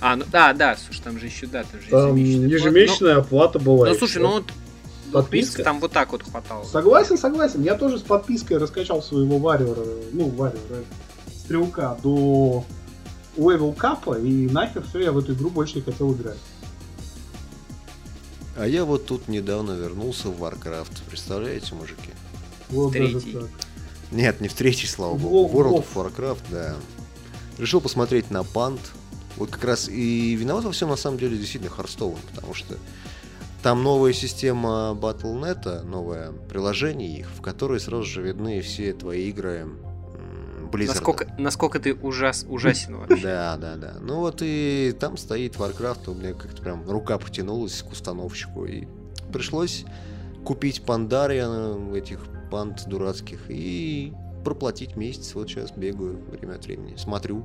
А, 0.00 0.16
ну 0.16 0.24
да, 0.32 0.52
да, 0.52 0.76
слушай, 0.76 1.00
там 1.02 1.18
же 1.20 1.26
еще, 1.26 1.46
да, 1.46 1.62
там 1.62 1.80
же 1.80 1.88
там 1.88 2.16
ежемесячная, 2.16 2.48
ежемесячная 2.48 3.16
оплата 3.18 3.60
была. 3.60 3.88
Ну 3.88 3.94
слушай, 3.94 4.20
ну 4.20 4.32
вот 4.32 4.44
подписка 5.12 5.62
там 5.62 5.80
вот 5.80 5.92
так 5.92 6.12
вот 6.12 6.22
хватало. 6.22 6.64
Согласен, 6.64 7.18
согласен. 7.18 7.62
Я 7.62 7.74
тоже 7.74 7.98
с 7.98 8.02
подпиской 8.02 8.58
раскачал 8.58 9.02
своего 9.02 9.38
варьера, 9.38 9.84
ну, 10.12 10.28
варьера, 10.28 10.84
стрелка 11.44 11.98
до 12.02 12.64
level 13.36 13.72
cap 13.72 14.00
а, 14.00 14.18
и 14.18 14.48
нахер 14.48 14.82
все, 14.82 15.00
я 15.00 15.12
в 15.12 15.18
эту 15.18 15.34
игру 15.34 15.50
больше 15.50 15.76
не 15.76 15.82
хотел 15.82 16.12
играть. 16.12 16.38
А 18.56 18.66
я 18.66 18.84
вот 18.84 19.06
тут 19.06 19.28
недавно 19.28 19.72
вернулся 19.72 20.28
в 20.28 20.42
Warcraft. 20.42 21.02
Представляете, 21.08 21.74
мужики? 21.74 22.10
Вот 22.68 22.92
третий. 22.92 23.32
даже 23.32 23.46
так. 23.46 23.50
Нет, 24.10 24.40
не 24.40 24.48
в 24.48 24.54
третий, 24.54 24.86
слава 24.86 25.16
богу. 25.16 25.58
World 25.58 25.84
of 25.84 25.86
Warcraft, 25.94 26.42
да. 26.50 26.76
Решил 27.58 27.80
посмотреть 27.80 28.30
на 28.30 28.44
панд. 28.44 28.80
Вот 29.36 29.50
как 29.50 29.64
раз 29.64 29.88
и 29.88 30.34
виноват 30.34 30.64
во 30.64 30.72
всем 30.72 30.90
на 30.90 30.96
самом 30.96 31.18
деле 31.18 31.38
действительно 31.38 31.70
Hearthstone, 31.74 32.18
потому 32.30 32.52
что 32.52 32.76
там 33.62 33.82
новая 33.82 34.12
система 34.12 34.96
Battle.net, 35.00 35.84
новое 35.84 36.32
приложение 36.48 37.18
их, 37.18 37.28
в 37.28 37.40
которой 37.40 37.78
сразу 37.78 38.04
же 38.04 38.22
видны 38.22 38.60
все 38.60 38.92
твои 38.92 39.28
игры 39.28 39.68
Blizzard. 40.72 40.88
Насколько, 40.88 41.34
насколько 41.38 41.78
ты 41.78 41.94
ужас, 41.94 42.44
ужасен 42.48 42.96
вообще. 42.98 43.22
Да, 43.22 43.56
да, 43.56 43.76
да. 43.76 43.94
Ну 44.00 44.16
вот 44.16 44.38
и 44.40 44.94
там 44.98 45.16
стоит 45.16 45.56
Warcraft, 45.56 46.10
у 46.10 46.14
меня 46.14 46.34
как-то 46.34 46.62
прям 46.62 46.88
рука 46.90 47.18
потянулась 47.18 47.82
к 47.82 47.92
установщику, 47.92 48.64
и 48.64 48.86
пришлось 49.32 49.84
купить 50.44 50.82
пандария 50.82 51.48
этих 51.94 52.20
панд 52.50 52.86
дурацких 52.86 53.42
и 53.48 54.12
проплатить 54.44 54.96
месяц. 54.96 55.34
Вот 55.34 55.48
сейчас 55.48 55.70
бегаю 55.70 56.18
время 56.30 56.54
от 56.54 56.64
времени, 56.64 56.96
смотрю. 56.96 57.44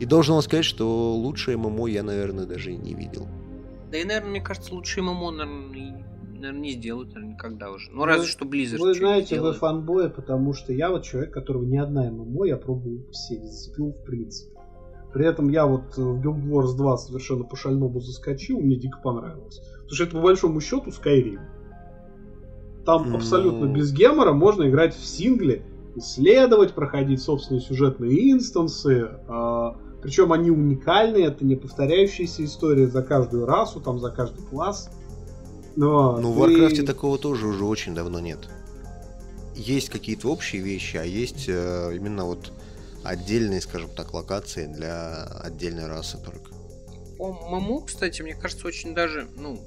И 0.00 0.06
должен 0.06 0.34
вам 0.34 0.42
сказать, 0.42 0.64
что 0.64 1.14
лучшее 1.14 1.56
ММО 1.56 1.88
я, 1.88 2.02
наверное, 2.02 2.46
даже 2.46 2.72
и 2.72 2.76
не 2.76 2.94
видел. 2.94 3.28
Да 3.90 3.98
и, 3.98 4.04
наверное, 4.04 4.30
мне 4.30 4.40
кажется, 4.40 4.74
лучшее 4.74 5.02
ММО, 5.04 5.30
наверное, 5.30 6.04
наверное, 6.38 6.60
не 6.60 6.72
сделают, 6.72 7.14
наверное, 7.14 7.34
никогда 7.34 7.70
уже. 7.70 7.90
Ну, 7.90 8.04
разве 8.04 8.26
что 8.26 8.44
Blizzard. 8.44 8.78
Вы 8.78 8.94
знаете, 8.94 9.40
вы 9.40 9.52
фанбои, 9.52 10.08
потому 10.08 10.52
что 10.52 10.72
я 10.72 10.90
вот 10.90 11.04
человек, 11.04 11.32
которого 11.32 11.64
ни 11.64 11.76
одна 11.76 12.10
ММО 12.10 12.46
я 12.46 12.56
пробовал 12.56 13.10
все, 13.12 13.40
зацепил 13.42 13.92
в 13.92 14.04
принципе. 14.04 14.58
При 15.12 15.26
этом 15.26 15.48
я 15.48 15.66
вот 15.66 15.96
в 15.96 16.20
Guild 16.20 16.44
Wars 16.44 16.76
2 16.76 16.98
совершенно 16.98 17.44
по 17.44 17.56
шальному 17.56 17.98
заскочил, 18.00 18.60
мне 18.60 18.76
дико 18.76 18.98
понравилось. 19.02 19.58
Потому 19.58 19.94
что 19.94 20.04
это 20.04 20.16
по 20.16 20.22
большому 20.22 20.60
счету 20.60 20.90
Skyrim. 20.90 21.40
Там 22.84 23.10
ну... 23.10 23.16
абсолютно 23.16 23.66
без 23.66 23.92
гемора 23.92 24.32
можно 24.32 24.68
играть 24.68 24.94
в 24.94 25.04
сингле, 25.04 25.62
исследовать, 25.96 26.74
проходить 26.74 27.22
собственные 27.22 27.62
сюжетные 27.62 28.32
инстансы. 28.32 29.08
Причем 30.02 30.32
они 30.32 30.50
уникальные, 30.50 31.26
это 31.26 31.44
не 31.44 31.56
повторяющиеся 31.56 32.44
истории 32.44 32.86
за 32.86 33.02
каждую 33.02 33.46
расу, 33.46 33.80
там 33.80 33.98
за 33.98 34.10
каждый 34.10 34.44
класс. 34.44 34.90
Но 35.76 36.18
ну, 36.18 36.32
в 36.32 36.42
Warcraft 36.42 36.84
такого 36.84 37.18
тоже 37.18 37.46
уже 37.46 37.64
очень 37.64 37.94
давно 37.94 38.20
нет. 38.20 38.48
Есть 39.54 39.90
какие-то 39.90 40.28
общие 40.28 40.62
вещи, 40.62 40.96
а 40.96 41.04
есть 41.04 41.46
э, 41.48 41.92
именно 41.94 42.24
вот 42.24 42.52
отдельные, 43.02 43.60
скажем 43.60 43.90
так, 43.90 44.14
локации 44.14 44.66
для 44.66 45.24
отдельной 45.24 45.86
расы 45.86 46.18
только. 46.18 46.52
По 47.16 47.32
ММО, 47.32 47.82
кстати, 47.82 48.22
мне 48.22 48.34
кажется, 48.34 48.66
очень 48.66 48.94
даже, 48.94 49.26
ну, 49.36 49.58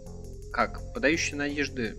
как, 0.52 0.94
подающий 0.94 1.36
надежды 1.36 1.98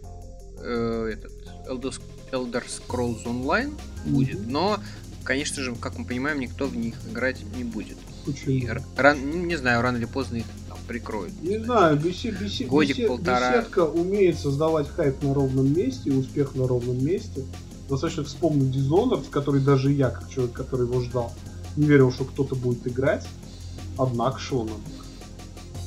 э, 0.58 1.12
этот 1.12 1.32
Elder, 1.68 1.94
Elder 2.30 2.64
Scrolls 2.64 3.24
Online 3.24 3.72
будет, 4.06 4.40
mm-hmm. 4.40 4.50
но, 4.50 4.78
конечно 5.24 5.62
же, 5.62 5.74
как 5.74 5.98
мы 5.98 6.06
понимаем, 6.06 6.40
никто 6.40 6.66
в 6.66 6.76
них 6.76 6.94
играть 7.10 7.42
не 7.56 7.64
будет. 7.64 7.98
Почему? 8.24 8.50
И, 8.50 8.68
ран, 8.96 9.46
не 9.46 9.56
знаю, 9.56 9.82
рано 9.82 9.96
или 9.96 10.04
поздно 10.04 10.36
их 10.36 10.44
прикроют. 10.92 11.32
Не 11.42 11.58
знаю, 11.58 11.98
бесед, 11.98 12.38
бесед, 12.38 12.68
Годик, 12.68 12.96
бесед, 12.96 13.08
полтора. 13.08 13.58
беседка 13.58 13.86
умеет 13.86 14.38
создавать 14.38 14.88
хайп 14.88 15.22
на 15.22 15.34
ровном 15.34 15.72
месте 15.72 16.10
и 16.10 16.12
успех 16.12 16.54
на 16.54 16.66
ровном 16.66 17.04
месте. 17.04 17.44
Достаточно 17.88 18.24
вспомнить 18.24 18.74
Dishonored, 18.74 19.22
в 19.22 19.30
который 19.30 19.60
даже 19.60 19.90
я, 19.90 20.10
как 20.10 20.28
человек, 20.30 20.54
который 20.54 20.86
его 20.86 21.00
ждал, 21.00 21.32
не 21.76 21.86
верил, 21.86 22.12
что 22.12 22.24
кто-то 22.24 22.54
будет 22.54 22.86
играть. 22.86 23.26
Однако 23.98 24.38
шел 24.38 24.64
нам. 24.64 24.80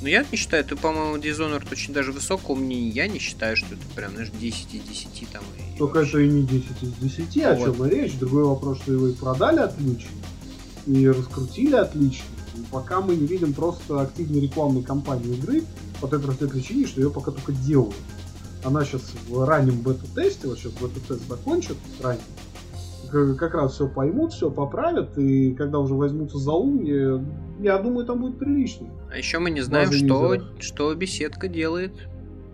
Ну, 0.01 0.07
я 0.07 0.25
не 0.29 0.38
считаю, 0.38 0.63
ты, 0.63 0.75
по-моему, 0.75 1.17
Dishonored 1.17 1.71
очень 1.71 1.93
даже 1.93 2.11
высокого 2.11 2.55
мнения. 2.55 2.89
Я 2.89 3.07
не 3.07 3.17
считаю, 3.19 3.55
что 3.55 3.73
это 3.73 3.84
прям, 3.95 4.11
знаешь, 4.11 4.30
10 4.30 4.76
из 4.76 4.81
10 4.81 5.30
там. 5.31 5.43
И 5.57 5.77
Только 5.77 5.97
вообще... 5.97 6.11
это 6.11 6.19
и 6.22 6.30
не 6.30 6.43
10 6.43 6.65
из 6.84 6.93
10, 6.93 7.35
ну, 7.35 7.43
о 7.43 7.55
вот. 7.55 7.77
чем 7.77 7.85
и 7.85 7.89
речь. 7.89 8.14
Другой 8.19 8.43
вопрос, 8.43 8.81
что 8.81 8.91
его 8.91 9.07
и 9.07 9.14
продали 9.14 9.60
отлично, 9.60 10.11
и 10.86 11.07
раскрутили 11.07 11.76
отлично 11.76 12.26
пока 12.72 13.02
мы 13.02 13.16
не 13.16 13.26
видим 13.26 13.53
просто 13.53 14.02
активной 14.02 14.41
рекламной 14.41 14.84
кампании 14.84 15.36
игры, 15.36 15.64
по 16.02 16.07
той 16.07 16.20
простой 16.20 16.49
причине, 16.49 16.86
что 16.86 17.02
ее 17.02 17.10
пока 17.10 17.32
только 17.32 17.52
делают. 17.52 17.95
Она 18.64 18.84
сейчас 18.84 19.14
в 19.28 19.45
раннем 19.45 19.82
бета-тесте, 19.82 20.48
вот 20.48 20.57
сейчас 20.57 20.74
бета-тест 20.74 21.28
закончит 21.28 21.78
ранний, 22.02 23.36
как 23.38 23.53
раз 23.53 23.74
все 23.74 23.88
поймут, 23.88 24.34
все 24.34 24.49
поправят, 24.49 25.18
и 25.18 25.53
когда 25.53 25.80
уже 25.80 25.94
возьмутся 25.94 26.38
за 26.38 26.52
ум, 26.52 26.84
я, 26.84 27.24
я 27.60 27.78
думаю, 27.78 28.06
там 28.06 28.22
будет 28.22 28.40
прилично. 28.40 28.88
А 29.12 29.18
еще 29.18 29.40
мы 29.40 29.52
не 29.52 29.62
знаем, 29.62 29.91
что, 29.91 30.38
что 30.60 30.94
беседка 30.95 31.48
делает 31.48 31.94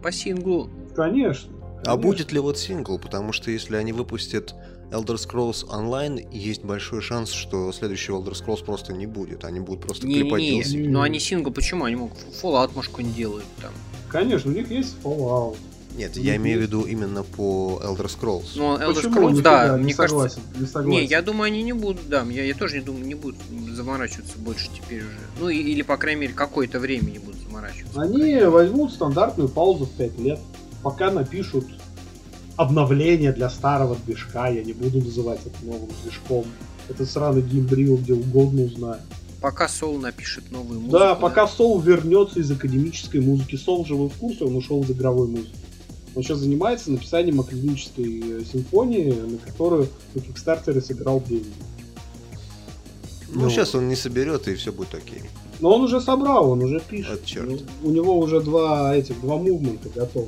по 0.03 0.11
синглу. 0.11 0.69
Конечно. 0.95 1.53
А 1.85 1.97
будет 1.97 2.31
ли 2.31 2.39
вот 2.39 2.59
сингл? 2.59 2.99
Потому 2.99 3.31
что 3.31 3.49
если 3.49 3.75
они 3.75 3.91
выпустят 3.91 4.53
Elder 4.91 5.15
Scrolls 5.15 5.65
Online, 5.67 6.27
есть 6.31 6.63
большой 6.63 7.01
шанс, 7.01 7.31
что 7.31 7.71
следующего 7.71 8.19
Elder 8.19 8.33
Scrolls 8.33 8.63
просто 8.63 8.93
не 8.93 9.07
будет. 9.07 9.45
Они 9.45 9.59
будут 9.59 9.81
просто 9.81 10.05
не, 10.05 10.21
клепать 10.21 10.41
не, 10.41 10.59
не. 10.63 10.87
Но 10.89 11.01
они 11.01 11.19
сингл, 11.19 11.51
почему? 11.51 11.85
Они 11.85 11.95
могут 11.95 12.17
Fallout, 12.41 12.71
может, 12.75 12.91
какой-нибудь 12.91 13.15
делают 13.17 13.45
там. 13.61 13.71
Конечно, 14.09 14.51
у 14.51 14.53
них 14.53 14.69
есть 14.69 14.95
Fallout. 15.03 15.57
Нет, 15.95 16.13
Ну, 16.15 16.21
я 16.21 16.35
имею 16.37 16.57
в 16.57 16.61
ну. 16.61 16.67
виду 16.67 16.81
именно 16.83 17.23
по 17.23 17.81
Elder 17.83 18.05
Scrolls. 18.07 18.45
Ну, 18.55 18.77
Elder 18.77 18.95
Почему? 18.95 19.29
Scrolls, 19.29 19.41
да, 19.41 19.77
не 19.77 19.83
мне 19.83 19.93
согласен, 19.93 20.41
кажется... 20.41 20.59
не 20.61 20.65
согласен. 20.65 20.89
Не, 21.01 21.05
я 21.05 21.21
думаю, 21.21 21.47
они 21.47 21.63
не 21.63 21.73
будут, 21.73 22.07
да, 22.07 22.23
я, 22.23 22.43
я 22.43 22.53
тоже 22.53 22.79
не 22.79 22.81
думаю, 22.85 23.05
не 23.05 23.15
будут 23.15 23.37
заморачиваться 23.73 24.37
больше 24.37 24.69
теперь 24.73 25.01
уже. 25.01 25.17
Ну, 25.39 25.49
и- 25.49 25.57
или, 25.57 25.81
по 25.81 25.97
крайней 25.97 26.21
мере, 26.21 26.33
какое-то 26.33 26.79
время 26.79 27.11
не 27.11 27.19
будут 27.19 27.41
заморачиваться. 27.41 28.01
Они 28.01 28.35
возьмут 28.43 28.93
стандартную 28.93 29.49
паузу 29.49 29.85
в 29.85 29.91
5 29.91 30.17
лет, 30.19 30.39
пока 30.81 31.11
напишут 31.11 31.65
обновление 32.61 33.31
для 33.31 33.49
старого 33.49 33.97
движка. 34.05 34.47
Я 34.47 34.63
не 34.63 34.73
буду 34.73 34.99
называть 34.99 35.39
это 35.45 35.65
новым 35.65 35.89
движком. 36.03 36.45
Это 36.89 37.05
сраный 37.05 37.41
геймбрил, 37.41 37.97
где 37.97 38.13
угодно 38.13 38.63
узнаю. 38.63 39.01
Пока 39.41 39.67
Сол 39.67 39.97
напишет 39.97 40.51
новую 40.51 40.81
музыку. 40.81 40.99
Да, 40.99 41.15
пока 41.15 41.47
Соул 41.47 41.79
вернется 41.79 42.39
из 42.39 42.51
академической 42.51 43.21
музыки. 43.21 43.55
Соул 43.55 43.85
же 43.85 43.95
вы 43.95 44.09
в 44.09 44.13
курсе, 44.13 44.45
он 44.45 44.55
ушел 44.55 44.83
из 44.83 44.91
игровой 44.91 45.27
музыки. 45.27 45.55
Он 46.13 46.21
сейчас 46.21 46.39
занимается 46.39 46.91
написанием 46.91 47.39
академической 47.39 48.41
э, 48.41 48.43
симфонии, 48.43 49.11
на 49.11 49.37
которую 49.37 49.87
на 50.13 50.21
Кикстартере 50.21 50.81
сыграл 50.81 51.23
деньги. 51.27 51.47
Ну, 53.33 53.49
сейчас 53.49 53.73
он 53.73 53.87
не 53.87 53.95
соберет, 53.95 54.47
и 54.47 54.55
все 54.55 54.71
будет 54.71 54.93
окей. 54.93 55.23
Но 55.61 55.73
он 55.73 55.81
уже 55.83 56.01
собрал, 56.01 56.51
он 56.51 56.61
уже 56.63 56.79
пишет. 56.81 57.11
Вот 57.11 57.25
чёрт. 57.25 57.49
Ну, 57.49 57.89
У 57.89 57.91
него 57.91 58.19
уже 58.19 58.41
два 58.41 58.93
этих, 58.95 59.21
два 59.21 59.37
мувмента 59.37 59.89
готовы. 59.89 60.27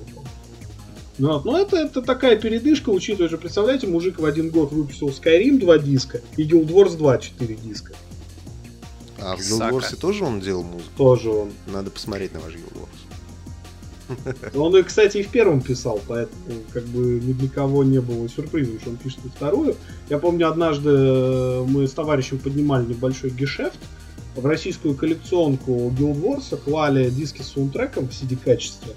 Ну, 1.18 1.34
вот. 1.34 1.46
Но 1.46 1.60
это, 1.60 1.78
это 1.78 2.02
такая 2.02 2.38
передышка, 2.38 2.90
учитывая, 2.90 3.30
что, 3.30 3.38
представляете, 3.38 3.88
мужик 3.88 4.20
в 4.20 4.26
один 4.26 4.50
год 4.50 4.72
выпустил 4.72 5.10
Skyrim 5.10 5.60
2 5.60 5.78
диска 5.80 6.22
и 6.38 6.48
Guild 6.48 6.70
Wars 6.70 6.98
2 6.98 7.18
4 7.18 7.56
диска. 7.56 7.94
А 9.20 9.36
в 9.36 9.40
Guild. 9.40 9.72
Wars 9.72 9.96
тоже 9.96 10.24
он 10.26 10.40
делал 10.40 10.64
музыку? 10.64 10.90
Тоже 10.98 11.30
он. 11.30 11.52
Надо 11.68 11.92
посмотреть 11.92 12.34
на 12.34 12.40
ваш 12.40 12.54
Guild 12.54 12.74
Wars. 12.74 13.14
Он, 14.56 14.76
и, 14.76 14.84
кстати, 14.84 15.20
и 15.20 15.24
в 15.24 15.30
первом 15.30 15.62
писал, 15.62 16.02
поэтому 16.08 16.40
как 16.72 16.84
бы 16.84 17.22
ни 17.24 17.32
для 17.32 17.50
кого 17.50 17.84
не 17.84 18.02
было 18.02 18.28
сюрпризом, 18.28 18.80
что 18.80 18.90
он 18.90 18.98
пишет 18.98 19.20
и 19.26 19.30
вторую. 19.30 19.76
Я 20.10 20.20
помню, 20.20 20.50
однажды 20.50 20.90
э, 20.90 21.64
мы 21.66 21.88
с 21.88 21.92
товарищем 21.94 22.38
поднимали 22.38 22.86
небольшой 22.86 23.30
гешефт. 23.30 23.80
В 24.36 24.46
российскую 24.46 24.96
коллекционку 24.96 25.90
Guild 25.98 26.22
Wars 26.22 26.58
клали 26.58 27.10
диски 27.10 27.42
с 27.42 27.54
саундтреком 27.54 28.10
в 28.10 28.12
CD-качестве. 28.12 28.94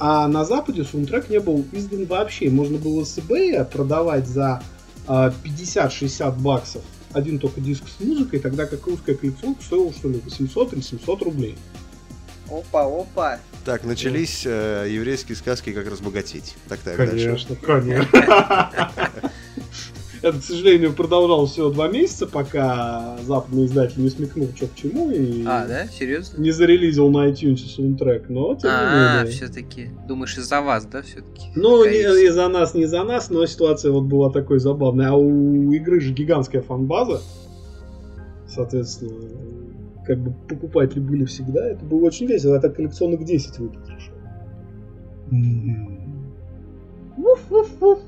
А 0.00 0.26
на 0.28 0.44
Западе 0.44 0.84
саундтрек 0.84 1.28
не 1.28 1.38
был 1.38 1.64
издан 1.72 2.06
вообще. 2.06 2.50
Можно 2.50 2.78
было 2.78 3.04
с 3.04 3.16
eBay 3.18 3.64
продавать 3.64 4.26
за 4.26 4.62
а, 5.06 5.32
50-60 5.44 6.40
баксов 6.40 6.82
один 7.12 7.38
только 7.38 7.60
диск 7.60 7.84
с 7.88 8.02
музыкой, 8.02 8.40
тогда 8.40 8.66
как 8.66 8.86
русская 8.86 9.14
коллекционка 9.14 9.62
стоила 9.62 9.92
что 9.92 10.08
ли 10.08 10.20
800 10.24 10.72
или 10.74 10.80
700 10.80 11.22
рублей. 11.22 11.56
Опа, 12.48 12.84
опа. 12.84 13.38
Так, 13.64 13.84
начались 13.84 14.44
э, 14.44 14.86
еврейские 14.88 15.36
сказки 15.36 15.72
«Как 15.72 15.86
разбогатеть». 15.88 16.56
Так, 16.68 16.80
так, 16.80 16.96
дальше. 16.96 17.26
Конечно, 17.26 17.56
конечно. 17.56 18.90
Это, 20.22 20.38
к 20.38 20.42
сожалению, 20.42 20.92
продолжалось 20.92 21.52
всего 21.52 21.70
два 21.70 21.88
месяца, 21.88 22.26
пока 22.26 23.16
западный 23.22 23.64
издатель 23.64 24.02
не 24.02 24.10
смекнул, 24.10 24.48
что 24.54 24.66
к 24.66 24.74
чему, 24.74 25.10
и 25.10 25.44
А, 25.46 25.66
да? 25.66 25.86
Серьезно? 25.86 26.42
не 26.42 26.50
зарелизил 26.50 27.08
на 27.10 27.30
iTunes 27.30 27.56
саундтрек, 27.74 28.28
но 28.28 28.54
тем 28.54 28.70
не 28.70 28.76
А, 28.76 29.18
менее. 29.22 29.32
все-таки. 29.32 29.88
Думаешь, 30.06 30.36
из-за 30.36 30.60
вас, 30.60 30.84
да, 30.84 31.00
все-таки? 31.00 31.46
Ну, 31.56 31.84
не, 31.86 32.02
не 32.22 32.30
за 32.32 32.48
нас, 32.48 32.74
не 32.74 32.84
за 32.84 33.02
нас, 33.04 33.30
но 33.30 33.46
ситуация 33.46 33.92
вот 33.92 34.04
была 34.04 34.30
такой 34.30 34.58
забавной. 34.58 35.06
А 35.06 35.14
у 35.14 35.72
игры 35.72 36.00
же 36.00 36.12
гигантская 36.12 36.60
фан-база. 36.60 37.22
Соответственно, 38.46 39.12
как 40.06 40.18
бы 40.18 40.34
покупатели 40.48 41.00
были 41.00 41.24
всегда. 41.24 41.66
Это 41.70 41.82
было 41.84 42.04
очень 42.04 42.26
весело. 42.26 42.56
Это 42.56 42.68
коллекционных 42.68 43.24
10 43.24 43.58
выпустишь. 43.58 44.10
Вуф-вуф-вуф. 47.16 48.00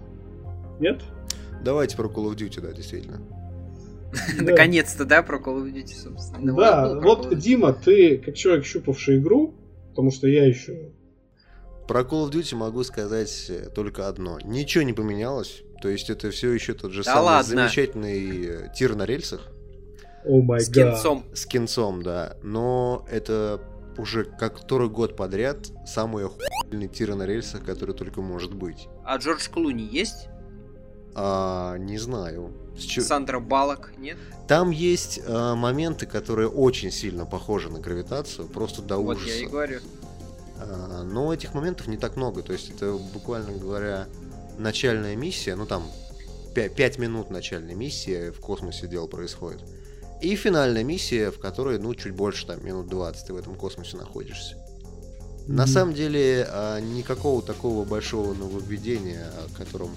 Нет? 0.80 1.00
Давайте 1.62 1.96
про 1.96 2.08
Call 2.08 2.32
of 2.32 2.36
Duty, 2.36 2.60
да, 2.60 2.72
действительно. 2.72 3.20
Наконец-то, 4.40 5.04
да, 5.04 5.22
про 5.22 5.38
Call 5.38 5.62
of 5.62 5.72
Duty, 5.72 5.94
собственно. 5.94 6.54
Да, 6.54 6.98
вот. 7.00 7.36
Дима, 7.38 7.72
ты 7.72 8.18
как 8.18 8.34
человек, 8.34 8.64
щупавший 8.64 9.18
игру, 9.18 9.54
потому 9.90 10.10
что 10.10 10.26
я 10.28 10.46
еще... 10.46 10.90
Про 11.88 12.00
Call 12.02 12.28
of 12.28 12.30
Duty 12.30 12.54
могу 12.56 12.84
сказать 12.84 13.46
э, 13.48 13.68
только 13.74 14.08
одно. 14.08 14.38
Ничего 14.44 14.84
не 14.84 14.92
поменялось. 14.92 15.62
То 15.82 15.88
есть 15.88 16.10
это 16.10 16.30
все 16.30 16.52
еще 16.52 16.74
тот 16.74 16.92
же 16.92 17.02
Да 17.02 17.14
самый 17.14 17.24
ладно. 17.24 17.50
замечательный 17.56 18.46
э, 18.46 18.68
тир 18.74 18.94
на 18.94 19.04
рельсах 19.04 19.48
О 20.24 20.40
май 20.40 20.60
С 20.60 20.68
кинцом. 20.70 21.24
с 21.34 21.44
кинцом, 21.44 22.02
да. 22.02 22.36
Но 22.42 23.04
это 23.10 23.60
уже 23.98 24.24
как 24.24 24.58
который 24.60 24.88
год 24.88 25.16
подряд 25.16 25.70
самый 25.84 26.24
охуенный 26.26 26.86
тир 26.88 27.14
на 27.16 27.26
рельсах, 27.26 27.64
который 27.64 27.94
только 27.96 28.22
может 28.22 28.54
быть. 28.54 28.88
А 29.04 29.16
Джордж 29.16 29.48
Клуни 29.50 29.82
есть? 29.82 30.28
А, 31.14 31.76
не 31.78 31.98
знаю. 31.98 32.52
Чё- 32.78 33.02
Сандра 33.02 33.38
Балок 33.38 33.92
нет? 33.98 34.16
Там 34.48 34.70
есть 34.70 35.20
э, 35.24 35.54
моменты, 35.54 36.06
которые 36.06 36.48
очень 36.48 36.90
сильно 36.90 37.26
похожи 37.26 37.70
на 37.70 37.78
гравитацию, 37.78 38.48
просто 38.48 38.82
до 38.82 38.96
Вот 38.98 39.16
ужаса. 39.18 39.30
я 39.30 39.36
и 39.42 39.46
говорю. 39.46 39.80
А, 40.58 41.02
Но 41.04 41.32
этих 41.32 41.54
моментов 41.54 41.86
не 41.86 41.96
так 41.96 42.16
много. 42.16 42.42
То 42.42 42.52
есть 42.52 42.70
это, 42.70 42.92
буквально 43.14 43.52
говоря, 43.52 44.06
начальная 44.58 45.16
миссия, 45.16 45.54
ну 45.54 45.66
там 45.66 45.84
5, 46.54 46.98
минут 46.98 47.30
начальной 47.30 47.74
миссии 47.74 48.30
в 48.30 48.40
космосе 48.40 48.86
дело 48.86 49.06
происходит. 49.06 49.62
И 50.20 50.36
финальная 50.36 50.84
миссия, 50.84 51.30
в 51.30 51.38
которой, 51.40 51.78
ну, 51.78 51.94
чуть 51.94 52.12
больше, 52.14 52.46
там, 52.46 52.64
минут 52.64 52.86
20 52.88 53.26
ты 53.26 53.32
в 53.32 53.36
этом 53.36 53.54
космосе 53.56 53.96
находишься. 53.96 54.56
На 55.48 55.64
Мгм. 55.64 55.72
самом 55.72 55.94
деле, 55.94 56.46
а, 56.48 56.78
никакого 56.80 57.42
такого 57.42 57.84
большого 57.84 58.32
нововведения, 58.34 59.26
о 59.26 59.58
котором 59.58 59.90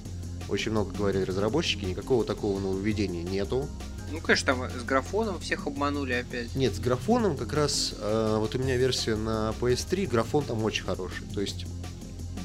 очень 0.49 0.72
много 0.72 0.91
говорили 0.95 1.23
разработчики, 1.23 1.85
никакого 1.85 2.23
такого 2.26 2.59
нововведения 2.59 3.23
нету. 3.23 3.67
Ну, 4.11 4.22
конечно, 4.22 4.45
там 4.55 4.69
с 4.69 4.84
графоном 4.84 5.39
всех 5.39 5.67
обманули 5.67 6.13
опять. 6.13 6.55
Нет, 6.55 6.76
с 6.76 6.80
графоном 6.80 7.35
как 7.38 7.53
раз, 7.53 7.93
э, 7.97 8.38
вот 8.39 8.53
у 8.55 8.59
меня 8.59 8.77
версия 8.77 9.15
на 9.15 9.53
PS3, 9.59 10.07
графон 10.07 10.43
там 10.45 10.63
очень 10.63 10.84
хороший. 10.85 11.26
То 11.34 11.41
есть, 11.41 11.65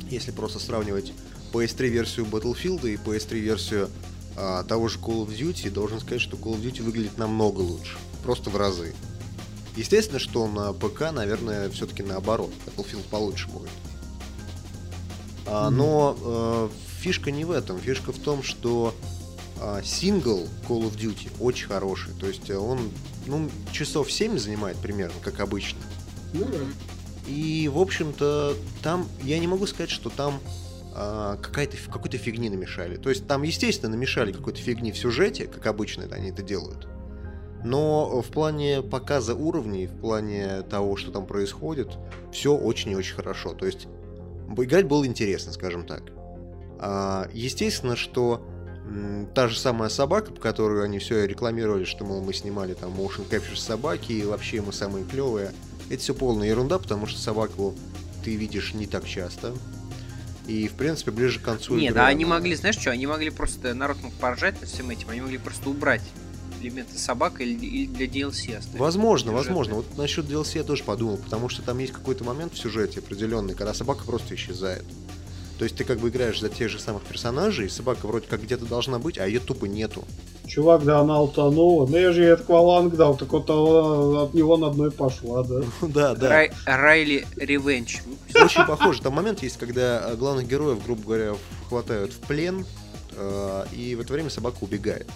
если 0.09 0.31
просто 0.31 0.59
сравнивать 0.59 1.13
PS3 1.53 1.89
версию 1.89 2.27
Battlefield 2.27 2.89
и 2.91 2.97
PS3 2.97 3.39
версию 3.39 3.91
а, 4.37 4.63
того 4.65 4.89
же 4.89 4.99
Call 4.99 5.27
of 5.27 5.37
Duty, 5.37 5.71
должен 5.71 6.01
сказать, 6.01 6.21
что 6.23 6.37
Call 6.37 6.55
of 6.55 6.63
Duty 6.63 6.83
выглядит 6.83 7.19
намного 7.19 7.61
лучше. 7.61 7.99
Просто 8.23 8.49
в 8.51 8.57
разы. 8.57 8.95
Естественно, 9.77 10.19
что 10.19 10.47
на 10.49 10.73
ПК, 10.73 11.13
наверное, 11.13 11.69
все-таки 11.71 12.03
наоборот. 12.03 12.51
Battlefield 12.67 13.05
получше 13.11 13.49
будет. 13.49 13.69
А, 15.47 15.69
Мгм. 15.69 15.77
но 15.79 16.17
э, 16.23 16.69
фишка 17.01 17.31
не 17.31 17.45
в 17.45 17.51
этом. 17.51 17.79
Фишка 17.79 18.13
в 18.13 18.19
том, 18.19 18.43
что 18.43 18.95
а, 19.61 19.83
сингл 19.83 20.47
Call 20.69 20.83
of 20.83 20.97
Duty 20.97 21.31
очень 21.41 21.67
хороший. 21.67 22.13
То 22.19 22.27
есть 22.27 22.49
э, 22.51 22.57
он 22.57 22.79
ну, 23.27 23.51
часов 23.73 24.11
7 24.11 24.39
занимает 24.39 24.77
примерно, 24.77 25.15
как 25.23 25.41
обычно. 25.41 25.81
Ну 26.33 26.45
да. 26.45 26.59
И, 27.27 27.69
в 27.69 27.79
общем-то, 27.79 28.57
там, 28.83 29.07
я 29.23 29.39
не 29.39 29.47
могу 29.47 29.67
сказать, 29.67 29.91
что 29.91 30.11
там 30.11 30.41
а, 30.95 31.37
какая-то, 31.37 31.77
какой-то 31.91 32.19
фигни 32.19 32.49
намешали. 32.49 32.97
То 32.97 33.11
есть 33.11 33.27
там, 33.27 33.43
естественно, 33.43 33.91
намешали 33.91 34.33
какой-то 34.33 34.61
фигни 34.61 34.93
в 34.93 34.99
сюжете, 34.99 35.47
как 35.47 35.67
обычно 35.67 36.03
это 36.03 36.17
они 36.17 36.31
это 36.31 36.43
делают. 36.43 36.89
Но 37.63 38.23
в 38.23 38.29
плане 38.29 38.81
показа 38.81 39.35
уровней, 39.35 39.87
в 39.87 40.01
плане 40.01 40.63
того, 40.63 40.97
что 40.97 41.11
там 41.11 41.27
происходит, 41.27 41.89
все 42.33 42.57
очень 42.57 42.93
и 42.93 42.97
очень 42.97 43.15
хорошо. 43.15 43.53
То 43.53 43.67
есть 43.67 43.87
играть 44.57 44.87
было 44.87 45.07
интересно, 45.07 45.53
скажем 45.53 45.87
так. 45.87 46.03
А, 46.83 47.29
естественно, 47.35 47.95
что 47.95 48.43
та 49.35 49.49
же 49.49 49.59
самая 49.59 49.91
собака, 49.91 50.33
по 50.33 50.41
которую 50.41 50.83
они 50.83 50.99
все 50.99 51.27
рекламировали, 51.27 51.85
что, 51.85 52.05
мол, 52.05 52.23
мы 52.23 52.33
снимали 52.33 52.73
там 52.73 52.91
motion 52.93 53.29
capture 53.29 53.57
собаки, 53.57 54.13
и 54.13 54.25
вообще 54.25 54.63
мы 54.63 54.73
самые 54.73 55.05
клевые. 55.05 55.53
Это 55.91 56.01
все 56.01 56.15
полная 56.15 56.49
ерунда, 56.49 56.79
потому 56.79 57.07
что 57.07 57.21
собаку 57.21 57.75
ты 58.25 58.35
видишь 58.35 58.73
не 58.73 58.87
так 58.87 59.07
часто. 59.07 59.55
И, 60.47 60.69
в 60.69 60.73
принципе, 60.73 61.11
ближе 61.11 61.39
к 61.39 61.43
концу 61.43 61.77
Нет, 61.77 61.91
игры 61.91 62.01
а 62.01 62.07
они 62.07 62.25
могли, 62.25 62.55
знаешь 62.57 62.79
что, 62.79 62.91
они 62.91 63.07
могли 63.07 63.29
просто, 63.31 63.75
народ 63.75 63.99
мог 64.03 64.13
поржать 64.15 64.59
над 64.61 64.71
всем 64.71 64.91
этим, 64.91 65.11
они 65.11 65.21
могли 65.21 65.39
просто 65.39 65.69
убрать 65.69 66.03
элементы 66.61 66.99
собак 66.99 67.41
или, 67.41 67.53
или 67.53 67.87
для 67.87 68.07
DLC 68.07 68.57
оставить. 68.57 68.81
Возможно, 68.81 69.33
возможно. 69.33 69.75
Вот 69.75 69.99
насчет 69.99 70.25
DLC 70.25 70.59
я 70.59 70.65
тоже 70.65 70.83
подумал, 70.83 71.19
потому 71.19 71.51
что 71.51 71.63
там 71.63 71.79
есть 71.79 71.93
какой-то 71.93 72.25
момент 72.25 72.55
в 72.55 72.59
сюжете 72.59 73.01
определенный, 73.01 73.55
когда 73.55 73.75
собака 73.75 74.05
просто 74.05 74.35
исчезает. 74.35 74.85
То 75.61 75.65
есть 75.65 75.77
ты 75.77 75.85
как 75.85 75.99
бы 75.99 76.09
играешь 76.09 76.41
за 76.41 76.49
тех 76.49 76.71
же 76.71 76.81
самых 76.81 77.03
персонажей, 77.03 77.67
и 77.67 77.69
собака 77.69 78.07
вроде 78.07 78.27
как 78.27 78.43
где-то 78.43 78.65
должна 78.65 78.99
быть, 78.99 79.19
а 79.19 79.27
ее 79.27 79.41
тупо 79.41 79.67
нету. 79.67 80.07
Чувак, 80.47 80.85
да, 80.85 81.01
она 81.01 81.21
утонула. 81.21 81.87
Ну 81.87 81.99
я 81.99 82.13
же 82.13 82.23
ей 82.23 82.33
акваланг 82.33 82.97
дал, 82.97 83.15
так 83.15 83.31
вот 83.31 83.45
а, 83.51 84.23
от 84.25 84.33
него 84.33 84.57
на 84.57 84.69
одной 84.69 84.91
пошла, 84.91 85.45
да. 85.45 85.61
да, 85.83 86.15
да. 86.15 86.29
Рай- 86.31 86.53
Райли 86.65 87.27
Ревенч. 87.37 88.01
Очень 88.35 88.65
похоже. 88.65 89.03
Там 89.03 89.13
момент 89.13 89.43
есть, 89.43 89.59
когда 89.59 90.09
э, 90.09 90.17
главных 90.17 90.49
героев, 90.49 90.83
грубо 90.83 91.03
говоря, 91.03 91.35
хватают 91.69 92.15
в 92.15 92.21
плен, 92.21 92.65
э, 93.19 93.65
и 93.77 93.95
в 93.97 94.01
это 94.01 94.15
время 94.15 94.31
собака 94.31 94.57
убегает. 94.63 95.09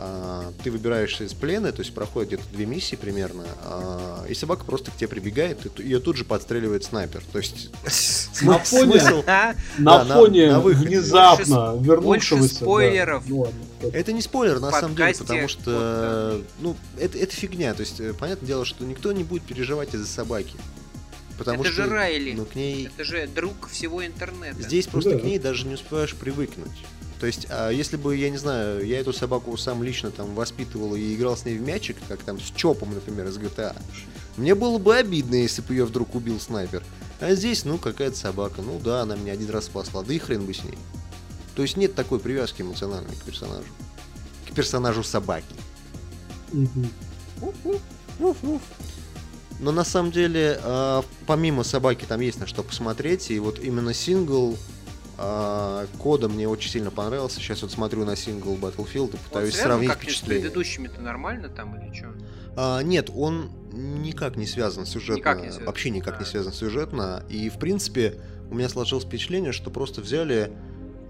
А, 0.00 0.52
ты 0.62 0.70
выбираешься 0.70 1.24
из 1.24 1.34
плена, 1.34 1.72
то 1.72 1.80
есть 1.80 1.92
проходит 1.92 2.28
где-то 2.28 2.44
две 2.52 2.66
миссии 2.66 2.94
примерно, 2.94 3.44
а, 3.64 4.24
и 4.28 4.34
собака 4.34 4.64
просто 4.64 4.92
к 4.92 4.96
тебе 4.96 5.08
прибегает, 5.08 5.66
и 5.80 5.82
ее 5.82 5.98
тут 5.98 6.16
же 6.16 6.24
подстреливает 6.24 6.84
снайпер. 6.84 7.20
То 7.32 7.38
есть 7.38 7.70
На 8.42 8.58
фоне. 8.60 9.02
А? 9.26 9.54
на 9.78 10.04
фоне 10.04 10.52
на 10.52 10.60
выходе. 10.60 10.86
внезапно 10.86 11.76
вернувшегося... 11.80 12.54
спойлеров. 12.54 13.24
Ну. 13.28 13.48
Это 13.92 14.12
не 14.12 14.22
спойлер, 14.22 14.60
на 14.60 14.70
самом 14.70 14.94
деле, 14.94 15.14
потому 15.14 15.48
что, 15.48 16.42
ну, 16.60 16.76
это, 16.96 17.18
это 17.18 17.34
фигня. 17.34 17.74
То 17.74 17.80
есть, 17.80 17.98
э, 17.98 18.12
понятное 18.12 18.46
дело, 18.46 18.64
что 18.64 18.84
никто 18.84 19.10
не 19.12 19.24
будет 19.24 19.42
переживать 19.42 19.94
из-за 19.94 20.06
собаки. 20.06 20.54
Потому 21.38 21.62
Это 21.62 21.72
что, 21.72 21.84
же 21.84 21.90
Райли. 21.90 22.34
ну, 22.34 22.44
к 22.44 22.54
ней... 22.56 22.86
Это 22.86 23.04
же 23.04 23.26
друг 23.28 23.68
всего 23.68 24.04
интернета. 24.04 24.60
Здесь 24.62 24.86
просто 24.88 25.10
Да. 25.12 25.18
к 25.18 25.24
ней 25.24 25.38
даже 25.38 25.66
не 25.66 25.74
успеваешь 25.74 26.14
привыкнуть. 26.14 26.72
То 27.18 27.26
есть, 27.26 27.46
а 27.50 27.70
если 27.70 27.96
бы, 27.96 28.16
я 28.16 28.30
не 28.30 28.36
знаю, 28.36 28.86
я 28.86 29.00
эту 29.00 29.12
собаку 29.12 29.56
сам 29.56 29.82
лично 29.82 30.10
там 30.10 30.34
воспитывал 30.34 30.94
и 30.94 31.14
играл 31.14 31.36
с 31.36 31.44
ней 31.44 31.58
в 31.58 31.62
мячик, 31.62 31.96
как 32.06 32.22
там 32.22 32.38
с 32.40 32.50
Чопом, 32.54 32.94
например, 32.94 33.26
из 33.26 33.38
GTA, 33.38 33.76
мне 34.36 34.54
было 34.54 34.78
бы 34.78 34.94
обидно, 34.94 35.34
если 35.34 35.62
бы 35.62 35.74
ее 35.74 35.84
вдруг 35.84 36.14
убил 36.14 36.38
снайпер. 36.38 36.84
А 37.20 37.34
здесь, 37.34 37.64
ну, 37.64 37.78
какая-то 37.78 38.16
собака. 38.16 38.62
Ну 38.62 38.78
да, 38.78 39.02
она 39.02 39.16
меня 39.16 39.32
один 39.32 39.50
раз 39.50 39.64
спасла, 39.64 40.04
да 40.04 40.14
и 40.14 40.18
хрен 40.18 40.46
бы 40.46 40.54
с 40.54 40.62
ней. 40.62 40.78
То 41.56 41.62
есть 41.62 41.76
нет 41.76 41.96
такой 41.96 42.20
привязки 42.20 42.62
эмоциональной 42.62 43.16
к 43.16 43.24
персонажу. 43.24 43.66
К 44.48 44.54
персонажу 44.54 45.02
собаки. 45.02 45.56
Но 49.58 49.72
на 49.72 49.82
самом 49.82 50.12
деле, 50.12 50.60
а, 50.62 51.04
помимо 51.26 51.64
собаки, 51.64 52.04
там 52.04 52.20
есть 52.20 52.38
на 52.38 52.46
что 52.46 52.62
посмотреть. 52.62 53.32
И 53.32 53.40
вот 53.40 53.58
именно 53.58 53.92
сингл 53.92 54.56
а, 55.18 55.86
кода 55.98 56.28
мне 56.28 56.48
очень 56.48 56.70
сильно 56.70 56.90
понравился. 56.90 57.40
Сейчас 57.40 57.62
вот 57.62 57.72
смотрю 57.72 58.04
на 58.04 58.14
сингл 58.16 58.54
Battlefield 58.56 59.14
и 59.14 59.16
пытаюсь 59.16 59.54
связан 59.54 59.70
сравнить 59.72 59.90
с 59.90 59.94
впечатления. 59.96 60.42
предыдущими-то 60.42 61.00
нормально 61.00 61.48
там 61.48 61.76
или 61.76 61.92
что? 61.92 62.08
А, 62.56 62.82
нет, 62.82 63.10
он 63.14 63.50
никак 63.72 64.36
не 64.36 64.46
связан 64.46 64.86
сюжетно. 64.86 65.18
Никак 65.18 65.38
не 65.42 65.48
связан. 65.48 65.64
Вообще 65.66 65.90
никак 65.90 66.18
не 66.20 66.24
А. 66.24 66.26
связан 66.26 66.52
сюжетно. 66.52 67.24
И, 67.28 67.48
в 67.50 67.58
принципе, 67.58 68.14
у 68.50 68.54
меня 68.54 68.68
сложилось 68.68 69.04
впечатление, 69.04 69.52
что 69.52 69.70
просто 69.70 70.00
взяли, 70.00 70.52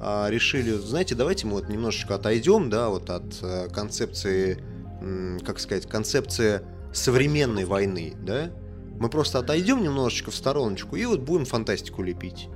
а, 0.01 0.29
решили, 0.31 0.73
знаете, 0.73 1.15
давайте 1.15 1.47
мы 1.47 1.53
вот 1.53 1.69
немножечко 1.69 2.15
отойдем, 2.15 2.71
да, 2.71 2.89
вот 2.89 3.11
от 3.11 3.37
э, 3.43 3.69
концепции, 3.69 4.59
м, 5.01 5.39
как 5.45 5.59
сказать, 5.61 5.87
концепции 5.89 6.63
современной 6.93 7.65
войны, 7.67 8.15
да? 8.23 8.51
Мы 8.99 9.09
просто 9.11 9.39
отойдем 9.39 9.83
немножечко 9.83 10.31
в 10.31 10.35
стороночку 10.35 10.97
и 10.97 11.05
вот 11.05 11.21
будем 11.21 11.45
фантастику 11.45 12.03
лепить. 12.03 12.49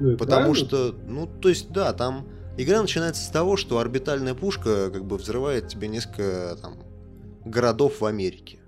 Ну 0.00 0.16
Потому 0.16 0.52
правильно. 0.52 0.54
что, 0.54 0.94
ну, 1.06 1.26
то 1.26 1.48
есть, 1.48 1.70
да, 1.70 1.92
там 1.92 2.26
игра 2.56 2.80
начинается 2.80 3.22
с 3.22 3.28
того, 3.28 3.56
что 3.56 3.78
орбитальная 3.78 4.34
пушка 4.34 4.90
как 4.90 5.04
бы 5.04 5.16
взрывает 5.16 5.68
тебе 5.68 5.88
несколько 5.88 6.56
там 6.60 6.78
городов 7.44 8.00
в 8.00 8.04
Америке. 8.06 8.60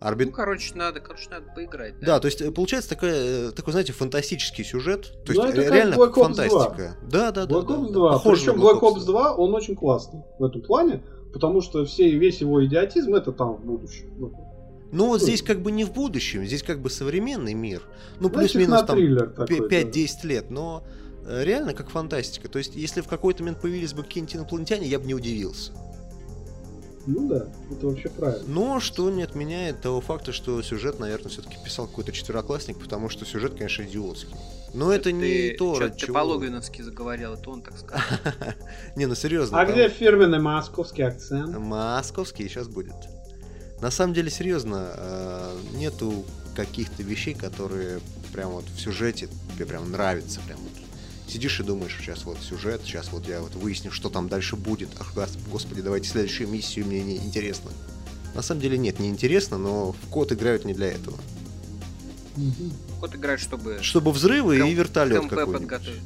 Орбит... 0.00 0.28
Ну, 0.28 0.32
короче, 0.32 0.74
надо, 0.74 1.00
короче, 1.00 1.28
надо 1.28 1.52
поиграть. 1.54 2.00
Да, 2.00 2.20
то 2.20 2.26
есть 2.26 2.40
э, 2.40 2.50
получается 2.50 2.88
такая, 2.88 3.48
э, 3.48 3.50
такой, 3.50 3.72
знаете, 3.72 3.92
фантастический 3.92 4.64
сюжет. 4.64 5.12
То 5.26 5.32
есть 5.32 5.42
Ну, 5.42 5.48
это 5.50 5.60
э, 5.60 5.64
как 5.64 5.74
реально 5.74 5.94
Black 5.94 6.12
Ops 6.14 6.22
фантастика. 6.22 6.96
Да, 7.02 7.30
да, 7.32 7.44
да. 7.44 7.54
Black 7.54 7.66
да, 7.66 7.74
Ops 7.74 7.86
да. 7.88 7.92
2. 7.92 8.12
Похоже 8.12 8.40
Причем 8.40 8.58
на 8.58 8.62
Black 8.62 8.80
Ops 8.80 9.04
2, 9.04 9.34
он 9.34 9.54
очень 9.54 9.76
классный 9.76 10.22
в 10.38 10.44
этом 10.44 10.62
плане, 10.62 11.02
потому 11.34 11.60
что 11.60 11.84
все, 11.84 12.10
весь 12.16 12.40
его 12.40 12.64
идиотизм 12.64 13.14
это 13.14 13.30
там 13.32 13.56
в 13.56 13.60
будущем. 13.60 14.06
Ну, 14.18 14.32
Ну 14.92 15.06
вот 15.06 15.22
здесь 15.22 15.42
как 15.42 15.60
бы 15.62 15.70
не 15.70 15.84
в 15.84 15.92
будущем, 15.92 16.44
здесь 16.44 16.62
как 16.62 16.80
бы 16.80 16.90
современный 16.90 17.54
мир. 17.54 17.82
Ну 18.18 18.28
ну, 18.28 18.30
плюс-минус 18.30 18.82
там 18.84 18.96
триллер 18.96 19.30
такой. 19.30 19.60
пя- 19.68 19.84
да. 19.84 19.90
5-10 19.90 20.26
лет, 20.26 20.50
но 20.50 20.82
э, 21.26 21.44
реально 21.44 21.74
как 21.74 21.90
фантастика. 21.90 22.48
То 22.48 22.58
есть 22.58 22.74
если 22.74 23.00
в 23.00 23.06
какой-то 23.06 23.42
момент 23.42 23.60
появились 23.60 23.92
бы 23.92 24.02
какие-нибудь 24.02 24.36
инопланетяне, 24.36 24.88
я 24.88 24.98
бы 24.98 25.06
не 25.06 25.14
удивился. 25.14 25.72
Ну 27.06 27.28
да, 27.28 27.46
это 27.70 27.86
вообще 27.86 28.08
правильно. 28.10 28.44
Но 28.46 28.78
что 28.78 29.10
не 29.10 29.22
отменяет 29.22 29.80
того 29.80 30.00
факта, 30.00 30.32
что 30.32 30.60
сюжет, 30.62 31.00
наверное, 31.00 31.30
все-таки 31.30 31.56
писал 31.64 31.86
какой-то 31.86 32.12
четвероклассник, 32.12 32.78
потому 32.78 33.08
что 33.08 33.24
сюжет, 33.24 33.54
конечно, 33.54 33.84
идиотский. 33.84 34.34
Но 34.74 34.92
это 34.92 35.10
не 35.10 35.20
ты, 35.22 35.56
то, 35.56 35.78
ради 35.80 35.94
ты 35.94 36.06
чего- 36.06 36.14
по-логвиновски 36.14 36.82
заговорил, 36.82 37.34
это 37.34 37.48
он 37.50 37.62
так 37.62 37.76
сказал. 37.78 38.02
Не, 38.96 39.06
ну 39.06 39.14
серьезно. 39.16 39.60
А 39.60 39.64
там 39.64 39.74
где 39.74 39.88
фирменный 39.88 40.38
московский 40.40 41.02
акцент? 41.02 41.56
Московский 41.58 42.48
сейчас 42.48 42.68
будет. 42.68 42.94
На 43.80 43.90
самом 43.90 44.14
деле, 44.14 44.30
серьезно, 44.30 44.92
э, 44.94 45.58
нету 45.74 46.24
каких-то 46.54 47.02
вещей, 47.02 47.34
которые 47.34 48.00
прям 48.32 48.50
вот 48.50 48.64
в 48.68 48.78
сюжете 48.80 49.28
тебе 49.54 49.66
прям 49.66 49.90
нравятся. 49.90 50.40
Прям 50.46 50.58
вот. 50.60 50.70
Сидишь 51.32 51.60
и 51.60 51.62
думаешь, 51.62 51.96
сейчас 51.98 52.24
вот 52.24 52.38
сюжет, 52.42 52.82
сейчас 52.84 53.10
вот 53.12 53.26
я 53.28 53.40
вот 53.40 53.54
выясню, 53.54 53.90
что 53.92 54.10
там 54.10 54.28
дальше 54.28 54.56
будет. 54.56 54.88
Ах, 54.98 55.14
гос- 55.14 55.38
господи, 55.50 55.80
давайте 55.80 56.08
следующую 56.08 56.48
миссию, 56.48 56.86
мне 56.86 57.02
не 57.02 57.16
интересно. 57.16 57.70
На 58.34 58.42
самом 58.42 58.60
деле 58.60 58.76
нет, 58.78 58.98
не 58.98 59.08
интересно, 59.08 59.56
но 59.56 59.92
в 59.92 60.06
код 60.10 60.32
играют 60.32 60.64
не 60.64 60.74
для 60.74 60.88
этого. 60.88 61.18
Мгм. 62.36 62.72
Кот 63.00 63.14
играет, 63.14 63.40
чтобы 63.40 63.78
Чтобы 63.82 64.12
взрывы 64.12 64.58
к 64.60 64.66
и 64.66 64.74
вертолет 64.74 65.22
какой-нибудь. 65.22 65.54
подготовить. 65.54 66.02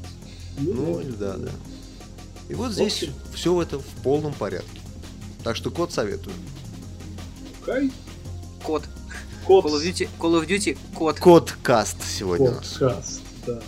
Ну, 0.59 1.03
да. 1.19 1.37
да. 1.37 1.51
И 2.49 2.55
вот 2.55 2.71
В 2.71 2.75
здесь 2.75 2.95
общем. 3.03 3.15
все 3.35 3.63
это 3.63 3.79
в 3.79 3.87
полном 4.03 4.33
порядке. 4.35 4.81
Так 5.43 5.57
что 5.57 5.71
код 5.71 5.93
советую. 5.93 6.35
Окей. 7.66 7.91
Кот. 8.62 8.85
Код. 9.47 9.65
Call 9.66 9.73
of 9.74 9.82
Duty, 9.82 10.09
Call 10.19 10.41
of 10.41 10.47
Duty, 10.49 10.78
кот. 10.95 11.19
Код 11.20 11.55
каст 11.62 11.97
сегодня 12.03 12.51
у 12.51 12.55
нас. 12.55 12.69
Подкаст, 12.78 13.20
да. 13.47 13.61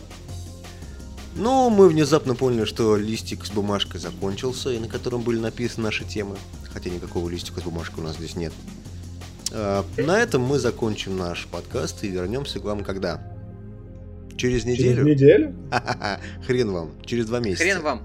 Ну, 1.35 1.69
мы 1.69 1.89
внезапно 1.89 2.35
поняли, 2.35 2.65
что 2.65 2.97
листик 2.97 3.45
с 3.45 3.51
бумажкой 3.51 4.01
закончился, 4.01 4.71
и 4.71 4.79
на 4.79 4.89
котором 4.89 5.21
были 5.21 5.39
написаны 5.39 5.85
наши 5.85 6.05
темы. 6.05 6.37
Хотя 6.73 6.89
никакого 6.89 7.29
листика 7.29 7.61
с 7.61 7.65
бумажкой 7.65 8.03
у 8.05 8.07
нас 8.07 8.17
здесь 8.17 8.37
нет. 8.37 8.55
А, 9.53 9.85
На 9.99 10.19
этом 10.19 10.43
мы 10.43 10.59
закончим 10.59 11.19
наш 11.19 11.47
подкаст 11.47 12.05
и 12.05 12.09
вернемся 12.09 12.59
к 12.59 12.65
вам 12.65 12.83
когда? 12.83 13.21
Через 14.39 14.63
Через 14.63 14.65
неделю? 14.65 15.05
неделю? 15.05 15.55
Ха-ха-ха, 15.71 16.21
Хрен 16.47 16.71
вам. 16.71 16.91
Через 17.05 17.27
два 17.27 17.41
месяца. 17.41 17.65
Хрен 17.65 17.83
вам. 17.83 18.03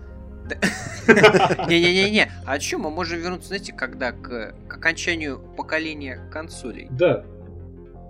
Не-не-не-не. 1.67 2.31
А 2.45 2.59
что, 2.59 2.77
мы 2.77 2.89
можем 2.89 3.19
вернуться, 3.19 3.49
знаете, 3.49 3.73
когда? 3.73 4.11
К, 4.11 4.53
к 4.67 4.73
окончанию 4.77 5.39
поколения 5.57 6.19
консолей. 6.31 6.87
Да. 6.91 7.25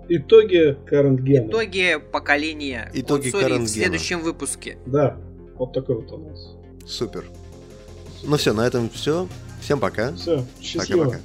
Итоги 0.09 0.77
current 0.89 1.19
gen. 1.19 1.49
Итоги 1.49 1.97
поколения 2.11 2.91
Итоги 2.93 3.31
консолей 3.31 3.59
в 3.59 3.67
следующем 3.67 4.21
выпуске. 4.21 4.77
Да. 4.85 5.17
Вот 5.55 5.73
такой 5.73 5.95
вот 5.95 6.11
у 6.11 6.17
нас. 6.17 6.57
Супер. 6.85 7.25
Ну 8.23 8.37
все, 8.37 8.53
на 8.53 8.67
этом 8.67 8.89
все. 8.89 9.27
Всем 9.61 9.79
пока. 9.79 10.13
Все, 10.13 10.45
счастливо. 10.61 11.05
Пока-пока. 11.05 11.21